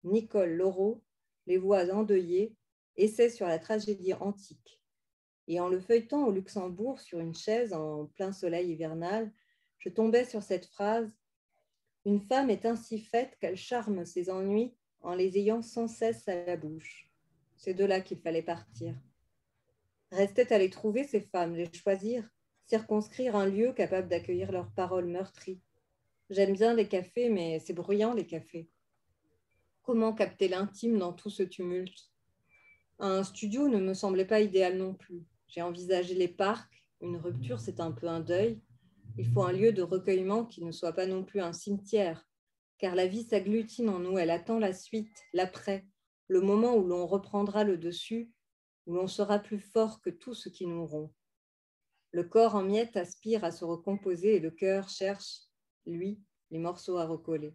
Nicole 0.05 0.53
Laureau, 0.53 1.03
Les 1.47 1.57
voix 1.57 1.91
endeuillées, 1.91 2.55
essai 2.97 3.31
sur 3.31 3.47
la 3.47 3.59
tragédie 3.59 4.13
antique. 4.13 4.83
Et 5.49 5.61
en 5.61 5.71
le 5.71 5.81
feuilletant 5.81 6.27
au 6.27 6.31
Luxembourg 6.31 7.01
sur 7.01 7.21
une 7.21 7.35
chaise 7.35 7.73
en 7.73 8.05
plein 8.05 8.33
soleil 8.33 8.71
hivernal, 8.71 9.33
je 9.79 9.89
tombais 9.89 10.27
sur 10.27 10.43
cette 10.43 10.67
phrase 10.67 11.11
Une 12.05 12.21
femme 12.21 12.51
est 12.51 12.67
ainsi 12.67 13.01
faite 13.01 13.39
qu'elle 13.41 13.57
charme 13.57 14.05
ses 14.05 14.29
ennuis 14.29 14.75
en 15.01 15.15
les 15.15 15.39
ayant 15.39 15.63
sans 15.63 15.89
cesse 15.89 16.29
à 16.29 16.45
la 16.45 16.59
bouche. 16.59 17.11
C'est 17.57 17.73
de 17.73 17.87
là 17.87 18.03
qu'il 18.03 18.19
fallait 18.19 18.43
partir. 18.43 18.95
Restait 20.13 20.53
à 20.53 20.59
les 20.59 20.71
trouver, 20.71 21.05
ces 21.05 21.21
femmes, 21.21 21.55
les 21.55 21.73
choisir, 21.73 22.29
circonscrire 22.67 23.35
un 23.37 23.47
lieu 23.47 23.73
capable 23.73 24.09
d'accueillir 24.09 24.53
leurs 24.53 24.71
paroles 24.73 25.07
meurtries. 25.07 25.61
J'aime 26.31 26.55
bien 26.55 26.75
les 26.75 26.89
cafés, 26.89 27.29
mais 27.29 27.59
c'est 27.59 27.73
bruyant 27.73 28.15
les 28.15 28.27
cafés. 28.27 28.69
Comment 29.83 30.13
capter 30.13 30.49
l'intime 30.49 30.99
dans 30.99 31.13
tout 31.13 31.31
ce 31.31 31.43
tumulte? 31.43 32.11
Un 32.99 33.25
studio 33.25 33.69
ne 33.69 33.79
me 33.79 33.95
semblait 33.95 34.25
pas 34.25 34.41
idéal 34.41 34.77
non 34.77 34.95
plus. 34.95 35.25
J'ai 35.49 35.63
envisagé 35.63 36.15
les 36.15 36.29
parcs. 36.29 36.85
Une 37.01 37.17
rupture, 37.17 37.61
c'est 37.61 37.81
un 37.81 37.93
peu 37.93 38.09
un 38.09 38.21
deuil. 38.21 38.61
Il 39.19 39.27
faut 39.27 39.43
un 39.43 39.53
lieu 39.53 39.73
de 39.73 39.83
recueillement 39.83 40.45
qui 40.45 40.65
ne 40.65 40.73
soit 40.73 40.93
pas 40.93 41.07
non 41.07 41.25
plus 41.25 41.41
un 41.41 41.53
cimetière, 41.53 42.29
car 42.79 42.95
la 42.95 43.07
vie 43.07 43.23
s'agglutine 43.23 43.89
en 43.89 43.99
nous. 43.99 44.19
Elle 44.19 44.31
attend 44.31 44.59
la 44.59 44.73
suite, 44.73 45.25
l'après, 45.33 45.87
le 46.29 46.41
moment 46.41 46.75
où 46.75 46.85
l'on 46.85 47.07
reprendra 47.07 47.65
le 47.65 47.77
dessus, 47.77 48.31
où 48.87 48.95
l'on 48.95 49.09
sera 49.09 49.39
plus 49.39 49.61
fort 49.61 50.01
que 50.01 50.11
tout 50.11 50.35
ce 50.35 50.49
qui 50.49 50.67
nous 50.67 50.87
rompt. 50.87 51.13
Le 52.13 52.25
corps 52.25 52.55
en 52.55 52.63
miettes 52.63 52.97
aspire 52.97 53.45
à 53.45 53.51
se 53.51 53.65
recomposer 53.65 54.37
et 54.37 54.41
le 54.41 54.51
cœur 54.51 54.89
cherche, 54.89 55.41
lui, 55.85 56.21
les 56.51 56.59
morceaux 56.59 56.99
à 56.99 57.07
recoller. 57.07 57.55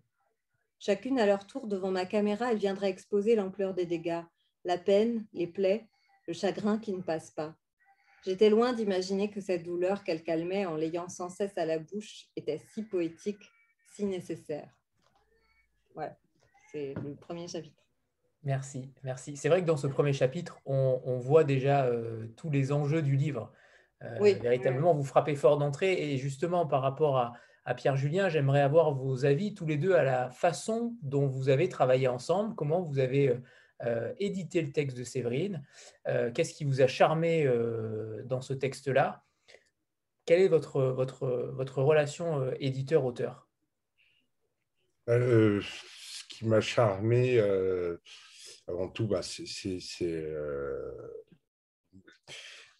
Chacune 0.79 1.19
à 1.19 1.25
leur 1.25 1.47
tour 1.47 1.67
devant 1.67 1.91
ma 1.91 2.05
caméra, 2.05 2.51
elle 2.51 2.57
viendra 2.57 2.89
exposer 2.89 3.35
l'ampleur 3.35 3.73
des 3.73 3.85
dégâts, 3.85 4.23
la 4.65 4.77
peine, 4.77 5.25
les 5.33 5.47
plaies, 5.47 5.87
le 6.27 6.33
chagrin 6.33 6.77
qui 6.77 6.93
ne 6.93 7.01
passe 7.01 7.31
pas. 7.31 7.55
J'étais 8.23 8.49
loin 8.49 8.73
d'imaginer 8.73 9.31
que 9.31 9.41
cette 9.41 9.63
douleur 9.63 10.03
qu'elle 10.03 10.23
calmait 10.23 10.65
en 10.65 10.75
l'ayant 10.75 11.09
sans 11.09 11.29
cesse 11.29 11.57
à 11.57 11.65
la 11.65 11.79
bouche 11.79 12.27
était 12.35 12.61
si 12.73 12.83
poétique, 12.83 13.49
si 13.93 14.05
nécessaire. 14.05 14.71
Ouais, 15.95 16.11
c'est 16.71 16.93
le 17.03 17.15
premier 17.15 17.47
chapitre. 17.47 17.80
Merci, 18.43 18.89
merci. 19.03 19.37
C'est 19.37 19.49
vrai 19.49 19.61
que 19.61 19.67
dans 19.67 19.77
ce 19.77 19.85
premier 19.85 20.13
chapitre, 20.13 20.59
on, 20.65 21.19
voit 21.19 21.43
déjà 21.43 21.85
euh, 21.85 22.25
tous 22.37 22.49
les 22.49 22.71
enjeux 22.71 23.03
du 23.03 23.15
livre. 23.15 23.51
Euh, 24.01 24.17
oui, 24.19 24.33
véritablement, 24.33 24.95
vous 24.95 25.03
frappez 25.03 25.35
fort 25.35 25.57
d'entrée. 25.57 25.93
Et 25.93 26.17
justement, 26.17 26.65
par 26.65 26.81
rapport 26.81 27.17
à, 27.17 27.33
Pierre 27.77 27.95
Julien, 27.95 28.27
j'aimerais 28.27 28.61
avoir 28.61 28.91
vos 28.91 29.23
avis 29.23 29.53
tous 29.53 29.67
les 29.67 29.77
deux 29.77 29.93
à 29.93 30.03
la 30.03 30.31
façon 30.31 30.97
dont 31.03 31.27
vous 31.27 31.47
avez 31.47 31.69
travaillé 31.69 32.07
ensemble, 32.07 32.55
comment 32.55 32.81
vous 32.81 32.97
avez 32.97 33.39
euh, 33.83 34.11
édité 34.17 34.63
le 34.63 34.71
texte 34.71 34.97
de 34.97 35.03
Séverine, 35.03 35.63
qu'est-ce 36.33 36.55
qui 36.55 36.65
vous 36.65 36.81
a 36.81 36.87
charmé 36.87 37.47
dans 38.25 38.41
ce 38.41 38.53
texte-là, 38.53 39.23
quelle 40.25 40.41
est 40.41 40.47
votre, 40.47 40.81
votre, 40.81 41.27
votre 41.53 41.83
relation 41.83 42.51
éditeur-auteur? 42.59 43.47
Ce 45.07 46.23
qui 46.29 46.47
m'a 46.47 46.61
charmé, 46.61 47.39
avant 48.71 48.89
tout, 48.89 49.07
bah, 49.07 49.21
c'est 49.21 49.79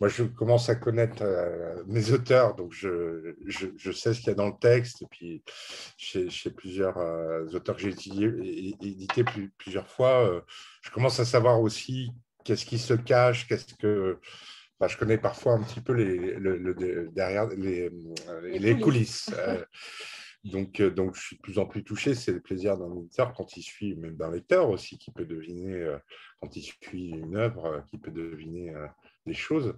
moi, 0.02 0.08
je 0.08 0.24
commence 0.24 0.68
à 0.68 0.74
connaître 0.74 1.22
euh, 1.22 1.84
mes 1.86 2.12
auteurs, 2.12 2.56
donc 2.56 2.74
je, 2.74 3.36
je, 3.46 3.92
sais 3.92 4.16
ce 4.16 4.20
qu'il 4.20 4.30
y 4.30 4.32
a 4.32 4.34
dans 4.34 4.48
le 4.48 4.58
texte. 4.60 5.04
Et 5.04 5.06
puis, 5.06 5.44
chez, 5.96 6.28
plusieurs 6.50 6.98
euh, 6.98 7.46
auteurs 7.54 7.76
que 7.76 7.84
j'ai 7.84 7.90
édités 8.82 9.24
plusieurs 9.60 9.88
fois, 9.88 10.28
euh, 10.28 10.42
je 10.82 10.90
commence 10.90 11.20
à 11.20 11.26
savoir 11.26 11.62
aussi 11.62 12.10
qu'est-ce 12.44 12.66
qui 12.66 12.80
se 12.80 12.96
cache, 12.96 13.48
qu'est-ce 13.48 13.76
que. 13.76 14.20
Bah, 14.80 14.88
je 14.88 14.98
connais 14.98 15.20
parfois 15.20 15.54
un 15.54 15.62
petit 15.62 15.82
peu 15.82 15.94
les, 15.94 16.34
le, 16.34 17.10
derrière 17.14 17.46
les, 17.50 17.92
les, 18.58 18.80
coulisses. 18.80 19.30
donc, 20.44 20.82
donc, 20.82 21.16
je 21.16 21.22
suis 21.22 21.36
de 21.38 21.42
plus 21.42 21.60
en 21.60 21.66
plus 21.66 21.84
touché. 21.84 22.16
C'est 22.16 22.32
le 22.32 22.42
plaisir 22.42 22.78
d'un 22.78 22.96
éditeur 22.96 23.34
quand 23.34 23.56
il 23.58 23.64
suit, 23.64 23.96
même 23.96 24.16
d'un 24.16 24.32
lecteur 24.32 24.70
aussi, 24.70 24.98
qui 24.98 25.12
peut 25.12 25.26
deviner, 25.26 25.98
quand 26.42 26.56
il 26.56 26.64
suit 26.64 27.10
une 27.10 27.36
œuvre, 27.36 27.84
qui 27.90 27.98
peut 27.98 28.12
deviner 28.12 28.74
des 29.26 29.34
choses. 29.34 29.76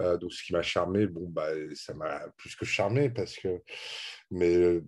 Euh, 0.00 0.16
donc, 0.16 0.32
ce 0.32 0.42
qui 0.42 0.52
m'a 0.52 0.62
charmé, 0.62 1.06
bon, 1.06 1.28
bah, 1.28 1.50
ça 1.74 1.94
m'a 1.94 2.20
plus 2.36 2.56
que 2.56 2.64
charmé 2.64 3.10
parce 3.10 3.36
que, 3.36 3.62
mais 4.30 4.56
euh, 4.56 4.84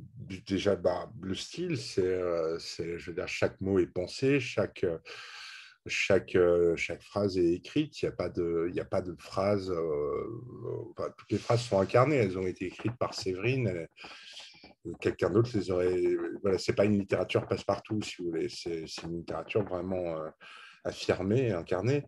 déjà, 0.46 0.76
bah, 0.76 1.10
le 1.20 1.34
style, 1.34 1.78
c'est, 1.78 2.02
euh, 2.02 2.58
je 2.58 3.06
veux 3.06 3.14
dire, 3.14 3.28
chaque 3.28 3.60
mot 3.60 3.78
est 3.78 3.86
pensé, 3.86 4.40
chaque, 4.40 4.84
chaque, 5.86 6.36
chaque 6.76 7.02
phrase 7.02 7.38
est 7.38 7.52
écrite. 7.54 8.02
Il 8.02 8.06
n'y 8.06 8.12
a 8.12 8.16
pas 8.16 8.28
de, 8.28 8.72
a 8.76 8.84
pas 8.84 9.02
de 9.02 9.14
phrase. 9.18 9.72
toutes 11.16 11.30
les 11.30 11.38
phrases 11.38 11.62
sont 11.62 11.78
incarnées. 11.78 12.16
Elles 12.16 12.38
ont 12.38 12.46
été 12.46 12.66
écrites 12.66 12.96
par 12.98 13.14
Séverine. 13.14 13.86
Quelqu'un 15.00 15.30
d'autre 15.30 15.50
les 15.54 15.70
aurait. 15.70 16.16
Voilà, 16.42 16.58
c'est 16.58 16.74
pas 16.74 16.84
une 16.84 16.98
littérature 16.98 17.46
passe-partout, 17.46 18.00
si 18.02 18.16
vous 18.18 18.30
voulez. 18.30 18.48
C'est, 18.48 18.84
une 19.04 19.18
littérature 19.18 19.64
vraiment 19.64 20.16
affirmé, 20.86 21.52
incarné. 21.52 22.04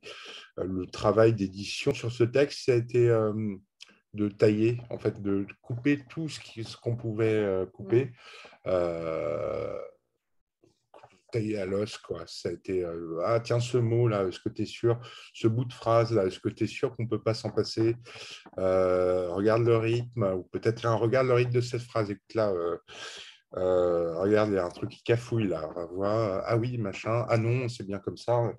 Euh, 0.58 0.64
le 0.64 0.86
travail 0.86 1.34
d'édition 1.34 1.92
sur 1.92 2.10
ce 2.12 2.24
texte, 2.24 2.66
ça 2.66 2.72
a 2.72 2.76
été 2.76 3.08
euh, 3.08 3.32
de 4.14 4.28
tailler, 4.28 4.80
en 4.90 4.98
fait, 4.98 5.20
de 5.20 5.46
couper 5.60 6.00
tout 6.08 6.28
ce 6.28 6.76
qu'on 6.76 6.96
pouvait 6.96 7.26
euh, 7.26 7.66
couper. 7.66 8.12
Tailler 11.30 11.58
à 11.58 11.66
l'os. 11.66 11.98
Ça 12.26 12.48
a 12.48 12.52
été 12.52 12.86
ah 13.24 13.40
tiens 13.40 13.60
ce 13.60 13.78
mot 13.78 14.08
là, 14.08 14.26
est-ce 14.26 14.40
que 14.40 14.48
tu 14.48 14.62
es 14.62 14.66
sûr? 14.66 14.98
Ce 15.34 15.48
bout 15.48 15.64
de 15.64 15.72
phrase 15.72 16.12
là, 16.12 16.26
est-ce 16.26 16.40
que 16.40 16.48
tu 16.48 16.64
es 16.64 16.66
sûr 16.66 16.94
qu'on 16.96 17.06
peut 17.06 17.22
pas 17.22 17.34
s'en 17.34 17.50
passer? 17.50 17.96
Regarde 18.56 19.64
le 19.64 19.76
rythme, 19.76 20.22
ou 20.36 20.42
peut-être 20.44 20.86
un 20.86 20.94
regarde 20.94 21.26
le 21.26 21.34
rythme 21.34 21.52
de 21.52 21.60
cette 21.60 21.82
phrase. 21.82 22.10
Écoute 22.10 22.34
là, 22.34 22.52
euh, 23.56 24.18
regarde, 24.18 24.50
il 24.50 24.56
y 24.56 24.58
a 24.58 24.64
un 24.64 24.70
truc 24.70 24.90
qui 24.90 25.02
cafouille 25.02 25.48
là. 25.48 25.68
ah 26.46 26.56
oui, 26.56 26.76
machin. 26.78 27.24
Ah 27.28 27.38
non, 27.38 27.68
c'est 27.68 27.86
bien 27.86 27.98
comme 27.98 28.16
ça. 28.16 28.52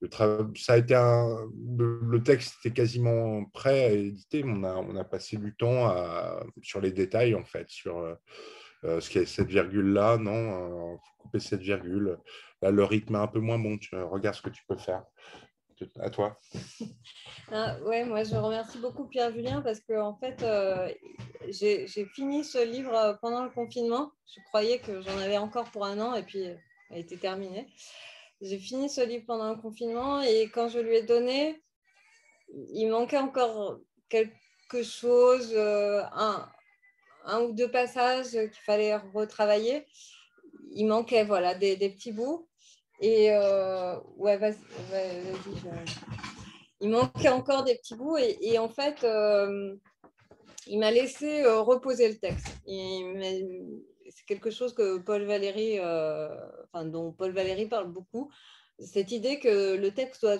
Le, 0.00 0.08
ça 0.56 0.74
a 0.74 0.76
été 0.76 0.94
le, 0.94 2.22
texte 2.22 2.56
était 2.60 2.74
quasiment 2.74 3.44
prêt 3.46 3.84
à 3.84 3.90
éditer, 3.92 4.42
mais 4.42 4.52
on 4.58 4.64
a, 4.64 4.74
on 4.74 4.96
a 4.96 5.04
passé 5.04 5.36
du 5.36 5.54
temps 5.54 5.94
sur 6.62 6.80
les 6.80 6.92
détails 6.92 7.34
en 7.34 7.44
fait, 7.44 7.68
sur 7.70 7.98
euh, 7.98 8.14
euh, 8.14 8.14
ce 8.82 9.10
qui 9.10 9.18
est 9.18 9.26
cette 9.26 9.48
virgule 9.48 9.92
là, 9.92 10.16
non, 10.16 10.94
il 10.94 10.98
faut 10.98 11.22
couper 11.22 11.40
cette 11.40 11.62
virgule. 11.62 12.18
Là, 12.62 12.70
le 12.70 12.84
rythme 12.84 13.16
est 13.16 13.18
un 13.18 13.26
peu 13.26 13.40
moins 13.40 13.58
bon. 13.58 13.78
Tu, 13.78 13.96
regarde 13.96 14.34
ce 14.34 14.42
que 14.42 14.50
tu 14.50 14.62
peux 14.66 14.76
faire 14.76 15.02
à 16.00 16.10
toi. 16.10 16.38
Ah, 17.52 17.76
ouais, 17.84 18.04
moi 18.04 18.24
je 18.24 18.34
remercie 18.34 18.78
beaucoup 18.78 19.04
Pierre 19.04 19.30
Julien 19.30 19.62
parce 19.62 19.78
que 19.78 19.96
en 19.96 20.16
fait 20.16 20.42
euh, 20.42 20.92
j'ai 21.48 21.86
fini 22.12 22.42
ce 22.42 22.58
livre 22.58 22.92
euh, 22.92 23.14
pendant 23.22 23.44
le 23.44 23.50
confinement. 23.50 24.10
Je 24.26 24.40
croyais 24.48 24.80
que 24.80 25.00
j'en 25.00 25.16
avais 25.18 25.38
encore 25.38 25.70
pour 25.70 25.84
un 25.84 26.00
an 26.00 26.16
et 26.16 26.24
puis 26.24 26.40
elle 26.40 26.60
a 26.90 26.98
été 26.98 27.16
terminée. 27.16 27.68
J'ai 28.40 28.58
fini 28.58 28.90
ce 28.90 29.00
livre 29.00 29.26
pendant 29.28 29.54
le 29.54 29.60
confinement 29.60 30.20
et 30.22 30.50
quand 30.52 30.68
je 30.68 30.80
lui 30.80 30.96
ai 30.96 31.02
donné, 31.02 31.62
il 32.48 32.88
manquait 32.88 33.18
encore 33.18 33.78
quelque 34.08 34.82
chose, 34.82 35.52
euh, 35.54 36.02
un, 36.14 36.48
un, 37.26 37.42
ou 37.42 37.52
deux 37.52 37.70
passages 37.70 38.30
qu'il 38.30 38.62
fallait 38.64 38.96
retravailler. 38.96 39.84
Il 40.72 40.86
manquait 40.86 41.24
voilà 41.24 41.54
des, 41.54 41.76
petits 41.76 42.12
bouts. 42.12 42.48
Et 43.00 43.30
euh, 43.30 43.98
ouais, 44.16 44.38
il 46.80 46.90
manquait 46.90 47.28
encore 47.28 47.64
des 47.64 47.74
petits 47.76 47.94
bouts 47.94 48.16
et, 48.16 48.58
en 48.58 48.70
fait, 48.70 49.04
euh, 49.04 49.76
il 50.66 50.78
m'a 50.78 50.90
laissé 50.90 51.42
euh, 51.42 51.60
reposer 51.60 52.08
le 52.08 52.16
texte. 52.16 52.48
C'est 52.66 54.26
quelque 54.26 54.50
chose 54.50 54.72
que 54.72 54.98
Paul 54.98 55.24
Valéry, 55.24 55.78
dont 56.74 57.12
Paul 57.12 57.32
Valéry 57.32 57.66
parle 57.66 57.92
beaucoup, 57.92 58.30
cette 58.78 59.10
idée 59.12 59.38
que 59.38 59.74
le 59.74 59.90
texte 59.90 60.22
doit 60.22 60.38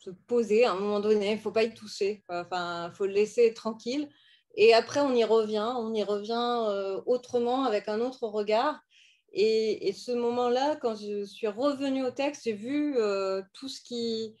se 0.00 0.10
poser 0.26 0.64
à 0.64 0.72
un 0.72 0.78
moment 0.78 1.00
donné, 1.00 1.30
il 1.30 1.36
ne 1.36 1.40
faut 1.40 1.50
pas 1.50 1.62
y 1.62 1.72
toucher, 1.72 2.22
enfin, 2.28 2.90
il 2.90 2.94
faut 2.94 3.06
le 3.06 3.12
laisser 3.12 3.54
tranquille. 3.54 4.10
Et 4.56 4.74
après, 4.74 5.00
on 5.00 5.14
y 5.14 5.24
revient, 5.24 5.72
on 5.76 5.94
y 5.94 6.02
revient 6.02 7.00
autrement, 7.06 7.64
avec 7.64 7.88
un 7.88 8.00
autre 8.00 8.26
regard. 8.28 8.80
Et, 9.34 9.92
ce 9.92 10.12
moment-là, 10.12 10.76
quand 10.76 10.94
je 10.94 11.24
suis 11.24 11.48
revenue 11.48 12.04
au 12.04 12.12
texte, 12.12 12.44
j'ai 12.44 12.52
vu 12.52 12.96
euh, 12.96 13.42
tout, 13.52 13.68
ce 13.68 13.80
qui, 13.82 14.36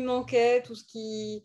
manquait, 0.00 0.62
tout 0.62 0.76
ce 0.76 0.84
qui, 0.84 1.42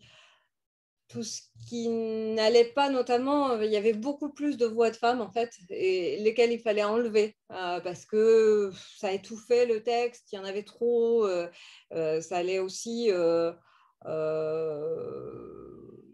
n'allait 1.88 2.72
pas, 2.72 2.88
notamment, 2.88 3.50
euh, 3.50 3.64
il 3.64 3.72
y 3.72 3.76
avait 3.76 3.92
beaucoup 3.92 4.32
plus 4.32 4.56
de 4.56 4.66
voix 4.66 4.92
de 4.92 4.96
femmes, 4.96 5.20
en 5.20 5.32
fait, 5.32 5.50
et 5.68 6.18
lesquelles 6.18 6.52
il 6.52 6.60
fallait 6.60 6.84
enlever, 6.84 7.36
euh, 7.50 7.80
parce 7.80 8.06
que 8.06 8.70
ça 8.98 9.12
étouffait 9.12 9.66
le 9.66 9.82
texte, 9.82 10.30
il 10.30 10.36
y 10.36 10.38
en 10.38 10.44
avait 10.44 10.62
trop, 10.62 11.26
ça 11.90 12.36
allait 12.36 12.60
aussi... 12.60 13.10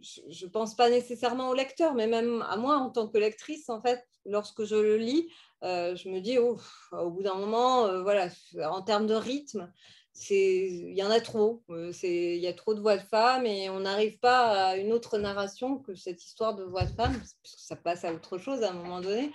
je 0.02 0.44
ne 0.44 0.50
pense 0.50 0.74
pas 0.74 0.90
nécessairement 0.90 1.48
au 1.50 1.54
lecteur, 1.54 1.94
mais 1.94 2.06
même 2.06 2.42
à 2.48 2.56
moi 2.56 2.76
en 2.76 2.90
tant 2.90 3.08
que 3.08 3.18
lectrice, 3.18 3.68
en 3.68 3.80
fait, 3.80 4.04
lorsque 4.26 4.64
je 4.64 4.76
le 4.76 4.96
lis, 4.96 5.28
euh, 5.62 5.94
je 5.94 6.08
me 6.08 6.20
dis, 6.20 6.38
au 6.38 6.58
bout 7.10 7.22
d'un 7.22 7.34
moment, 7.34 7.86
euh, 7.86 8.02
voilà, 8.02 8.28
en 8.70 8.82
termes 8.82 9.06
de 9.06 9.14
rythme, 9.14 9.72
il 10.30 10.94
y 10.94 11.02
en 11.02 11.10
a 11.10 11.20
trop. 11.20 11.62
Euh, 11.70 11.92
il 12.02 12.38
y 12.38 12.46
a 12.46 12.52
trop 12.52 12.74
de 12.74 12.80
voix 12.80 12.96
de 12.96 13.02
femmes 13.02 13.46
et 13.46 13.70
on 13.70 13.80
n'arrive 13.80 14.18
pas 14.18 14.68
à 14.68 14.76
une 14.76 14.92
autre 14.92 15.18
narration 15.18 15.78
que 15.78 15.94
cette 15.94 16.24
histoire 16.24 16.54
de 16.54 16.64
voix 16.64 16.84
de 16.84 16.94
femmes, 16.94 17.16
puisque 17.18 17.60
ça 17.60 17.76
passe 17.76 18.04
à 18.04 18.12
autre 18.12 18.38
chose 18.38 18.62
à 18.62 18.70
un 18.70 18.74
moment 18.74 19.00
donné. 19.00 19.32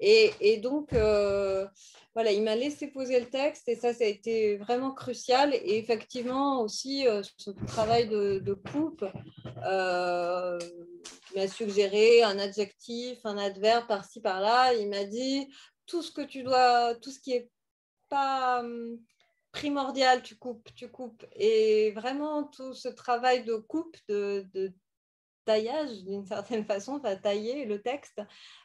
Et, 0.00 0.58
donc, 0.58 0.90
voilà, 0.92 2.32
il 2.32 2.42
m'a 2.42 2.56
laissé 2.56 2.88
poser 2.88 3.20
le 3.20 3.26
texte 3.26 3.68
et 3.68 3.76
ça, 3.76 3.92
ça 3.92 4.04
a 4.04 4.06
été 4.06 4.56
vraiment 4.56 4.92
crucial. 4.92 5.54
Et 5.54 5.78
effectivement, 5.78 6.60
aussi, 6.62 7.06
ce 7.36 7.50
travail 7.66 8.08
de, 8.08 8.38
de 8.38 8.54
coupe 8.54 9.04
m'a 11.34 11.48
suggéré 11.48 12.22
un 12.22 12.38
adjectif, 12.38 13.18
un 13.24 13.38
adverbe 13.38 13.86
par-ci, 13.86 14.20
par-là. 14.20 14.74
Il 14.74 14.88
m'a 14.88 15.04
dit 15.04 15.48
tout 15.86 16.02
ce 16.02 16.10
que 16.10 16.22
tu 16.22 16.42
dois, 16.42 16.94
tout 16.96 17.10
ce 17.10 17.20
qui 17.20 17.32
est 17.32 17.50
pas 18.08 18.60
hum, 18.60 18.98
primordial, 19.52 20.22
tu 20.22 20.36
coupes, 20.36 20.68
tu 20.74 20.88
coupes. 20.90 21.24
Et 21.34 21.92
vraiment, 21.92 22.44
tout 22.44 22.74
ce 22.74 22.88
travail 22.88 23.44
de 23.44 23.56
coupe, 23.56 23.96
de, 24.08 24.72
taillage 25.46 26.04
d'une 26.04 26.26
certaine 26.26 26.64
façon, 26.66 26.96
enfin 26.96 27.16
tailler 27.16 27.64
le 27.64 27.80
texte 27.80 28.20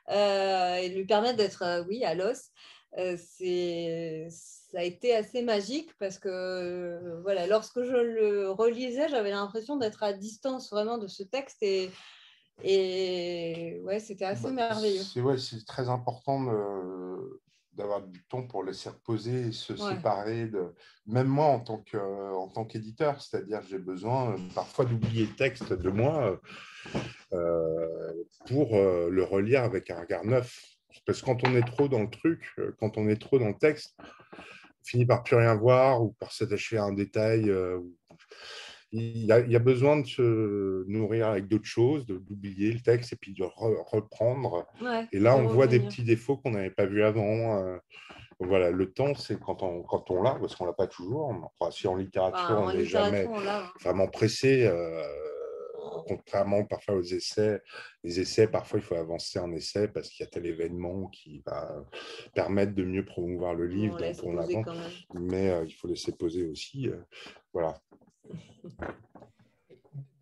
euh, 0.09 0.75
et 0.75 0.89
lui 0.89 1.05
permettre 1.05 1.37
d'être, 1.37 1.63
euh, 1.63 1.83
oui, 1.87 2.03
à 2.03 2.13
l'os. 2.13 2.49
Euh, 2.97 3.15
c'est 3.17 4.27
ça 4.29 4.79
a 4.79 4.83
été 4.83 5.15
assez 5.15 5.41
magique 5.41 5.91
parce 5.97 6.17
que 6.17 7.21
voilà, 7.23 7.47
lorsque 7.47 7.81
je 7.83 7.95
le 7.95 8.49
relisais, 8.49 9.07
j'avais 9.09 9.31
l'impression 9.31 9.77
d'être 9.77 10.03
à 10.03 10.13
distance 10.13 10.69
vraiment 10.71 10.97
de 10.97 11.07
ce 11.07 11.23
texte 11.23 11.57
et, 11.61 11.89
et 12.63 13.81
ouais, 13.83 13.99
c'était 13.99 14.25
assez 14.25 14.43
bah, 14.43 14.51
merveilleux. 14.51 15.03
C'est 15.03 15.21
ouais, 15.21 15.35
très 15.67 15.89
important 15.89 16.41
de, 16.43 17.41
d'avoir 17.73 18.01
du 18.01 18.23
temps 18.25 18.43
pour 18.43 18.63
laisser 18.63 18.89
reposer 18.89 19.47
et 19.47 19.51
se 19.51 19.75
séparer 19.75 20.47
de 20.47 20.73
même 21.05 21.27
moi 21.27 21.47
en 21.47 21.59
tant 21.59 21.79
que 21.79 21.97
en 22.33 22.47
tant 22.49 22.65
qu'éditeur 22.65 23.21
c'est-à-dire 23.21 23.61
j'ai 23.63 23.79
besoin 23.79 24.35
parfois 24.53 24.85
d'oublier 24.85 25.25
le 25.25 25.35
texte 25.35 25.71
de 25.71 25.89
moi 25.89 26.39
pour 28.47 28.75
le 28.75 29.23
relire 29.23 29.63
avec 29.63 29.89
un 29.89 29.99
regard 29.99 30.25
neuf 30.25 30.59
parce 31.05 31.21
que 31.21 31.25
quand 31.25 31.47
on 31.47 31.55
est 31.55 31.65
trop 31.65 31.87
dans 31.87 32.01
le 32.01 32.09
truc 32.09 32.53
quand 32.79 32.97
on 32.97 33.07
est 33.07 33.21
trop 33.21 33.39
dans 33.39 33.47
le 33.47 33.57
texte 33.57 33.95
on 33.99 34.83
finit 34.83 35.05
par 35.05 35.23
plus 35.23 35.35
rien 35.35 35.55
voir 35.55 36.03
ou 36.03 36.11
par 36.19 36.31
s'attacher 36.31 36.77
à 36.77 36.83
un 36.83 36.93
détail 36.93 37.51
il 38.93 39.25
y, 39.25 39.31
a, 39.31 39.59
besoin 39.59 40.01
de 40.01 40.05
se 40.05 40.83
nourrir 40.89 41.29
avec 41.29 41.47
d'autres 41.47 41.65
choses, 41.65 42.05
d'oublier 42.05 42.73
le 42.73 42.81
texte 42.81 43.13
et 43.13 43.15
puis 43.15 43.33
de 43.33 43.43
reprendre. 43.43 44.67
et 45.13 45.19
là, 45.19 45.37
on 45.37 45.47
voit 45.47 45.67
des 45.67 45.79
petits 45.79 46.03
défauts 46.03 46.37
qu'on 46.37 46.51
n'avait 46.51 46.71
pas 46.71 46.85
vus 46.85 47.03
avant. 47.03 47.63
Euh. 47.63 47.77
voilà, 48.39 48.69
le 48.69 48.91
temps, 48.91 49.15
c'est 49.15 49.39
quand 49.39 49.63
on, 49.63 49.81
quand 49.83 50.11
on 50.11 50.21
l'a, 50.21 50.35
parce 50.35 50.55
qu'on 50.55 50.65
ne 50.65 50.69
l'a 50.69 50.75
pas 50.75 50.87
toujours. 50.87 51.33
Enfin, 51.57 51.71
si 51.71 51.87
en 51.87 51.95
littérature, 51.95 52.57
on 52.59 52.73
n'est 52.73 52.83
jamais 52.83 53.29
vraiment 53.81 54.07
pressé. 54.07 54.65
Euh, 54.65 55.01
contrairement 56.07 56.65
parfois 56.65 56.95
aux 56.95 57.03
essais. 57.03 57.61
Les 58.03 58.19
essais, 58.19 58.47
parfois, 58.47 58.79
il 58.79 58.83
faut 58.83 58.95
avancer 58.95 59.39
un 59.39 59.51
essai 59.51 59.87
parce 59.87 60.09
qu'il 60.09 60.23
y 60.23 60.27
a 60.27 60.29
tel 60.31 60.45
événement 60.45 61.07
qui 61.07 61.41
va 61.45 61.85
permettre 62.33 62.73
de 62.73 62.83
mieux 62.83 63.05
promouvoir 63.05 63.53
le 63.53 63.67
livre. 63.67 63.97
On 64.23 64.33
donc 64.33 64.67
on 64.67 65.19
Mais 65.19 65.49
euh, 65.49 65.65
il 65.65 65.71
faut 65.71 65.87
laisser 65.87 66.11
poser 66.11 66.47
aussi. 66.47 66.89
voilà. 67.53 67.75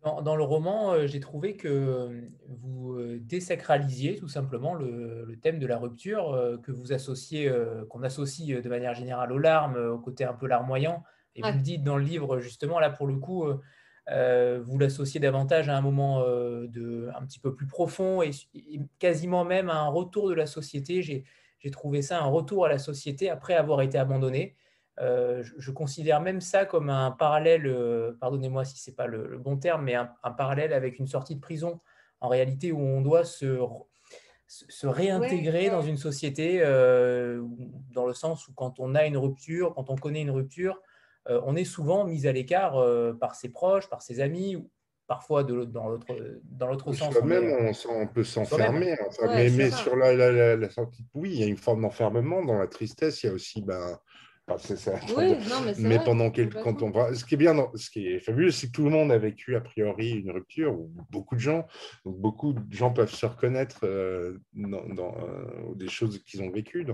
Dans, 0.02 0.34
le 0.34 0.42
roman, 0.42 0.92
euh, 0.92 1.06
j'ai 1.06 1.20
trouvé 1.20 1.56
que 1.56 1.68
euh, 1.68 2.20
vous 2.48 2.94
euh, 2.94 3.18
désacralisiez 3.20 4.16
tout 4.16 4.28
simplement 4.28 4.72
le, 4.72 5.38
thème 5.42 5.58
de 5.58 5.66
la 5.66 5.76
rupture 5.76 6.58
que 6.62 6.72
vous 6.72 6.92
associez, 6.92 7.50
qu'on 7.88 8.02
associe 8.02 8.62
de 8.62 8.68
manière 8.68 8.94
générale 8.94 9.32
aux 9.32 9.38
larmes, 9.38 9.76
au 9.76 9.98
côté 9.98 10.24
un 10.24 10.32
peu 10.32 10.46
larmoyant. 10.46 11.02
Et 11.34 11.42
vous 11.42 11.52
le 11.52 11.62
dites 11.62 11.82
dans 11.82 11.96
le 11.96 12.04
livre, 12.04 12.40
justement, 12.40 12.78
là 12.78 12.90
pour 12.90 13.06
le 13.06 13.16
coup, 13.16 13.44
vous 14.10 14.78
l'associez 14.78 15.20
davantage 15.20 15.68
à 15.68 15.76
un 15.76 15.80
moment 15.80 16.20
de, 16.20 17.10
un 17.14 17.24
petit 17.24 17.38
peu 17.38 17.54
plus 17.54 17.66
profond 17.66 18.22
et, 18.22 18.30
quasiment 18.98 19.44
même 19.44 19.70
à 19.70 19.76
un 19.76 19.88
retour 19.88 20.28
de 20.28 20.34
la 20.34 20.46
société. 20.46 21.02
J'ai 21.02 21.70
trouvé 21.70 22.02
ça 22.02 22.20
un 22.20 22.26
retour 22.26 22.66
à 22.66 22.68
la 22.68 22.78
société 22.78 23.30
après 23.30 23.54
avoir 23.54 23.82
été 23.82 23.98
abandonné. 23.98 24.56
Euh, 25.00 25.42
je, 25.42 25.70
considère 25.70 26.20
même 26.20 26.42
ça 26.42 26.66
comme 26.66 26.90
un 26.90 27.10
parallèle, 27.10 27.66
euh, 27.66 28.12
pardonnez-moi 28.20 28.64
si 28.66 28.78
ce 28.78 28.90
n'est 28.90 28.96
pas 28.96 29.06
le, 29.06 29.38
bon 29.38 29.56
terme, 29.56 29.84
mais 29.84 29.94
un, 29.94 30.30
parallèle 30.36 30.74
avec 30.74 30.98
une 30.98 31.06
sortie 31.06 31.34
de 31.34 31.40
prison, 31.40 31.80
en 32.20 32.28
réalité, 32.28 32.70
où 32.70 32.80
on 32.80 33.00
doit 33.00 33.24
se, 33.24 33.60
se 34.46 34.86
réintégrer 34.86 35.70
dans 35.70 35.80
une 35.80 35.96
société, 35.96 36.60
euh, 36.62 37.42
dans 37.92 38.04
le 38.04 38.12
sens 38.12 38.46
où 38.48 38.52
quand 38.52 38.78
on 38.78 38.94
a 38.94 39.06
une 39.06 39.16
rupture, 39.16 39.72
quand 39.74 39.88
on 39.88 39.96
connaît 39.96 40.20
une 40.20 40.30
rupture, 40.30 40.78
on 41.28 41.54
est 41.56 41.64
souvent 41.64 42.04
mis 42.04 42.26
à 42.26 42.32
l'écart 42.32 42.82
par 43.20 43.34
ses 43.34 43.50
proches, 43.50 43.88
par 43.88 44.02
ses 44.02 44.20
amis, 44.20 44.56
parfois 45.10 45.42
de 45.42 45.64
dans 45.64 45.88
l'autre 45.88 46.92
sens. 46.92 47.20
Même, 47.22 47.72
on, 47.88 48.06
peut 48.06 48.22
s'enfermer. 48.22 48.96
mais, 49.28 49.70
sur 49.72 49.96
la, 49.96 50.56
la, 50.56 50.70
sortie, 50.70 51.04
oui, 51.14 51.30
il 51.32 51.40
y 51.40 51.42
a 51.42 51.46
une 51.46 51.56
forme 51.56 51.82
d'enfermement. 51.82 52.44
Dans 52.44 52.58
la 52.58 52.68
tristesse, 52.68 53.22
il 53.22 53.26
y 53.26 53.28
a 53.28 53.32
aussi 53.32 53.60
ben, 53.60 53.98
mais, 55.78 55.98
pendant 56.04 56.30
quelques, 56.30 56.60
quand 56.62 56.82
on 56.82 57.14
ce 57.14 57.24
qui 57.24 57.34
est 57.34 57.36
bien, 57.36 57.54
ce 57.74 57.90
qui 57.90 58.08
est 58.08 58.18
fabuleux, 58.18 58.50
c'est 58.50 58.66
que 58.68 58.72
tout 58.72 58.84
le 58.84 58.90
monde 58.90 59.12
a 59.12 59.18
vécu 59.18 59.56
a 59.56 59.60
priori 59.60 60.10
une 60.10 60.30
rupture, 60.30 60.72
ou 60.72 60.90
beaucoup 61.10 61.34
de 61.34 61.40
gens. 61.40 61.66
Donc 62.04 62.18
beaucoup 62.18 62.52
de 62.52 62.74
gens 62.74 62.92
peuvent 62.92 63.12
se 63.12 63.26
reconnaître 63.26 63.80
euh, 63.84 64.38
dans, 64.54 65.14
euh, 65.18 65.74
des 65.74 65.88
choses 65.88 66.22
qu'ils 66.24 66.42
ont 66.42 66.50
vécues. 66.50 66.86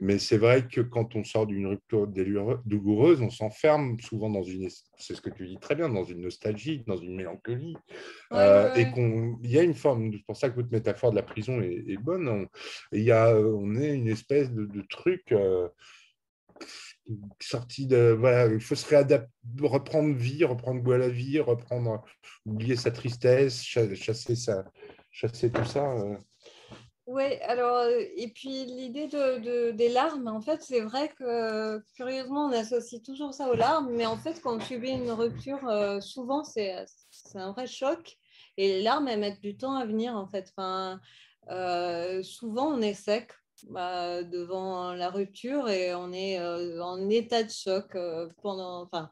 Mais 0.00 0.18
c'est 0.18 0.38
vrai 0.38 0.66
que 0.66 0.80
quand 0.80 1.14
on 1.16 1.24
sort 1.24 1.46
d'une 1.46 1.66
rupture 1.66 2.06
douloureuse, 2.64 3.20
on 3.20 3.30
s'enferme 3.30 3.98
souvent 4.00 4.30
dans 4.30 4.42
une, 4.42 4.68
c'est 4.96 5.14
ce 5.14 5.20
que 5.20 5.30
tu 5.30 5.46
dis 5.46 5.58
très 5.58 5.74
bien, 5.74 5.88
dans 5.88 6.04
une 6.04 6.22
nostalgie, 6.22 6.82
dans 6.86 6.96
une 6.96 7.16
mélancolie, 7.16 7.76
euh, 8.32 8.74
et 8.74 8.90
qu'on, 8.90 9.38
il 9.42 9.50
y 9.50 9.58
a 9.58 9.62
une 9.62 9.74
forme. 9.74 10.12
C'est 10.12 10.26
pour 10.26 10.36
ça 10.36 10.50
que 10.50 10.56
votre 10.56 10.72
métaphore 10.72 11.10
de 11.10 11.16
la 11.16 11.22
prison 11.22 11.60
est, 11.60 11.96
bonne. 11.98 12.28
On, 12.28 12.46
il 12.92 13.02
y 13.02 13.12
a, 13.12 13.34
on 13.36 13.76
est 13.76 13.94
une 13.94 14.08
espèce 14.08 14.50
de, 14.50 14.64
de 14.64 14.82
truc 14.88 15.32
de 17.86 18.16
voilà 18.18 18.46
il 18.46 18.60
faut 18.60 18.74
se 18.74 18.86
réadapter 18.88 19.30
reprendre 19.62 20.14
vie 20.14 20.44
reprendre 20.44 20.80
goût 20.80 20.92
à 20.92 20.98
la 20.98 21.08
vie 21.08 21.40
reprendre 21.40 22.04
oublier 22.46 22.76
sa 22.76 22.90
tristesse 22.90 23.62
chasser 23.62 24.36
ça 24.36 24.64
chasser 25.10 25.50
tout 25.50 25.64
ça 25.64 25.90
euh. 25.92 26.16
oui 27.06 27.34
alors 27.42 27.76
euh, 27.78 28.00
et 28.16 28.28
puis 28.28 28.64
l'idée 28.66 29.08
de, 29.08 29.70
des 29.72 29.88
larmes 29.88 30.28
en 30.28 30.40
fait 30.40 30.62
c'est 30.62 30.80
vrai 30.80 31.08
que 31.08 31.82
curieusement 31.96 32.46
on 32.46 32.52
associe 32.52 33.02
toujours 33.02 33.34
ça 33.34 33.50
aux 33.50 33.56
larmes 33.56 33.90
mais 33.92 34.06
en 34.06 34.16
fait 34.16 34.40
quand 34.40 34.56
on 34.56 34.60
subit 34.60 34.90
une 34.90 35.10
rupture 35.10 35.66
euh, 35.68 36.00
souvent 36.00 36.44
c'est 36.44 36.84
un 37.34 37.52
vrai 37.52 37.66
choc 37.66 38.16
et 38.56 38.68
les 38.68 38.82
larmes 38.82 39.08
elles 39.08 39.20
mettent 39.20 39.42
du 39.42 39.56
temps 39.56 39.74
à 39.74 39.86
venir 39.86 40.14
en 40.14 40.28
fait 40.28 40.52
enfin 40.56 41.00
souvent 42.22 42.68
on 42.68 42.80
est 42.80 42.94
sec 42.94 43.32
bah, 43.68 44.22
devant 44.22 44.92
la 44.94 45.10
rupture 45.10 45.68
et 45.68 45.94
on 45.94 46.12
est 46.12 46.38
euh, 46.38 46.82
en 46.82 47.08
état 47.08 47.42
de 47.42 47.50
choc 47.50 47.94
euh, 47.94 48.28
pendant. 48.42 48.82
Enfin, 48.82 49.10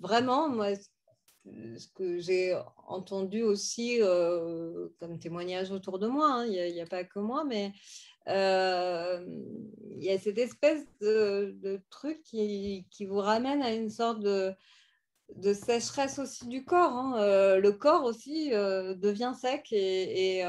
vraiment, 0.00 0.48
moi, 0.48 0.74
ce 0.74 1.88
que 1.94 2.18
j'ai 2.18 2.58
entendu 2.86 3.42
aussi 3.42 3.98
euh, 4.00 4.88
comme 4.98 5.18
témoignage 5.18 5.70
autour 5.70 5.98
de 5.98 6.06
moi, 6.06 6.30
hein, 6.30 6.46
il 6.46 6.72
n'y 6.72 6.80
a, 6.80 6.86
pas 6.86 7.04
que 7.04 7.18
moi, 7.18 7.44
mais 7.44 7.72
il 8.26 10.02
y 10.02 10.10
a 10.10 10.18
cette 10.18 10.38
espèce 10.38 10.84
de, 11.00 11.80
truc 11.90 12.22
qui, 12.22 12.86
qui, 12.90 13.06
vous 13.06 13.18
ramène 13.18 13.62
à 13.62 13.72
une 13.74 13.90
sorte 13.90 14.20
de, 14.20 14.52
de 15.36 15.52
sécheresse 15.52 16.18
aussi 16.18 16.46
du 16.46 16.64
corps. 16.64 16.92
Hein. 16.92 17.58
le 17.58 17.72
corps 17.72 18.04
aussi 18.04 18.50
devient 18.50 19.34
sec 19.38 19.68
et 19.72 20.42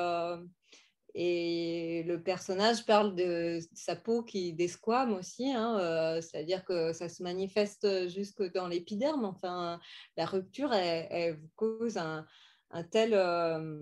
et 1.17 2.03
le 2.03 2.21
personnage 2.21 2.85
parle 2.85 3.15
de 3.15 3.59
sa 3.73 3.95
peau 3.95 4.21
qui 4.21 4.51
desquame 4.51 5.13
aussi, 5.13 5.49
hein, 5.49 5.79
euh, 5.79 6.19
c'est-à-dire 6.19 6.65
que 6.65 6.91
ça 6.91 7.07
se 7.07 7.23
manifeste 7.23 8.09
jusque 8.09 8.43
dans 8.51 8.67
l'épiderme. 8.67 9.23
Enfin, 9.23 9.79
la 10.17 10.25
rupture, 10.25 10.73
elle, 10.73 11.37
vous 11.37 11.49
cause 11.55 11.95
un, 11.95 12.25
tel, 12.91 13.13
euh, 13.13 13.79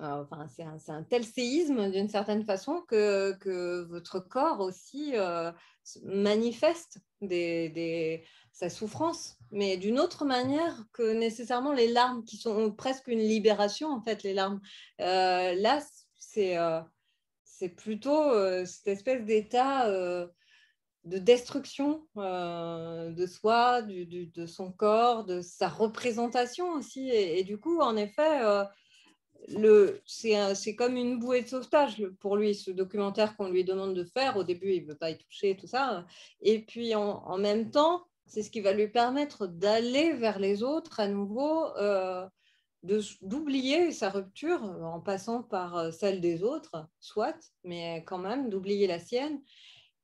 euh, 0.00 0.22
enfin, 0.22 0.46
c'est 0.46 0.92
un, 0.92 1.02
tel 1.02 1.24
séisme 1.24 1.90
d'une 1.90 2.08
certaine 2.08 2.44
façon 2.44 2.82
que, 2.86 3.82
votre 3.88 4.20
corps 4.20 4.60
aussi 4.60 5.14
manifeste 6.04 7.00
sa 8.52 8.70
souffrance, 8.70 9.36
mais 9.50 9.78
d'une 9.78 9.98
autre 9.98 10.24
manière 10.24 10.76
que 10.92 11.12
nécessairement 11.12 11.72
les 11.72 11.88
larmes, 11.88 12.22
qui 12.22 12.36
sont 12.36 12.70
presque 12.70 13.08
une 13.08 13.18
libération 13.18 13.88
en 13.88 14.00
fait, 14.00 14.22
les 14.22 14.32
larmes. 14.32 14.60
là, 15.00 15.80
euh, 16.36 16.80
c'est 17.44 17.68
plutôt 17.70 18.30
euh, 18.30 18.64
cette 18.64 18.88
espèce 18.88 19.24
d'état 19.24 19.88
euh, 19.88 20.26
de 21.04 21.18
destruction 21.18 22.06
de 22.16 23.26
soi, 23.26 23.82
de 23.82 24.46
son 24.46 24.72
corps, 24.72 25.24
de 25.24 25.42
sa 25.42 25.68
représentation 25.68 26.72
aussi. 26.72 27.10
Et, 27.10 27.44
du 27.44 27.58
coup, 27.58 27.78
en 27.80 27.94
effet, 27.96 28.40
c'est 30.06 30.74
comme 30.76 30.96
une 30.96 31.18
bouée 31.18 31.42
de 31.42 31.48
sauvetage 31.48 32.02
pour 32.20 32.38
lui, 32.38 32.54
ce 32.54 32.70
documentaire 32.70 33.36
qu'on 33.36 33.50
lui 33.50 33.64
demande 33.64 33.94
de 33.94 34.04
faire. 34.04 34.38
Au 34.38 34.44
début, 34.44 34.72
il 34.72 34.84
ne 34.84 34.92
veut 34.92 34.96
pas 34.96 35.10
y 35.10 35.18
toucher, 35.18 35.58
tout 35.58 35.66
ça. 35.66 36.06
Et 36.40 36.60
puis, 36.60 36.94
en, 36.94 37.36
même 37.36 37.70
temps, 37.70 38.06
c'est 38.24 38.42
ce 38.42 38.50
qui 38.50 38.62
va 38.62 38.72
lui 38.72 38.88
permettre 38.88 39.46
d'aller 39.46 40.14
vers 40.14 40.38
les 40.38 40.62
autres 40.62 41.00
à 41.00 41.06
nouveau 41.06 41.66
d'oublier 42.84 43.92
sa 43.92 44.10
rupture 44.10 44.62
en 44.62 45.00
passant 45.00 45.42
par 45.42 45.76
euh, 45.76 45.90
celle 45.90 46.20
des 46.20 46.42
autres, 46.42 46.86
soit, 47.00 47.52
mais 47.64 48.04
quand 48.06 48.18
même 48.18 48.50
d'oublier 48.50 48.86
la 48.86 48.98
sienne 48.98 49.40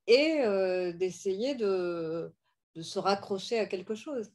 et 0.06 0.40
euh, 0.40 0.92
d'essayer 0.92 1.54
de, 1.54 2.32
de, 2.74 2.82
se 2.82 2.98
raccrocher 2.98 3.58
à 3.58 3.66
quelque 3.66 3.94
chose. 3.94 4.32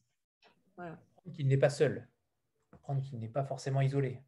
Voilà. 0.77 0.97
Qu'il 1.33 1.47
n'est 1.47 1.57
pas 1.57 1.71
seul, 1.71 2.07
comprendre 2.71 3.01
qu'il 3.01 3.19
n'est 3.19 3.29
pas 3.29 3.43
forcément 3.43 3.81
isolé. 3.81 4.21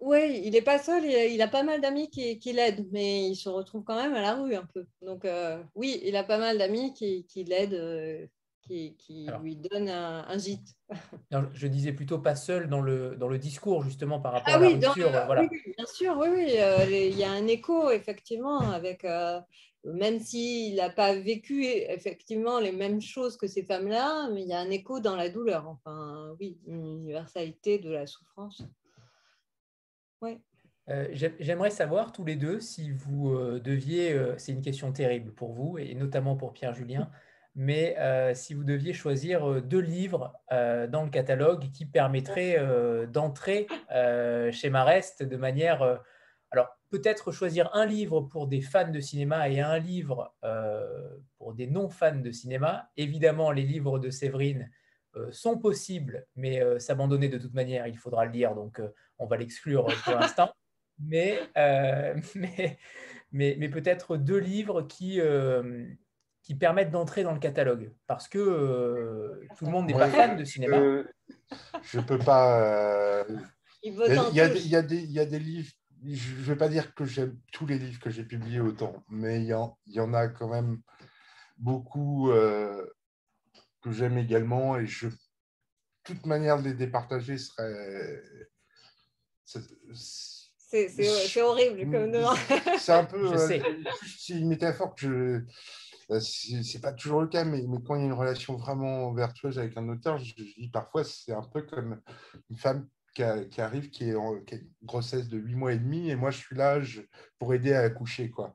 Oui, 0.00 0.42
il 0.44 0.52
n'est 0.52 0.62
pas 0.62 0.78
seul, 0.78 1.04
il 1.04 1.40
a, 1.40 1.48
pas 1.48 1.62
mal 1.62 1.80
d'amis 1.80 2.10
qui, 2.10 2.38
qui 2.38 2.52
l'aident, 2.52 2.86
mais 2.92 3.28
il 3.28 3.36
se 3.36 3.48
retrouve 3.48 3.84
quand 3.84 3.96
même 3.96 4.14
à 4.14 4.20
la 4.20 4.34
rue 4.34 4.54
un 4.54 4.66
peu. 4.66 4.86
Donc 5.02 5.24
euh, 5.24 5.62
oui, 5.74 6.00
il 6.04 6.16
a 6.16 6.24
pas 6.24 6.38
mal 6.38 6.58
d'amis 6.58 6.92
qui, 6.94 7.24
qui 7.26 7.44
l'aident 7.44 8.28
qui, 8.66 9.28
lui 9.42 9.56
donne 9.56 9.88
un, 9.88 10.38
gîte. 10.38 10.76
je 11.52 11.66
disais 11.66 11.92
plutôt 11.92 12.18
pas 12.18 12.34
seul 12.34 12.68
dans 12.68 12.80
le, 12.80 13.16
dans 13.16 13.28
le 13.28 13.38
discours, 13.38 13.82
justement, 13.82 14.20
par 14.20 14.32
rapport 14.32 14.54
ah 14.54 14.56
à 14.56 14.60
la 14.60 14.68
rupture. 14.68 15.10
voilà. 15.26 15.42
oui, 15.42 15.60
bien 15.76 15.86
sûr, 15.86 16.16
oui, 16.18 16.28
oui. 16.32 16.54
Euh, 16.58 16.86
il 16.88 17.16
y 17.16 17.24
a 17.24 17.32
un 17.32 17.46
écho, 17.46 17.90
effectivement, 17.90 18.60
avec, 18.60 19.04
euh, 19.04 19.40
même 19.84 20.18
s'il 20.18 20.76
n'a 20.76 20.90
pas 20.90 21.14
vécu 21.14 21.64
effectivement 21.64 22.58
les 22.58 22.72
mêmes 22.72 23.00
choses 23.00 23.36
que 23.36 23.46
ces 23.46 23.64
femmes-là, 23.64 24.30
mais 24.32 24.42
il 24.42 24.48
y 24.48 24.54
a 24.54 24.60
un 24.60 24.70
écho 24.70 25.00
dans 25.00 25.16
la 25.16 25.28
douleur. 25.28 25.68
Enfin, 25.68 26.34
oui, 26.40 26.58
une 26.66 26.86
universalité 26.86 27.78
de 27.78 27.90
la 27.90 28.06
souffrance. 28.06 28.62
Oui. 30.22 30.38
Euh, 30.90 31.08
j'aimerais 31.40 31.70
savoir 31.70 32.12
tous 32.12 32.26
les 32.26 32.36
deux 32.36 32.60
si 32.60 32.90
vous 32.90 33.30
euh, 33.30 33.58
deviez, 33.58 34.18
c'est 34.36 34.52
une 34.52 34.60
question 34.60 34.92
terrible 34.92 35.32
pour 35.32 35.52
vous 35.52 35.78
et 35.78 35.94
notamment 35.94 36.36
pour 36.36 36.52
Pierre-Julien, 36.52 37.10
mais 37.54 37.96
si 38.34 38.54
vous 38.54 38.64
deviez 38.64 38.92
choisir 38.92 39.62
deux 39.62 39.80
livres 39.80 40.32
dans 40.50 41.02
le 41.04 41.10
catalogue 41.10 41.70
qui 41.72 41.86
permettraient 41.86 42.58
d'entrer 43.06 43.66
chez 44.52 44.70
Marest 44.70 45.22
de 45.22 45.36
manière... 45.36 46.00
alors 46.50 46.68
peut-être 46.90 47.32
choisir 47.32 47.70
un 47.74 47.86
livre 47.86 48.20
pour 48.22 48.46
des 48.46 48.60
fans 48.60 48.90
de 48.90 49.00
cinéma 49.00 49.48
et 49.48 49.60
un 49.60 49.78
livre 49.78 50.34
pour 51.38 51.54
des 51.54 51.66
non-fans 51.66 52.20
de 52.20 52.30
cinéma. 52.32 52.90
Évidemment, 52.96 53.52
les 53.52 53.62
livres 53.62 53.98
de 53.98 54.10
Séverine 54.10 54.70
sont 55.30 55.58
possibles, 55.58 56.26
mais 56.34 56.60
s'abandonner 56.80 57.28
de 57.28 57.38
toute 57.38 57.54
manière, 57.54 57.86
il 57.86 57.96
faudra 57.96 58.24
le 58.24 58.32
lire, 58.32 58.54
donc 58.54 58.80
on 59.18 59.26
va 59.26 59.36
l'exclure 59.36 59.86
pour 60.04 60.14
l'instant. 60.20 60.52
Euh, 61.12 62.14
mais, 62.34 62.78
mais, 63.32 63.56
mais, 63.58 63.68
peut-être 63.68 64.16
deux 64.16 64.38
livres 64.38 64.82
qui, 64.82 65.20
euh, 65.20 65.86
qui 66.44 66.54
permettent 66.54 66.90
d'entrer 66.90 67.24
dans 67.24 67.32
le 67.32 67.40
catalogue. 67.40 67.92
Parce 68.06 68.28
que 68.28 68.38
euh, 68.38 69.40
tout 69.56 69.64
le 69.64 69.72
monde 69.72 69.86
n'est 69.86 69.94
pas 69.94 70.10
fan 70.10 70.36
de 70.36 70.44
cinéma. 70.44 70.76
je 71.82 71.98
ne 71.98 72.04
peux 72.04 72.18
pas. 72.18 73.26
Il 73.82 73.94
y, 73.94 74.40
a, 74.40 74.46
il, 74.54 74.68
y 74.68 74.76
a 74.76 74.82
des, 74.82 74.96
il 74.96 75.10
y, 75.10 75.20
a, 75.20 75.26
des 75.26 75.38
livres, 75.38 75.70
je 76.06 76.34
ne 76.36 76.42
vais 76.44 76.56
pas 76.56 76.68
dire 76.68 76.94
que 76.94 77.04
j'aime 77.04 77.38
tous 77.52 77.66
les 77.66 77.78
livres 77.78 78.00
que 78.00 78.08
j'ai 78.08 78.24
publiés 78.24 78.60
autant, 78.60 79.04
mais 79.10 79.42
il 79.42 79.44
y, 79.44 79.92
y, 79.92 80.00
en, 80.00 80.14
a 80.14 80.28
quand 80.28 80.48
même 80.48 80.80
beaucoup 81.58 82.30
que 83.82 83.90
j'aime 83.92 84.16
également 84.16 84.78
et 84.78 84.86
je, 84.86 85.08
toute 86.02 86.24
manière 86.24 86.58
de 86.58 86.64
les 86.64 86.74
départager 86.74 87.36
serait 87.36 88.22
c'est 90.74 91.42
horrible 91.42 91.90
comme 91.90 92.10
nom. 92.10 92.30
C'est 92.78 92.92
un 92.92 93.04
peu. 93.04 93.32
Euh, 93.32 93.60
c'est 94.18 94.34
une 94.34 94.48
métaphore 94.48 94.94
que 94.94 95.02
je. 95.02 95.40
Euh, 96.14 96.20
c'est 96.20 96.80
pas 96.80 96.92
toujours 96.92 97.20
le 97.20 97.28
cas, 97.28 97.44
mais, 97.44 97.62
mais, 97.66 97.78
quand 97.84 97.96
il 97.96 98.00
y 98.00 98.02
a 98.02 98.06
une 98.06 98.12
relation 98.12 98.56
vraiment 98.56 99.12
vertueuse 99.12 99.58
avec 99.58 99.76
un 99.76 99.88
auteur, 99.88 100.18
je, 100.18 100.34
dis 100.34 100.70
parfois 100.72 101.04
c'est 101.04 101.32
un 101.32 101.42
peu 101.42 101.62
comme 101.62 102.00
une 102.50 102.56
femme 102.56 102.88
qui, 103.14 103.22
arrive, 103.22 103.90
qui, 103.90 104.10
est 104.10 104.14
en, 104.14 104.40
qui 104.40 104.54
a 104.54 104.58
une 104.58 104.68
grossesse 104.82 105.28
de 105.28 105.38
8 105.38 105.54
mois 105.54 105.72
et 105.72 105.78
demi, 105.78 106.10
et 106.10 106.16
moi 106.16 106.30
je 106.30 106.38
suis 106.38 106.56
là 106.56 106.80
pour 107.38 107.54
aider 107.54 107.72
à 107.72 107.80
accoucher. 107.80 108.30
Quoi. 108.30 108.54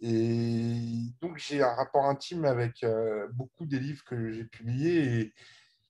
Et 0.00 1.12
donc 1.20 1.36
j'ai 1.38 1.62
un 1.62 1.74
rapport 1.74 2.06
intime 2.06 2.44
avec 2.46 2.82
euh, 2.82 3.28
beaucoup 3.32 3.66
des 3.66 3.78
livres 3.78 4.02
que 4.04 4.32
j'ai 4.32 4.44
publiés, 4.44 5.20
et 5.20 5.34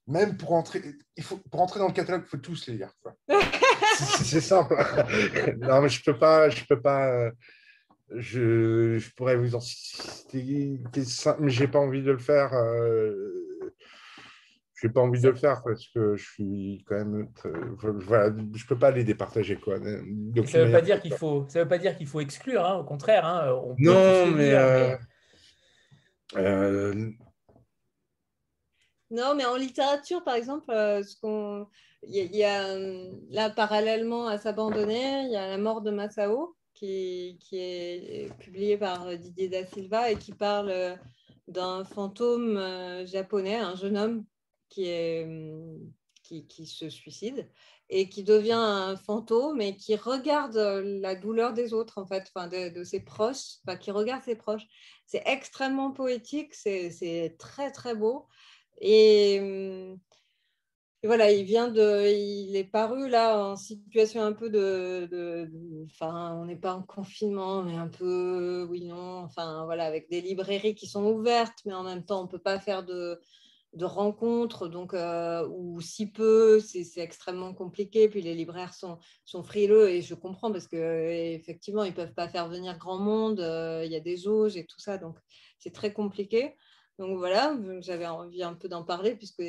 même 0.07 0.37
pour 0.37 0.53
entrer, 0.53 0.83
il 1.17 1.23
faut, 1.23 1.37
pour 1.37 1.61
entrer 1.61 1.79
dans 1.79 1.87
le 1.87 1.93
catalogue, 1.93 2.23
il 2.27 2.29
faut 2.29 2.39
tous 2.39 2.67
les 2.67 2.79
lire. 2.79 2.93
c'est 4.23 4.41
simple. 4.41 4.75
non, 5.59 5.83
mais 5.83 5.89
je 5.89 6.03
peux 6.03 6.19
pas, 6.19 6.51
je 6.51 6.65
peux 6.65 6.81
pas. 6.81 7.31
Je, 8.17 8.99
je 8.99 9.11
pourrais 9.15 9.37
vous 9.37 9.55
en 9.55 9.61
citer, 9.61 10.81
mais 11.39 11.51
j'ai 11.51 11.69
pas 11.69 11.79
envie 11.79 12.03
de 12.03 12.11
le 12.11 12.19
faire. 12.19 12.53
Euh, 12.55 13.71
j'ai 14.81 14.89
pas 14.89 15.01
envie 15.01 15.21
de 15.21 15.29
le 15.29 15.37
faire 15.37 15.63
parce 15.63 15.87
que 15.89 16.17
je 16.17 16.25
suis 16.25 16.85
quand 16.87 16.97
même. 16.97 17.29
Voilà, 17.83 18.35
je 18.55 18.67
peux 18.67 18.79
pas 18.79 18.91
les 18.91 19.05
départager 19.05 19.57
quoi. 19.57 19.79
Donc, 19.79 20.49
ça 20.49 20.65
veut 20.65 20.73
pas 20.73 20.81
dire 20.81 21.01
qu'il 21.01 21.15
faut. 21.15 21.47
Ça 21.49 21.63
veut 21.63 21.69
pas 21.69 21.79
dire 21.79 21.97
qu'il 21.97 22.07
faut 22.07 22.21
exclure. 22.21 22.65
Hein, 22.65 22.79
au 22.79 22.85
contraire. 22.85 23.27
Hein, 23.27 23.53
on 23.53 23.77
non, 23.79 24.27
mais. 24.35 24.55
Euh, 24.55 24.97
euh, 26.37 27.11
non, 29.11 29.35
mais 29.35 29.45
en 29.45 29.57
littérature, 29.57 30.25
par 30.25 30.35
exemple, 30.35 30.73
ce 30.73 31.21
qu'on 31.21 31.67
il 32.03 32.35
y, 32.35 32.45
a 32.45 32.79
là, 33.31 33.51
parallèlement 33.51 34.27
à 34.27 34.39
S'abandonner, 34.39 35.23
il 35.25 35.33
y 35.33 35.37
a 35.37 35.49
La 35.49 35.59
mort 35.59 35.83
de 35.83 35.91
Masao, 35.91 36.57
qui, 36.81 37.39
est 37.53 38.33
publié 38.39 38.79
par 38.79 39.17
Didier 39.17 39.49
Da 39.49 39.67
Silva 39.67 40.11
et 40.11 40.17
qui 40.17 40.33
parle 40.33 40.99
d'un 41.49 41.85
fantôme 41.85 42.57
euh, 42.57 43.05
japonais, 43.07 43.57
un 43.57 43.75
jeune 43.75 43.97
homme 43.97 44.25
qui, 44.69 44.87
est, 44.87 45.29
qui, 46.23 46.47
qui, 46.47 46.67
se 46.67 46.89
suicide 46.89 47.49
et 47.89 48.09
qui 48.09 48.23
devient 48.23 48.53
un 48.53 48.97
fantôme 48.97 49.61
et 49.61 49.77
qui 49.77 49.97
regarde 49.97 50.57
la 50.57 51.17
douleur 51.17 51.53
des 51.53 51.75
autres, 51.75 51.99
en 51.99 52.07
fait, 52.07 52.31
enfin, 52.35 52.47
de, 52.49 52.85
ses 52.85 53.01
proches, 53.01 53.59
enfin, 53.67 53.77
qui 53.77 53.91
regarde 53.91 54.23
ses 54.23 54.37
proches. 54.37 54.67
C'est 55.07 55.23
extrêmement 55.27 55.91
poétique, 55.91 56.55
c'est 56.55 57.35
très, 57.39 57.73
très 57.73 57.97
beau. 57.97 58.29
Et 58.81 59.99
voilà, 61.07 61.31
il 61.33 61.45
vient 61.45 61.69
de, 61.69 62.07
il 62.13 62.55
est 62.57 62.65
paru 62.65 63.09
là 63.09 63.39
en 63.43 63.57
situation 63.57 64.23
un 64.23 64.33
peu 64.33 64.51
de, 64.51 65.51
enfin, 65.87 66.37
on 66.37 66.45
n'est 66.45 66.57
pas 66.57 66.75
en 66.75 66.83
confinement, 66.83 67.63
mais 67.63 67.77
un 67.77 67.89
peu, 67.89 68.67
oui, 68.69 68.85
non, 68.85 69.25
enfin, 69.25 69.65
voilà, 69.65 69.87
avec 69.87 70.11
des 70.11 70.21
librairies 70.21 70.75
qui 70.75 70.87
sont 70.87 71.05
ouvertes, 71.05 71.59
mais 71.65 71.73
en 71.73 71.85
même 71.85 72.05
temps, 72.05 72.23
on 72.23 72.27
peut 72.27 72.39
pas 72.39 72.61
faire 72.61 72.85
de, 72.85 73.19
de 73.73 73.85
rencontres, 73.85 74.69
donc, 74.69 74.95
euh, 74.95 75.47
ou 75.49 75.81
si 75.81 76.11
peu, 76.11 76.61
c'est 76.61 77.01
extrêmement 77.01 77.55
compliqué. 77.55 78.09
Puis 78.09 78.21
les 78.21 78.35
libraires 78.35 78.75
sont, 78.75 78.99
sont 79.25 79.43
frileux 79.43 79.89
et 79.89 80.03
je 80.03 80.15
comprends 80.15 80.53
parce 80.53 80.67
qu'effectivement, 80.67 81.85
ils 81.85 81.91
ne 81.91 81.97
peuvent 81.97 82.15
pas 82.15 82.29
faire 82.29 82.49
venir 82.49 82.77
grand 82.79 82.99
monde, 82.99 83.41
euh, 83.41 83.83
il 83.85 83.93
y 83.93 83.97
a 83.97 84.01
des 84.01 84.17
jauges 84.17 84.57
et 84.57 84.67
tout 84.67 84.81
ça, 84.81 84.99
donc 84.99 85.17
c'est 85.59 85.73
très 85.73 85.93
compliqué. 85.93 86.55
Donc 86.99 87.17
voilà, 87.17 87.57
j'avais 87.81 88.07
envie 88.07 88.43
un 88.43 88.55
peu 88.55 88.69
d'en 88.69 88.85
parler 88.85 89.15
puisque 89.17 89.43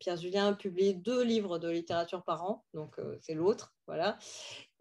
Pierre 0.00 0.16
Julien 0.16 0.48
a 0.48 0.52
publié 0.54 0.94
deux 0.94 1.22
livres 1.22 1.58
de 1.58 1.68
littérature 1.68 2.24
par 2.24 2.42
an, 2.42 2.64
donc 2.74 2.98
euh, 2.98 3.16
c'est 3.20 3.34
l'autre, 3.34 3.72
voilà. 3.86 4.18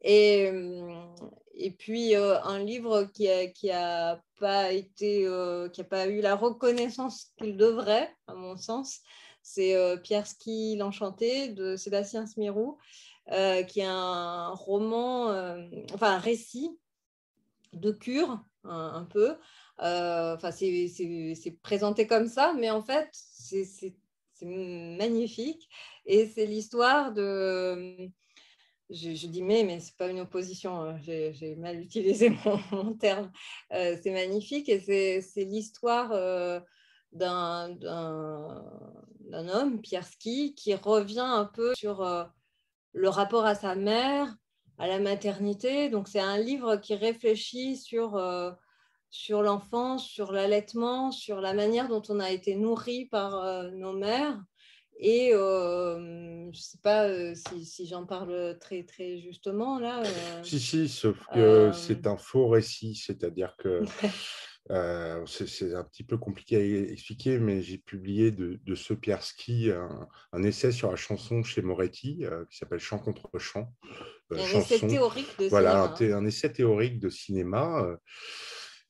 Et, 0.01 0.49
euh, 0.49 1.05
et 1.53 1.71
puis 1.71 2.15
euh, 2.15 2.41
un 2.43 2.59
livre 2.59 3.03
qui 3.13 3.27
n'a 3.27 3.47
qui 3.47 3.69
a 3.69 4.23
pas 4.39 4.71
été, 4.71 5.27
qui 5.73 5.83
pas 5.83 6.07
eu 6.07 6.21
la 6.21 6.35
reconnaissance 6.35 7.33
qu'il 7.37 7.57
devrait, 7.57 8.09
à 8.27 8.33
mon 8.33 8.55
sens, 8.55 9.01
c'est 9.43 9.75
Pierre 10.03 10.25
Ski 10.25 10.77
l'Enchanté 10.77 11.49
de 11.49 11.75
Sébastien 11.75 12.25
Smirou, 12.25 12.77
qui 13.27 13.81
est 13.81 13.85
un 13.85 14.49
roman, 14.51 15.25
enfin 15.93 16.13
un 16.13 16.19
récit 16.19 16.79
de 17.73 17.91
cure, 17.91 18.41
un, 18.63 19.03
peu. 19.03 19.35
Enfin, 19.77 20.51
c'est 20.51 21.59
présenté 21.61 22.07
comme 22.07 22.27
ça, 22.27 22.53
mais 22.57 22.69
en 22.69 22.81
fait, 22.81 23.09
c'est 23.11 23.65
c'est 24.39 24.45
magnifique. 24.45 25.69
Et 26.05 26.27
c'est 26.27 26.45
l'histoire 26.45 27.13
de. 27.13 28.09
Je, 28.89 29.27
dis 29.27 29.43
mais, 29.43 29.63
mais 29.63 29.79
ce 29.79 29.87
n'est 29.87 29.97
pas 29.97 30.07
une 30.07 30.21
opposition, 30.21 30.81
hein. 30.81 30.97
j'ai 30.99 31.55
mal 31.57 31.79
utilisé 31.79 32.29
mon, 32.71 32.93
terme. 32.95 33.31
Euh, 33.71 33.95
c'est 34.01 34.11
magnifique 34.11 34.67
et 34.67 34.79
c'est 34.79 35.43
l'histoire 35.43 36.11
euh, 36.11 36.59
d'un 37.11 37.77
homme, 39.31 39.79
Pierski, 39.81 40.55
qui 40.55 40.73
revient 40.73 41.19
un 41.19 41.45
peu 41.45 41.75
sur 41.75 42.01
euh, 42.01 42.23
le 42.93 43.09
rapport 43.09 43.45
à 43.45 43.53
sa 43.53 43.75
mère, 43.75 44.35
à 44.79 44.87
la 44.87 44.99
maternité. 44.99 45.89
Donc 45.89 46.07
c'est 46.07 46.19
un 46.19 46.39
livre 46.39 46.77
qui 46.77 46.95
réfléchit 46.95 47.77
sur 47.77 48.15
sur 49.09 49.41
l'enfance, 49.41 50.07
sur 50.07 50.31
l'allaitement, 50.31 51.11
sur 51.11 51.41
la 51.41 51.53
manière 51.53 51.87
dont 51.87 52.03
on 52.09 52.19
a 52.19 52.29
été 52.31 52.55
nourri 52.55 53.05
par 53.05 53.43
euh, 53.43 53.69
nos 53.71 53.93
mères. 53.93 54.39
Et 55.01 55.33
euh, 55.33 55.97
je 56.51 56.57
ne 56.57 56.61
sais 56.61 56.77
pas 56.83 57.07
euh, 57.07 57.33
si, 57.33 57.87
j'en 57.87 58.05
parle 58.05 58.57
très, 58.59 58.83
très 58.83 59.19
justement 59.19 59.79
là. 59.79 60.03
Si, 60.43 60.59
si, 60.59 60.89
sauf 60.89 61.17
que 61.33 61.71
c'est 61.73 62.05
un 62.05 62.17
faux 62.17 62.49
récit, 62.49 62.95
c'est-à-dire 62.95 63.55
que 63.57 63.81
c'est 65.25 65.73
un 65.73 65.85
petit 65.85 66.03
peu 66.03 66.17
compliqué 66.17 66.57
à 66.57 66.91
expliquer, 66.91 67.39
mais 67.39 67.61
j'ai 67.61 67.77
publié 67.77 68.31
de, 68.31 68.59
de 68.61 68.75
Sopierski 68.75 69.71
un, 69.71 70.09
un, 70.33 70.43
essai 70.43 70.73
sur 70.73 70.89
la 70.91 70.97
chanson 70.97 71.43
chez 71.43 71.61
Moretti 71.61 72.25
qui 72.51 72.57
s'appelle 72.57 72.79
Chant 72.79 72.99
contre 72.99 73.39
chant. 73.39 73.73
un 74.31 74.37
essai 74.37 74.85
théorique 74.85 75.39
de 75.39 75.47
voilà, 75.47 75.95
cinéma. 75.95 76.17
un, 76.17 76.23
un, 76.23 76.25
essai 76.25 76.51
théorique 76.51 76.99
de 76.99 77.09
cinéma. 77.09 77.87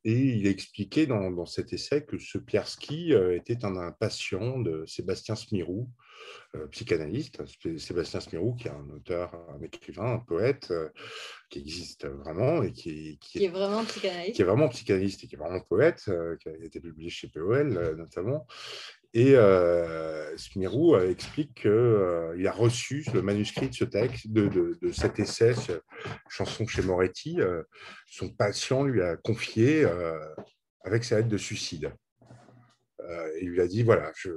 Et 0.06 0.14
il 0.14 0.48
expliquait 0.48 1.08
dans, 1.08 1.30
dans 1.30 1.46
cet 1.46 1.74
essai 1.74 2.06
que 2.06 2.18
ce 2.18 2.38
Pierski 2.38 3.14
euh, 3.14 3.36
était 3.36 3.66
un, 3.66 3.92
patient 3.92 4.60
de 4.60 4.86
Sébastien 4.86 5.36
Smirou, 5.36 5.90
euh, 6.56 6.68
psychanalyste. 6.68 7.42
Sébastien 7.78 8.22
Smirou, 8.22 8.56
qui 8.56 8.70
est 8.70 8.72
un 8.72 8.90
auteur, 8.92 9.36
un 9.50 9.62
écrivain, 9.62 10.14
un 10.14 10.20
poète, 10.20 10.72
euh, 10.72 10.88
qui 11.50 11.60
existe 11.60 12.06
vraiment 12.08 12.64
et 12.64 12.72
qui, 12.72 13.18
qui, 13.20 13.44
est, 13.44 13.50
vraiment 13.50 13.84
psychanalyste. 13.84 14.36
Qui 14.36 14.42
est 14.42 14.46
vraiment 14.46 14.70
psychanalyste 14.70 15.24
et 15.26 15.28
qui 15.28 15.36
est 15.36 15.40
vraiment 15.40 15.62
poète, 15.62 16.10
qui 16.40 16.50
a 16.50 16.54
été 16.64 16.80
publié 16.80 17.10
chez 17.10 17.28
POL 17.28 17.96
notamment, 17.98 18.48
et 19.14 19.36
euh, 19.36 20.38
Smirou 20.38 20.96
euh, 20.96 21.10
explique 21.10 21.62
qu'il 21.62 21.70
euh, 21.72 22.48
a 22.48 22.52
reçu 22.52 23.04
le 23.14 23.22
manuscrit 23.22 23.70
de 23.70 23.74
ce 23.74 23.86
texte, 23.86 24.28
de, 24.28 24.78
cet 24.92 25.20
essai, 25.20 25.54
chanson 26.30 26.68
chez 26.68 26.82
Moretti. 26.84 27.40
son 28.06 28.30
patient 28.30 28.84
lui 28.84 29.02
a 29.02 29.18
confié 29.18 29.86
avec 30.84 31.04
sa 31.04 31.18
lettre 31.18 31.30
de 31.30 31.38
suicide. 31.38 31.92
il 33.42 33.50
lui 33.50 33.62
a 33.62 33.68
dit 33.68 33.84
voilà, 33.84 34.12
je, 34.16 34.30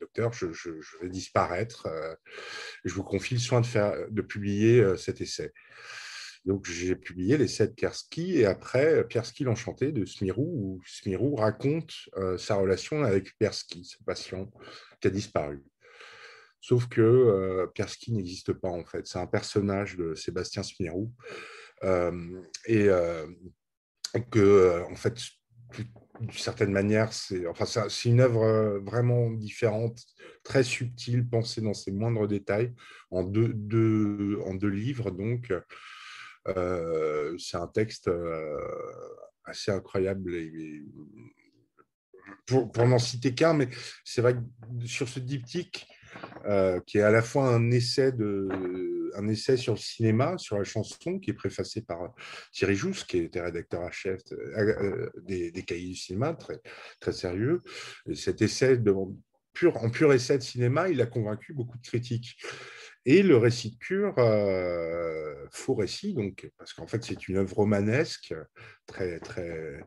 docteur, 0.00 0.32
je, 0.32 0.46
vais 1.00 1.08
disparaître. 1.08 1.88
je 2.84 2.92
vous 2.94 3.04
confie 3.04 3.34
le 3.34 3.40
soin 3.40 3.60
de, 3.60 3.66
faire, 3.66 3.94
de 4.10 4.22
publier 4.22 4.96
cet 4.96 5.20
essai. 5.20 5.52
Donc, 6.46 6.66
j'ai 6.66 6.96
publié 6.96 7.36
l'essai 7.36 7.68
de 7.68 7.72
Pierski 7.72 8.38
et 8.38 8.46
après, 8.46 9.06
Pierski 9.06 9.44
l'Enchanté 9.44 9.92
de 9.92 10.04
Smirou, 10.04 10.42
où 10.42 10.82
Smirou 10.86 11.36
raconte 11.36 11.92
sa 12.38 12.56
relation 12.56 13.02
avec 13.02 13.36
Pierski, 13.38 13.84
ce 13.84 14.02
patient 14.04 14.50
qui 15.00 15.08
a 15.08 15.10
disparu. 15.10 15.62
Sauf 16.62 16.88
que 16.88 17.00
euh, 17.00 17.66
n'existe 18.08 18.52
pas, 18.54 18.68
en 18.68 18.84
fait. 18.84 19.06
C'est 19.06 19.18
un 19.18 19.26
personnage 19.26 19.96
de 19.96 20.14
Sébastien 20.14 20.62
Smirou. 20.62 21.12
et 22.66 22.88
que, 24.30 24.82
en 24.90 24.96
fait, 24.96 25.14
d'une 26.20 26.32
certaine 26.32 26.72
manière, 26.72 27.12
c'est 27.12 27.46
enfin, 27.46 27.64
une 28.04 28.20
œuvre 28.20 28.42
euh, 28.42 28.78
vraiment 28.80 29.30
différente, 29.30 30.04
très 30.42 30.62
subtile, 30.62 31.26
pensée 31.26 31.60
dans 31.60 31.74
ses 31.74 31.92
moindres 31.92 32.28
détails, 32.28 32.74
en 33.10 33.22
deux, 33.24 34.38
en 34.44 34.54
deux 34.54 34.68
livres. 34.68 35.10
Donc, 35.10 35.50
euh, 35.50 35.60
c'est 36.46 37.56
un 37.56 37.68
texte 37.68 38.08
euh, 38.08 38.58
assez 39.44 39.70
incroyable. 39.70 40.32
pour, 42.46 42.86
n'en 42.86 42.98
citer 42.98 43.34
qu'un, 43.34 43.54
mais 43.54 43.68
c'est 44.04 44.22
vrai 44.22 44.34
que 44.34 44.86
sur 44.86 45.08
ce 45.08 45.20
diptyque, 45.20 45.86
qui 46.86 46.98
est 46.98 47.02
à 47.02 47.10
la 47.10 47.22
fois 47.22 47.48
un 47.48 47.70
essai 47.70 48.12
de 48.12 48.48
un 49.14 49.28
essai 49.28 49.56
sur 49.56 49.74
le 49.74 49.78
cinéma, 49.78 50.38
sur 50.38 50.58
la 50.58 50.64
chanson, 50.64 51.18
qui 51.18 51.30
est 51.30 51.34
préfacé 51.34 51.82
par 51.82 52.14
Thierry 52.52 52.74
Jousse, 52.74 53.04
qui 53.04 53.18
était 53.18 53.40
rédacteur 53.40 53.82
à 53.82 53.90
chef 53.90 54.20
euh, 54.32 54.56
euh, 54.56 55.10
des, 55.22 55.52
cahiers 55.62 55.88
du 55.88 55.96
cinéma, 55.96 56.34
très, 56.34 56.60
très 57.00 57.12
sérieux. 57.12 57.62
Et 58.08 58.14
cet 58.14 58.42
essai, 58.42 58.78
en 59.74 59.90
pur 59.90 60.12
essai 60.12 60.38
de 60.38 60.42
cinéma, 60.42 60.88
il 60.88 61.00
a 61.00 61.06
convaincu 61.06 61.52
beaucoup 61.52 61.78
de 61.78 61.86
critiques. 61.86 62.36
Et 63.06 63.22
le 63.22 63.36
récit 63.36 63.70
de 63.70 63.76
cure, 63.76 64.14
euh, 64.18 65.46
faux 65.50 65.74
récit, 65.74 66.14
donc, 66.14 66.50
parce 66.58 66.72
qu'en 66.72 66.86
fait, 66.86 67.02
c'est 67.02 67.28
une 67.28 67.38
œuvre 67.38 67.56
romanesque, 67.56 68.34
très, 68.86 69.18
très, 69.20 69.80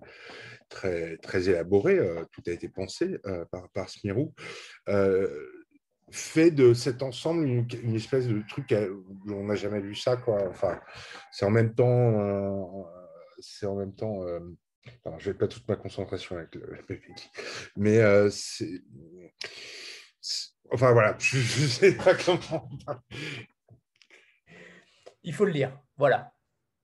très, 0.69 1.17
très 1.17 1.49
élaborée, 1.49 1.99
tout 2.31 2.41
a 2.47 2.51
été 2.51 2.69
pensé 2.69 3.17
par, 3.51 3.69
par 3.69 3.89
Smirou 3.89 4.33
fait 6.13 6.51
de 6.51 6.73
cet 6.75 7.01
ensemble 7.01 7.47
une, 7.47 7.95
espèce 7.95 8.27
de 8.27 8.41
truc, 8.47 8.73
on 9.27 9.45
n'a 9.45 9.55
jamais 9.55 9.79
vu 9.79 9.95
ça, 9.95 10.15
quoi. 10.15 10.47
Enfin, 10.47 10.79
c'est 11.31 11.43
en 11.43 11.49
même 11.49 11.73
temps, 11.73 11.87
euh, 11.87 12.83
c'est 13.39 13.65
en 13.65 13.75
même 13.75 13.95
temps. 13.95 14.23
Euh, 14.23 14.39
je 15.17 15.31
vais 15.31 15.37
pas 15.37 15.47
toute 15.47 15.67
ma 15.67 15.75
concentration 15.75 16.37
avec 16.37 16.53
le, 16.53 16.79
mais 17.77 17.97
euh, 17.97 18.29
c'est, 18.29 18.81
enfin 20.71 20.91
voilà, 20.91 21.15
je 21.19 21.37
ne 21.37 21.67
sais 21.67 21.95
pas 21.95 22.15
comment. 22.15 22.69
Il 25.23 25.33
faut 25.33 25.45
le 25.45 25.51
lire, 25.51 25.79
voilà. 25.97 26.33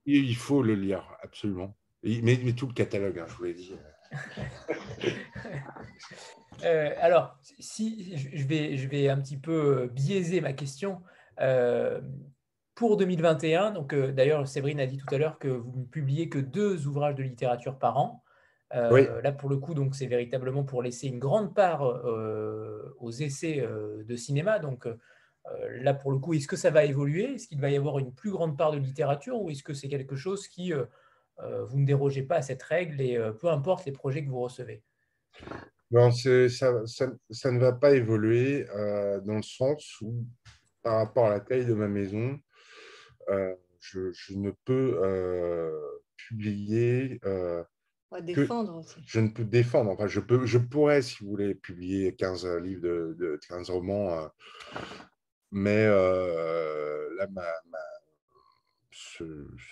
Il 0.05 0.35
faut 0.35 0.63
le 0.63 0.75
lire, 0.75 1.03
absolument. 1.21 1.75
Mais, 2.03 2.39
mais 2.43 2.53
tout 2.53 2.67
le 2.67 2.73
catalogue, 2.73 3.19
hein, 3.19 3.25
je 3.27 3.33
vous 3.35 3.43
l'ai 3.43 3.53
dit. 3.53 3.73
Euh, 6.65 6.93
alors, 6.99 7.37
si 7.59 8.17
je 8.17 8.45
vais, 8.45 8.75
je 8.75 8.89
vais 8.89 9.07
un 9.07 9.17
petit 9.21 9.37
peu 9.37 9.89
biaiser 9.93 10.41
ma 10.41 10.51
question. 10.51 11.01
Euh, 11.39 12.01
pour 12.75 12.97
2021, 12.97 13.71
donc 13.71 13.93
euh, 13.93 14.11
d'ailleurs, 14.11 14.47
Séverine 14.47 14.79
a 14.79 14.85
dit 14.85 14.97
tout 14.97 15.13
à 15.13 15.17
l'heure 15.17 15.39
que 15.39 15.47
vous 15.47 15.79
ne 15.79 15.85
publiez 15.85 16.29
que 16.29 16.39
deux 16.39 16.87
ouvrages 16.87 17.15
de 17.15 17.23
littérature 17.23 17.77
par 17.77 17.97
an. 17.97 18.23
Là, 18.71 19.31
pour 19.31 19.49
le 19.49 19.57
coup, 19.57 19.73
donc 19.73 19.95
c'est 19.95 20.07
véritablement 20.07 20.63
pour 20.63 20.83
laisser 20.83 21.07
une 21.07 21.19
grande 21.19 21.55
part 21.55 21.81
aux 22.99 23.11
essais 23.11 23.67
de 24.05 24.15
cinéma. 24.15 24.59
Donc 24.59 24.87
là, 25.69 25.93
pour 25.93 26.11
le 26.11 26.19
coup, 26.19 26.33
est-ce 26.33 26.47
que 26.47 26.55
ça 26.55 26.69
va 26.69 26.85
évoluer? 26.85 27.35
Est-ce 27.35 27.47
qu'il 27.47 27.59
va 27.59 27.69
y 27.69 27.77
avoir 27.77 27.99
une 27.99 28.13
plus 28.13 28.31
grande 28.31 28.57
part 28.57 28.71
de 28.71 28.77
littérature 28.77 29.41
ou 29.41 29.49
est-ce 29.49 29.63
que 29.63 29.73
c'est 29.73 29.89
quelque 29.89 30.15
chose 30.15 30.47
qui 30.47 30.71
vous 31.41 31.79
ne 31.79 31.85
dérogez 31.85 32.23
pas 32.23 32.35
à 32.35 32.41
cette 32.41 32.63
règle 32.63 33.01
et 33.01 33.19
peu 33.39 33.47
importe 33.47 33.85
les 33.85 33.91
projets 33.91 34.23
que 34.23 34.29
vous 34.29 34.41
recevez? 34.41 34.83
Non, 35.91 36.11
ça, 36.11 36.47
ça, 36.85 37.51
ne 37.51 37.59
va 37.59 37.73
pas 37.73 37.93
évoluer 37.93 38.67
euh, 38.69 39.19
dans 39.21 39.37
le 39.37 39.41
sens 39.41 39.99
où, 40.01 40.23
par 40.83 40.97
rapport 40.97 41.25
à 41.25 41.29
la 41.31 41.39
taille 41.39 41.65
de 41.65 41.73
ma 41.73 41.87
maison, 41.87 42.39
euh, 43.29 43.55
je, 43.79 44.11
ne 44.35 44.51
peux 44.65 44.99
euh, 45.03 45.71
publier. 48.17 48.35
défendre 48.35 48.77
aussi. 48.77 48.95
Je 49.05 49.19
ne 49.19 49.29
peux 49.29 49.43
défendre. 49.43 49.91
Enfin, 49.91 50.07
je, 50.07 50.19
peux, 50.19 50.45
je 50.45 50.57
pourrais, 50.57 51.01
si 51.01 51.23
vous 51.23 51.29
voulez, 51.29 51.55
publier 51.55 52.15
15 52.15 52.45
livres 52.57 52.81
de, 52.81 53.15
de 53.19 53.39
15 53.47 53.69
romans, 53.69 54.29
mais 55.51 55.85
là, 55.85 57.27
ma 57.31 57.43
ce, 58.91 59.23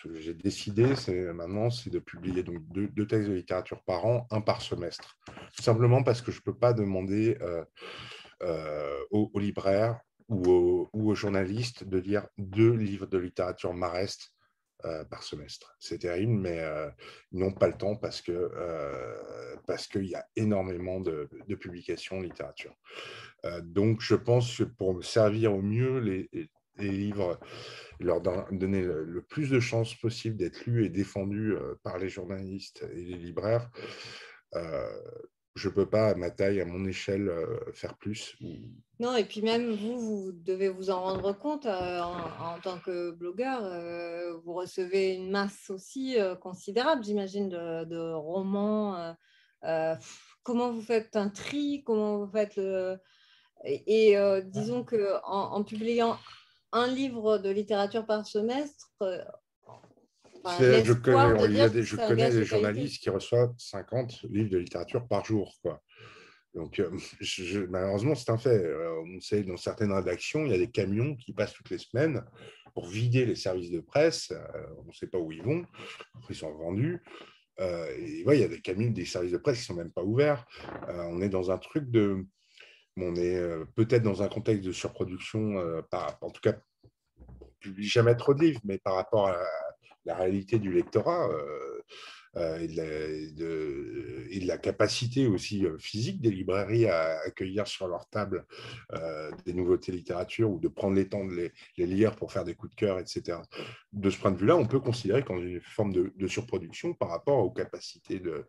que 0.04 0.14
j'ai 0.16 0.34
décidé, 0.34 0.96
c'est 0.96 1.34
maintenant, 1.34 1.70
c'est 1.70 1.90
de 1.90 2.00
publier 2.00 2.44
donc 2.44 2.62
deux, 2.70 3.08
textes 3.08 3.30
de 3.30 3.34
littérature 3.34 3.82
par 3.84 4.06
an, 4.06 4.28
un 4.32 4.42
par 4.42 4.62
semestre. 4.62 5.18
Tout 5.56 5.64
simplement 5.64 6.04
parce 6.04 6.22
que 6.22 6.32
je 6.32 6.40
ne 6.40 6.44
peux 6.44 6.58
pas 6.58 6.74
demander 6.74 7.38
euh, 7.42 7.64
euh, 8.44 9.00
aux, 9.12 9.32
libraires 9.40 10.00
ou 10.30 10.88
aux, 10.94 11.16
journalistes 11.16 11.84
de 11.84 11.98
lire 11.98 12.28
deux 12.38 12.72
livres 12.72 13.06
de 13.06 13.18
littérature 13.18 13.74
mareste 13.74 14.34
euh, 14.86 15.04
par 15.06 15.24
semestre. 15.24 15.76
C'est 15.80 16.00
terrible, 16.00 16.34
mais 16.34 16.64
ils 17.32 17.40
n'ont 17.40 17.54
pas 17.54 17.68
le 17.68 17.78
temps 17.78 17.96
parce 17.96 18.22
que 18.22 18.52
parce 19.66 19.88
qu'il 19.88 20.06
y 20.06 20.16
a 20.16 20.26
énormément 20.36 21.00
de, 21.00 21.30
publications 21.60 22.18
en 22.18 22.22
littérature. 22.22 22.76
donc, 23.64 24.02
je 24.02 24.16
pense 24.16 24.58
que 24.58 24.64
pour 24.64 24.94
me 24.94 25.02
servir 25.02 25.54
au 25.54 25.62
mieux 25.62 26.00
les, 26.00 26.30
livres, 26.80 27.40
leur 28.00 28.22
donner 28.22 28.82
le 28.82 29.22
plus 29.22 29.50
de 29.50 29.60
chances 29.60 29.96
possible 29.96 30.38
d'être 30.38 30.66
lus 30.66 30.86
et 30.86 30.90
défendus 30.90 31.56
euh, 31.56 31.76
par 31.84 31.98
les 31.98 32.10
journalistes 32.10 32.86
et 32.94 33.04
les 33.04 33.18
libraires. 33.18 33.70
Euh, 35.58 35.60
je 35.60 35.70
peux 35.70 35.86
pas, 35.86 36.10
à 36.10 36.16
ma 36.16 36.30
taille, 36.30 36.62
à 36.62 36.66
mon 36.66 36.86
échelle, 36.86 37.30
euh, 37.30 37.60
faire 37.74 37.96
plus. 37.98 38.36
Non, 39.00 39.16
et 39.16 39.26
puis 39.26 39.42
même 39.42 39.74
vous, 39.74 40.00
vous 40.00 40.32
devez 40.32 40.70
vous 40.70 40.90
en 40.90 41.02
rendre 41.02 41.38
compte 41.38 41.66
en, 41.66 42.60
tant 42.64 42.80
que 42.80 43.12
blogueur. 43.12 43.62
vous 44.44 44.54
recevez 44.54 45.16
une 45.16 45.30
masse 45.30 45.70
aussi 45.70 46.18
considérable, 46.42 47.04
j'imagine, 47.04 47.50
de, 47.50 48.14
romans. 48.14 49.16
comment 50.44 50.72
vous 50.72 50.82
faites 50.82 51.16
un 51.16 51.30
tri 51.30 51.84
Comment 51.86 52.18
vous 52.18 52.32
faites 52.32 52.56
le... 52.56 52.98
Et, 53.66 54.16
disons 54.46 54.84
qu'en 54.84 55.22
en 55.24 55.64
publiant 55.64 56.18
un 56.72 56.88
livre 56.88 57.38
de 57.38 57.50
littérature 57.50 58.06
par 58.06 58.26
semestre. 58.26 58.90
Euh, 60.62 60.84
je 60.84 60.94
connais, 60.94 61.70
des, 61.70 61.84
je 61.84 61.96
connais 61.96 62.30
des 62.30 62.46
journalistes 62.46 63.02
qui 63.02 63.10
reçoivent 63.10 63.54
50 63.58 64.24
livres 64.30 64.50
de 64.50 64.58
littérature 64.58 65.08
par 65.08 65.26
jour. 65.26 65.54
Quoi. 65.62 65.82
Donc, 66.54 66.80
euh, 66.80 66.90
malheureusement, 67.70 68.16
c'est 68.16 68.32
un 68.32 68.38
fait. 68.38 68.64
Euh, 68.64 69.04
on 69.06 69.20
sait, 69.20 69.44
dans 69.44 69.58
certaines 69.58 69.92
rédactions, 69.92 70.46
il 70.46 70.52
y 70.52 70.56
a 70.56 70.58
des 70.58 70.72
camions 70.72 71.16
qui 71.16 71.34
passent 71.34 71.54
toutes 71.54 71.70
les 71.70 71.78
semaines 71.78 72.24
pour 72.74 72.88
vider 72.88 73.26
les 73.26 73.36
services 73.36 73.72
de 73.72 73.80
presse. 73.80 74.32
on 74.80 74.88
ne 74.88 74.94
sait 74.94 75.08
pas 75.08 75.18
où 75.18 75.32
ils 75.32 75.44
vont. 75.44 75.66
Ils 76.30 76.36
sont 76.36 76.54
vendus. 76.54 77.02
et 77.60 78.24
ouais, 78.26 78.38
il 78.38 78.42
y 78.42 78.44
a 78.44 78.48
des 78.48 78.62
camions, 78.62 78.92
des 78.92 79.06
services 79.06 79.32
de 79.32 79.38
presse 79.38 79.58
qui 79.58 79.72
ne 79.72 79.76
sont 79.76 79.82
même 79.82 79.92
pas 79.92 80.04
ouverts. 80.04 80.46
on 80.88 81.22
est 81.22 81.30
dans 81.30 81.50
un 81.50 81.58
truc 81.58 81.90
de 81.90 82.26
on 82.98 83.16
est 83.16 83.36
euh, 83.36 83.66
peut-être 83.76 84.04
dans 84.04 84.24
un 84.24 84.28
contexte 84.28 84.66
de 84.66 84.72
surproduction, 84.72 85.60
euh, 85.60 85.82
en 86.22 86.32
tout 86.32 86.42
cas, 86.42 86.56
on 87.42 87.46
ne 87.46 87.52
publie 87.60 87.88
jamais 87.88 88.16
trop 88.16 88.34
de 88.34 88.42
livres, 88.42 88.62
mais 88.64 88.78
par 88.80 88.96
rapport 88.96 89.28
à 89.28 89.38
la 90.08 90.16
réalité 90.16 90.58
du 90.58 90.72
lectorat, 90.72 91.30
euh, 91.30 91.82
euh, 92.38 92.60
et 92.60 92.68
de, 93.34 94.46
la, 94.46 94.58
capacité 94.58 95.28
aussi 95.28 95.66
euh, 95.66 95.78
physique 95.78 96.22
des 96.22 96.32
librairies 96.32 96.88
à 96.88 97.20
accueillir 97.26 97.68
sur 97.68 97.88
leur 97.88 98.08
table 98.10 98.46
des 99.46 99.54
nouveautés 99.54 99.92
littérature 99.92 100.50
ou 100.50 100.60
de 100.60 100.68
prendre 100.68 100.96
les 100.96 101.10
temps 101.10 101.26
de 101.26 101.52
les, 101.78 101.86
lire 101.86 102.16
pour 102.16 102.32
faire 102.32 102.46
des 102.46 102.56
coups 102.56 102.72
de 102.72 102.76
cœur, 102.76 103.00
etc. 103.00 103.40
De 103.92 104.10
ce 104.10 104.18
point 104.18 104.32
de 104.32 104.38
vue-là, 104.38 104.56
on 104.56 104.66
peut 104.66 104.80
considérer 104.80 105.24
qu'on 105.24 105.38
a 105.38 105.42
une 105.42 105.62
forme 105.62 105.94
de, 105.94 106.28
surproduction 106.28 106.94
par 106.94 107.10
rapport 107.10 107.40
aux 107.40 107.52
capacités 107.52 108.20
de, 108.20 108.46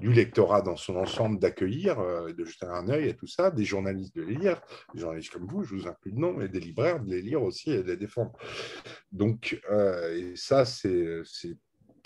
du 0.00 0.12
lectorat 0.12 0.62
dans 0.62 0.76
son 0.76 0.96
ensemble 0.96 1.38
d'accueillir, 1.38 1.96
de 1.96 2.44
jeter 2.44 2.66
un 2.66 2.88
œil 2.88 3.08
à 3.10 3.14
tout 3.14 3.26
ça, 3.26 3.50
des 3.50 3.64
journalistes 3.64 4.14
de 4.14 4.22
les 4.22 4.34
lire, 4.34 4.60
des 4.94 5.00
journalistes 5.00 5.32
comme 5.32 5.46
vous, 5.46 5.64
je 5.64 5.74
vous 5.74 5.86
inclus 5.88 6.12
de 6.12 6.18
nom, 6.18 6.32
mais 6.34 6.48
des 6.48 6.60
libraires 6.60 7.00
de 7.00 7.10
les 7.10 7.22
lire 7.22 7.42
aussi 7.42 7.70
et 7.70 7.82
de 7.82 7.88
les 7.88 7.96
défendre. 7.96 8.32
Donc, 9.10 9.60
et 10.12 10.32
ça, 10.36 10.64
c'est 10.64 11.22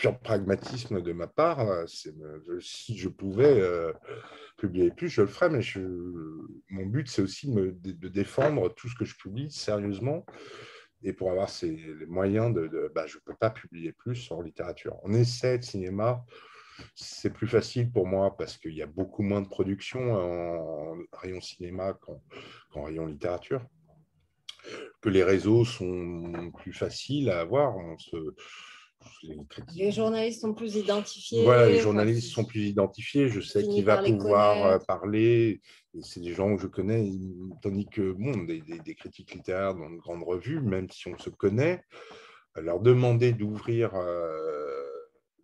pur 0.00 0.18
pragmatisme 0.18 1.02
de 1.02 1.12
ma 1.12 1.26
part. 1.26 1.60
Euh, 1.60 1.84
si 2.60 2.96
je 2.96 3.08
pouvais 3.08 3.60
euh, 3.60 3.92
publier 4.56 4.90
plus, 4.90 5.10
je 5.10 5.20
le 5.20 5.26
ferais, 5.26 5.50
mais 5.50 5.60
je, 5.60 5.80
mon 6.70 6.86
but, 6.86 7.06
c'est 7.06 7.20
aussi 7.20 7.52
de, 7.52 7.70
de, 7.70 8.08
défendre 8.08 8.72
tout 8.74 8.88
ce 8.88 8.94
que 8.94 9.04
je 9.04 9.14
publie 9.16 9.50
sérieusement. 9.50 10.24
Et 11.02 11.12
pour 11.12 11.30
avoir 11.30 11.50
ces, 11.50 11.70
les 11.70 12.06
moyens 12.06 12.52
de... 12.54 12.90
bah, 12.94 13.06
je 13.06 13.16
ne 13.16 13.20
peux 13.20 13.34
pas 13.34 13.50
publier 13.50 13.92
plus 13.92 14.30
en 14.30 14.40
littérature. 14.40 14.96
En 15.04 15.12
essai 15.12 15.58
de 15.58 15.64
cinéma, 15.64 16.24
c'est 16.94 17.32
plus 17.32 17.48
facile 17.48 17.90
pour 17.90 18.06
moi 18.06 18.36
parce 18.36 18.56
qu'il 18.56 18.74
y 18.74 18.82
a 18.82 18.86
beaucoup 18.86 19.22
moins 19.22 19.40
de 19.40 19.48
production 19.48 20.12
en 20.12 20.96
rayon 21.12 21.40
cinéma 21.40 21.94
qu'en 21.94 22.84
rayon 22.84 23.06
littérature. 23.06 23.62
Que 25.00 25.08
les 25.08 25.24
réseaux 25.24 25.64
sont 25.64 26.52
plus 26.58 26.72
faciles 26.72 27.30
à 27.30 27.40
avoir. 27.40 27.74
les, 29.74 29.90
journalistes 29.90 30.42
sont 30.42 30.52
plus 30.52 30.76
identifiés. 30.76 31.44
Voilà, 31.44 31.68
les 31.68 31.80
journalistes 31.80 32.30
sont 32.30 32.44
plus 32.44 32.60
identifiés. 32.60 33.28
Je 33.28 33.40
sais 33.40 33.62
qui 33.62 33.82
va 33.82 34.02
pouvoir 34.02 34.66
euh, 34.66 34.78
parler. 34.78 35.62
C'est 36.02 36.20
des 36.20 36.34
gens 36.34 36.54
que 36.54 36.62
je 36.62 36.66
connais. 36.66 37.10
Tandis 37.62 37.86
que 37.86 38.12
bon, 38.12 38.44
des, 38.44 38.60
des 38.60 38.94
critiques 38.94 39.32
littéraires 39.32 39.74
dans 39.74 39.90
de 39.90 39.96
grandes 39.96 40.24
revues, 40.24 40.60
même 40.60 40.90
si 40.90 41.08
on 41.08 41.18
se 41.18 41.30
connaît, 41.30 41.82
leur 42.56 42.80
demander 42.80 43.32
d'ouvrir 43.32 43.94
euh, 43.94 44.86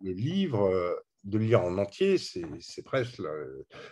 le 0.01 0.11
livre, 0.11 0.63
euh, 0.63 0.93
de 1.27 1.37
lire 1.37 1.61
en 1.61 1.77
entier, 1.77 2.17
c'est 2.17 2.83
presque 2.83 3.21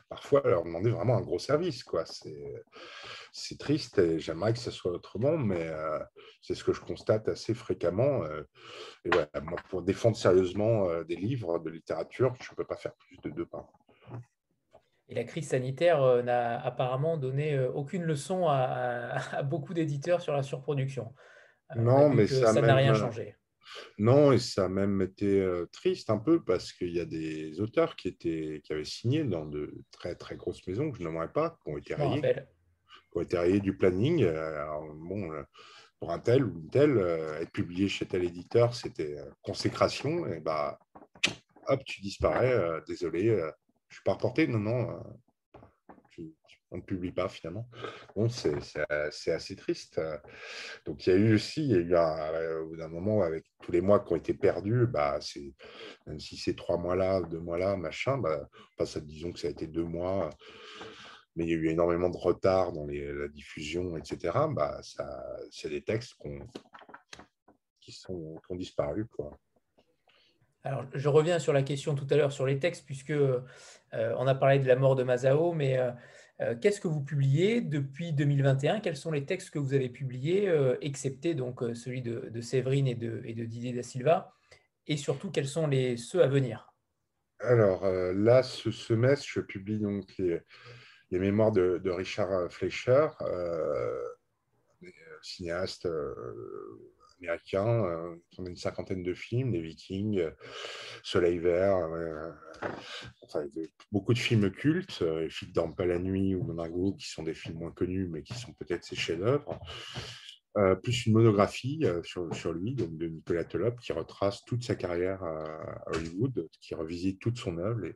parfois 0.09 0.41
leur 0.45 0.63
demander 0.63 0.89
vraiment 0.89 1.17
un 1.17 1.21
gros 1.21 1.39
service. 1.39 1.83
C'est 3.31 3.59
triste 3.59 3.99
et 3.99 4.19
j'aimerais 4.19 4.53
que 4.53 4.59
ce 4.59 4.71
soit 4.71 4.91
autrement, 4.91 5.37
mais 5.37 5.67
euh, 5.67 5.99
c'est 6.41 6.55
ce 6.55 6.63
que 6.63 6.73
je 6.73 6.81
constate 6.81 7.27
assez 7.27 7.53
fréquemment. 7.53 8.23
et 9.05 9.09
moi, 9.09 9.59
pour 9.69 9.81
défendre 9.81 10.17
sérieusement 10.17 11.03
des 11.03 11.15
livres 11.15 11.59
de 11.59 11.69
littérature, 11.69 12.33
je 12.41 12.51
ne 12.51 12.55
peux 12.55 12.65
pas 12.65 12.77
faire 12.77 12.95
plus 12.95 13.17
de 13.23 13.29
deux 13.29 13.45
pas. 13.45 13.67
Et 15.07 15.13
la 15.13 15.23
crise 15.23 15.49
sanitaire 15.49 16.23
n'a 16.23 16.59
apparemment 16.59 17.17
donné 17.17 17.59
aucune 17.59 18.03
leçon 18.03 18.47
à 18.49 19.43
beaucoup 19.43 19.73
d'éditeurs 19.73 20.21
sur 20.21 20.33
la 20.33 20.41
surproduction. 20.41 21.13
Euh, 21.75 21.79
non, 21.79 22.09
mais 22.09 22.27
ça 22.27 22.53
n'a 22.53 22.75
rien 22.75 22.93
changé. 22.93 23.35
Non, 23.97 24.31
et 24.31 24.39
ça 24.39 24.65
a 24.65 24.69
même 24.69 25.01
été 25.01 25.39
euh, 25.39 25.65
triste 25.71 26.09
un 26.09 26.17
peu 26.17 26.43
parce 26.43 26.73
qu'il 26.73 26.91
y 26.91 26.99
a 26.99 27.05
des 27.05 27.59
auteurs 27.59 27.95
qui, 27.95 28.07
étaient, 28.07 28.61
qui 28.63 28.73
avaient 28.73 28.85
signé 28.85 29.23
dans 29.23 29.45
de 29.45 29.73
très 29.91 30.15
très 30.15 30.35
grosses 30.35 30.65
maisons 30.67 30.91
que 30.91 30.97
je 30.97 31.03
n'aimerais 31.03 31.31
pas, 31.31 31.57
qui 31.63 31.71
ont 31.71 31.77
été 31.77 31.95
rayés, 31.95 32.21
qui 32.21 33.17
ont 33.17 33.21
été 33.21 33.37
rayés 33.37 33.59
du 33.59 33.77
planning. 33.77 34.23
Euh, 34.23 34.65
bon, 34.95 35.31
pour 35.99 36.11
un 36.11 36.19
tel 36.19 36.43
ou 36.43 36.59
une 36.59 36.69
telle, 36.69 36.97
être 37.39 37.51
publié 37.51 37.87
chez 37.87 38.05
tel 38.05 38.23
éditeur, 38.23 38.75
c'était 38.75 39.15
consécration. 39.41 40.27
Et 40.27 40.39
bah, 40.39 40.77
hop, 41.67 41.83
tu 41.85 42.01
disparais. 42.01 42.81
désolé, 42.87 43.27
je 43.27 43.33
ne 43.33 43.51
suis 43.89 44.03
pas 44.03 44.13
reporté. 44.13 44.47
Non, 44.47 44.59
non, 44.59 44.99
on 46.71 46.77
ne 46.77 46.81
publie 46.81 47.11
pas 47.11 47.29
finalement. 47.29 47.67
Bon, 48.15 48.27
c'est 48.29 49.31
assez 49.31 49.55
triste. 49.55 50.01
Donc 50.85 51.05
il 51.05 51.09
y 51.09 51.13
a 51.13 51.19
eu 51.19 51.35
aussi, 51.35 51.63
il 51.63 51.71
y 51.71 51.75
a 51.75 51.79
eu 51.79 51.95
un, 51.95 52.59
au 52.61 52.67
bout 52.69 52.77
d'un 52.77 52.87
moment, 52.87 53.21
avec 53.21 53.45
tous 53.61 53.71
les 53.71 53.81
mois 53.81 53.99
qui 53.99 54.13
ont 54.13 54.17
été 54.17 54.33
perdus, 54.33 54.87
bah, 54.87 55.19
même 56.07 56.19
si 56.19 56.37
c'est 56.37 56.55
trois 56.55 56.77
mois 56.77 56.95
là, 56.95 57.21
deux 57.21 57.39
mois 57.39 57.57
là, 57.57 57.75
machin, 57.75 58.17
bah, 58.17 58.47
ça, 58.85 58.99
disons 58.99 59.31
que 59.31 59.39
ça 59.39 59.47
a 59.47 59.51
été 59.51 59.67
deux 59.67 59.85
mois, 59.85 60.29
mais 61.35 61.45
il 61.45 61.49
y 61.49 61.53
a 61.53 61.57
eu 61.57 61.69
énormément 61.69 62.09
de 62.09 62.17
retard 62.17 62.71
dans 62.71 62.87
la 62.87 63.27
diffusion, 63.29 63.97
etc. 63.97 64.37
Bah, 64.49 64.79
c'est 65.51 65.69
des 65.69 65.83
textes 65.83 66.15
qui, 67.81 67.91
sont, 67.91 68.39
qui 68.45 68.53
ont 68.53 68.55
disparu. 68.55 69.05
Quoi. 69.07 69.37
Alors, 70.65 70.83
je 70.95 71.09
reviens 71.09 71.37
sur 71.37 71.53
la 71.53 71.61
question 71.61 71.93
tout 71.93 72.07
à 72.09 72.15
l'heure 72.15 72.31
sur 72.31 72.47
les 72.47 72.57
textes, 72.57 72.85
puisque 72.87 73.11
euh, 73.11 73.41
on 73.91 74.25
a 74.25 74.33
parlé 74.33 74.57
de 74.57 74.67
la 74.67 74.75
mort 74.75 74.95
de 74.95 75.03
Mazao, 75.03 75.53
mais 75.53 75.77
euh, 75.77 75.91
euh, 75.91 75.91
qu'est-ce 76.61 76.81
que 76.81 76.87
vous 76.87 77.01
publiez 77.01 77.61
depuis 77.61 78.13
2021 78.13 78.79
Quels 78.79 78.97
sont 78.97 79.11
les 79.11 79.25
textes 79.25 79.51
que 79.51 79.59
vous 79.59 79.73
avez 79.73 79.89
publiés, 79.89 80.49
euh, 80.49 80.75
excepté 80.81 81.33
donc 81.33 81.63
euh, 81.63 81.73
celui 81.73 82.01
de, 82.01 82.41
Séverine 82.41 82.87
et 82.87 82.95
de, 82.95 83.45
Didier 83.45 83.73
da 83.73 83.83
Silva? 83.83 84.33
Et 84.87 84.97
surtout, 84.97 85.31
quels 85.31 85.47
sont 85.47 85.67
les, 85.67 85.97
ceux 85.97 86.21
à 86.21 86.27
venir? 86.27 86.73
Alors 87.39 87.85
là, 87.85 88.43
ce 88.43 88.71
semestre, 88.71 89.25
je 89.27 89.41
publie 89.41 89.79
donc 89.79 90.13
les, 90.17 90.41
mémoires 91.11 91.51
de, 91.51 91.89
Richard 91.89 92.51
Fleischer, 92.51 93.07
cinéaste. 95.21 95.87
Euh, 97.23 98.15
on 98.37 98.45
a 98.45 98.49
une 98.49 98.55
cinquantaine 98.55 99.03
de 99.03 99.13
films, 99.13 99.51
des 99.51 99.61
Vikings, 99.61 100.19
euh, 100.19 100.31
Soleil 101.03 101.39
Vert, 101.39 101.77
euh, 101.77 102.31
beaucoup 103.91 104.13
de 104.13 104.19
films 104.19 104.51
cultes, 104.51 105.01
euh, 105.01 105.29
Philippe 105.29 105.55
dorment 105.55 105.75
pas 105.75 105.85
la 105.85 105.99
nuit 105.99 106.35
ou 106.35 106.43
Monaco, 106.43 106.93
qui 106.93 107.07
sont 107.07 107.23
des 107.23 107.33
films 107.33 107.59
moins 107.59 107.71
connus, 107.71 108.07
mais 108.07 108.21
qui 108.21 108.33
sont 108.33 108.53
peut-être 108.53 108.83
ses 108.83 108.95
chefs-d'œuvre. 108.95 109.59
plus 110.83 111.05
une 111.05 111.13
monographie 111.13 111.85
sur, 112.03 112.53
lui, 112.53 112.75
de 112.75 113.07
Nicolas 113.07 113.43
Tolop, 113.43 113.77
qui 113.81 113.91
retrace 113.91 114.43
toute 114.45 114.63
sa 114.63 114.75
carrière 114.75 115.21
à, 115.21 115.83
Hollywood, 115.87 116.47
qui 116.61 116.75
revisite 116.75 117.19
toute 117.19 117.37
son 117.37 117.57
œuvre, 117.57 117.85
et, 117.85 117.95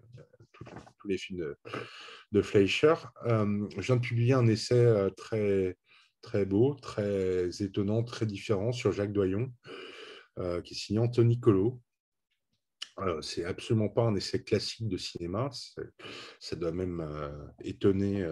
tous 0.99 1.07
les 1.07 1.17
films 1.17 1.55
de 2.33 2.41
Fleischer. 2.41 2.95
je 3.25 3.81
viens 3.81 3.95
de 3.95 4.01
publier 4.01 4.33
un 4.33 4.45
essai 4.45 5.09
très 5.15 5.77
très 6.21 6.45
beau, 6.45 6.75
très 6.75 7.49
étonnant, 7.61 8.03
très 8.03 8.25
différent 8.25 8.71
sur 8.71 8.91
Jacques 8.91 9.13
Doyon, 9.13 9.51
euh, 10.37 10.61
qui 10.61 10.73
est 10.73 10.77
signé 10.77 10.99
Anthony 10.99 11.39
Colo. 11.39 11.81
Euh, 12.99 13.21
c'est 13.21 13.45
absolument 13.45 13.89
pas 13.89 14.03
un 14.03 14.15
essai 14.15 14.43
classique 14.43 14.89
de 14.89 14.97
cinéma, 14.97 15.49
ça 16.39 16.55
doit 16.55 16.73
même 16.73 16.99
euh, 16.99 17.29
étonner 17.61 18.27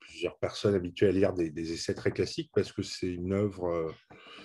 plusieurs 0.00 0.38
personnes 0.38 0.74
habituées 0.74 1.08
à 1.08 1.12
lire 1.12 1.34
des, 1.34 1.72
essais 1.72 1.94
très 1.94 2.10
classiques 2.10 2.50
parce 2.52 2.72
que 2.72 2.82
c'est 2.82 3.06
une 3.06 3.32
œuvre, 3.32 3.94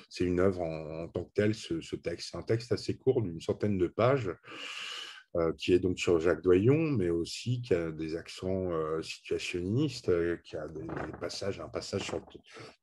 c'est 0.10 0.26
une 0.26 0.40
œuvre 0.40 0.62
en, 0.62 1.08
tant 1.08 1.24
que 1.24 1.34
telle, 1.34 1.56
ce, 1.56 1.96
texte. 1.96 2.30
C'est 2.32 2.38
un 2.38 2.44
texte 2.44 2.72
assez 2.72 2.98
court 2.98 3.24
d'une 3.24 3.42
centaine 3.42 3.80
de 3.80 3.88
pages 3.88 4.32
qui 5.58 5.74
est 5.74 5.80
donc 5.80 6.00
sur 6.00 6.20
Jacques 6.20 6.42
Doyon, 6.42 6.92
mais 6.92 7.10
aussi 7.10 7.62
qui 7.62 7.74
a 7.74 7.92
des 7.92 8.16
accents 8.16 8.72
euh, 8.72 9.02
situationnistes, 9.02 10.10
euh, 10.10 10.38
qui 10.44 10.56
a 10.56 10.64
un 10.64 11.70
passage 11.70 12.04
sur 12.04 12.22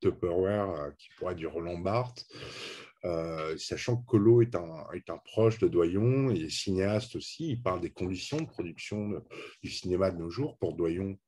Tupperware 0.00 0.92
qui 0.98 1.08
pourrait 1.18 1.34
du 1.34 1.46
Roland 1.46 1.78
Barthes, 1.78 2.26
sachant 3.56 3.96
que 3.96 4.06
Collot 4.06 4.42
est 4.42 4.54
un, 4.54 4.86
est 4.94 5.10
un 5.10 5.18
proche 5.18 5.58
de 5.58 5.68
Doyon, 5.68 6.30
est 6.30 6.50
cinéaste 6.50 7.16
aussi, 7.16 7.50
il 7.50 7.62
parle 7.62 7.80
des 7.80 7.90
conditions 7.90 8.38
de 8.38 8.46
production 8.46 9.22
du 9.62 9.70
cinéma 9.70 10.10
de 10.10 10.18
nos 10.18 10.30
jours. 10.30 10.56
Pour 10.58 10.74
Doyon, 10.74 11.18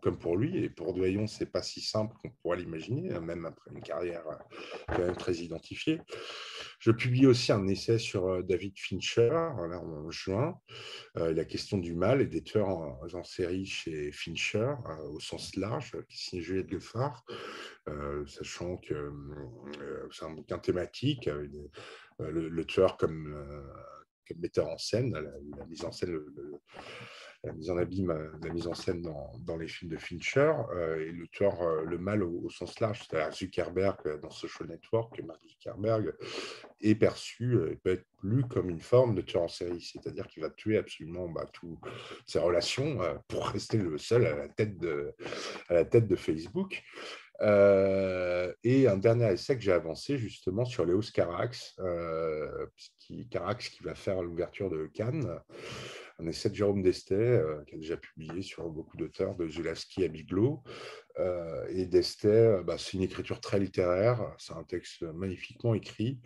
comme 0.00 0.18
pour 0.18 0.36
lui. 0.36 0.64
Et 0.64 0.70
pour 0.70 0.94
Doyon, 0.94 1.26
c'est 1.26 1.50
pas 1.50 1.62
si 1.62 1.80
simple 1.80 2.14
qu'on 2.20 2.30
pourrait 2.42 2.58
l'imaginer, 2.58 3.12
hein, 3.12 3.20
même 3.20 3.46
après 3.46 3.70
une 3.70 3.82
carrière 3.82 4.24
euh, 4.28 4.34
quand 4.88 4.98
même 4.98 5.16
très 5.16 5.34
identifiée. 5.36 6.00
Je 6.80 6.90
publie 6.92 7.26
aussi 7.26 7.52
un 7.52 7.68
essai 7.68 7.98
sur 7.98 8.26
euh, 8.26 8.42
David 8.42 8.72
Fincher, 8.78 9.28
là, 9.28 9.80
en 9.80 10.10
juin, 10.10 10.58
euh, 11.18 11.34
la 11.34 11.44
question 11.44 11.76
du 11.76 11.94
mal 11.94 12.22
et 12.22 12.26
des 12.26 12.42
tueurs 12.42 12.68
en, 12.68 13.22
série 13.22 13.66
chez 13.66 14.10
Fincher, 14.12 14.74
au 15.12 15.20
sens 15.20 15.56
large, 15.56 15.92
qui 16.08 16.16
signe 16.16 16.40
Juliette 16.40 16.70
Lefard, 16.70 17.24
sachant 18.26 18.78
que 18.78 19.12
c'est 20.10 20.24
un 20.24 20.30
bouquin 20.30 20.58
thématique, 20.58 21.28
le, 22.18 22.64
tueur 22.64 22.96
comme, 22.96 23.62
metteur 24.38 24.68
en 24.68 24.78
scène, 24.78 25.12
la, 25.12 25.66
mise 25.66 25.84
en 25.84 25.92
scène, 25.92 26.18
la 27.42 27.52
mise 27.52 27.70
en 27.70 27.78
abîme, 27.78 28.10
euh, 28.10 28.30
la 28.42 28.52
mise 28.52 28.66
en 28.66 28.74
scène 28.74 29.02
dans, 29.02 29.56
les 29.56 29.68
films 29.68 29.90
de 29.90 29.96
Fincher, 29.96 30.52
euh, 30.74 31.00
et 31.00 31.10
le 31.10 31.26
tueur, 31.28 31.60
euh, 31.62 31.84
le 31.84 31.98
mal 31.98 32.22
au, 32.22 32.48
sens 32.50 32.78
large, 32.80 33.02
c'est-à-dire 33.08 33.32
Zuckerberg 33.32 34.20
dans 34.20 34.30
Social 34.30 34.68
Network, 34.68 35.20
Mark 35.24 35.40
Zuckerberg 35.48 36.14
est 36.80 36.94
perçu, 36.94 37.58
peut 37.82 37.92
être 37.92 38.06
lu 38.22 38.44
comme 38.44 38.68
une 38.68 38.80
forme 38.80 39.14
de 39.14 39.22
tueur 39.22 39.44
en 39.44 39.48
série, 39.48 39.80
c'est-à-dire 39.80 40.26
qu'il 40.26 40.42
va 40.42 40.50
tuer 40.50 40.78
absolument 40.78 41.28
bah, 41.28 41.46
toutes 41.52 41.78
ses 42.26 42.38
relations 42.38 42.98
pour 43.28 43.48
rester 43.48 43.78
le 43.78 43.96
seul 43.98 44.26
à 44.26 44.36
la 44.36 44.48
tête 44.48 44.78
de, 44.78 45.14
à 45.68 45.74
la 45.74 45.84
tête 45.84 46.08
de 46.08 46.16
Facebook. 46.16 46.82
et 47.42 48.88
un 48.88 48.96
dernier 48.96 49.32
essai 49.32 49.56
que 49.56 49.62
j'ai 49.62 49.72
avancé 49.72 50.18
justement 50.18 50.64
sur 50.64 50.84
Léos 50.84 51.10
Carax, 51.12 51.76
Carax 53.30 53.68
qui 53.68 53.82
va 53.82 53.94
faire 53.94 54.22
l'ouverture 54.22 54.70
de 54.70 54.86
Cannes, 54.86 55.40
un 56.20 56.26
essai 56.26 56.50
de 56.50 56.54
Jérôme 56.54 56.82
Destet, 56.82 57.14
euh, 57.14 57.62
qui 57.66 57.74
a 57.74 57.78
déjà 57.78 57.96
publié 57.96 58.42
sur 58.42 58.68
beaucoup 58.68 58.96
d'auteurs, 58.96 59.34
de 59.36 59.48
Zulaski 59.48 60.04
à 60.04 60.08
Biglo. 60.08 60.62
Euh, 61.18 61.66
et 61.70 61.86
Destet, 61.86 62.28
euh, 62.28 62.62
bah, 62.62 62.76
c'est 62.78 62.94
une 62.94 63.02
écriture 63.02 63.40
très 63.40 63.58
littéraire, 63.58 64.34
c'est 64.38 64.54
un 64.54 64.64
texte 64.64 65.02
magnifiquement 65.02 65.74
écrit. 65.74 66.20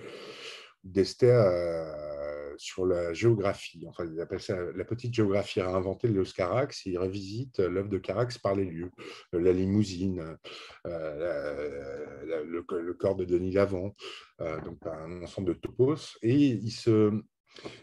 Destet 0.82 1.32
sur 2.58 2.84
la 2.84 3.14
géographie, 3.14 3.86
enfin, 3.88 4.04
il 4.04 4.20
appelle 4.20 4.40
ça 4.40 4.54
la 4.76 4.84
petite 4.84 5.14
géographie 5.14 5.62
réinventée 5.62 6.08
de 6.08 6.22
Carax, 6.22 6.86
et 6.86 6.90
il 6.90 6.98
revisite 6.98 7.58
l'œuvre 7.58 7.88
de 7.88 7.96
Carax 7.96 8.36
par 8.36 8.54
les 8.54 8.66
lieux, 8.66 8.90
la 9.32 9.52
limousine, 9.52 10.36
le, 10.84 12.92
corps 12.92 13.16
de 13.16 13.24
Denis 13.24 13.52
Lavant, 13.52 13.96
donc 14.38 14.78
un 14.84 15.22
ensemble 15.22 15.48
de 15.48 15.54
topos, 15.54 16.18
et 16.22 16.34
il 16.34 16.70
se 16.70 17.10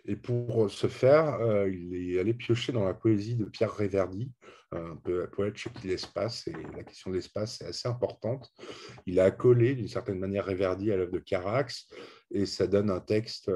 et 0.06 0.16
pour 0.16 0.70
ce 0.70 0.88
faire, 0.88 1.36
euh, 1.42 1.70
il 1.70 2.16
est 2.16 2.20
allé 2.20 2.34
piocher 2.34 2.72
dans 2.72 2.84
la 2.84 2.94
poésie 2.94 3.36
de 3.36 3.46
Pierre 3.46 3.74
Réverdy, 3.74 4.32
un 4.72 4.96
peu 4.96 5.30
poète 5.30 5.58
chez 5.58 5.70
qui 5.70 5.88
l'espace, 5.88 6.48
et 6.48 6.54
la 6.76 6.84
question 6.84 7.12
de 7.12 7.16
l'espace 7.16 7.62
est 7.62 7.66
assez 7.66 7.88
importante. 7.88 8.50
Il 9.06 9.20
a 9.20 9.26
accolé 9.26 9.76
d'une 9.76 9.88
certaine 9.88 10.20
manière 10.20 10.46
Réverdy 10.46 10.92
à 10.92 10.98
l'œuvre 10.98 11.12
de 11.12 11.20
Carax, 11.20 11.90
et 12.32 12.46
ça 12.46 12.68
donne 12.68 12.90
un 12.90 13.02
texte 13.02 13.52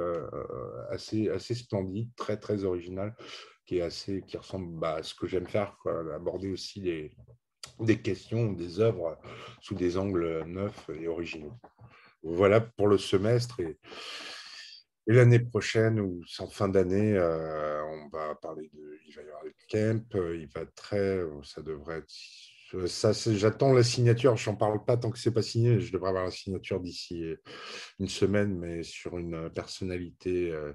assez, 0.89 1.29
assez 1.29 1.55
splendide, 1.55 2.09
très, 2.17 2.37
très 2.37 2.65
original, 2.65 3.15
qui, 3.65 3.77
est 3.77 3.81
assez, 3.81 4.23
qui 4.27 4.35
ressemble 4.35 4.77
bah, 4.77 4.95
à 4.95 5.03
ce 5.03 5.15
que 5.15 5.25
j'aime 5.25 5.47
faire, 5.47 5.77
aborder 6.13 6.49
aussi 6.51 6.81
des, 6.81 7.15
des 7.79 8.01
questions, 8.01 8.51
des 8.51 8.79
œuvres 8.79 9.17
sous 9.61 9.75
des 9.75 9.97
angles 9.97 10.43
neufs 10.45 10.89
et 10.99 11.07
originaux. 11.07 11.57
Voilà 12.23 12.59
pour 12.59 12.87
le 12.87 12.97
semestre. 12.97 13.59
Et, 13.59 13.77
et 15.07 15.13
l'année 15.13 15.39
prochaine, 15.39 15.99
ou 15.99 16.21
en 16.39 16.47
fin 16.47 16.67
d'année, 16.67 17.13
euh, 17.13 17.83
on 17.83 18.09
va 18.09 18.35
parler 18.35 18.69
de. 18.73 18.99
Il 19.07 19.15
va 19.15 19.21
y 19.21 19.25
avoir 19.25 19.43
le 19.43 19.53
camp, 19.69 20.15
euh, 20.15 20.37
il 20.37 20.47
va 20.47 20.65
très. 20.65 21.21
Ça 21.43 21.61
devrait 21.61 21.99
être. 21.99 22.87
Ça, 22.87 23.11
j'attends 23.13 23.73
la 23.73 23.83
signature, 23.83 24.35
je 24.35 24.49
n'en 24.49 24.55
parle 24.55 24.83
pas 24.83 24.97
tant 24.97 25.11
que 25.11 25.19
ce 25.19 25.29
n'est 25.29 25.33
pas 25.33 25.43
signé, 25.43 25.79
je 25.79 25.93
devrais 25.93 26.09
avoir 26.09 26.25
la 26.25 26.31
signature 26.31 26.81
d'ici 26.81 27.23
une 27.99 28.07
semaine, 28.07 28.57
mais 28.57 28.83
sur 28.83 29.17
une 29.17 29.49
personnalité 29.51 30.51
euh, 30.51 30.73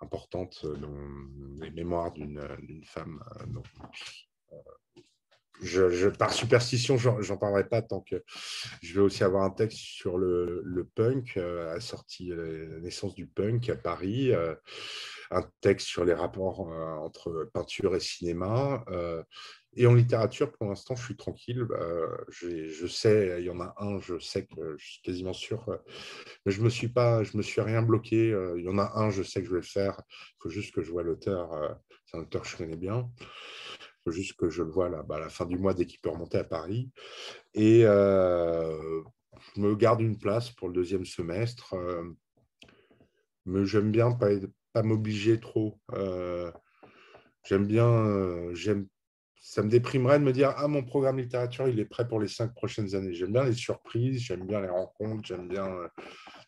importante 0.00 0.64
dans 0.64 0.96
les 1.60 1.70
mémoires 1.72 2.12
d'une 2.12 2.84
femme. 2.84 3.20
Par 6.18 6.32
superstition, 6.32 6.96
j'en 6.96 7.36
parlerai 7.36 7.68
pas 7.68 7.82
tant 7.82 8.00
que 8.00 8.22
je 8.82 8.94
vais 8.94 9.00
aussi 9.00 9.24
avoir 9.24 9.44
un 9.44 9.50
texte 9.50 9.78
sur 9.78 10.18
le, 10.18 10.88
punk, 10.94 11.36
euh, 11.36 11.78
sorti 11.80 12.32
euh, 12.32 12.68
la 12.70 12.80
naissance 12.80 13.14
du 13.14 13.26
punk 13.26 13.68
à 13.68 13.76
Paris, 13.76 14.32
euh, 14.32 14.54
un 15.30 15.42
texte 15.60 15.86
sur 15.86 16.04
les 16.04 16.14
rapports 16.14 16.60
entre 16.60 17.48
peinture 17.52 17.94
et 17.94 18.00
cinéma. 18.00 18.84
et 19.76 19.86
en 19.86 19.94
littérature, 19.94 20.50
pour 20.50 20.66
l'instant, 20.66 20.96
je 20.96 21.04
suis 21.04 21.16
tranquille. 21.16 21.64
je 22.30 22.86
sais, 22.88 23.36
il 23.38 23.44
y 23.44 23.50
en 23.50 23.60
a 23.60 23.72
un, 23.78 24.00
je 24.00 24.18
sais 24.18 24.46
que 24.46 24.76
je 24.76 24.84
suis 24.84 25.02
quasiment 25.02 25.32
sûr, 25.32 25.64
mais 26.44 26.50
je 26.50 26.60
me 26.62 26.68
suis 26.68 26.88
pas, 26.88 27.22
je 27.22 27.36
me 27.36 27.42
suis 27.42 27.60
rien 27.60 27.80
bloqué. 27.80 28.36
il 28.56 28.64
y 28.64 28.68
en 28.68 28.78
a 28.78 28.90
un, 28.96 29.10
je 29.10 29.22
sais 29.22 29.40
que 29.40 29.46
je 29.46 29.52
vais 29.52 29.60
le 29.60 29.62
faire. 29.62 30.00
Il 30.08 30.42
faut 30.42 30.50
juste 30.50 30.74
que 30.74 30.82
je 30.82 30.90
vois 30.90 31.04
l'auteur. 31.04 31.78
C'est 32.06 32.16
un 32.16 32.22
auteur 32.22 32.42
que 32.42 32.48
je 32.48 32.56
connais 32.56 32.76
bien. 32.76 33.08
Juste 34.06 34.36
que 34.36 34.48
je 34.48 34.62
le 34.62 34.70
vois 34.70 34.88
là, 34.88 35.02
bah, 35.02 35.16
à 35.16 35.20
la 35.20 35.28
fin 35.28 35.44
du 35.44 35.58
mois 35.58 35.74
dès 35.74 35.86
qu'il 35.86 36.00
peut 36.00 36.10
remonter 36.10 36.38
à 36.38 36.44
Paris. 36.44 36.90
Et 37.54 37.82
euh, 37.84 39.02
je 39.54 39.60
me 39.60 39.76
garde 39.76 40.00
une 40.00 40.18
place 40.18 40.50
pour 40.50 40.68
le 40.68 40.74
deuxième 40.74 41.04
semestre. 41.04 41.74
Euh, 41.74 42.04
mais 43.46 43.66
j'aime 43.66 43.90
bien 43.90 44.12
pas, 44.12 44.30
pas 44.72 44.82
m'obliger 44.82 45.38
trop. 45.38 45.78
Euh, 45.92 46.50
j'aime 47.44 47.66
bien, 47.66 48.52
j'aime, 48.54 48.86
ça 49.40 49.62
me 49.62 49.68
déprimerait 49.68 50.18
de 50.18 50.24
me 50.24 50.32
dire 50.32 50.54
Ah, 50.56 50.68
mon 50.68 50.82
programme 50.82 51.18
littérature, 51.18 51.68
il 51.68 51.78
est 51.78 51.84
prêt 51.84 52.08
pour 52.08 52.20
les 52.20 52.28
cinq 52.28 52.54
prochaines 52.54 52.94
années. 52.94 53.14
J'aime 53.14 53.32
bien 53.32 53.44
les 53.44 53.52
surprises, 53.52 54.22
j'aime 54.22 54.46
bien 54.46 54.60
les 54.60 54.68
rencontres, 54.68 55.26
j'aime 55.26 55.48
bien 55.48 55.68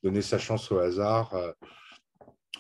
donner 0.03 0.23
sa 0.23 0.39
chance 0.39 0.70
au 0.73 0.79
hasard. 0.79 1.35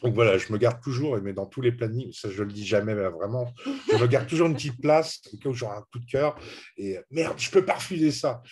Donc 0.02 0.14
voilà, 0.14 0.36
je 0.38 0.52
me 0.52 0.58
garde 0.58 0.80
toujours, 0.80 1.18
mais 1.22 1.32
dans 1.32 1.46
tous 1.46 1.60
les 1.60 1.72
plannings, 1.72 2.12
ça 2.12 2.28
je 2.30 2.42
le 2.42 2.52
dis 2.52 2.66
jamais 2.66 2.94
vraiment, 2.94 3.52
je 3.64 3.96
me 3.96 4.06
garde 4.06 4.26
toujours 4.26 4.48
une 4.48 4.54
petite 4.54 4.80
place 4.80 5.20
au 5.32 5.36
cas 5.36 5.48
où 5.48 5.54
j'aurai 5.54 5.76
un 5.76 5.84
coup 5.92 5.98
de 5.98 6.06
cœur. 6.06 6.36
Et 6.76 6.98
merde, 7.10 7.38
je 7.38 7.50
peux 7.50 7.64
pas 7.64 7.74
refuser 7.74 8.10
ça. 8.10 8.42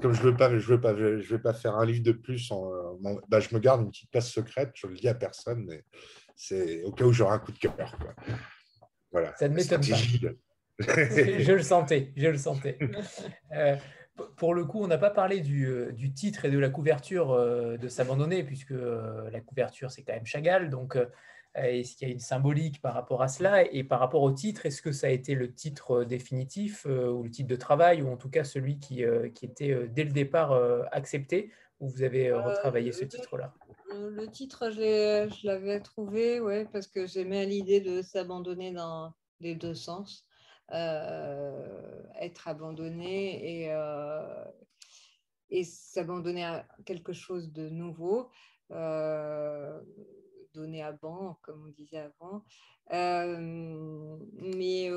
Comme 0.00 0.12
je 0.12 0.22
veux 0.22 0.36
pas, 0.36 0.56
je 0.56 0.66
veux 0.66 0.80
pas, 0.80 0.94
je 0.94 1.34
vais 1.34 1.38
pas 1.40 1.52
faire 1.52 1.74
un 1.74 1.84
livre 1.84 2.02
de 2.02 2.12
plus. 2.12 2.50
En, 2.52 2.70
bah, 3.28 3.40
je 3.40 3.52
me 3.54 3.60
garde 3.60 3.82
une 3.82 3.90
petite 3.90 4.10
place 4.10 4.30
secrète. 4.30 4.70
Je 4.74 4.86
le 4.86 4.94
dis 4.94 5.08
à 5.08 5.14
personne, 5.14 5.64
mais 5.66 5.84
c'est 6.36 6.82
au 6.84 6.92
cas 6.92 7.04
où 7.04 7.12
j'aurai 7.12 7.34
un 7.34 7.38
coup 7.38 7.52
de 7.52 7.58
cœur. 7.58 7.74
Voilà. 9.10 9.34
Ça 9.36 9.48
ne 9.48 9.54
m'étonne 9.54 9.80
pas. 9.80 9.96
je 10.78 11.52
le 11.52 11.62
sentais, 11.62 12.12
je 12.16 12.28
le 12.28 12.38
sentais. 12.38 12.78
Euh, 13.52 13.74
pour 14.36 14.54
le 14.54 14.64
coup, 14.64 14.82
on 14.82 14.86
n'a 14.86 14.98
pas 14.98 15.10
parlé 15.10 15.42
euh, 15.50 15.92
du, 15.92 16.12
titre 16.12 16.44
et 16.44 16.50
de 16.50 16.58
la 16.58 16.70
couverture 16.70 17.32
euh, 17.32 17.76
de 17.76 17.88
S'abandonner, 17.88 18.42
puisque 18.42 18.72
euh, 18.72 19.30
la 19.30 19.40
couverture, 19.40 19.90
c'est 19.90 20.02
quand 20.02 20.12
même 20.12 20.26
Chagall. 20.26 20.70
Donc, 20.70 20.96
est-ce 21.54 21.96
qu'il 21.96 22.08
y 22.08 22.10
a 22.10 22.14
une 22.14 22.20
symbolique 22.20 22.80
par 22.80 22.94
rapport 22.94 23.22
à 23.22 23.28
cela 23.28 23.64
Et 23.72 23.82
par 23.82 24.00
rapport 24.00 24.22
au 24.22 24.30
titre, 24.30 24.66
est-ce 24.66 24.82
que 24.82 24.92
ça 24.92 25.08
a 25.08 25.10
été 25.10 25.34
le 25.34 25.52
titre 25.52 26.04
définitif 26.04 26.84
ou 26.86 27.24
le 27.24 27.30
titre 27.30 27.48
de 27.48 27.56
travail, 27.56 28.02
ou 28.02 28.08
en 28.08 28.16
tout 28.16 28.30
cas 28.30 28.44
celui 28.44 28.78
qui, 28.78 29.02
était 29.02 29.88
dès 29.88 30.04
le 30.04 30.12
départ 30.12 30.52
accepté, 30.92 31.50
ou 31.80 31.88
vous 31.88 32.04
avez 32.04 32.32
retravaillé 32.32 32.92
ce 32.92 33.04
titre-là? 33.04 33.52
Le 33.92 34.26
titre, 34.26 34.70
je 34.70 35.44
l'avais 35.44 35.80
trouvé, 35.80 36.38
ouais, 36.38 36.68
parce 36.72 36.86
que 36.86 37.04
j'aimais 37.04 37.44
l'idée 37.46 37.80
de 37.80 38.00
s'abandonner 38.00 38.70
dans 38.70 39.12
les 39.40 39.56
deux 39.56 39.74
sens. 39.74 40.24
Euh, 40.72 42.02
être 42.20 42.48
abandonné 42.48 43.62
et, 43.62 43.72
euh, 43.72 44.44
et 45.48 45.64
s'abandonner 45.64 46.44
à 46.44 46.66
quelque 46.84 47.12
chose 47.12 47.52
de 47.52 47.68
nouveau, 47.68 48.30
euh, 48.70 49.80
donné 50.52 50.82
à 50.82 50.92
banc, 50.92 51.38
comme 51.42 51.64
on 51.66 51.70
disait 51.70 52.10
avant. 52.20 52.44
mais 52.90 54.90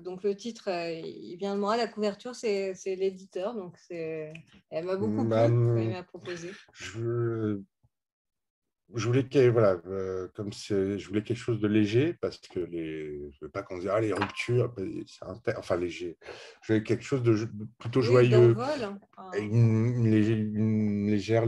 donc 0.00 0.22
le 0.22 0.36
titre, 0.36 0.68
il 0.68 1.36
vient 1.36 1.54
de 1.54 1.60
moi. 1.60 1.76
La 1.76 1.88
couverture, 1.88 2.34
c'est 2.34 2.74
l'éditeur, 2.84 3.54
donc 3.54 3.76
elle 3.90 4.84
m'a 4.84 4.96
beaucoup 4.96 5.24
plu 5.24 5.30
quand 5.30 5.78
il 5.78 5.90
m'a 5.90 6.04
proposé. 6.04 6.50
Je 6.72 7.60
je 8.94 9.06
voulais 9.06 9.50
voilà, 9.50 9.76
euh, 9.86 10.28
comme 10.34 10.52
je 10.52 11.06
voulais 11.06 11.22
quelque 11.22 11.36
chose 11.36 11.60
de 11.60 11.68
léger 11.68 12.14
parce 12.14 12.38
que 12.38 12.60
les, 12.60 13.30
je 13.32 13.44
veux 13.44 13.50
pas 13.50 13.62
qu'on 13.62 13.78
dise 13.78 13.90
ah 13.92 14.00
les 14.00 14.12
ruptures, 14.12 14.74
c'est 15.06 15.56
enfin 15.56 15.76
léger. 15.76 16.16
Je 16.62 16.72
voulais 16.72 16.82
quelque 16.82 17.04
chose 17.04 17.22
de 17.22 17.48
plutôt 17.78 18.00
joyeux, 18.00 18.56
hein. 18.58 18.98
une, 19.38 20.10
légère, 21.06 21.44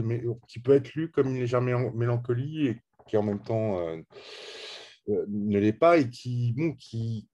qui 0.47 0.59
peut 0.59 0.73
être 0.73 0.93
lu 0.93 1.09
comme 1.09 1.29
une 1.29 1.39
légère 1.39 1.61
mélancolie 1.61 2.67
et 2.67 2.81
qui 3.07 3.17
en 3.17 3.23
même 3.23 3.41
temps 3.41 3.79
euh, 3.79 3.97
euh, 5.09 5.25
ne 5.27 5.57
l'est 5.57 5.73
pas 5.73 5.97
et 5.97 6.09
qui, 6.09 6.53
bon, 6.53 6.73
qui, 6.73 7.27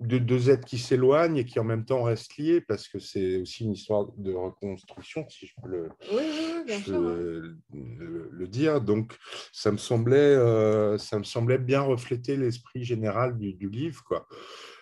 de 0.00 0.18
deux 0.18 0.48
êtres 0.48 0.64
qui 0.64 0.78
s'éloignent 0.78 1.38
et 1.38 1.44
qui 1.44 1.58
en 1.58 1.64
même 1.64 1.84
temps 1.84 2.04
restent 2.04 2.36
liés, 2.36 2.60
parce 2.60 2.86
que 2.86 3.00
c'est 3.00 3.40
aussi 3.40 3.64
une 3.64 3.72
histoire 3.72 4.06
de 4.16 4.32
reconstruction, 4.32 5.28
si 5.28 5.46
je 5.46 5.54
peux 5.60 5.68
le, 5.68 5.88
le, 8.30 8.46
dire. 8.46 8.80
Donc, 8.80 9.16
ça 9.52 9.72
me 9.72 9.76
semblait, 9.76 10.16
euh, 10.16 10.98
ça 10.98 11.18
me 11.18 11.24
semblait 11.24 11.58
bien 11.58 11.80
refléter 11.80 12.36
l'esprit 12.36 12.84
général 12.84 13.36
du, 13.38 13.68
livre, 13.68 14.04
quoi. 14.04 14.28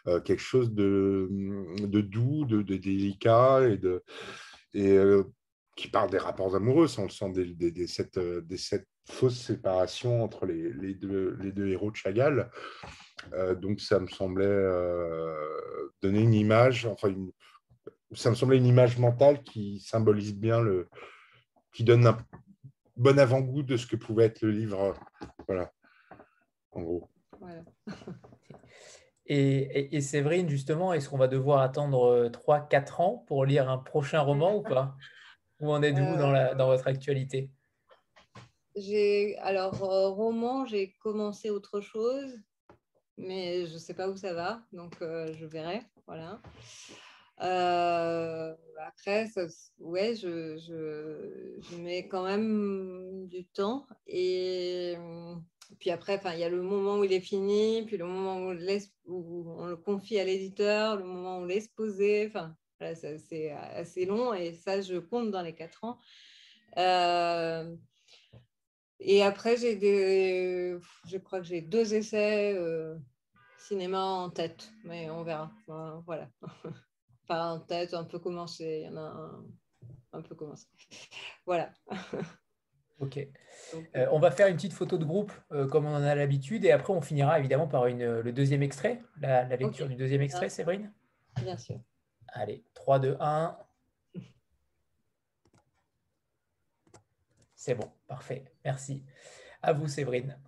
Euh, 0.07 0.21
quelque 0.21 0.43
chose 0.43 0.73
de, 0.73 1.29
de 1.81 2.01
doux, 2.01 2.45
de, 2.45 2.63
délicat 2.63 3.69
et 3.69 3.79
de 3.79 4.05
et 4.75 4.93
euh, 4.93 5.25
qui 5.77 5.89
parle 5.89 6.11
des 6.11 6.19
rapports 6.19 6.57
amoureux, 6.57 6.89
on 6.99 7.05
le 7.05 7.11
sent 7.11 7.31
des, 7.33 7.55
des, 7.71 7.87
cette, 7.87 8.19
des, 8.19 8.57
cette, 8.57 8.89
fausse 9.09 9.41
séparation 9.41 10.23
entre 10.23 10.47
les, 10.47 10.73
les, 10.73 10.95
deux, 10.95 11.37
les 11.41 11.53
deux 11.53 11.69
héros 11.69 11.91
de 11.91 11.97
Chagall. 11.97 12.51
Euh, 13.33 13.55
donc 13.55 13.81
ça 13.81 13.99
me 13.99 14.09
semblait 14.09 14.45
euh, 14.47 15.89
donner 16.03 16.21
une 16.21 16.35
image, 16.35 16.87
enfin 16.87 17.15
ça 18.13 18.31
me 18.31 18.35
semblait 18.35 18.59
une 18.59 18.67
image 18.67 18.99
mentale 18.99 19.43
qui 19.43 19.81
symbolise 19.81 20.35
bien 20.35 20.61
le, 20.61 20.89
qui 21.73 21.85
donne 21.85 22.07
un 22.07 22.19
bon 22.97 23.19
avant-goût 23.19 23.63
de 23.63 23.77
ce 23.77 23.87
que 23.87 23.97
pouvait 23.97 24.25
être 24.25 24.43
le 24.43 24.51
livre. 24.51 24.95
Voilà, 25.47 25.73
en 26.73 26.83
gros. 26.83 27.11
Et, 29.29 30.01
Séverine, 30.01 30.49
justement, 30.49 30.93
est-ce 30.93 31.09
qu'on 31.09 31.19
va 31.19 31.27
devoir 31.27 31.61
attendre 31.61 32.29
3-4 32.29 32.75
euh, 32.77 33.03
ans 33.03 33.25
pour 33.27 33.45
lire 33.45 33.69
un 33.69 33.79
prochain 33.79 34.21
roman 34.21 34.55
ou 34.57 34.63
pas? 34.63 34.95
Où 35.61 35.71
en 35.71 35.83
êtes-vous 35.83 36.17
dans, 36.17 36.67
votre 36.67 36.87
actualité? 36.87 37.51
Alors 39.41 39.79
roman, 39.79 40.67
j'ai 40.67 40.95
commencé 41.01 41.51
autre 41.51 41.81
chose 41.81 42.39
mais 43.19 43.67
je 43.67 43.75
ne 43.75 43.79
sais 43.79 43.95
pas 43.95 44.09
où 44.09 44.17
ça 44.17 44.35
va, 44.35 44.63
donc 44.73 45.01
euh, 45.03 45.33
je 45.35 45.47
verrai. 45.47 45.83
Voilà. 46.07 46.41
Euh, 47.43 48.55
après, 48.87 49.27
ouais, 49.79 50.15
je, 50.15 51.77
mets 51.79 52.09
quand 52.09 52.25
même 52.25 53.27
du 53.29 53.45
temps. 53.47 53.87
Et 54.07 54.97
puis 55.79 55.91
après, 55.91 56.21
il 56.35 56.39
y 56.39 56.45
a 56.45 56.49
le 56.49 56.63
moment 56.63 56.99
où 56.99 57.05
il 57.05 57.13
est 57.13 57.21
fini, 57.21 57.85
puis 57.87 57.97
le 57.97 58.07
moment 58.07 58.39
où 58.39 58.51
on, 58.51 58.79
où 59.07 59.55
on 59.59 59.67
le 59.67 59.77
confie 59.77 60.19
à 60.19 60.25
l'éditeur, 60.25 60.97
le 60.97 61.05
moment 61.05 61.39
où 61.39 61.43
on 61.43 61.47
laisse 61.47 61.69
poser. 61.69 62.33
Voilà, 62.79 62.95
c'est 62.95 63.51
assez 63.51 64.05
long 64.05 64.35
et 64.35 64.53
ça, 64.53 64.81
je 64.81 64.99
compte 64.99 65.31
dans 65.31 65.43
les 65.43 65.55
quatre 65.55 65.85
ans. 65.85 65.99
Euh, 66.79 67.75
et 69.01 69.23
après, 69.23 69.57
j'ai 69.57 69.77
des, 69.77 70.79
je 71.07 71.19
crois 71.19 71.41
que 71.41 71.47
j'ai 71.47 71.61
deux 71.61 71.95
essais 71.95 72.55
euh, 72.57 72.97
cinéma 73.59 74.03
en 74.03 74.31
tête, 74.31 74.71
mais 74.85 75.11
on 75.11 75.23
verra. 75.23 75.51
voilà. 76.05 76.29
Pas 77.27 77.53
en 77.55 77.61
tête, 77.61 77.93
un 77.93 78.05
peu 78.05 78.19
commencé. 78.19 78.83
Il 78.83 78.87
y 78.87 78.89
en 78.89 78.97
a 78.97 79.01
un, 79.01 79.45
un 80.13 80.23
peu 80.23 80.35
commencé. 80.35 80.67
Voilà. 81.47 81.73
Ok. 82.99 83.19
Euh, 83.95 84.07
on 84.11 84.19
va 84.19 84.31
faire 84.31 84.47
une 84.47 84.57
petite 84.57 84.73
photo 84.73 84.97
de 84.97 85.05
groupe 85.05 85.31
euh, 85.53 85.69
comme 85.69 85.85
on 85.85 85.95
en 85.95 86.03
a 86.03 86.15
l'habitude 86.15 86.65
et 86.65 86.71
après 86.71 86.95
on 86.95 87.03
finira 87.03 87.39
évidemment 87.39 87.69
par 87.69 87.89
une, 87.89 88.21
le 88.21 88.33
deuxième 88.33 88.63
extrait, 88.63 89.03
la, 89.21 89.45
lecture 89.55 89.87
du 89.87 89.97
deuxième 89.97 90.23
extrait, 90.23 90.49
Séverine? 90.49 90.91
Bien 91.43 91.59
sûr. 91.59 91.79
Allez, 92.39 92.63
3, 92.75 92.99
2, 92.99 93.17
1. 93.19 93.59
C'est 97.55 97.75
bon. 97.75 97.91
Parfait, 98.07 98.45
merci. 98.63 99.03
À 99.63 99.73
vous, 99.73 99.89
Séverine. 99.89 100.39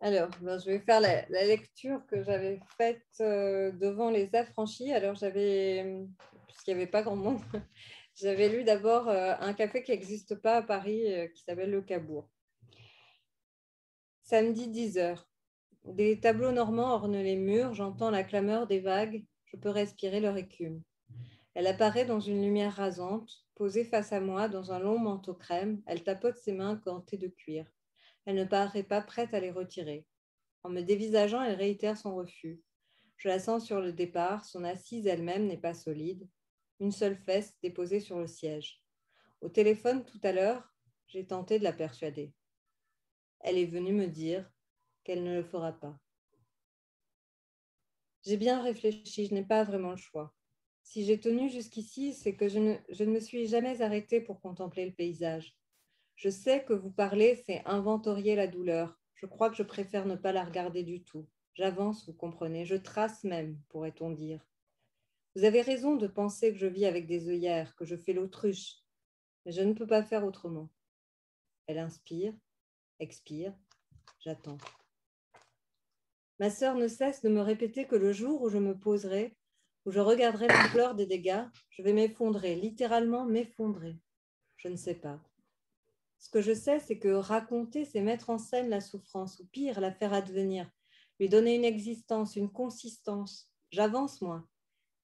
Alors, 0.00 0.30
ben, 0.40 0.58
je 0.58 0.70
vais 0.70 0.80
faire 0.80 1.00
la, 1.02 1.26
lecture 1.28 2.04
que 2.06 2.22
j'avais 2.22 2.60
faite 2.78 3.04
euh, 3.20 3.70
devant 3.72 4.10
les 4.10 4.34
affranchis. 4.34 4.90
Alors, 4.90 5.14
j'avais, 5.14 6.06
puisqu'il 6.48 6.74
n'y 6.74 6.80
avait 6.80 6.90
pas 6.90 7.02
grand 7.02 7.14
monde, 7.14 7.42
j'avais 8.16 8.48
lu 8.48 8.64
d'abord 8.64 9.10
euh, 9.10 9.34
un 9.38 9.52
café 9.52 9.82
qui 9.82 9.90
n'existe 9.90 10.36
pas 10.36 10.56
à 10.56 10.62
Paris, 10.62 11.12
euh, 11.12 11.28
qui 11.28 11.42
s'appelle 11.42 11.70
le 11.70 11.82
Cabourg. 11.82 12.26
Samedi 14.22 14.68
10 14.68 14.96
heures. 14.96 15.31
Des 15.84 16.20
tableaux 16.20 16.52
normands 16.52 16.94
ornent 16.94 17.22
les 17.22 17.36
murs, 17.36 17.74
j'entends 17.74 18.10
la 18.10 18.22
clameur 18.22 18.68
des 18.68 18.78
vagues, 18.78 19.24
je 19.46 19.56
peux 19.56 19.68
respirer 19.68 20.20
leur 20.20 20.36
écume. 20.36 20.80
Elle 21.54 21.66
apparaît 21.66 22.04
dans 22.04 22.20
une 22.20 22.40
lumière 22.40 22.74
rasante, 22.74 23.44
posée 23.56 23.84
face 23.84 24.12
à 24.12 24.20
moi 24.20 24.48
dans 24.48 24.72
un 24.72 24.78
long 24.78 24.98
manteau 24.98 25.34
crème, 25.34 25.82
elle 25.86 26.04
tapote 26.04 26.38
ses 26.38 26.52
mains 26.52 26.80
gantées 26.84 27.18
de 27.18 27.26
cuir. 27.26 27.66
Elle 28.24 28.36
ne 28.36 28.44
paraît 28.44 28.84
pas 28.84 29.00
prête 29.00 29.34
à 29.34 29.40
les 29.40 29.50
retirer. 29.50 30.06
En 30.62 30.70
me 30.70 30.82
dévisageant, 30.82 31.42
elle 31.42 31.56
réitère 31.56 31.96
son 31.96 32.14
refus. 32.14 32.62
Je 33.16 33.28
la 33.28 33.40
sens 33.40 33.64
sur 33.64 33.80
le 33.80 33.92
départ, 33.92 34.44
son 34.44 34.62
assise 34.62 35.06
elle-même 35.08 35.46
n'est 35.46 35.60
pas 35.60 35.74
solide, 35.74 36.28
une 36.78 36.92
seule 36.92 37.16
fesse 37.16 37.56
déposée 37.60 38.00
sur 38.00 38.18
le 38.18 38.28
siège. 38.28 38.82
Au 39.40 39.48
téléphone 39.48 40.04
tout 40.04 40.20
à 40.22 40.32
l'heure, 40.32 40.72
j'ai 41.08 41.26
tenté 41.26 41.58
de 41.58 41.64
la 41.64 41.72
persuader. 41.72 42.32
Elle 43.40 43.58
est 43.58 43.66
venue 43.66 43.92
me 43.92 44.06
dire 44.06 44.51
qu'elle 45.04 45.24
ne 45.24 45.34
le 45.34 45.42
fera 45.42 45.72
pas. 45.72 45.98
J'ai 48.24 48.36
bien 48.36 48.62
réfléchi, 48.62 49.26
je 49.26 49.34
n'ai 49.34 49.44
pas 49.44 49.64
vraiment 49.64 49.90
le 49.90 49.96
choix. 49.96 50.32
Si 50.82 51.04
j'ai 51.04 51.18
tenu 51.18 51.48
jusqu'ici, 51.48 52.12
c'est 52.12 52.36
que 52.36 52.48
je 52.48 52.58
ne, 52.58 53.10
me 53.10 53.20
suis 53.20 53.46
jamais 53.46 53.82
arrêtée 53.82 54.20
pour 54.20 54.40
contempler 54.40 54.86
le 54.86 54.92
paysage. 54.92 55.56
Je 56.16 56.28
sais 56.28 56.64
que 56.64 56.72
vous 56.72 56.90
parlez, 56.90 57.42
c'est 57.46 57.62
inventorier 57.66 58.36
la 58.36 58.46
douleur. 58.46 58.98
Je 59.14 59.26
crois 59.26 59.50
que 59.50 59.56
je 59.56 59.62
préfère 59.62 60.06
ne 60.06 60.16
pas 60.16 60.32
la 60.32 60.44
regarder 60.44 60.82
du 60.82 61.02
tout. 61.02 61.26
J'avance, 61.54 62.06
vous 62.06 62.14
comprenez, 62.14 62.64
je 62.64 62.76
trace 62.76 63.24
même, 63.24 63.60
pourrait-on 63.68 64.10
dire. 64.10 64.46
Vous 65.34 65.44
avez 65.44 65.62
raison 65.62 65.96
de 65.96 66.06
penser 66.06 66.52
que 66.52 66.58
je 66.58 66.66
vis 66.66 66.84
avec 66.84 67.06
des 67.06 67.28
œillères, 67.28 67.74
que 67.76 67.84
je 67.84 67.96
fais 67.96 68.12
l'autruche, 68.12 68.76
mais 69.44 69.52
je 69.52 69.62
ne 69.62 69.72
peux 69.72 69.86
pas 69.86 70.02
faire 70.02 70.24
autrement. 70.24 70.70
Elle 71.66 71.78
inspire, 71.78 72.34
expire, 72.98 73.54
j'attends. 74.20 74.58
Ma 76.38 76.50
sœur 76.50 76.74
ne 76.74 76.88
cesse 76.88 77.22
de 77.22 77.28
me 77.28 77.40
répéter 77.40 77.86
que 77.86 77.96
le 77.96 78.12
jour 78.12 78.42
où 78.42 78.48
je 78.48 78.58
me 78.58 78.78
poserai, 78.78 79.36
où 79.84 79.90
je 79.90 80.00
regarderai 80.00 80.48
l'ampleur 80.48 80.94
des 80.94 81.06
dégâts, 81.06 81.44
je 81.70 81.82
vais 81.82 81.92
m'effondrer, 81.92 82.54
littéralement 82.54 83.24
m'effondrer. 83.24 83.96
Je 84.56 84.68
ne 84.68 84.76
sais 84.76 84.94
pas. 84.94 85.20
Ce 86.18 86.30
que 86.30 86.40
je 86.40 86.54
sais, 86.54 86.78
c'est 86.78 86.98
que 86.98 87.08
raconter, 87.08 87.84
c'est 87.84 88.00
mettre 88.00 88.30
en 88.30 88.38
scène 88.38 88.68
la 88.68 88.80
souffrance, 88.80 89.40
ou 89.40 89.46
pire, 89.46 89.80
la 89.80 89.92
faire 89.92 90.12
advenir, 90.12 90.70
lui 91.18 91.28
donner 91.28 91.56
une 91.56 91.64
existence, 91.64 92.36
une 92.36 92.50
consistance. 92.50 93.50
J'avance, 93.70 94.20
moi. 94.22 94.46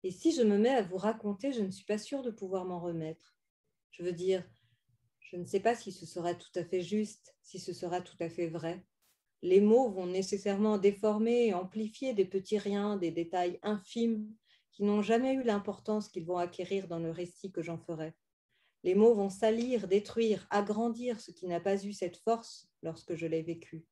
Et 0.03 0.11
si 0.11 0.31
je 0.31 0.43
me 0.43 0.57
mets 0.57 0.75
à 0.75 0.83
vous 0.83 0.97
raconter, 0.97 1.51
je 1.51 1.61
ne 1.61 1.71
suis 1.71 1.85
pas 1.85 1.97
sûre 1.97 2.21
de 2.21 2.29
pouvoir 2.29 2.65
m'en 2.65 2.79
remettre. 2.79 3.35
Je 3.91 4.03
veux 4.03 4.11
dire, 4.11 4.43
je 5.19 5.37
ne 5.37 5.45
sais 5.45 5.59
pas 5.59 5.75
si 5.75 5.91
ce 5.91 6.05
sera 6.05 6.35
tout 6.35 6.51
à 6.55 6.63
fait 6.63 6.81
juste, 6.81 7.35
si 7.41 7.59
ce 7.59 7.73
sera 7.73 7.99
tout 7.99 8.15
à 8.19 8.29
fait 8.29 8.47
vrai. 8.47 8.85
Les 9.43 9.61
mots 9.61 9.89
vont 9.89 10.07
nécessairement 10.07 10.77
déformer 10.77 11.47
et 11.47 11.53
amplifier 11.53 12.14
des 12.14 12.26
petits 12.26 12.57
riens, 12.57 12.97
des 12.97 13.11
détails 13.11 13.59
infimes 13.61 14.34
qui 14.72 14.84
n'ont 14.84 15.01
jamais 15.01 15.34
eu 15.34 15.43
l'importance 15.43 16.09
qu'ils 16.09 16.26
vont 16.26 16.38
acquérir 16.38 16.88
dans 16.88 16.99
le 16.99 17.11
récit 17.11 17.51
que 17.51 17.61
j'en 17.61 17.77
ferai. 17.77 18.15
Les 18.84 18.95
mots 18.95 19.14
vont 19.14 19.30
salir, 19.30 19.88
détruire, 19.88 20.47
agrandir 20.49 21.19
ce 21.19 21.31
qui 21.31 21.47
n'a 21.47 21.59
pas 21.59 21.84
eu 21.84 21.93
cette 21.93 22.18
force 22.18 22.69
lorsque 22.84 23.15
je 23.15 23.26
l'ai 23.26 23.41
vécu. 23.41 23.85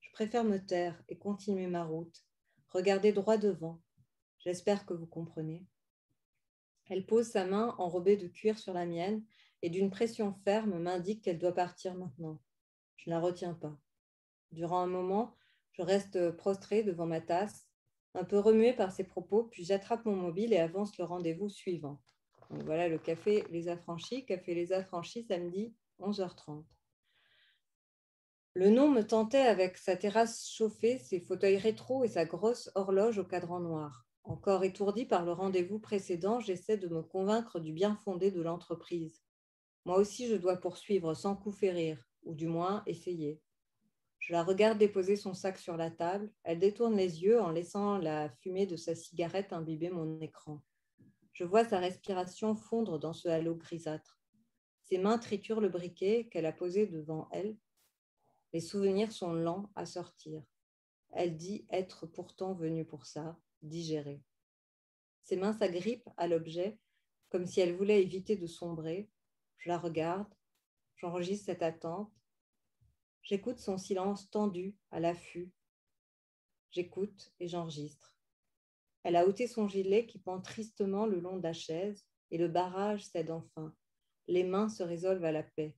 Je 0.00 0.10
préfère 0.12 0.44
me 0.44 0.58
taire 0.58 1.02
et 1.08 1.18
continuer 1.18 1.66
ma 1.66 1.84
route, 1.84 2.24
regarder 2.68 3.12
droit 3.12 3.36
devant. 3.36 3.80
J'espère 4.38 4.86
que 4.86 4.94
vous 4.94 5.06
comprenez. 5.06 5.66
Elle 6.86 7.06
pose 7.06 7.26
sa 7.28 7.44
main 7.44 7.74
enrobée 7.78 8.16
de 8.16 8.28
cuir 8.28 8.58
sur 8.58 8.72
la 8.72 8.86
mienne 8.86 9.22
et 9.62 9.70
d'une 9.70 9.90
pression 9.90 10.34
ferme 10.44 10.78
m'indique 10.78 11.22
qu'elle 11.22 11.38
doit 11.38 11.54
partir 11.54 11.94
maintenant. 11.94 12.40
Je 12.96 13.10
ne 13.10 13.14
la 13.14 13.20
retiens 13.20 13.54
pas. 13.54 13.78
Durant 14.52 14.80
un 14.80 14.86
moment, 14.86 15.34
je 15.72 15.82
reste 15.82 16.30
prostrée 16.32 16.82
devant 16.82 17.06
ma 17.06 17.20
tasse, 17.20 17.68
un 18.14 18.24
peu 18.24 18.38
remuée 18.38 18.72
par 18.72 18.92
ses 18.92 19.04
propos, 19.04 19.44
puis 19.44 19.64
j'attrape 19.64 20.04
mon 20.04 20.16
mobile 20.16 20.52
et 20.52 20.58
avance 20.58 20.96
le 20.98 21.04
rendez-vous 21.04 21.48
suivant 21.48 22.00
voilà 22.50 22.88
le 22.88 22.98
café 22.98 23.44
Les 23.50 23.68
Affranchis, 23.68 24.24
café 24.24 24.54
Les 24.54 24.72
Affranchis 24.72 25.24
samedi 25.24 25.74
11h30. 26.00 26.64
Le 28.54 28.70
nom 28.70 28.90
me 28.90 29.02
tentait 29.02 29.38
avec 29.38 29.76
sa 29.76 29.96
terrasse 29.96 30.48
chauffée, 30.48 30.98
ses 30.98 31.20
fauteuils 31.20 31.58
rétro 31.58 32.04
et 32.04 32.08
sa 32.08 32.24
grosse 32.24 32.70
horloge 32.74 33.18
au 33.18 33.24
cadran 33.24 33.60
noir. 33.60 34.06
Encore 34.24 34.64
étourdi 34.64 35.04
par 35.04 35.24
le 35.24 35.32
rendez-vous 35.32 35.78
précédent, 35.78 36.40
j'essaie 36.40 36.76
de 36.76 36.88
me 36.88 37.02
convaincre 37.02 37.60
du 37.60 37.72
bien 37.72 37.96
fondé 37.96 38.30
de 38.30 38.42
l'entreprise. 38.42 39.22
Moi 39.84 39.96
aussi, 39.96 40.26
je 40.26 40.34
dois 40.34 40.56
poursuivre 40.56 41.14
sans 41.14 41.36
coup 41.36 41.52
férir, 41.52 42.02
ou 42.24 42.34
du 42.34 42.46
moins 42.46 42.82
essayer. 42.86 43.40
Je 44.18 44.32
la 44.32 44.42
regarde 44.42 44.78
déposer 44.78 45.16
son 45.16 45.34
sac 45.34 45.58
sur 45.58 45.76
la 45.76 45.90
table. 45.90 46.30
Elle 46.44 46.58
détourne 46.58 46.96
les 46.96 47.22
yeux 47.22 47.40
en 47.40 47.50
laissant 47.50 47.98
la 47.98 48.28
fumée 48.40 48.66
de 48.66 48.76
sa 48.76 48.94
cigarette 48.94 49.52
imbiber 49.52 49.90
mon 49.90 50.20
écran. 50.20 50.62
Je 51.32 51.44
vois 51.44 51.64
sa 51.64 51.78
respiration 51.78 52.56
fondre 52.56 52.98
dans 52.98 53.12
ce 53.12 53.28
halo 53.28 53.54
grisâtre. 53.54 54.18
Ses 54.82 54.98
mains 54.98 55.18
triturent 55.18 55.60
le 55.60 55.68
briquet 55.68 56.28
qu'elle 56.30 56.46
a 56.46 56.52
posé 56.52 56.86
devant 56.86 57.28
elle. 57.30 57.56
Les 58.52 58.60
souvenirs 58.60 59.12
sont 59.12 59.32
lents 59.32 59.70
à 59.76 59.86
sortir. 59.86 60.42
Elle 61.10 61.36
dit 61.36 61.66
être 61.70 62.06
pourtant 62.06 62.54
venue 62.54 62.84
pour 62.84 63.06
ça, 63.06 63.38
digérer. 63.62 64.22
Ses 65.22 65.36
mains 65.36 65.52
s'agrippent 65.52 66.08
à 66.16 66.26
l'objet 66.26 66.78
comme 67.28 67.46
si 67.46 67.60
elle 67.60 67.76
voulait 67.76 68.02
éviter 68.02 68.36
de 68.36 68.46
sombrer. 68.46 69.10
Je 69.58 69.68
la 69.68 69.78
regarde, 69.78 70.32
j'enregistre 70.96 71.46
cette 71.46 71.62
attente. 71.62 72.10
J'écoute 73.28 73.58
son 73.58 73.76
silence 73.76 74.30
tendu 74.30 74.74
à 74.90 75.00
l'affût. 75.00 75.52
J'écoute 76.70 77.30
et 77.40 77.46
j'enregistre. 77.46 78.16
Elle 79.02 79.16
a 79.16 79.26
ôté 79.26 79.46
son 79.46 79.68
gilet 79.68 80.06
qui 80.06 80.18
pend 80.18 80.40
tristement 80.40 81.04
le 81.04 81.20
long 81.20 81.36
de 81.36 81.42
la 81.42 81.52
chaise 81.52 82.06
et 82.30 82.38
le 82.38 82.48
barrage 82.48 83.04
cède 83.04 83.30
enfin. 83.30 83.74
Les 84.28 84.44
mains 84.44 84.70
se 84.70 84.82
résolvent 84.82 85.26
à 85.26 85.32
la 85.32 85.42
paix. 85.42 85.76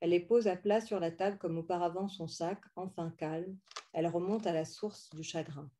Elle 0.00 0.10
les 0.10 0.18
pose 0.18 0.48
à 0.48 0.56
plat 0.56 0.80
sur 0.80 0.98
la 0.98 1.12
table 1.12 1.38
comme 1.38 1.58
auparavant 1.58 2.08
son 2.08 2.26
sac, 2.26 2.60
enfin 2.74 3.12
calme. 3.12 3.56
Elle 3.92 4.08
remonte 4.08 4.48
à 4.48 4.52
la 4.52 4.64
source 4.64 5.10
du 5.10 5.22
chagrin. 5.22 5.70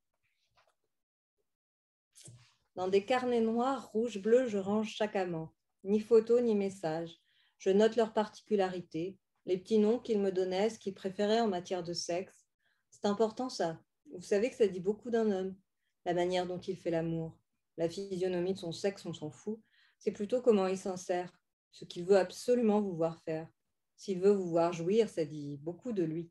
Dans 2.76 2.86
des 2.86 3.04
carnets 3.04 3.40
noirs, 3.40 3.90
rouges, 3.90 4.22
bleus, 4.22 4.46
je 4.46 4.58
range 4.58 4.90
chaque 4.90 5.16
amant. 5.16 5.52
Ni 5.82 5.98
photo, 5.98 6.40
ni 6.40 6.54
message. 6.54 7.20
Je 7.58 7.70
note 7.70 7.96
leurs 7.96 8.12
particularités, 8.12 9.18
les 9.48 9.56
petits 9.56 9.78
noms 9.78 9.98
qu'ils 9.98 10.20
me 10.20 10.30
donnaient, 10.30 10.68
ce 10.68 10.78
qu'ils 10.78 10.94
préféraient 10.94 11.40
en 11.40 11.48
matière 11.48 11.82
de 11.82 11.94
sexe. 11.94 12.46
C'est 12.90 13.06
important 13.06 13.48
ça. 13.48 13.80
Vous 14.12 14.20
savez 14.20 14.50
que 14.50 14.56
ça 14.56 14.68
dit 14.68 14.78
beaucoup 14.78 15.10
d'un 15.10 15.30
homme 15.32 15.56
la 16.04 16.12
manière 16.12 16.46
dont 16.46 16.60
il 16.60 16.76
fait 16.76 16.90
l'amour, 16.90 17.38
la 17.78 17.88
physionomie 17.88 18.52
de 18.52 18.58
son 18.58 18.72
sexe, 18.72 19.04
on 19.06 19.14
s'en 19.14 19.30
fout. 19.30 19.58
C'est 19.98 20.12
plutôt 20.12 20.42
comment 20.42 20.66
il 20.66 20.76
s'en 20.78 20.96
sert, 20.98 21.32
ce 21.70 21.86
qu'il 21.86 22.04
veut 22.04 22.18
absolument 22.18 22.80
vous 22.80 22.94
voir 22.94 23.18
faire. 23.22 23.48
S'il 23.96 24.20
veut 24.20 24.32
vous 24.32 24.48
voir 24.48 24.72
jouir, 24.74 25.08
ça 25.08 25.24
dit 25.24 25.56
beaucoup 25.62 25.92
de 25.92 26.04
lui. 26.04 26.30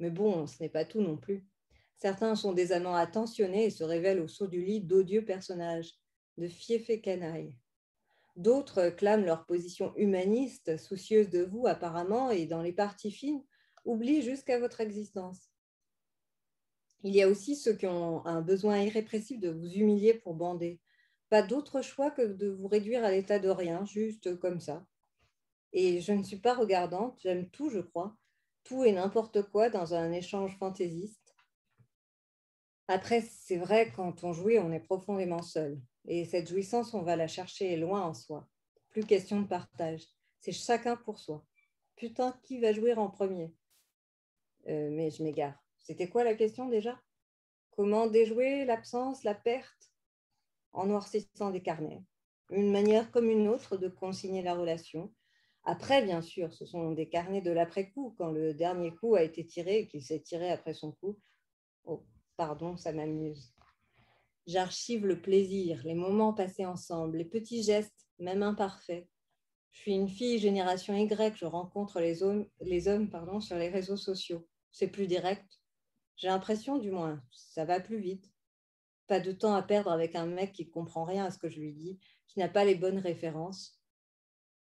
Mais 0.00 0.10
bon, 0.10 0.46
ce 0.48 0.62
n'est 0.62 0.68
pas 0.68 0.84
tout 0.84 1.00
non 1.00 1.16
plus. 1.16 1.46
Certains 1.96 2.34
sont 2.34 2.52
des 2.52 2.72
amants 2.72 2.96
attentionnés 2.96 3.66
et 3.66 3.70
se 3.70 3.84
révèlent 3.84 4.20
au 4.20 4.28
saut 4.28 4.48
du 4.48 4.62
lit 4.64 4.80
d'odieux 4.80 5.24
personnages, 5.24 5.94
de 6.38 6.48
fiefés 6.48 7.00
canailles. 7.00 7.56
D'autres 8.36 8.88
clament 8.88 9.24
leur 9.24 9.44
position 9.44 9.92
humaniste, 9.96 10.78
soucieuse 10.78 11.28
de 11.28 11.42
vous 11.44 11.66
apparemment, 11.66 12.30
et 12.30 12.46
dans 12.46 12.62
les 12.62 12.72
parties 12.72 13.12
fines, 13.12 13.44
oublient 13.84 14.22
jusqu'à 14.22 14.58
votre 14.58 14.80
existence. 14.80 15.50
Il 17.04 17.14
y 17.14 17.22
a 17.22 17.28
aussi 17.28 17.56
ceux 17.56 17.74
qui 17.74 17.86
ont 17.86 18.24
un 18.26 18.40
besoin 18.40 18.78
irrépressible 18.78 19.42
de 19.42 19.50
vous 19.50 19.72
humilier 19.72 20.14
pour 20.14 20.34
bander. 20.34 20.80
Pas 21.28 21.42
d'autre 21.42 21.82
choix 21.82 22.10
que 22.10 22.22
de 22.22 22.48
vous 22.48 22.68
réduire 22.68 23.04
à 23.04 23.10
l'état 23.10 23.38
de 23.38 23.48
rien, 23.48 23.84
juste 23.84 24.38
comme 24.38 24.60
ça. 24.60 24.86
Et 25.72 26.00
je 26.00 26.12
ne 26.12 26.22
suis 26.22 26.38
pas 26.38 26.54
regardante, 26.54 27.18
j'aime 27.22 27.48
tout, 27.50 27.70
je 27.70 27.80
crois, 27.80 28.16
tout 28.64 28.84
et 28.84 28.92
n'importe 28.92 29.42
quoi 29.50 29.68
dans 29.68 29.94
un 29.94 30.12
échange 30.12 30.56
fantaisiste. 30.58 31.21
Après, 32.88 33.20
c'est 33.20 33.56
vrai, 33.56 33.92
quand 33.94 34.24
on 34.24 34.32
jouit, 34.32 34.58
on 34.58 34.72
est 34.72 34.80
profondément 34.80 35.42
seul. 35.42 35.80
Et 36.06 36.24
cette 36.24 36.48
jouissance, 36.48 36.94
on 36.94 37.02
va 37.02 37.16
la 37.16 37.28
chercher 37.28 37.76
loin 37.76 38.02
en 38.02 38.14
soi. 38.14 38.48
Plus 38.90 39.04
question 39.04 39.40
de 39.40 39.46
partage. 39.46 40.04
C'est 40.40 40.52
chacun 40.52 40.96
pour 40.96 41.18
soi. 41.18 41.44
Putain, 41.96 42.38
qui 42.42 42.58
va 42.58 42.72
jouir 42.72 42.98
en 42.98 43.08
premier? 43.08 43.54
Euh, 44.68 44.90
Mais 44.90 45.10
je 45.10 45.22
m'égare. 45.22 45.58
C'était 45.78 46.08
quoi 46.08 46.24
la 46.24 46.34
question 46.34 46.68
déjà? 46.68 47.00
Comment 47.70 48.06
déjouer 48.06 48.64
l'absence, 48.64 49.24
la 49.24 49.34
perte 49.34 49.92
en 50.72 50.86
noircissant 50.86 51.50
des 51.50 51.62
carnets? 51.62 52.02
Une 52.50 52.70
manière 52.70 53.10
comme 53.10 53.30
une 53.30 53.48
autre 53.48 53.76
de 53.76 53.88
consigner 53.88 54.42
la 54.42 54.54
relation. 54.54 55.14
Après, 55.64 56.02
bien 56.02 56.20
sûr, 56.20 56.52
ce 56.52 56.66
sont 56.66 56.90
des 56.90 57.08
carnets 57.08 57.40
de 57.40 57.52
l'après-coup, 57.52 58.14
quand 58.18 58.30
le 58.30 58.52
dernier 58.52 58.94
coup 58.94 59.14
a 59.14 59.22
été 59.22 59.46
tiré 59.46 59.78
et 59.78 59.88
qu'il 59.88 60.02
s'est 60.02 60.20
tiré 60.20 60.50
après 60.50 60.74
son 60.74 60.92
coup. 60.92 61.18
Oh, 61.84 62.04
pardon, 62.36 62.76
ça 62.76 62.92
m'amuse. 62.92 63.52
J'archive 64.46 65.06
le 65.06 65.20
plaisir, 65.20 65.82
les 65.84 65.94
moments 65.94 66.34
passés 66.34 66.66
ensemble, 66.66 67.18
les 67.18 67.24
petits 67.24 67.62
gestes, 67.62 68.08
même 68.18 68.42
imparfaits. 68.42 69.06
Je 69.70 69.80
suis 69.80 69.92
une 69.92 70.08
fille 70.08 70.38
génération 70.38 70.94
Y, 70.94 71.36
je 71.36 71.46
rencontre 71.46 72.00
les 72.00 72.22
hommes, 72.22 72.46
les 72.60 72.88
hommes 72.88 73.08
pardon, 73.08 73.40
sur 73.40 73.56
les 73.56 73.68
réseaux 73.68 73.96
sociaux. 73.96 74.46
C'est 74.70 74.88
plus 74.88 75.06
direct. 75.06 75.60
J'ai 76.16 76.28
l'impression, 76.28 76.78
du 76.78 76.90
moins, 76.90 77.22
ça 77.30 77.64
va 77.64 77.80
plus 77.80 77.98
vite. 77.98 78.30
Pas 79.06 79.20
de 79.20 79.32
temps 79.32 79.54
à 79.54 79.62
perdre 79.62 79.90
avec 79.90 80.14
un 80.14 80.26
mec 80.26 80.52
qui 80.52 80.66
ne 80.66 80.70
comprend 80.70 81.04
rien 81.04 81.24
à 81.24 81.30
ce 81.30 81.38
que 81.38 81.48
je 81.48 81.60
lui 81.60 81.72
dis, 81.72 81.98
qui 82.26 82.38
n'a 82.38 82.48
pas 82.48 82.64
les 82.64 82.74
bonnes 82.74 82.98
références. 82.98 83.80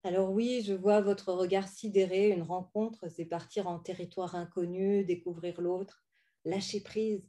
Alors 0.02 0.30
oui, 0.30 0.62
je 0.64 0.72
vois 0.72 1.00
votre 1.00 1.32
regard 1.32 1.68
sidéré, 1.68 2.30
une 2.30 2.42
rencontre, 2.42 3.08
c'est 3.08 3.24
partir 3.24 3.66
en 3.66 3.78
territoire 3.78 4.34
inconnu, 4.36 5.04
découvrir 5.04 5.60
l'autre, 5.60 6.04
lâcher 6.44 6.80
prise. 6.80 7.28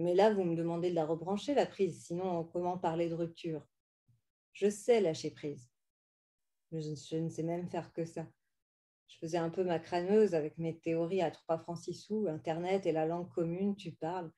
Mais 0.00 0.14
là, 0.14 0.32
vous 0.32 0.44
me 0.44 0.56
demandez 0.56 0.90
de 0.90 0.94
la 0.94 1.04
rebrancher, 1.04 1.54
la 1.54 1.66
prise, 1.66 2.04
sinon 2.04 2.44
comment 2.44 2.78
parler 2.78 3.08
de 3.08 3.14
rupture? 3.14 3.66
Je 4.52 4.68
sais 4.68 5.00
lâcher 5.00 5.30
prise. 5.30 5.70
Je, 6.72 7.16
ne 7.16 7.28
sais 7.28 7.42
même 7.42 7.68
faire 7.68 7.92
que 7.92 8.04
ça. 8.04 8.26
Je 9.08 9.18
faisais 9.18 9.38
un 9.38 9.50
peu 9.50 9.64
ma 9.64 9.78
crâneuse 9.78 10.34
avec 10.34 10.56
mes 10.58 10.78
théories 10.78 11.22
à 11.22 11.30
3 11.30 11.58
francs 11.58 11.78
6 11.78 11.94
sous, 11.94 12.26
Internet 12.28 12.86
et 12.86 12.92
la 12.92 13.06
langue 13.06 13.28
commune, 13.30 13.74
tu 13.74 13.92
parles. 13.92 14.30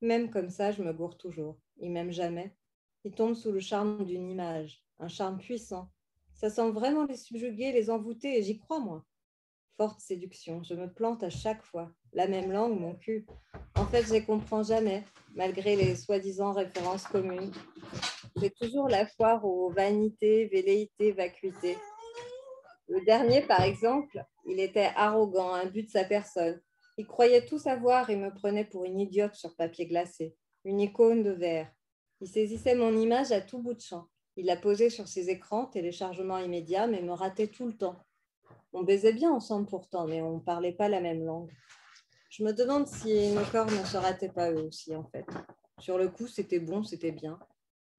Même 0.00 0.30
comme 0.30 0.50
ça, 0.50 0.72
je 0.72 0.82
me 0.82 0.92
gourre 0.92 1.16
toujours. 1.16 1.58
Il 1.78 1.92
m'aime 1.92 2.12
jamais. 2.12 2.56
Il 3.04 3.12
tombe 3.12 3.34
sous 3.34 3.52
le 3.52 3.60
charme 3.60 4.04
d'une 4.04 4.28
image, 4.28 4.84
un 4.98 5.08
charme 5.08 5.38
puissant. 5.38 5.90
Ça 6.34 6.50
semble 6.50 6.74
vraiment 6.74 7.04
les 7.04 7.16
subjuguer, 7.16 7.72
les 7.72 7.88
envoûter, 7.88 8.38
et 8.38 8.42
j'y 8.42 8.58
crois, 8.58 8.80
moi. 8.80 9.06
Forte 9.76 10.00
séduction, 10.00 10.62
je 10.62 10.74
me 10.74 10.90
plante 10.90 11.22
à 11.22 11.28
chaque 11.28 11.62
fois. 11.62 11.90
La 12.14 12.26
même 12.26 12.50
langue, 12.50 12.80
mon 12.80 12.94
cul. 12.94 13.26
En 13.74 13.84
fait, 13.84 14.04
je 14.04 14.14
ne 14.14 14.20
comprends 14.20 14.62
jamais, 14.62 15.04
malgré 15.34 15.76
les 15.76 15.96
soi-disant 15.96 16.52
références 16.52 17.06
communes. 17.06 17.52
J'ai 18.36 18.50
toujours 18.50 18.88
la 18.88 19.06
foire 19.06 19.44
aux 19.44 19.68
vanités, 19.68 20.46
velléités, 20.46 21.12
vacuités. 21.12 21.76
Le 22.88 23.04
dernier, 23.04 23.42
par 23.42 23.60
exemple, 23.60 24.24
il 24.46 24.60
était 24.60 24.92
arrogant, 24.96 25.52
un 25.52 25.66
but 25.66 25.82
de 25.82 25.90
sa 25.90 26.04
personne. 26.04 26.58
Il 26.96 27.06
croyait 27.06 27.44
tout 27.44 27.58
savoir 27.58 28.08
et 28.08 28.16
me 28.16 28.32
prenait 28.32 28.64
pour 28.64 28.86
une 28.86 28.98
idiote 28.98 29.34
sur 29.34 29.54
papier 29.56 29.86
glacé, 29.86 30.34
une 30.64 30.80
icône 30.80 31.22
de 31.22 31.32
verre. 31.32 31.70
Il 32.22 32.28
saisissait 32.28 32.76
mon 32.76 32.96
image 32.96 33.30
à 33.30 33.42
tout 33.42 33.58
bout 33.58 33.74
de 33.74 33.80
champ. 33.80 34.06
Il 34.36 34.46
la 34.46 34.56
posait 34.56 34.88
sur 34.88 35.06
ses 35.06 35.28
écrans, 35.28 35.66
téléchargement 35.66 36.38
immédiat, 36.38 36.86
mais 36.86 37.02
me 37.02 37.12
ratait 37.12 37.48
tout 37.48 37.66
le 37.66 37.76
temps. 37.76 37.96
On 38.78 38.82
baisait 38.82 39.14
bien 39.14 39.32
ensemble 39.32 39.66
pourtant, 39.66 40.06
mais 40.06 40.20
on 40.20 40.34
ne 40.34 40.40
parlait 40.40 40.74
pas 40.74 40.90
la 40.90 41.00
même 41.00 41.24
langue. 41.24 41.50
Je 42.28 42.44
me 42.44 42.52
demande 42.52 42.86
si 42.86 43.32
nos 43.32 43.44
corps 43.46 43.70
ne 43.70 43.82
se 43.82 43.96
rataient 43.96 44.28
pas 44.28 44.52
eux 44.52 44.66
aussi, 44.66 44.94
en 44.94 45.04
fait. 45.04 45.24
Sur 45.78 45.96
le 45.96 46.10
coup, 46.10 46.26
c'était 46.26 46.60
bon, 46.60 46.84
c'était 46.84 47.10
bien, 47.10 47.38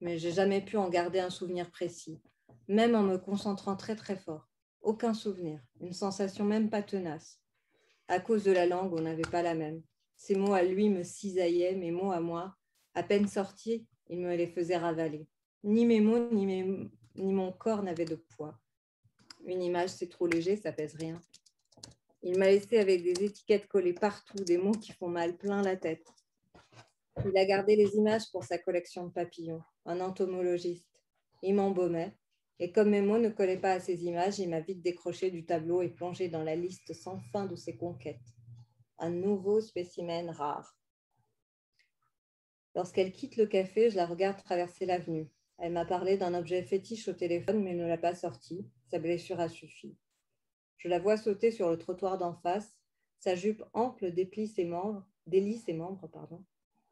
mais 0.00 0.18
j'ai 0.18 0.30
jamais 0.30 0.60
pu 0.60 0.76
en 0.76 0.88
garder 0.88 1.18
un 1.18 1.30
souvenir 1.30 1.68
précis, 1.72 2.20
même 2.68 2.94
en 2.94 3.02
me 3.02 3.18
concentrant 3.18 3.74
très 3.74 3.96
très 3.96 4.14
fort. 4.14 4.46
Aucun 4.80 5.14
souvenir, 5.14 5.60
une 5.80 5.92
sensation 5.92 6.44
même 6.44 6.70
pas 6.70 6.84
tenace. 6.84 7.40
À 8.06 8.20
cause 8.20 8.44
de 8.44 8.52
la 8.52 8.66
langue, 8.66 8.94
on 8.94 9.02
n'avait 9.02 9.22
pas 9.22 9.42
la 9.42 9.56
même. 9.56 9.82
Ses 10.14 10.36
mots 10.36 10.54
à 10.54 10.62
lui 10.62 10.90
me 10.90 11.02
cisaillaient, 11.02 11.74
mes 11.74 11.90
mots 11.90 12.12
à 12.12 12.20
moi, 12.20 12.54
à 12.94 13.02
peine 13.02 13.26
sortis, 13.26 13.84
il 14.10 14.20
me 14.20 14.36
les 14.36 14.46
faisait 14.46 14.76
ravaler. 14.76 15.26
Ni 15.64 15.86
mes 15.86 16.00
mots, 16.00 16.30
ni, 16.30 16.46
ni 17.16 17.32
mon 17.32 17.50
corps 17.50 17.82
n'avaient 17.82 18.04
de 18.04 18.14
poids. 18.36 18.60
Une 19.48 19.62
image, 19.62 19.88
c'est 19.88 20.10
trop 20.10 20.26
léger, 20.26 20.56
ça 20.56 20.72
pèse 20.72 20.94
rien. 20.96 21.18
Il 22.22 22.38
m'a 22.38 22.48
laissé 22.48 22.76
avec 22.76 23.02
des 23.02 23.24
étiquettes 23.24 23.66
collées 23.66 23.94
partout, 23.94 24.44
des 24.44 24.58
mots 24.58 24.72
qui 24.72 24.92
font 24.92 25.08
mal 25.08 25.38
plein 25.38 25.62
la 25.62 25.74
tête. 25.74 26.06
Il 27.24 27.34
a 27.34 27.46
gardé 27.46 27.74
les 27.74 27.96
images 27.96 28.30
pour 28.30 28.44
sa 28.44 28.58
collection 28.58 29.06
de 29.06 29.10
papillons, 29.10 29.62
un 29.86 30.00
entomologiste. 30.00 30.86
Il 31.42 31.54
m'embaumait, 31.54 32.12
et 32.58 32.72
comme 32.72 32.90
mes 32.90 33.00
mots 33.00 33.16
ne 33.16 33.30
collaient 33.30 33.56
pas 33.56 33.72
à 33.72 33.80
ces 33.80 34.04
images, 34.04 34.38
il 34.38 34.50
m'a 34.50 34.60
vite 34.60 34.82
décroché 34.82 35.30
du 35.30 35.46
tableau 35.46 35.80
et 35.80 35.88
plongé 35.88 36.28
dans 36.28 36.44
la 36.44 36.54
liste 36.54 36.92
sans 36.92 37.18
fin 37.32 37.46
de 37.46 37.56
ses 37.56 37.74
conquêtes. 37.74 38.34
Un 38.98 39.10
nouveau 39.10 39.62
spécimen 39.62 40.28
rare. 40.28 40.76
Lorsqu'elle 42.74 43.12
quitte 43.12 43.38
le 43.38 43.46
café, 43.46 43.88
je 43.88 43.96
la 43.96 44.04
regarde 44.04 44.44
traverser 44.44 44.84
l'avenue. 44.84 45.30
Elle 45.56 45.72
m'a 45.72 45.86
parlé 45.86 46.18
d'un 46.18 46.34
objet 46.34 46.62
fétiche 46.62 47.08
au 47.08 47.14
téléphone, 47.14 47.62
mais 47.62 47.72
ne 47.72 47.86
l'a 47.86 47.96
pas 47.96 48.14
sorti. 48.14 48.68
Sa 48.90 48.98
blessure 48.98 49.40
a 49.40 49.48
suffi. 49.48 49.96
Je 50.78 50.88
la 50.88 50.98
vois 50.98 51.16
sauter 51.16 51.50
sur 51.50 51.70
le 51.70 51.78
trottoir 51.78 52.18
d'en 52.18 52.34
face. 52.34 52.76
Sa 53.18 53.34
jupe 53.34 53.64
ample 53.72 54.12
déplie 54.12 54.46
ses 54.46 54.64
membres, 54.64 55.06
délie 55.26 55.58
ses 55.58 55.72
membres. 55.72 56.08
Pardon. 56.08 56.44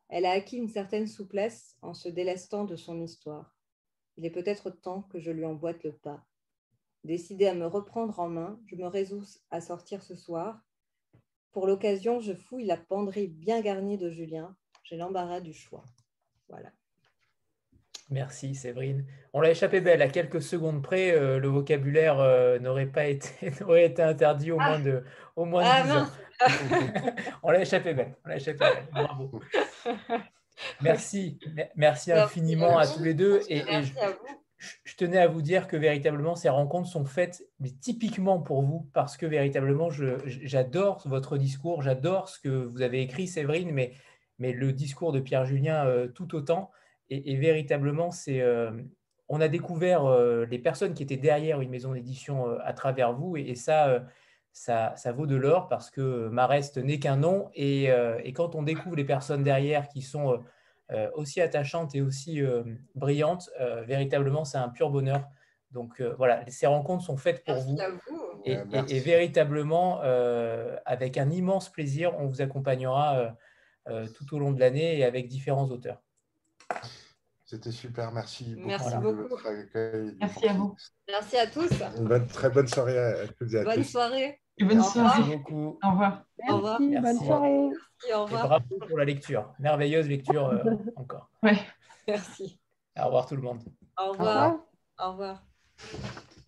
Elle 0.08 0.26
a 0.26 0.30
acquis 0.30 0.56
une 0.56 0.68
certaine 0.68 1.06
souplesse 1.06 1.76
en 1.82 1.94
se 1.94 2.08
délestant 2.08 2.64
de 2.64 2.76
son 2.76 3.00
histoire 3.02 3.56
il 4.16 4.24
est 4.24 4.30
peut-être 4.30 4.70
temps 4.70 5.02
que 5.02 5.18
je 5.18 5.30
lui 5.30 5.44
emboîte 5.44 5.82
le 5.84 5.92
pas. 5.92 6.26
Décidé 7.04 7.46
à 7.46 7.54
me 7.54 7.66
reprendre 7.66 8.18
en 8.18 8.28
main, 8.28 8.60
je 8.66 8.76
me 8.76 8.86
résous 8.86 9.38
à 9.50 9.60
sortir 9.60 10.02
ce 10.02 10.14
soir. 10.14 10.60
Pour 11.52 11.66
l'occasion, 11.66 12.20
je 12.20 12.34
fouille 12.34 12.64
la 12.64 12.76
penderie 12.76 13.28
bien 13.28 13.60
garnie 13.60 13.98
de 13.98 14.10
Julien. 14.10 14.56
J'ai 14.82 14.96
l'embarras 14.96 15.40
du 15.40 15.52
choix. 15.52 15.84
Voilà. 16.48 16.72
Merci 18.08 18.54
Séverine. 18.54 19.04
On 19.32 19.40
l'a 19.40 19.50
échappé 19.50 19.80
belle, 19.80 20.00
à 20.00 20.08
quelques 20.08 20.40
secondes 20.40 20.82
près, 20.82 21.10
euh, 21.10 21.38
le 21.38 21.48
vocabulaire 21.48 22.20
euh, 22.20 22.58
n'aurait 22.60 22.86
pas 22.86 23.06
été, 23.06 23.28
été 23.76 24.02
interdit 24.02 24.52
au 24.52 24.58
moins 24.58 24.78
de, 24.78 25.02
au 25.34 25.44
moins 25.44 25.62
de 25.62 25.82
10 25.86 25.90
ah, 25.90 26.02
ans. 26.02 27.12
on 27.42 27.50
l'a 27.50 27.62
échappé 27.62 27.94
belle, 27.94 28.14
on 28.24 28.28
l'a 28.28 28.36
échappé 28.36 28.58
belle. 28.58 28.86
Bravo. 28.92 29.40
Merci, 30.80 31.38
merci 31.74 32.12
infiniment 32.12 32.78
à 32.78 32.86
tous 32.86 33.02
les 33.02 33.12
deux. 33.12 33.42
Et, 33.50 33.62
je, 34.58 34.96
tenais 34.96 35.18
à 35.18 35.28
vous 35.28 35.42
dire 35.42 35.68
que 35.68 35.76
véritablement, 35.76 36.34
ces 36.34 36.48
rencontres 36.48 36.88
sont 36.88 37.04
faites 37.04 37.44
mais 37.60 37.70
typiquement 37.70 38.40
pour 38.40 38.62
vous, 38.62 38.88
parce 38.94 39.18
que 39.18 39.26
véritablement, 39.26 39.90
j'adore 39.90 41.02
votre 41.04 41.36
discours, 41.36 41.82
j'adore 41.82 42.30
ce 42.30 42.40
que 42.40 42.48
vous 42.48 42.80
avez 42.80 43.02
écrit, 43.02 43.28
Séverine, 43.28 43.70
mais, 43.70 43.92
mais 44.38 44.52
le 44.52 44.72
discours 44.72 45.12
de 45.12 45.20
Pierre-Julien 45.20 45.84
euh, 45.84 46.08
tout 46.08 46.34
autant. 46.34 46.70
Et, 47.08 47.36
véritablement, 47.36 48.10
c'est, 48.10 48.40
euh, 48.40 48.72
on 49.28 49.40
a 49.40 49.48
découvert 49.48 50.04
euh, 50.06 50.44
les 50.46 50.58
personnes 50.58 50.94
qui 50.94 51.02
étaient 51.02 51.16
derrière 51.16 51.60
une 51.60 51.70
maison 51.70 51.92
d'édition 51.92 52.58
à 52.60 52.72
travers 52.72 53.12
vous, 53.12 53.36
et, 53.36 53.54
ça 53.54 54.04
ça, 54.52 54.94
vaut 55.14 55.26
de 55.26 55.36
l'or 55.36 55.68
parce 55.68 55.90
que 55.90 56.28
Marest 56.28 56.78
n'est 56.78 56.98
qu'un 56.98 57.16
nom. 57.16 57.50
Et, 57.54 57.88
quand 58.34 58.54
on 58.54 58.62
découvre 58.62 58.96
les 58.96 59.04
personnes 59.04 59.44
derrière 59.44 59.88
qui 59.88 60.02
sont 60.02 60.42
euh, 60.92 61.10
aussi 61.14 61.40
attachante 61.40 61.96
et 61.96 62.00
aussi 62.00 62.40
euh, 62.40 62.62
brillante, 62.94 63.50
euh, 63.60 63.82
véritablement, 63.82 64.44
c'est 64.44 64.58
un 64.58 64.68
pur 64.68 64.90
bonheur. 64.90 65.24
Donc 65.72 66.00
voilà, 66.00 66.42
ces 66.48 66.66
rencontres 66.66 67.04
sont 67.04 67.16
faites 67.16 67.44
pour 67.44 67.56
vous. 67.56 67.76
Et, 68.44 68.56
véritablement, 69.00 70.00
avec 70.86 71.18
un 71.18 71.28
immense 71.28 71.68
plaisir, 71.70 72.14
on 72.18 72.26
vous 72.28 72.40
accompagnera 72.40 73.36
tout 74.14 74.34
au 74.34 74.38
long 74.38 74.52
de 74.52 74.60
l'année 74.60 74.98
et 74.98 75.04
avec 75.04 75.28
différents 75.28 75.68
auteurs. 75.68 76.00
C'était 77.46 77.70
super, 77.70 78.10
merci 78.10 78.56
beaucoup. 78.56 78.66
Merci 78.66 78.96
beaucoup. 78.96 79.36
Merci 80.20 80.48
à 80.48 80.52
vous. 80.54 80.74
Merci 81.08 81.36
à 81.36 81.46
tous. 81.46 81.70
Une 81.96 82.26
très 82.26 82.50
bonne 82.50 82.66
soirée 82.66 82.98
à 82.98 83.28
tous 83.28 83.54
et 83.54 83.60
à 83.60 83.64
Bonne 83.64 83.84
soirée. 83.84 84.40
bonne 84.58 84.82
soirée. 84.82 85.18
Merci 85.18 85.36
beaucoup. 85.36 85.78
Au 85.80 85.90
revoir. 85.90 86.24
Merci, 86.38 86.52
au 86.52 86.56
revoir. 86.56 86.80
Bonne 86.80 87.18
soirée. 87.18 87.68
au 88.14 88.22
revoir. 88.24 88.48
bravo 88.48 88.78
pour 88.88 88.98
la 88.98 89.04
lecture. 89.04 89.54
Merveilleuse 89.60 90.08
lecture 90.08 90.46
euh, 90.46 90.74
encore. 90.96 91.30
Ouais. 91.44 91.58
Merci. 92.08 92.60
Au 92.98 93.04
revoir 93.04 93.26
tout 93.26 93.36
le 93.36 93.42
monde. 93.42 93.62
Au 93.96 94.10
revoir. 94.10 94.58
Au 94.98 95.12
revoir. 95.12 95.40
Au 95.78 95.92
revoir. 95.92 96.42